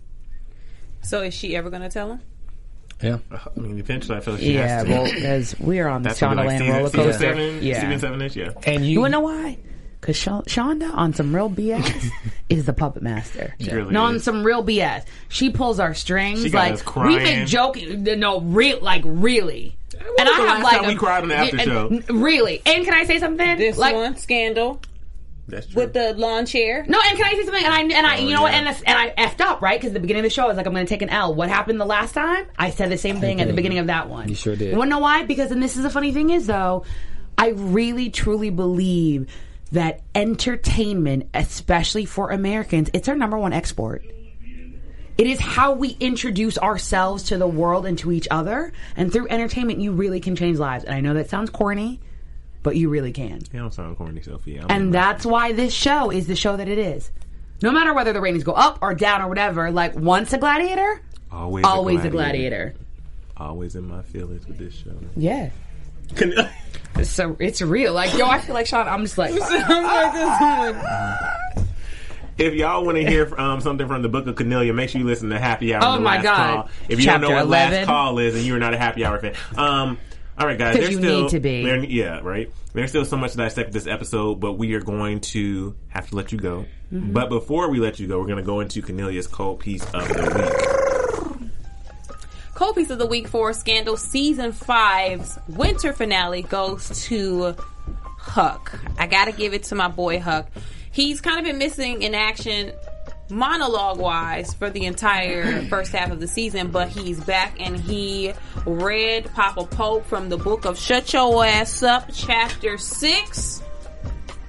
So 1.03 1.23
is 1.23 1.35
she 1.35 1.57
ever 1.57 1.71
going 1.71 1.83
to 1.83 1.89
tell 1.89 2.13
him? 2.13 2.21
yeah. 3.03 3.19
I 3.33 3.59
mean, 3.59 3.79
eventually, 3.81 4.17
I 4.19 4.21
feel 4.21 4.35
like 4.35 4.43
she 4.45 4.55
Yeah, 4.55 4.67
has 4.69 4.85
to. 4.85 4.91
well, 4.93 5.07
as 5.25 5.59
we 5.59 5.81
are 5.81 5.89
on 5.89 6.03
the 6.03 6.11
That's 6.11 6.21
gonna 6.21 6.43
Shondaland 6.43 6.47
like 6.47 6.59
season, 6.59 6.75
roller 6.77 6.87
season 6.89 7.05
coaster. 7.05 7.19
seven, 7.19 7.63
yeah. 7.63 7.81
season 7.81 7.99
seven 7.99 8.23
ish. 8.23 8.37
Yeah. 8.37 8.51
And 8.65 8.85
you, 8.85 8.93
You 8.93 9.01
wanna 9.01 9.11
know 9.13 9.21
why? 9.21 9.59
Because 10.03 10.17
Shonda, 10.19 10.93
on 10.93 11.15
some 11.15 11.33
real 11.35 11.49
BS, 11.49 12.11
is 12.51 12.67
the 12.67 12.73
puppet 12.73 13.03
master. 13.05 13.55
really 13.61 13.93
no, 13.93 14.03
on 14.03 14.19
some 14.19 14.43
real 14.43 14.63
BS. 14.65 15.05
She 15.29 15.49
pulls 15.51 15.79
our 15.79 15.95
strings. 15.95 16.43
She 16.43 16.51
got 16.51 16.59
like 16.59 16.73
us 16.75 16.81
we 16.81 16.85
crying. 16.85 17.23
make 17.23 17.47
joking. 17.47 18.09
Uh, 18.09 18.17
no, 18.17 18.41
real, 18.41 18.81
like 18.83 19.03
really. 19.07 19.77
And 19.95 20.29
was 20.29 20.37
the 20.37 20.43
last 20.43 20.65
like 20.65 20.81
time 20.81 20.89
we 20.89 20.95
cried 20.97 21.23
on 21.23 21.29
the 21.29 21.37
after 21.37 21.57
and- 21.57 21.65
show? 21.65 21.87
n- 21.87 22.21
Really. 22.21 22.61
And 22.67 22.85
can 22.85 22.93
I 22.95 23.05
say 23.05 23.21
something? 23.21 23.59
This 23.59 23.79
like, 23.79 23.95
one 23.95 24.17
scandal 24.17 24.81
That's 25.47 25.69
true. 25.69 25.83
with 25.85 25.93
the 25.93 26.15
lawn 26.15 26.47
chair. 26.47 26.85
No, 26.89 26.99
and 27.07 27.17
can 27.17 27.25
I 27.27 27.35
say 27.35 27.45
something? 27.45 27.65
And 27.65 27.73
I, 27.73 27.81
and 27.83 28.05
I, 28.07 28.17
Oh, 28.17 28.21
you 28.27 28.35
know 28.35 28.47
yeah. 28.49 28.55
And, 28.59 28.67
this- 28.67 28.83
and 28.85 28.99
I 28.99 29.11
effed 29.11 29.41
up, 29.41 29.63
right? 29.63 29.81
Because 29.81 29.93
the 29.93 30.01
beginning 30.01 30.23
of 30.25 30.25
the 30.25 30.35
show, 30.35 30.43
I 30.43 30.49
was 30.49 30.57
like, 30.57 30.67
I'm 30.67 30.73
going 30.75 30.85
to 30.85 30.91
take 30.93 31.03
an 31.03 31.11
L. 31.11 31.33
What 31.33 31.49
happened 31.49 31.81
the 31.81 31.85
last 31.87 32.13
time? 32.13 32.47
I 32.59 32.71
said 32.71 32.91
the 32.91 32.99
same 32.99 33.21
thing 33.21 33.41
at 33.41 33.47
the 33.47 33.55
beginning 33.55 33.79
of 33.79 33.87
that 33.87 34.09
one. 34.09 34.29
You 34.29 34.35
sure 34.35 34.57
did. 34.57 34.73
You 34.73 34.77
want 34.79 34.89
to 34.89 34.97
know 34.97 34.99
why? 34.99 35.23
Because, 35.23 35.53
and 35.53 35.63
this 35.63 35.77
is 35.77 35.85
the 35.85 35.91
funny 35.91 36.11
thing 36.13 36.31
is 36.31 36.49
though, 36.49 36.85
I 37.39 37.51
really 37.51 38.11
truly 38.11 38.51
believe 38.51 39.29
that 39.73 40.03
entertainment, 40.15 41.29
especially 41.35 42.05
for 42.05 42.31
Americans, 42.31 42.91
it's 42.93 43.09
our 43.09 43.17
number 43.17 43.39
one 43.39 43.53
export. 43.53 44.05
It 45.19 45.27
is 45.27 45.39
how 45.41 45.73
we 45.73 45.97
introduce 46.01 46.57
ourselves 46.59 47.25
to 47.25 47.39
the 47.39 47.47
world 47.47 47.85
and 47.85 47.99
to 47.99 48.13
each 48.13 48.27
other. 48.31 48.73
And 48.97 49.13
through 49.13 49.29
entertainment, 49.29 49.79
you 49.81 49.93
really 49.93 50.21
can 50.21 50.37
change 50.37 50.59
lives. 50.59 50.85
And 50.85 50.95
I 50.95 51.01
know 51.01 51.15
that 51.15 51.29
sounds 51.29 51.51
corny, 51.51 52.01
but 52.63 52.77
you 52.77 52.89
really 52.89 53.13
can. 53.13 53.43
You 53.53 53.61
don't 53.61 53.75
sound 53.75 53.97
corny, 53.99 54.23
Sophie. 54.23 54.59
I'm 54.59 54.67
And 54.71 54.95
that's 54.95 55.27
why 55.27 55.53
this 55.53 55.75
show 55.75 56.11
is 56.11 56.27
the 56.27 56.37
show 56.37 56.57
that 56.57 56.69
it 56.69 56.79
is. 56.79 57.11
No 57.63 57.71
matter 57.71 57.95
whether 57.95 58.13
the 58.13 58.21
ratings 58.21 58.43
go 58.43 58.53
up 58.53 58.79
or 58.83 58.95
down 58.95 59.23
or 59.23 59.29
whatever, 59.29 59.71
like 59.71 59.95
once 59.95 60.33
a 60.33 60.39
gladiator, 60.39 61.01
always, 61.31 61.65
always 61.65 62.05
a 62.05 62.11
gladiator. 62.11 62.75
Always 63.37 63.77
in 63.77 63.87
my 63.87 64.03
feelings 64.03 64.47
with 64.47 64.59
this 64.59 64.75
show. 64.75 64.95
Yeah. 65.17 65.51
Can- 66.17 66.49
So 67.05 67.37
it's 67.41 67.61
real. 67.63 67.93
Like, 67.95 68.17
yo, 68.17 68.27
I 68.27 68.39
feel 68.41 68.55
like 68.55 68.67
Sean, 68.67 68.87
I'm 68.89 69.03
just 69.03 69.19
like, 69.19 69.33
if 72.39 72.55
y'all 72.55 72.85
want 72.85 72.97
to 72.99 73.07
hear 73.07 73.33
um, 73.39 73.61
something 73.61 73.87
from 73.87 74.03
the 74.03 74.09
Book 74.09 74.27
of 74.27 74.37
Cornelia, 74.37 74.73
make 74.73 74.91
sure 74.91 75.01
you 75.01 75.07
listen 75.07 75.31
to 75.31 75.39
Happy 75.39 75.75
Hour. 75.75 75.83
Oh 75.85 75.93
the 75.95 76.01
my 76.01 76.17
last 76.17 76.23
God. 76.25 76.55
Call. 76.55 76.69
If 76.89 77.01
you 77.01 77.07
don't 77.07 77.21
know 77.21 77.29
Chapter 77.29 77.47
what 77.47 77.49
last 77.49 77.87
call 77.87 78.19
is, 78.19 78.35
and 78.35 78.45
you're 78.45 78.59
not 78.59 78.75
a 78.75 78.79
Happy 78.79 79.05
Hour 79.05 79.19
fan, 79.21 79.35
um, 79.57 79.99
all 80.39 80.47
right, 80.47 80.59
guys. 80.59 80.75
'Cause 80.75 80.81
There's 80.85 80.95
you 80.95 80.99
still 80.99 81.21
need 81.23 81.31
to 81.31 81.41
be. 81.41 81.65
there- 81.65 81.85
yeah, 81.85 82.21
right. 82.23 82.51
There's 82.75 82.89
still 82.89 83.05
so 83.05 83.19
much 83.19 83.33
to 83.33 83.37
dissect 83.39 83.73
this 83.73 83.87
episode, 83.87 84.41
but 84.41 84.55
we 84.55 84.73
are 84.75 84.81
going 84.81 85.21
to 85.21 85.75
have 85.89 86.09
to 86.09 86.17
let 86.17 86.33
you 86.33 86.39
go. 86.39 86.65
Mm-hmm. 86.93 87.13
But 87.13 87.29
before 87.29 87.69
we 87.71 87.81
let 87.81 88.01
you 88.01 88.09
go, 88.09 88.19
we're 88.19 88.25
going 88.27 88.39
to 88.39 88.43
go 88.43 88.61
into 88.61 88.81
Cornelia's 88.81 89.27
cold 89.27 89.61
piece 89.61 89.85
of 89.93 90.09
the 90.09 90.33
week. 90.35 90.72
Cold 92.63 92.77
piece 92.77 92.91
of 92.91 93.01
the 93.01 93.07
week 93.07 93.27
for 93.27 93.53
Scandal 93.53 93.97
season 93.97 94.53
five's 94.53 95.37
winter 95.49 95.93
finale 95.93 96.43
goes 96.43 97.07
to 97.07 97.57
Huck. 98.17 98.79
I 98.97 99.09
gotta 99.09 99.33
give 99.33 99.53
it 99.53 99.65
to 99.65 99.75
my 99.75 99.89
boy 99.89 100.21
Huck. 100.21 100.47
He's 100.93 101.21
kind 101.21 101.41
of 101.41 101.45
been 101.45 101.59
missing 101.59 102.03
in 102.03 102.15
action 102.15 102.71
monologue 103.29 103.99
wise 103.99 104.55
for 104.55 104.71
the 104.71 104.87
entire 104.87 105.63
first 105.69 105.91
half 105.91 106.13
of 106.13 106.21
the 106.21 106.29
season, 106.29 106.69
but 106.69 106.87
he's 106.87 107.19
back 107.25 107.61
and 107.61 107.77
he 107.77 108.33
read 108.65 109.29
Papa 109.35 109.65
Pope 109.65 110.07
from 110.07 110.29
the 110.29 110.39
book 110.39 110.65
of 110.65 110.79
Shut 110.79 111.13
Your 111.13 111.45
Ass 111.45 111.83
Up, 111.83 112.11
chapter 112.15 112.79
6, 112.79 113.63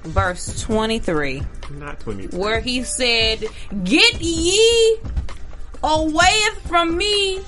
verse 0.03 0.61
23 0.61 1.41
Not 1.71 1.99
twenty. 2.01 2.27
where 2.27 2.59
he 2.59 2.83
said, 2.83 3.43
Get 3.83 4.21
ye 4.21 4.99
away 5.81 6.39
from 6.67 6.95
me 6.95 7.39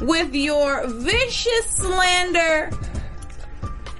with 0.00 0.34
your 0.34 0.86
vicious 0.86 1.66
slander 1.66 2.70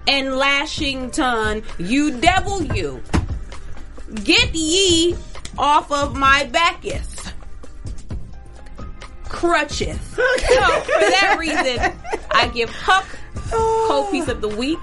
and 0.06 0.36
lashing 0.36 1.10
tongue, 1.10 1.62
you 1.78 2.18
devil, 2.18 2.62
you. 2.62 3.02
Get 4.24 4.54
ye 4.54 5.16
off 5.58 5.92
of 5.92 6.16
my 6.16 6.44
Bacchus. 6.44 7.32
Crutches. 9.24 9.98
So 10.48 10.80
for 10.80 11.00
that 11.00 11.36
reason, 11.38 11.92
I 12.30 12.48
give 12.48 12.70
Huck 12.70 13.06
oh. 13.52 13.84
cold 13.88 14.10
piece 14.10 14.28
of 14.28 14.40
the 14.40 14.48
week. 14.48 14.78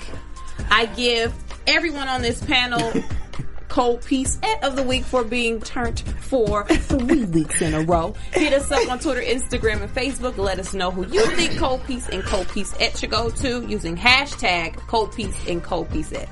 I 0.70 0.86
give 0.86 1.34
everyone 1.68 2.07
on 2.07 2.22
this 2.22 2.43
panel 2.43 2.93
cold 3.68 4.03
piece 4.05 4.39
of 4.63 4.76
the 4.76 4.84
week 4.84 5.03
for 5.03 5.24
being 5.24 5.59
turned 5.61 5.99
for 5.99 6.66
three 6.66 7.26
weeks 7.26 7.61
in 7.61 7.74
a 7.74 7.82
row. 7.82 8.13
Hit 8.34 8.53
us 8.53 8.72
up 8.72 8.89
on 8.89 8.99
Twitter, 8.99 9.22
Instagram, 9.22 9.82
and 9.82 9.93
Facebook. 9.93 10.38
Let 10.38 10.59
us 10.59 10.74
know 10.74 10.91
who 10.91 11.05
you 11.07 11.26
think 11.36 11.57
cold 11.57 11.84
piece 11.86 12.07
and 12.09 12.24
cold 12.24 12.47
piece 12.49 12.74
et 12.80 12.97
should 12.97 13.09
go 13.11 13.30
to 13.30 13.66
using 13.68 13.95
hashtag 13.97 14.76
cold 14.88 15.13
piece 15.16 15.36
and 15.47 15.63
cold 15.63 15.89
piece 15.91 16.11
et. 16.13 16.30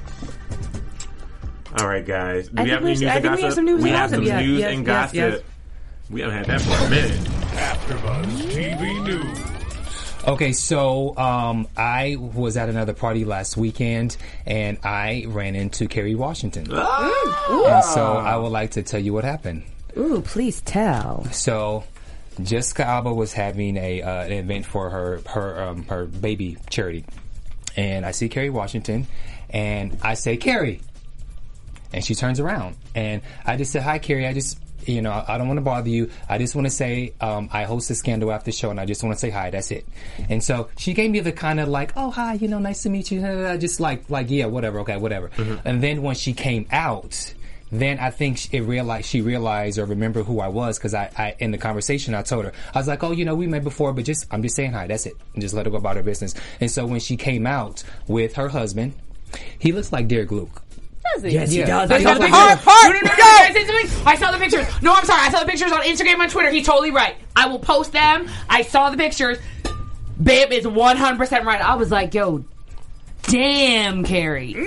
All 1.79 1.87
right, 1.87 2.05
guys. 2.05 2.49
Do 2.49 2.61
I 2.61 2.63
we 2.63 2.69
have 2.69 2.81
any 2.83 2.89
news 2.91 3.01
and 3.01 3.11
think 3.11 3.23
we 3.23 3.29
gossip? 3.29 3.43
have 3.45 3.53
some 3.55 3.65
news 3.65 3.83
we 3.83 3.89
and 3.89 3.97
have 3.97 4.09
gossip. 4.11 4.25
some 4.25 4.27
Yeah, 4.27 4.39
news 4.45 4.59
yes, 4.59 4.71
and 4.73 4.85
yes, 4.87 4.95
gossip. 4.95 5.15
yes. 5.15 5.41
We 6.09 6.21
haven't 6.21 6.37
had 6.37 6.45
that 6.47 6.61
for 6.61 6.85
a 6.85 6.89
minute. 6.89 7.29
After 7.55 7.93
AfterBuzz 7.95 8.51
TV 8.51 9.03
News. 9.03 9.52
Okay, 10.25 10.53
so 10.53 11.17
um, 11.17 11.67
I 11.75 12.15
was 12.17 12.55
at 12.55 12.69
another 12.69 12.93
party 12.93 13.25
last 13.25 13.57
weekend, 13.57 14.15
and 14.45 14.77
I 14.81 15.25
ran 15.27 15.53
into 15.55 15.87
Kerry 15.89 16.15
Washington. 16.15 16.71
And 16.71 17.83
so 17.83 18.13
I 18.17 18.37
would 18.37 18.51
like 18.51 18.71
to 18.71 18.83
tell 18.83 19.01
you 19.01 19.11
what 19.11 19.25
happened. 19.25 19.63
Ooh, 19.97 20.21
please 20.21 20.61
tell. 20.61 21.25
So 21.31 21.83
Jessica 22.41 22.85
Alba 22.85 23.13
was 23.13 23.33
having 23.33 23.75
a 23.75 24.01
uh, 24.01 24.23
an 24.23 24.31
event 24.31 24.65
for 24.65 24.89
her 24.89 25.21
her 25.27 25.61
um, 25.61 25.83
her 25.87 26.05
baby 26.05 26.57
charity, 26.69 27.03
and 27.75 28.05
I 28.05 28.11
see 28.11 28.29
Kerry 28.29 28.49
Washington, 28.49 29.07
and 29.49 29.97
I 30.01 30.13
say 30.13 30.37
Kerry, 30.37 30.79
and 31.91 32.03
she 32.03 32.15
turns 32.15 32.39
around, 32.39 32.77
and 32.95 33.21
I 33.45 33.57
just 33.57 33.73
said 33.73 33.83
hi, 33.83 33.99
Kerry. 33.99 34.25
I 34.25 34.33
just 34.33 34.57
you 34.87 35.01
know 35.01 35.23
I 35.27 35.37
don't 35.37 35.47
want 35.47 35.57
to 35.57 35.61
bother 35.63 35.89
you. 35.89 36.09
I 36.29 36.37
just 36.37 36.55
want 36.55 36.65
to 36.67 36.71
say 36.71 37.13
um, 37.21 37.49
I 37.51 37.63
host 37.63 37.89
a 37.91 37.95
scandal 37.95 38.31
after 38.31 38.51
show, 38.51 38.69
and 38.69 38.79
I 38.79 38.85
just 38.85 39.03
want 39.03 39.15
to 39.15 39.19
say 39.19 39.29
hi. 39.29 39.49
That's 39.49 39.71
it. 39.71 39.87
And 40.29 40.43
so 40.43 40.69
she 40.77 40.93
gave 40.93 41.11
me 41.11 41.19
the 41.19 41.31
kind 41.31 41.59
of 41.59 41.67
like, 41.69 41.93
oh 41.95 42.11
hi, 42.11 42.33
you 42.33 42.47
know, 42.47 42.59
nice 42.59 42.83
to 42.83 42.89
meet 42.89 43.11
you. 43.11 43.21
Just 43.57 43.79
like 43.79 44.09
like 44.09 44.29
yeah, 44.29 44.45
whatever, 44.45 44.79
okay, 44.81 44.97
whatever. 44.97 45.31
And 45.65 45.81
then 45.81 46.01
when 46.01 46.15
she 46.15 46.33
came 46.33 46.67
out 46.71 47.33
then 47.71 47.97
I 47.97 48.11
think 48.11 48.37
she- 48.37 48.49
it 48.57 48.61
realized 48.61 49.07
she 49.07 49.21
realized 49.21 49.79
or 49.79 49.85
remembered 49.85 50.25
who 50.27 50.39
I 50.39 50.47
was 50.47 50.77
because 50.77 50.93
I, 50.93 51.09
I 51.17 51.35
in 51.39 51.49
the 51.49 51.57
conversation 51.57 52.13
I 52.13 52.21
told 52.21 52.45
her 52.45 52.53
I 52.71 52.77
was 52.77 52.87
like, 52.87 53.03
oh, 53.03 53.09
you 53.11 53.25
know, 53.25 53.33
we 53.33 53.47
met 53.47 53.63
before, 53.63 53.91
but 53.93 54.05
just 54.05 54.27
I'm 54.29 54.43
just 54.43 54.55
saying 54.55 54.73
hi. 54.73 54.85
That's 54.85 55.07
it, 55.07 55.15
and 55.33 55.41
just 55.41 55.55
let 55.55 55.65
her 55.65 55.71
go 55.71 55.77
about 55.77 55.95
her 55.95 56.03
business. 56.03 56.35
And 56.61 56.69
so 56.69 56.85
when 56.85 56.99
she 56.99 57.17
came 57.17 57.47
out 57.47 57.83
with 58.07 58.35
her 58.35 58.49
husband, 58.49 58.93
he 59.57 59.71
looks 59.71 59.91
like 59.91 60.07
Derek 60.07 60.29
Luke. 60.31 60.61
Yes, 61.23 61.51
he 61.51 61.63
does. 61.63 61.91
I 61.91 61.95
I 61.95 62.03
saw 62.03 62.09
saw 62.09 62.13
the 62.15 62.19
the 62.19 62.25
pictures. 62.25 62.55
pictures. 62.55 62.65
No, 62.65 62.89
no, 62.89 62.93
no, 62.93 62.99
no, 63.01 63.17
guys, 63.17 63.55
it's. 63.55 64.05
I 64.05 64.15
saw 64.15 64.31
the 64.31 64.37
pictures. 64.37 64.81
No, 64.81 64.93
I'm 64.93 65.05
sorry. 65.05 65.21
I 65.21 65.29
saw 65.31 65.39
the 65.41 65.45
pictures 65.45 65.71
on 65.71 65.81
Instagram 65.81 66.19
and 66.21 66.31
Twitter. 66.31 66.49
He's 66.49 66.65
totally 66.65 66.91
right. 66.91 67.15
I 67.35 67.47
will 67.47 67.59
post 67.59 67.91
them. 67.91 68.27
I 68.49 68.63
saw 68.63 68.89
the 68.89 68.97
pictures. 68.97 69.37
Babe 70.21 70.51
is 70.51 70.65
100% 70.65 71.43
right. 71.43 71.61
I 71.61 71.75
was 71.75 71.91
like, 71.91 72.13
yo, 72.13 72.43
damn, 73.23 74.03
Kerry. 74.03 74.51
Okay, 74.51 74.59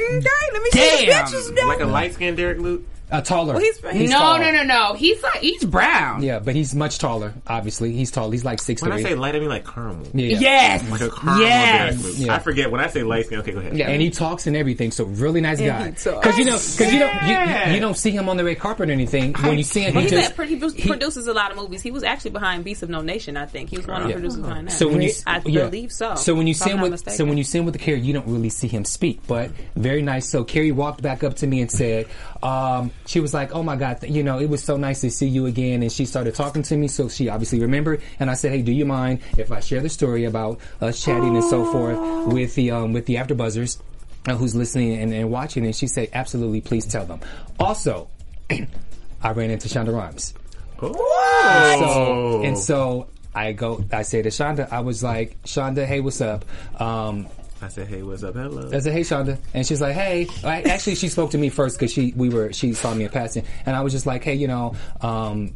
let 0.53 0.63
me 0.63 0.71
Damn. 0.73 0.99
see 0.99 1.07
the 1.07 1.13
pictures. 1.13 1.53
Like 1.67 1.81
a 1.81 1.87
light 1.87 2.15
skinned 2.15 2.37
Derek 2.37 2.59
Luke. 2.59 2.85
Uh, 3.11 3.21
taller. 3.21 3.55
Well, 3.55 3.63
he's- 3.63 3.77
He's 3.93 4.11
no, 4.11 4.19
tall. 4.19 4.39
no, 4.41 4.51
no, 4.51 4.63
no. 4.65 4.95
He's 4.95 5.23
like, 5.23 5.39
he's 5.41 5.65
brown. 5.65 6.23
Yeah, 6.25 6.41
but 6.41 6.57
he's 6.57 6.75
much 6.75 6.99
taller. 6.99 7.35
Obviously, 7.47 7.93
he's 7.93 8.11
tall. 8.11 8.31
He's 8.33 8.45
like 8.45 8.61
six 8.61 8.83
When 8.83 8.91
I 8.91 8.97
three. 8.97 9.05
say 9.05 9.15
light, 9.15 9.37
I 9.37 9.39
mean 9.39 9.49
like 9.49 9.65
caramel. 9.65 10.07
yeah. 10.13 10.39
Yes. 10.39 10.91
Like 10.91 11.01
a 11.03 11.11
caramel 11.11 11.41
yes. 11.43 12.19
Yeah. 12.19 12.35
I 12.35 12.39
forget 12.41 12.71
when 12.71 12.81
I 12.81 12.89
say 12.89 13.05
light 13.05 13.27
skin. 13.27 13.39
Okay, 13.39 13.53
go 13.53 13.61
ahead. 13.61 13.77
Yeah. 13.77 13.89
and 13.91 14.03
he 14.03 14.11
talks 14.11 14.47
and 14.49 14.57
everything. 14.57 14.91
So 14.91 15.05
really 15.05 15.41
nice 15.41 15.61
guy. 15.61 15.91
Because 15.91 16.37
you 16.37 16.45
know, 16.47 16.59
because 16.59 16.93
you 16.93 16.99
don't, 16.99 17.69
you, 17.69 17.75
you 17.75 17.81
don't 17.81 17.97
see 17.97 18.11
him 18.11 18.29
on 18.29 18.37
the 18.37 18.45
red 18.45 18.59
carpet 18.59 18.89
or 18.91 18.93
anything. 18.93 19.35
When 19.35 19.57
you 19.57 19.63
see 19.65 19.83
him, 19.83 19.95
Well, 19.95 20.03
he 20.03 20.09
he's 20.11 20.19
just 20.27 20.39
at, 20.39 20.47
he, 20.49 20.57
he- 20.83 20.89
produces 20.89 21.27
a 21.29 21.33
lot 21.33 21.53
of 21.53 21.57
movies. 21.57 21.83
He 21.83 21.93
was 21.93 22.03
actually 22.03 22.33
behind 22.33 22.65
Beast 22.65 22.83
of 22.83 22.91
No 22.91 23.03
Nation, 23.03 23.37
I 23.37 23.47
think. 23.47 23.71
He 23.71 23.77
was 23.77 23.87
one 23.87 23.99
of 24.03 24.03
the 24.05 24.09
Yeah. 24.09 24.15
producers 24.17 24.41
behind 24.41 24.67
that. 24.69 24.73
So 24.73 24.89
when 24.89 25.01
you, 25.03 25.13
I 25.29 25.41
yeah. 25.47 25.65
believe 25.67 25.93
so. 25.93 26.17
So 26.17 26.35
when 26.35 26.49
you 26.49 26.53
if 26.53 26.57
see 26.57 26.71
him 26.71 26.81
with, 26.81 26.91
mistaken. 26.91 27.17
so 27.19 27.25
when 27.25 27.39
you 27.39 27.45
see 27.45 27.59
him 27.59 27.65
with 27.67 27.75
the 27.75 27.79
Kerry, 27.81 28.01
you 28.01 28.13
don't 28.13 28.27
really 28.27 28.49
see 28.51 28.67
him 28.69 28.85
speak, 28.85 29.21
but 29.29 29.51
very 29.77 30.03
nice. 30.03 30.29
So 30.29 30.43
Kerry 30.43 30.73
walked 30.73 31.03
back 31.03 31.23
up 31.23 31.37
to 31.37 31.47
me 31.47 31.61
and 31.61 31.71
said, 31.71 32.09
um, 32.47 32.93
she 33.07 33.19
was 33.19 33.35
like, 33.35 33.53
"Oh 33.55 33.63
my 33.65 33.75
God, 33.75 34.05
you 34.09 34.23
know, 34.23 34.39
it 34.39 34.49
was 34.49 34.63
so 34.63 34.77
nice 34.77 35.01
to 35.01 35.11
see 35.11 35.27
you 35.27 35.47
again." 35.47 35.83
And 35.83 35.91
she 35.91 36.07
started 36.07 36.35
talking 36.37 36.63
to 36.63 36.77
me, 36.77 36.87
so 36.87 37.09
she 37.09 37.29
obviously 37.29 37.61
remembered. 37.61 38.03
And 38.21 38.31
I 38.31 38.35
said, 38.35 38.53
"Hey, 38.53 38.63
do 38.63 38.71
you 38.73 38.87
mind 38.87 39.21
if 39.37 39.51
I 39.51 39.59
share 39.59 39.81
the 39.81 39.89
story 39.89 40.25
about 40.25 40.61
us 40.81 41.03
chatting 41.03 41.35
and 41.35 41.45
so 41.45 41.65
forth 41.73 42.33
with 42.33 42.55
the 42.55 42.71
um, 42.71 42.93
with 42.93 43.07
the 43.07 43.17
AfterBuzzers?" 43.17 43.81
uh, 44.29 44.37
Who's 44.37 44.55
listening 44.55 44.95
and, 44.95 45.13
and 45.13 45.31
watching? 45.31 45.65
And 45.65 45.75
she 45.75 45.89
said, 45.89 46.11
"Absolutely, 46.13 46.61
please 46.61 46.87
tell 46.87 47.05
them." 47.05 47.21
Also, 47.59 48.09
I 48.51 49.33
ran 49.33 49.51
into 49.51 49.69
Shonda 49.69 49.93
Rhimes. 49.93 50.33
Oh. 50.81 51.81
So 51.81 52.43
and 52.45 52.57
so 52.57 53.09
I 53.35 53.53
go. 53.53 53.85
I 53.93 54.03
say 54.03 54.23
to 54.23 54.29
Shonda, 54.29 54.71
I 54.71 54.81
was 54.81 55.03
like, 55.03 55.43
Shonda, 55.43 55.85
hey, 55.85 56.01
what's 56.01 56.21
up? 56.21 56.45
Um, 56.81 57.27
I 57.63 57.69
said, 57.69 57.89
hey, 57.89 58.03
what's 58.03 58.23
up? 58.23 58.35
Hello. 58.35 58.69
I 58.71 58.81
said, 58.81 58.93
hey, 58.93 59.01
Shonda, 59.01 59.39
and 59.55 59.67
she's 59.67 59.81
like, 59.81 59.95
hey. 59.95 60.27
I, 60.45 60.61
actually, 60.63 60.95
she 60.95 61.09
spoke 61.09 61.31
to 61.31 61.39
me 61.39 61.49
first 61.49 61.79
because 61.79 61.91
she 61.91 62.13
we 62.15 62.29
were 62.29 62.53
she 62.53 62.75
saw 62.75 62.93
me 62.93 63.05
in 63.05 63.11
passing, 63.11 63.45
and 63.65 63.75
I 63.75 63.81
was 63.81 63.93
just 63.95 64.05
like, 64.05 64.25
hey, 64.25 64.35
you 64.35 64.47
know, 64.47 64.75
um, 65.01 65.55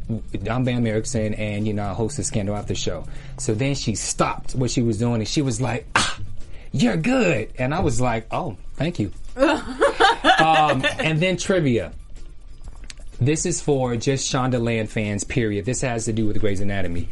I'm 0.49 0.63
Bam 0.63 0.87
Erickson, 0.87 1.35
and 1.35 1.67
you 1.67 1.73
know, 1.73 1.83
I 1.83 1.93
host 1.93 2.17
the 2.17 2.23
Scandal 2.23 2.55
After 2.55 2.73
Show. 2.73 3.05
So 3.37 3.53
then 3.53 3.75
she 3.75 3.93
stopped 3.93 4.55
what 4.55 4.71
she 4.71 4.81
was 4.81 4.97
doing, 4.97 5.21
and 5.21 5.27
she 5.27 5.43
was 5.43 5.61
like, 5.61 5.85
ah, 5.95 6.19
you're 6.71 6.97
good, 6.97 7.51
and 7.59 7.73
I 7.73 7.81
was 7.81 8.01
like, 8.01 8.25
oh, 8.31 8.57
thank 8.75 8.97
you. 8.97 9.11
um, 9.35 10.83
and 10.99 11.19
then 11.19 11.37
trivia. 11.37 11.93
This 13.19 13.45
is 13.45 13.61
for 13.61 13.95
just 13.95 14.31
Shondaland 14.31 14.89
fans, 14.89 15.23
period. 15.23 15.65
This 15.65 15.81
has 15.81 16.05
to 16.05 16.13
do 16.13 16.25
with 16.25 16.39
Grey's 16.39 16.59
Anatomy. 16.59 17.07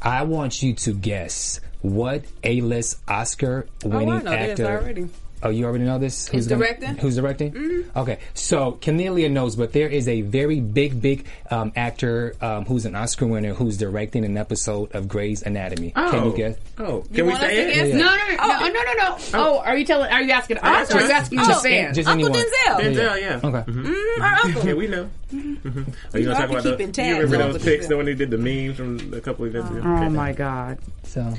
I 0.00 0.24
want 0.24 0.60
you 0.64 0.74
to 0.74 0.92
guess 0.92 1.60
what 1.82 2.22
A-list 2.44 2.98
Oscar-winning 3.08 4.08
Oh, 4.08 4.12
I 4.12 4.18
know 4.22 4.30
this 4.30 4.50
actor. 4.60 4.66
already. 4.66 5.08
Oh, 5.44 5.50
you 5.50 5.64
already 5.64 5.82
know 5.82 5.98
this? 5.98 6.28
Who's 6.28 6.46
gonna- 6.46 6.60
directing? 6.64 6.96
Who's 6.98 7.16
directing? 7.16 7.84
Okay, 7.96 8.20
so 8.32 8.78
Cornelia 8.80 9.28
knows, 9.28 9.56
but 9.56 9.72
there 9.72 9.88
is 9.88 10.06
a 10.06 10.20
very 10.20 10.60
big, 10.60 11.02
big 11.02 11.26
um, 11.50 11.72
actor 11.74 12.36
um, 12.40 12.64
who's 12.64 12.86
an 12.86 12.94
Oscar 12.94 13.26
winner 13.26 13.52
who's 13.52 13.76
directing 13.76 14.24
an 14.24 14.36
episode 14.36 14.94
of 14.94 15.08
Grey's 15.08 15.42
Anatomy. 15.42 15.90
Can 15.90 16.26
you 16.26 16.36
guess? 16.36 16.56
Oh, 16.78 17.02
You 17.10 17.16
can 17.16 17.26
we 17.26 17.34
say 17.34 17.72
it? 17.72 17.88
Yeah. 17.88 17.96
No, 17.96 18.04
no, 18.04 18.36
no, 18.36 18.58
no, 18.60 18.68
no, 18.68 18.82
no, 18.84 18.92
no. 18.94 19.16
Oh, 19.34 19.58
are 19.58 19.76
you 19.76 19.84
telling? 19.84 20.12
Are 20.12 20.22
you 20.22 20.30
asking 20.30 20.58
us 20.58 20.94
or 20.94 20.98
are 20.98 21.02
you 21.06 21.10
asking 21.10 21.38
the 21.40 21.44
Just- 21.44 21.64
fans? 21.64 21.96
just 21.96 22.08
Uncle 22.08 22.28
anyone. 22.28 22.46
Denzel. 22.68 22.80
Denzel, 22.94 23.20
yeah. 23.20 23.40
Okay. 23.42 23.72
Mm, 23.72 24.20
our 24.20 24.34
uncle. 24.44 24.64
Yeah, 24.68 24.74
we 24.74 24.86
know. 24.86 25.10
Mm-hmm. 25.34 25.82
Are 26.14 26.18
you 26.20 26.24
gonna 26.26 26.36
I 26.36 26.40
talk 26.46 26.50
about 26.50 26.62
the, 26.94 27.02
you 27.04 27.20
remember 27.20 27.52
those 27.54 27.64
pics 27.64 27.86
Denzel. 27.86 27.88
that 27.88 27.96
when 27.96 28.06
they 28.06 28.14
did 28.14 28.30
the 28.30 28.38
memes 28.38 28.76
from 28.76 29.12
a 29.12 29.20
couple 29.20 29.44
of 29.44 29.56
events 29.56 29.72
ago? 29.72 29.80
Oh 29.84 30.08
my 30.08 30.32
god. 30.32 30.78
So 31.02 31.34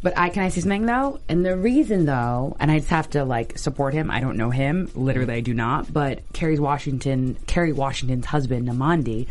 But 0.00 0.16
I 0.16 0.28
can 0.28 0.44
I 0.44 0.48
say 0.48 0.60
something 0.60 0.86
though? 0.86 1.20
And 1.28 1.44
the 1.44 1.56
reason 1.56 2.04
though, 2.06 2.56
and 2.60 2.70
I 2.70 2.78
just 2.78 2.90
have 2.90 3.10
to 3.10 3.24
like 3.24 3.58
support 3.58 3.94
him. 3.94 4.10
I 4.10 4.20
don't 4.20 4.36
know 4.36 4.50
him. 4.50 4.90
Literally 4.94 5.34
I 5.34 5.40
do 5.40 5.54
not. 5.54 5.92
But 5.92 6.20
Kerry 6.32 6.58
Washington 6.58 7.36
Kerry 7.46 7.72
Washington's 7.72 8.26
husband, 8.26 8.68
Nnamdi, 8.68 9.26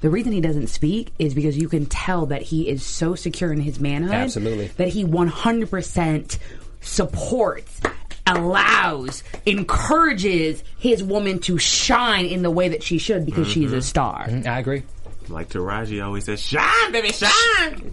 the 0.00 0.10
reason 0.10 0.32
he 0.32 0.40
doesn't 0.40 0.68
speak 0.68 1.12
is 1.18 1.34
because 1.34 1.56
you 1.56 1.68
can 1.68 1.86
tell 1.86 2.26
that 2.26 2.42
he 2.42 2.68
is 2.68 2.82
so 2.82 3.14
secure 3.14 3.52
in 3.52 3.60
his 3.60 3.80
manhood 3.80 4.14
Absolutely. 4.14 4.68
that 4.76 4.88
he 4.88 5.04
one 5.04 5.28
hundred 5.28 5.70
percent 5.70 6.38
supports 6.82 7.80
allows 8.26 9.22
encourages 9.46 10.62
his 10.78 11.02
woman 11.02 11.38
to 11.40 11.58
shine 11.58 12.26
in 12.26 12.42
the 12.42 12.50
way 12.50 12.68
that 12.68 12.82
she 12.82 12.98
should 12.98 13.26
because 13.26 13.48
she's 13.48 13.72
a 13.72 13.76
mm-hmm. 13.76 13.82
star 13.82 14.26
mm-hmm. 14.26 14.48
I 14.48 14.58
agree. 14.58 14.82
Like 15.30 15.48
Taraji 15.48 16.04
always 16.04 16.24
says, 16.24 16.40
"Shine, 16.40 16.92
baby, 16.92 17.12
shine." 17.12 17.92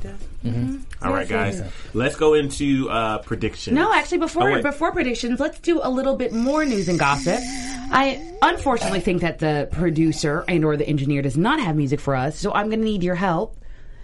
All 1.02 1.14
right, 1.14 1.28
guys, 1.28 1.62
let's 1.94 2.16
go 2.16 2.34
into 2.34 2.90
uh, 2.90 3.20
predictions. 3.20 3.76
No, 3.76 3.94
actually, 3.94 4.18
before 4.20 4.50
Oh, 4.52 4.62
before 4.62 4.92
predictions, 4.92 5.40
let's 5.40 5.60
do 5.60 5.80
a 5.84 5.90
little 5.90 6.16
bit 6.16 6.34
more 6.34 6.66
news 6.66 6.90
and 6.90 6.98
gossip. 6.98 7.40
I 7.92 8.22
unfortunately 8.42 9.02
think 9.02 9.22
that 9.22 9.40
the 9.40 9.70
producer 9.72 10.44
and 10.48 10.66
or 10.66 10.76
the 10.78 10.88
engineer 10.88 11.22
does 11.22 11.38
not 11.38 11.60
have 11.60 11.76
music 11.76 12.00
for 12.00 12.16
us, 12.16 12.38
so 12.40 12.52
I'm 12.54 12.68
going 12.70 12.80
to 12.80 12.86
need 12.86 13.04
your 13.04 13.16
help 13.16 13.56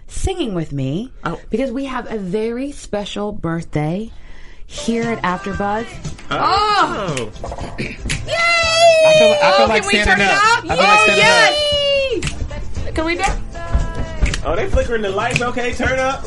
singing 0.06 0.54
with 0.54 0.70
me 0.72 1.10
Oh. 1.24 1.40
because 1.50 1.72
we 1.72 1.86
have 1.86 2.10
a 2.12 2.18
very 2.18 2.72
special 2.72 3.32
birthday 3.32 4.10
here 4.66 5.04
at 5.10 5.22
AfterBuzz. 5.22 5.86
Oh, 6.30 7.30
I 7.78 9.14
feel, 9.18 9.36
I 9.42 9.54
feel 9.56 9.68
like 9.68 9.82
can 9.82 9.92
we 9.92 10.00
standing 10.02 10.04
turn 10.04 10.20
it 10.20 10.30
up. 10.30 10.58
up? 10.58 10.64
I 10.70 10.76
feel 10.76 10.76
like 10.76 11.00
standing 11.00 11.24
up. 11.24 11.73
Yay! 12.94 13.00
Can 13.00 13.04
we 13.06 13.14
do? 13.16 13.24
oh, 14.44 14.54
they 14.56 14.68
flickering 14.68 15.02
the 15.02 15.10
lights. 15.10 15.40
Okay, 15.42 15.72
turn 15.74 15.98
up. 15.98 16.22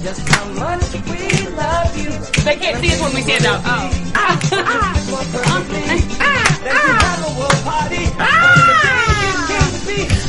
Just 0.00 0.26
how 0.28 0.46
much 0.54 0.92
we 1.04 1.48
love 1.54 1.98
you. 1.98 2.10
They 2.44 2.56
can't 2.56 2.80
see 2.80 2.92
us 2.92 3.00
when 3.00 3.14
we 3.14 3.20
stand 3.22 3.46
up. 3.46 3.60
Oh. 3.64 3.90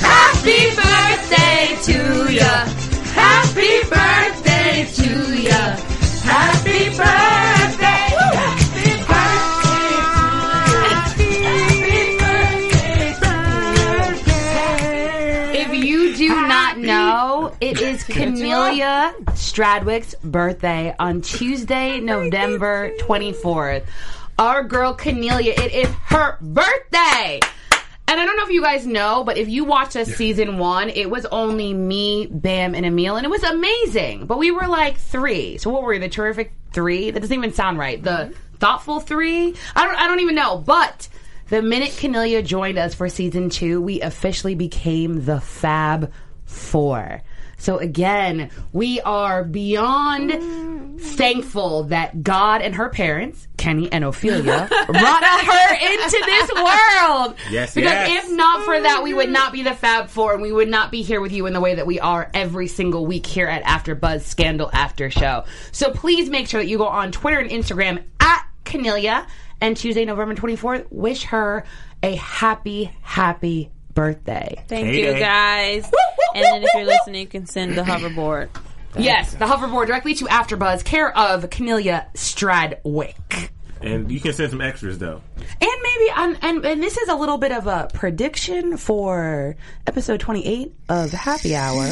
Happy 0.02 0.76
birthday 0.76 1.78
to 1.86 2.34
ya. 2.34 2.66
Happy 3.14 3.84
birthday 3.89 4.86
to 4.95 5.41
ya. 5.41 5.76
Happy 6.24 6.89
birthday. 6.89 6.91
Happy 6.91 6.91
birthday. 6.91 6.91
Happy 6.91 6.97
birthday 6.97 7.41
it 17.62 17.80
is 17.80 18.03
Cornelia 18.03 19.14
Stradwick's 19.28 20.16
birthday 20.24 20.95
on 20.97 21.22
Tuesday, 21.22 21.99
November 21.99 22.91
24th. 22.97 23.86
Our 24.39 24.64
girl 24.64 24.95
Cornelia, 24.95 25.53
it 25.55 25.72
is 25.72 25.88
her 26.05 26.39
birthday. 26.41 27.39
And 28.07 28.20
I 28.20 28.26
don't 28.26 28.36
know 28.36 28.45
if 28.45 28.49
you 28.49 28.64
guys 28.64 28.88
know, 28.88 29.24
but 29.24 29.38
if 29.38 29.47
you 29.47 29.64
watch 29.64 29.95
us 29.95 30.09
season 30.16 30.57
one, 30.57 30.89
it 30.89 31.12
was 31.12 31.28
only 31.28 31.72
me, 31.72 32.28
Bam, 32.32 32.74
and 32.74 32.84
Emil, 32.84 33.16
and 33.16 33.26
it 33.26 33.30
was 33.30 33.43
amazing. 33.43 34.26
But 34.26 34.39
we 34.39 34.49
were 34.49 34.68
like 34.68 34.97
three. 34.97 35.59
So 35.59 35.70
what 35.70 35.84
were 35.84 35.89
we? 35.89 35.99
The 35.99 36.09
terrific 36.09 36.53
three? 36.74 37.12
That 37.12 37.20
doesn't 37.20 37.38
even 37.38 37.53
sound 37.53 37.78
right. 37.78 38.01
The 38.01 38.34
thoughtful 38.57 39.01
three? 39.01 39.55
I 39.76 39.86
don't. 39.86 39.95
I 39.95 40.07
don't 40.07 40.20
even 40.20 40.36
know. 40.36 40.57
But 40.57 41.09
the 41.49 41.62
minute 41.62 41.95
Cornelia 42.01 42.41
joined 42.41 42.80
us 42.80 42.95
for 42.95 43.07
season 43.07 43.51
two, 43.51 43.80
we 43.82 44.01
officially 44.01 44.55
became 44.55 45.26
the 45.26 45.39
Fab 45.39 46.12
Four. 46.45 47.22
So 47.62 47.78
again, 47.78 48.49
we 48.74 48.99
are 49.01 49.43
beyond 49.43 50.99
thankful 50.99 51.84
that 51.86 52.24
God 52.24 52.62
and 52.64 52.74
her 52.74 52.89
parents, 52.89 53.47
Kenny 53.57 53.91
and 53.91 54.03
Ophelia, 54.03 54.68
brought 54.88 55.24
her 55.24 55.76
into 55.76 56.24
this 56.26 56.51
world. 56.53 57.36
Yes, 57.51 57.76
because 57.76 57.91
yes. 57.91 58.26
if 58.26 58.32
not 58.32 58.66
for 58.66 58.80
that, 58.82 59.03
we 59.03 59.14
would 59.14 59.30
not 59.30 59.53
be 59.53 59.62
the 59.62 59.76
Fab 59.76 60.09
Four, 60.09 60.34
and 60.34 60.41
we 60.41 60.51
would 60.51 60.70
not 60.70 60.89
be 60.89 61.03
here 61.03 61.22
with 61.22 61.32
you 61.32 61.45
in 61.45 61.53
the 61.53 61.59
way 61.62 61.76
that 61.76 61.86
we 61.86 61.99
are 61.99 62.32
every 62.34 62.68
single 62.68 63.05
week 63.05 63.28
here 63.28 63.47
at 63.47 63.64
AfterBuzz 63.64 64.22
Scandal 64.22 64.72
After 64.74 65.12
Show. 65.12 65.43
So 65.72 65.91
please 65.91 66.32
make 66.32 66.47
sure 66.47 66.62
that 66.62 66.68
you 66.68 66.80
go 66.80 66.88
on 66.88 67.12
Twitter 67.12 67.38
and 67.38 67.51
Instagram 67.51 68.03
at 68.20 68.43
Cornelia, 68.66 69.28
and 69.62 69.78
Tuesday, 69.78 70.05
November 70.05 70.34
twenty 70.34 70.55
fourth, 70.55 70.88
wish 70.91 71.26
her 71.26 71.64
a 72.01 72.16
happy, 72.16 72.91
happy 73.01 73.70
birthday. 73.93 74.64
Thank 74.68 74.88
Hey, 74.88 74.99
you 74.99 75.14
hey. 75.14 75.20
guys. 75.20 75.91
And 76.36 76.43
then 76.43 76.63
if 76.63 76.69
you're 76.73 76.86
listening, 76.86 77.21
you 77.21 77.27
can 77.27 77.45
send 77.45 77.77
the 77.77 77.84
hoverboard. 77.84 78.49
Yes, 78.97 79.34
the 79.34 79.45
hoverboard 79.45 79.88
directly 79.88 80.13
to 80.15 80.25
AfterBuzz, 80.25 80.84
care 80.84 81.15
of 81.17 81.49
Cornelia 81.49 82.07
Stradwick. 82.13 83.49
And 83.82 84.11
you 84.11 84.19
can 84.19 84.34
send 84.34 84.51
some 84.51 84.61
extras 84.61 84.99
though. 84.99 85.21
And 85.38 85.71
maybe, 85.82 86.11
on, 86.15 86.36
and, 86.41 86.65
and 86.65 86.84
this 86.84 86.97
is 86.97 87.09
a 87.09 87.15
little 87.15 87.38
bit 87.38 87.51
of 87.51 87.67
a 87.67 87.89
prediction 87.93 88.77
for 88.77 89.55
episode 89.88 90.19
28 90.19 90.73
of 90.89 91.11
Happy 91.11 91.55
Hour. 91.55 91.88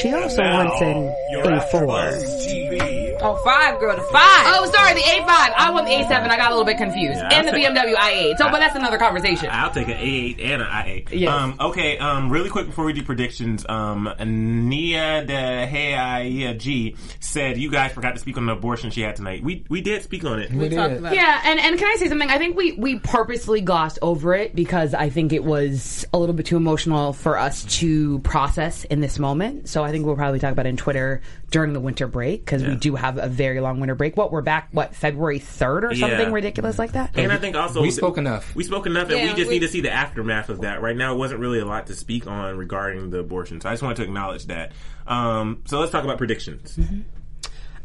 She 0.00 0.12
also 0.12 0.42
wants 0.42 0.80
an 0.80 1.14
A4. 1.44 2.93
Oh, 3.24 3.36
five, 3.42 3.80
girl, 3.80 3.96
the 3.96 4.02
five. 4.02 4.44
Oh, 4.46 4.70
sorry, 4.70 4.94
the 4.94 5.00
A5. 5.00 5.26
I 5.28 5.70
want 5.72 5.86
the 5.86 5.92
A7. 5.92 6.28
I 6.28 6.36
got 6.36 6.48
a 6.48 6.54
little 6.54 6.66
bit 6.66 6.76
confused. 6.76 7.18
Yeah, 7.18 7.30
and 7.32 7.48
the 7.48 7.52
I'll 7.52 7.74
take- 7.74 7.94
BMW 7.94 7.94
i8. 7.94 8.36
So, 8.36 8.50
but 8.50 8.58
that's 8.58 8.76
another 8.76 8.98
conversation. 8.98 9.48
I'll 9.50 9.70
take 9.70 9.88
an 9.88 9.96
A8 9.96 10.44
and 10.44 10.62
an 10.62 10.68
I8. 10.68 11.08
Yes. 11.12 11.32
Um, 11.32 11.56
okay, 11.58 11.96
um, 11.98 12.28
really 12.30 12.50
quick 12.50 12.66
before 12.66 12.84
we 12.84 12.92
do 12.92 13.02
predictions, 13.02 13.64
um, 13.68 14.12
Nia 14.18 15.24
de 15.24 15.32
Heia 15.32 16.58
G 16.58 16.96
said 17.20 17.56
you 17.56 17.70
guys 17.70 17.92
forgot 17.92 18.14
to 18.14 18.20
speak 18.20 18.36
on 18.36 18.46
the 18.46 18.52
abortion 18.52 18.90
she 18.90 19.00
had 19.00 19.16
tonight. 19.16 19.42
We 19.42 19.64
we 19.68 19.80
did 19.80 20.02
speak 20.02 20.24
on 20.24 20.40
it. 20.40 20.52
we 20.52 20.68
talked 20.68 20.98
about 20.98 21.12
it. 21.12 21.16
Yeah, 21.16 21.40
and, 21.44 21.58
and 21.58 21.78
can 21.78 21.88
I 21.88 21.96
say 21.96 22.08
something? 22.08 22.28
I 22.30 22.38
think 22.38 22.56
we, 22.56 22.72
we 22.72 22.98
purposely 22.98 23.60
glossed 23.62 23.98
over 24.02 24.34
it 24.34 24.54
because 24.54 24.92
I 24.94 25.08
think 25.08 25.32
it 25.32 25.44
was 25.44 26.04
a 26.12 26.18
little 26.18 26.34
bit 26.34 26.46
too 26.46 26.56
emotional 26.56 27.12
for 27.12 27.38
us 27.38 27.64
to 27.78 28.18
process 28.20 28.84
in 28.84 29.00
this 29.00 29.18
moment. 29.18 29.68
So 29.68 29.82
I 29.82 29.90
think 29.90 30.04
we'll 30.04 30.16
probably 30.16 30.40
talk 30.40 30.52
about 30.52 30.66
it 30.66 30.70
in 30.70 30.76
Twitter 30.76 31.22
during 31.50 31.72
the 31.72 31.80
winter 31.80 32.06
break 32.06 32.44
because 32.44 32.64
we 32.64 32.74
do 32.74 32.96
have 32.96 33.13
a 33.18 33.28
very 33.28 33.60
long 33.60 33.80
winter 33.80 33.94
break. 33.94 34.16
What, 34.16 34.32
we're 34.32 34.40
back, 34.42 34.68
what, 34.72 34.94
February 34.94 35.38
3rd 35.40 35.84
or 35.84 35.94
something 35.94 36.18
Yeah. 36.20 36.32
ridiculous 36.32 36.78
like 36.78 36.92
that? 36.92 37.10
And 37.14 37.32
I 37.32 37.36
think 37.36 37.56
also 37.56 37.82
We 37.82 37.90
spoke 37.90 38.18
enough. 38.18 38.54
We 38.54 38.64
spoke 38.64 38.86
enough, 38.86 39.08
and 39.10 39.18
Yeah, 39.18 39.30
we 39.30 39.34
just 39.36 39.48
we- 39.48 39.54
need 39.54 39.60
to 39.60 39.68
see 39.68 39.80
the 39.80 39.92
aftermath 39.92 40.48
of 40.48 40.60
that. 40.62 40.80
Right 40.82 40.96
now, 40.96 41.14
it 41.14 41.18
wasn't 41.18 41.40
really 41.40 41.58
a 41.60 41.64
lot 41.66 41.86
to 41.88 41.94
speak 41.94 42.26
on 42.26 42.56
regarding 42.56 43.10
the 43.10 43.18
abortion, 43.18 43.60
so 43.60 43.68
I 43.68 43.72
just 43.72 43.82
wanted 43.82 43.96
to 43.96 44.02
acknowledge 44.04 44.46
that. 44.46 44.72
Um, 45.06 45.62
so 45.66 45.80
let's 45.80 45.92
talk 45.92 46.04
about 46.04 46.18
predictions. 46.18 46.78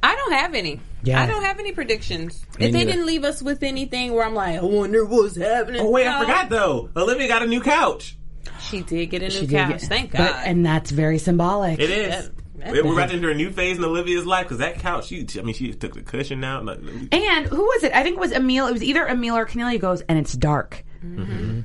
I 0.01 0.15
don't 0.15 0.31
have 0.33 0.53
any. 0.55 0.79
Yeah. 1.03 1.21
I 1.21 1.25
don't 1.25 1.43
have 1.43 1.59
any 1.59 1.73
predictions. 1.73 2.41
Me 2.57 2.67
If 2.67 2.71
they 2.71 2.79
neither. 2.79 2.91
didn't 2.91 3.05
leave 3.05 3.25
us 3.25 3.41
with 3.41 3.63
anything 3.63 4.13
where 4.13 4.25
I'm 4.25 4.33
like, 4.33 4.59
I 4.59 4.63
wonder 4.63 5.03
what's 5.03 5.35
happening. 5.35 5.81
Oh 5.81 5.89
wait, 5.89 6.07
I 6.07 6.21
forgot 6.21 6.49
though. 6.49 6.89
Olivia 6.95 7.27
got 7.27 7.43
a 7.43 7.47
new 7.47 7.59
couch. 7.61 8.15
She 8.61 8.81
did 8.81 9.07
get 9.07 9.21
a 9.23 9.25
new 9.25 9.31
She 9.31 9.47
couch. 9.47 9.69
get- 9.71 9.81
Thank 9.81 10.11
but- 10.11 10.19
God. 10.19 10.43
and 10.45 10.65
that's 10.65 10.89
very 10.91 11.17
symbolic. 11.17 11.79
It 11.79 11.89
is. 11.89 12.31
That- 12.73 12.85
We're 12.85 12.93
about 12.93 13.09
to 13.09 13.15
enter 13.15 13.29
a 13.31 13.35
new 13.35 13.49
phase 13.51 13.77
in 13.77 13.83
Olivia's 13.83 14.25
life 14.25 14.45
because 14.45 14.59
that 14.59 14.79
couch. 14.79 15.07
She, 15.07 15.25
I 15.37 15.41
mean, 15.41 15.53
she 15.55 15.73
took 15.73 15.93
the 15.93 16.01
cushion 16.01 16.43
out. 16.43 16.65
Like, 16.65 16.79
And 17.11 17.45
who 17.47 17.63
was 17.63 17.83
it? 17.83 17.93
I 17.93 18.03
think 18.03 18.17
it 18.17 18.19
was 18.19 18.31
Emil. 18.31 18.67
It 18.67 18.73
was 18.73 18.83
either 18.83 19.07
Emil 19.07 19.35
or 19.35 19.45
Cornelia 19.45 19.79
goes, 19.79 20.01
and 20.01 20.17
it's 20.19 20.33
dark. 20.33 20.83
Mm-hmm. 21.03 21.61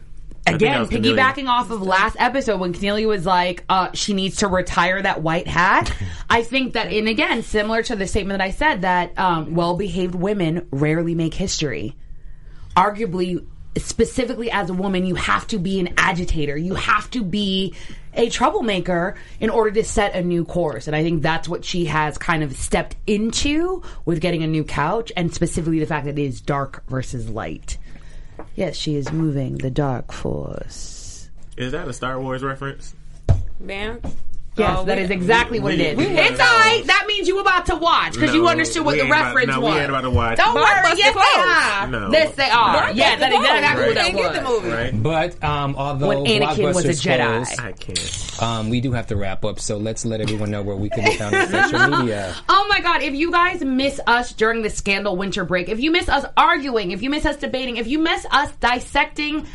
Again, 0.47 0.81
was 0.81 0.91
Cornelia. 0.91 1.17
piggybacking 1.17 1.49
off 1.49 1.71
of 1.71 1.81
last 1.81 2.17
episode 2.19 2.61
when 2.61 2.73
Cornelia 2.75 3.09
was 3.09 3.25
like, 3.25 3.65
uh, 3.69 3.91
she 3.95 4.13
needs 4.13 4.37
to 4.37 4.47
retire 4.47 5.01
that 5.01 5.23
white 5.23 5.47
hat. 5.49 5.91
I 6.31 6.43
think 6.43 6.75
that, 6.75 6.93
and 6.93 7.09
again, 7.09 7.43
similar 7.43 7.83
to 7.85 7.97
the 7.97 8.07
statement 8.07 8.39
that 8.39 8.45
I 8.45 8.51
said, 8.51 8.83
that 8.83 9.19
um, 9.19 9.55
well 9.55 9.75
behaved 9.77 10.15
women 10.15 10.69
rarely 10.71 11.15
make 11.15 11.33
history. 11.33 11.97
Arguably, 12.77 13.45
specifically 13.79 14.51
as 14.51 14.69
a 14.69 14.75
woman, 14.75 15.07
you 15.07 15.15
have 15.15 15.47
to 15.49 15.59
be 15.59 15.81
an 15.81 15.95
agitator. 15.97 16.57
You 16.57 16.75
have 16.75 17.11
to 17.13 17.23
be 17.25 17.75
a 18.17 18.29
troublemaker 18.29 19.17
in 19.41 19.51
order 19.51 19.71
to 19.73 19.85
set 19.85 20.15
a 20.15 20.23
new 20.23 20.45
course. 20.45 20.87
And 20.87 20.97
I 20.97 21.03
think 21.03 21.23
that's 21.23 21.49
what 21.49 21.65
she 21.65 21.87
has 21.87 22.19
kind 22.19 22.43
of 22.43 22.57
stepped 22.57 22.97
into 23.07 23.83
with 24.05 24.21
getting 24.21 24.43
a 24.43 24.47
new 24.47 24.65
couch 24.65 25.13
and 25.17 25.33
specifically 25.33 25.81
the 25.81 25.87
fact 25.87 26.07
that 26.07 26.19
it 26.19 26.25
is 26.25 26.41
dark 26.41 26.85
versus 26.89 27.29
light. 27.29 27.79
Yes, 28.57 28.77
she 28.77 28.97
is 28.97 29.13
moving 29.13 29.59
the 29.59 29.71
dark 29.71 30.13
force. 30.13 31.31
is 31.57 31.73
that 31.73 31.89
a 31.89 31.93
Star 31.93 32.21
Wars 32.21 32.43
reference? 32.43 32.95
Bam. 33.61 34.01
Yes, 34.57 34.77
Oh, 34.79 34.85
that 34.85 34.99
we- 34.99 35.03
is 35.05 35.11
exactly 35.11 35.59
what 35.59 35.75
it 35.75 35.79
we- 35.79 36.05
is. 36.05 36.11
we- 36.11 36.17
it's 36.17 36.41
alright. 36.41 36.87
That 36.87 37.05
means 37.09 37.27
you 37.27 37.41
about 37.41 37.67
to 37.67 37.75
watch 37.75 38.13
because 38.15 38.33
you 38.35 38.47
understood 38.47 38.85
what 38.85 38.93
the 38.95 39.01
ain't 39.03 39.11
about- 39.11 39.25
reference 39.35 39.49
no, 39.51 39.59
we 39.59 39.67
was. 39.67 39.77
ain't 39.79 39.89
about 39.91 40.01
to 40.03 40.11
watch. 40.11 40.37
Don't 40.39 40.55
But 40.55 40.63
worry. 40.63 40.83
Bust 40.83 40.99
Yes, 40.99 41.15
the 41.15 41.21
they 41.21 41.41
are. 41.41 41.87
No. 41.89 42.11
Yes, 42.13 42.35
they 42.37 42.51
are. 42.51 42.73
Bust 42.75 42.95
Yeah, 42.95 43.17
that 43.17 43.33
is 43.33 43.39
exactly 43.41 43.81
Right. 43.81 43.87
what 43.89 43.95
that 43.97 44.05
Can't 44.05 44.17
get 44.17 44.33
the 44.35 44.41
was. 44.49 44.63
movie. 44.63 44.75
Right? 44.77 45.03
But 45.03 45.45
um, 45.45 45.75
although 45.77 46.07
When 46.09 46.19
Anakin 46.25 46.73
was 46.73 46.85
a 46.85 46.89
Jedi. 46.91 47.27
closed, 47.27 47.61
I 47.61 47.73
can't. 47.73 48.43
um, 48.43 48.71
we 48.71 48.81
do 48.81 48.93
have 48.93 49.09
to 49.09 49.17
wrap 49.17 49.45
up. 49.45 49.59
So 49.59 49.77
let's 49.77 50.05
let 50.07 50.21
everyone 50.21 50.53
know 50.53 50.63
where 50.63 50.77
we 50.77 50.89
can 50.89 51.05
be 51.05 51.15
found 51.17 51.35
on 51.35 51.49
social 51.71 51.89
media. 51.99 52.33
Oh 52.49 52.67
my 52.69 52.79
god, 52.81 53.03
if 53.03 53.15
you 53.15 53.33
guys 53.33 53.61
miss 53.65 53.99
us 54.07 54.33
during 54.33 54.63
the 54.63 54.71
scandal 54.71 55.17
winter 55.17 55.45
break, 55.45 55.69
if 55.69 55.81
you 55.81 55.91
miss 55.91 56.09
us 56.09 56.25
arguing, 56.37 56.93
if 56.93 57.03
you 57.03 57.11
miss 57.11 57.27
us 57.27 57.35
debating, 57.37 57.77
if 57.79 57.89
you 57.89 57.99
miss 57.99 58.25
us 58.31 58.51
dissecting 58.61 59.47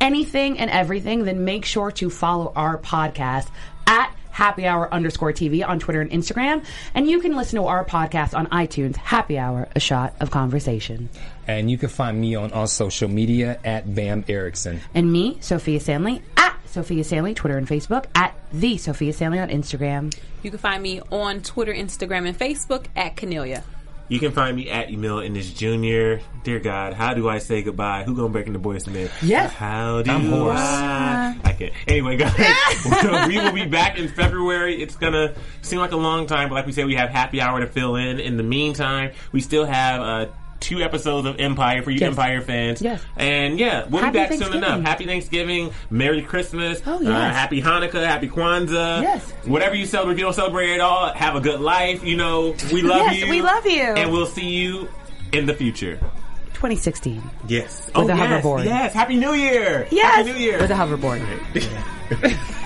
anything 0.00 0.58
and 0.58 0.70
everything, 0.70 1.24
then 1.24 1.44
make 1.44 1.64
sure 1.64 1.90
to 1.90 2.10
follow 2.10 2.52
our 2.54 2.78
podcast 2.78 3.46
at 3.86 4.12
happy 4.36 4.66
hour 4.66 4.92
underscore 4.92 5.32
TV 5.32 5.66
on 5.66 5.78
Twitter 5.78 6.02
and 6.02 6.10
Instagram. 6.10 6.62
And 6.94 7.08
you 7.08 7.20
can 7.20 7.34
listen 7.34 7.58
to 7.58 7.66
our 7.66 7.86
podcast 7.86 8.36
on 8.36 8.46
iTunes, 8.48 8.96
Happy 8.96 9.38
Hour, 9.38 9.66
a 9.74 9.80
shot 9.80 10.14
of 10.20 10.30
conversation. 10.30 11.08
And 11.46 11.70
you 11.70 11.78
can 11.78 11.88
find 11.88 12.20
me 12.20 12.34
on 12.34 12.52
all 12.52 12.66
social 12.66 13.08
media 13.08 13.58
at 13.64 13.94
Bam 13.94 14.26
Erickson. 14.28 14.82
And 14.94 15.10
me, 15.10 15.38
Sophia 15.40 15.80
Stanley, 15.80 16.20
at 16.36 16.54
Sophia 16.66 17.02
Stanley, 17.02 17.32
Twitter 17.32 17.56
and 17.56 17.66
Facebook, 17.66 18.04
at 18.14 18.34
the 18.52 18.76
Sophia 18.76 19.14
Stanley 19.14 19.38
on 19.38 19.48
Instagram. 19.48 20.14
You 20.42 20.50
can 20.50 20.58
find 20.58 20.82
me 20.82 21.00
on 21.10 21.40
Twitter, 21.40 21.72
Instagram, 21.72 22.28
and 22.28 22.38
Facebook 22.38 22.86
at 22.94 23.16
Cornelia. 23.16 23.64
You 24.08 24.20
can 24.20 24.30
find 24.30 24.56
me 24.56 24.70
at 24.70 24.88
Emil 24.88 25.20
Ennis 25.20 25.52
Jr. 25.52 26.22
Dear 26.44 26.60
God, 26.60 26.92
how 26.92 27.12
do 27.14 27.28
I 27.28 27.38
say 27.38 27.62
goodbye? 27.62 28.04
Who 28.04 28.14
gonna 28.14 28.28
break 28.28 28.46
into 28.46 28.60
boys 28.60 28.86
name? 28.86 29.08
Yes. 29.20 29.52
How 29.52 30.02
do 30.02 30.10
I'm 30.12 30.26
hoarse. 30.26 30.58
I? 30.58 31.36
I 31.42 31.52
can't. 31.52 31.72
Anyway, 31.88 32.16
guys, 32.16 32.32
we 33.28 33.38
will 33.38 33.52
be 33.52 33.66
back 33.66 33.98
in 33.98 34.06
February. 34.06 34.80
It's 34.80 34.94
gonna 34.94 35.34
seem 35.62 35.80
like 35.80 35.90
a 35.90 35.96
long 35.96 36.26
time, 36.28 36.48
but 36.48 36.54
like 36.54 36.66
we 36.66 36.72
said, 36.72 36.86
we 36.86 36.94
have 36.94 37.10
happy 37.10 37.40
hour 37.40 37.58
to 37.58 37.66
fill 37.66 37.96
in. 37.96 38.20
In 38.20 38.36
the 38.36 38.44
meantime, 38.44 39.12
we 39.32 39.40
still 39.40 39.64
have 39.64 40.00
uh, 40.00 40.26
two 40.60 40.82
episodes 40.82 41.26
of 41.26 41.38
Empire 41.40 41.82
for 41.82 41.90
you 41.90 41.98
Yes. 42.00 42.08
Empire 42.10 42.40
fans. 42.40 42.82
Yes. 42.82 43.02
And 43.16 43.58
yeah, 43.58 43.86
we'll 43.86 44.02
Happy 44.02 44.18
be 44.18 44.24
back 44.24 44.32
soon 44.32 44.56
enough. 44.56 44.82
Happy 44.82 45.06
Thanksgiving, 45.06 45.72
Merry 45.90 46.22
Christmas, 46.22 46.80
Oh, 46.86 47.04
uh. 47.06 47.30
Happy 47.32 47.62
Hanukkah, 47.62 48.06
Happy 48.06 48.28
Kwanzaa. 48.28 49.02
Yes. 49.02 49.30
Whatever 49.44 49.74
you 49.74 49.86
celebrate, 49.86 50.14
if 50.14 50.18
you 50.18 50.24
don't 50.24 50.34
celebrate 50.34 50.74
at 50.74 50.80
all, 50.80 51.12
have 51.12 51.36
a 51.36 51.40
good 51.40 51.60
life. 51.60 52.04
You 52.04 52.16
know, 52.16 52.54
we 52.72 52.82
love 52.82 52.98
Yes, 52.98 53.18
you. 53.18 53.28
we 53.28 53.42
love 53.42 53.66
you. 53.66 53.80
And 53.82 54.12
we'll 54.12 54.26
see 54.26 54.48
you 54.48 54.88
in 55.32 55.46
the 55.46 55.54
future. 55.54 55.96
2016. 56.54 57.22
Yes. 57.48 57.86
With 57.88 57.96
oh, 57.96 58.02
a 58.04 58.06
yes, 58.16 58.44
hoverboard. 58.44 58.64
Yes. 58.64 58.94
Happy 58.94 59.16
New 59.16 59.34
Year. 59.34 59.86
Yes! 59.90 60.26
Happy 60.26 60.32
New 60.32 60.38
Year. 60.38 60.58
With 60.58 60.70
a 60.70 60.74
hoverboard. 60.74 61.20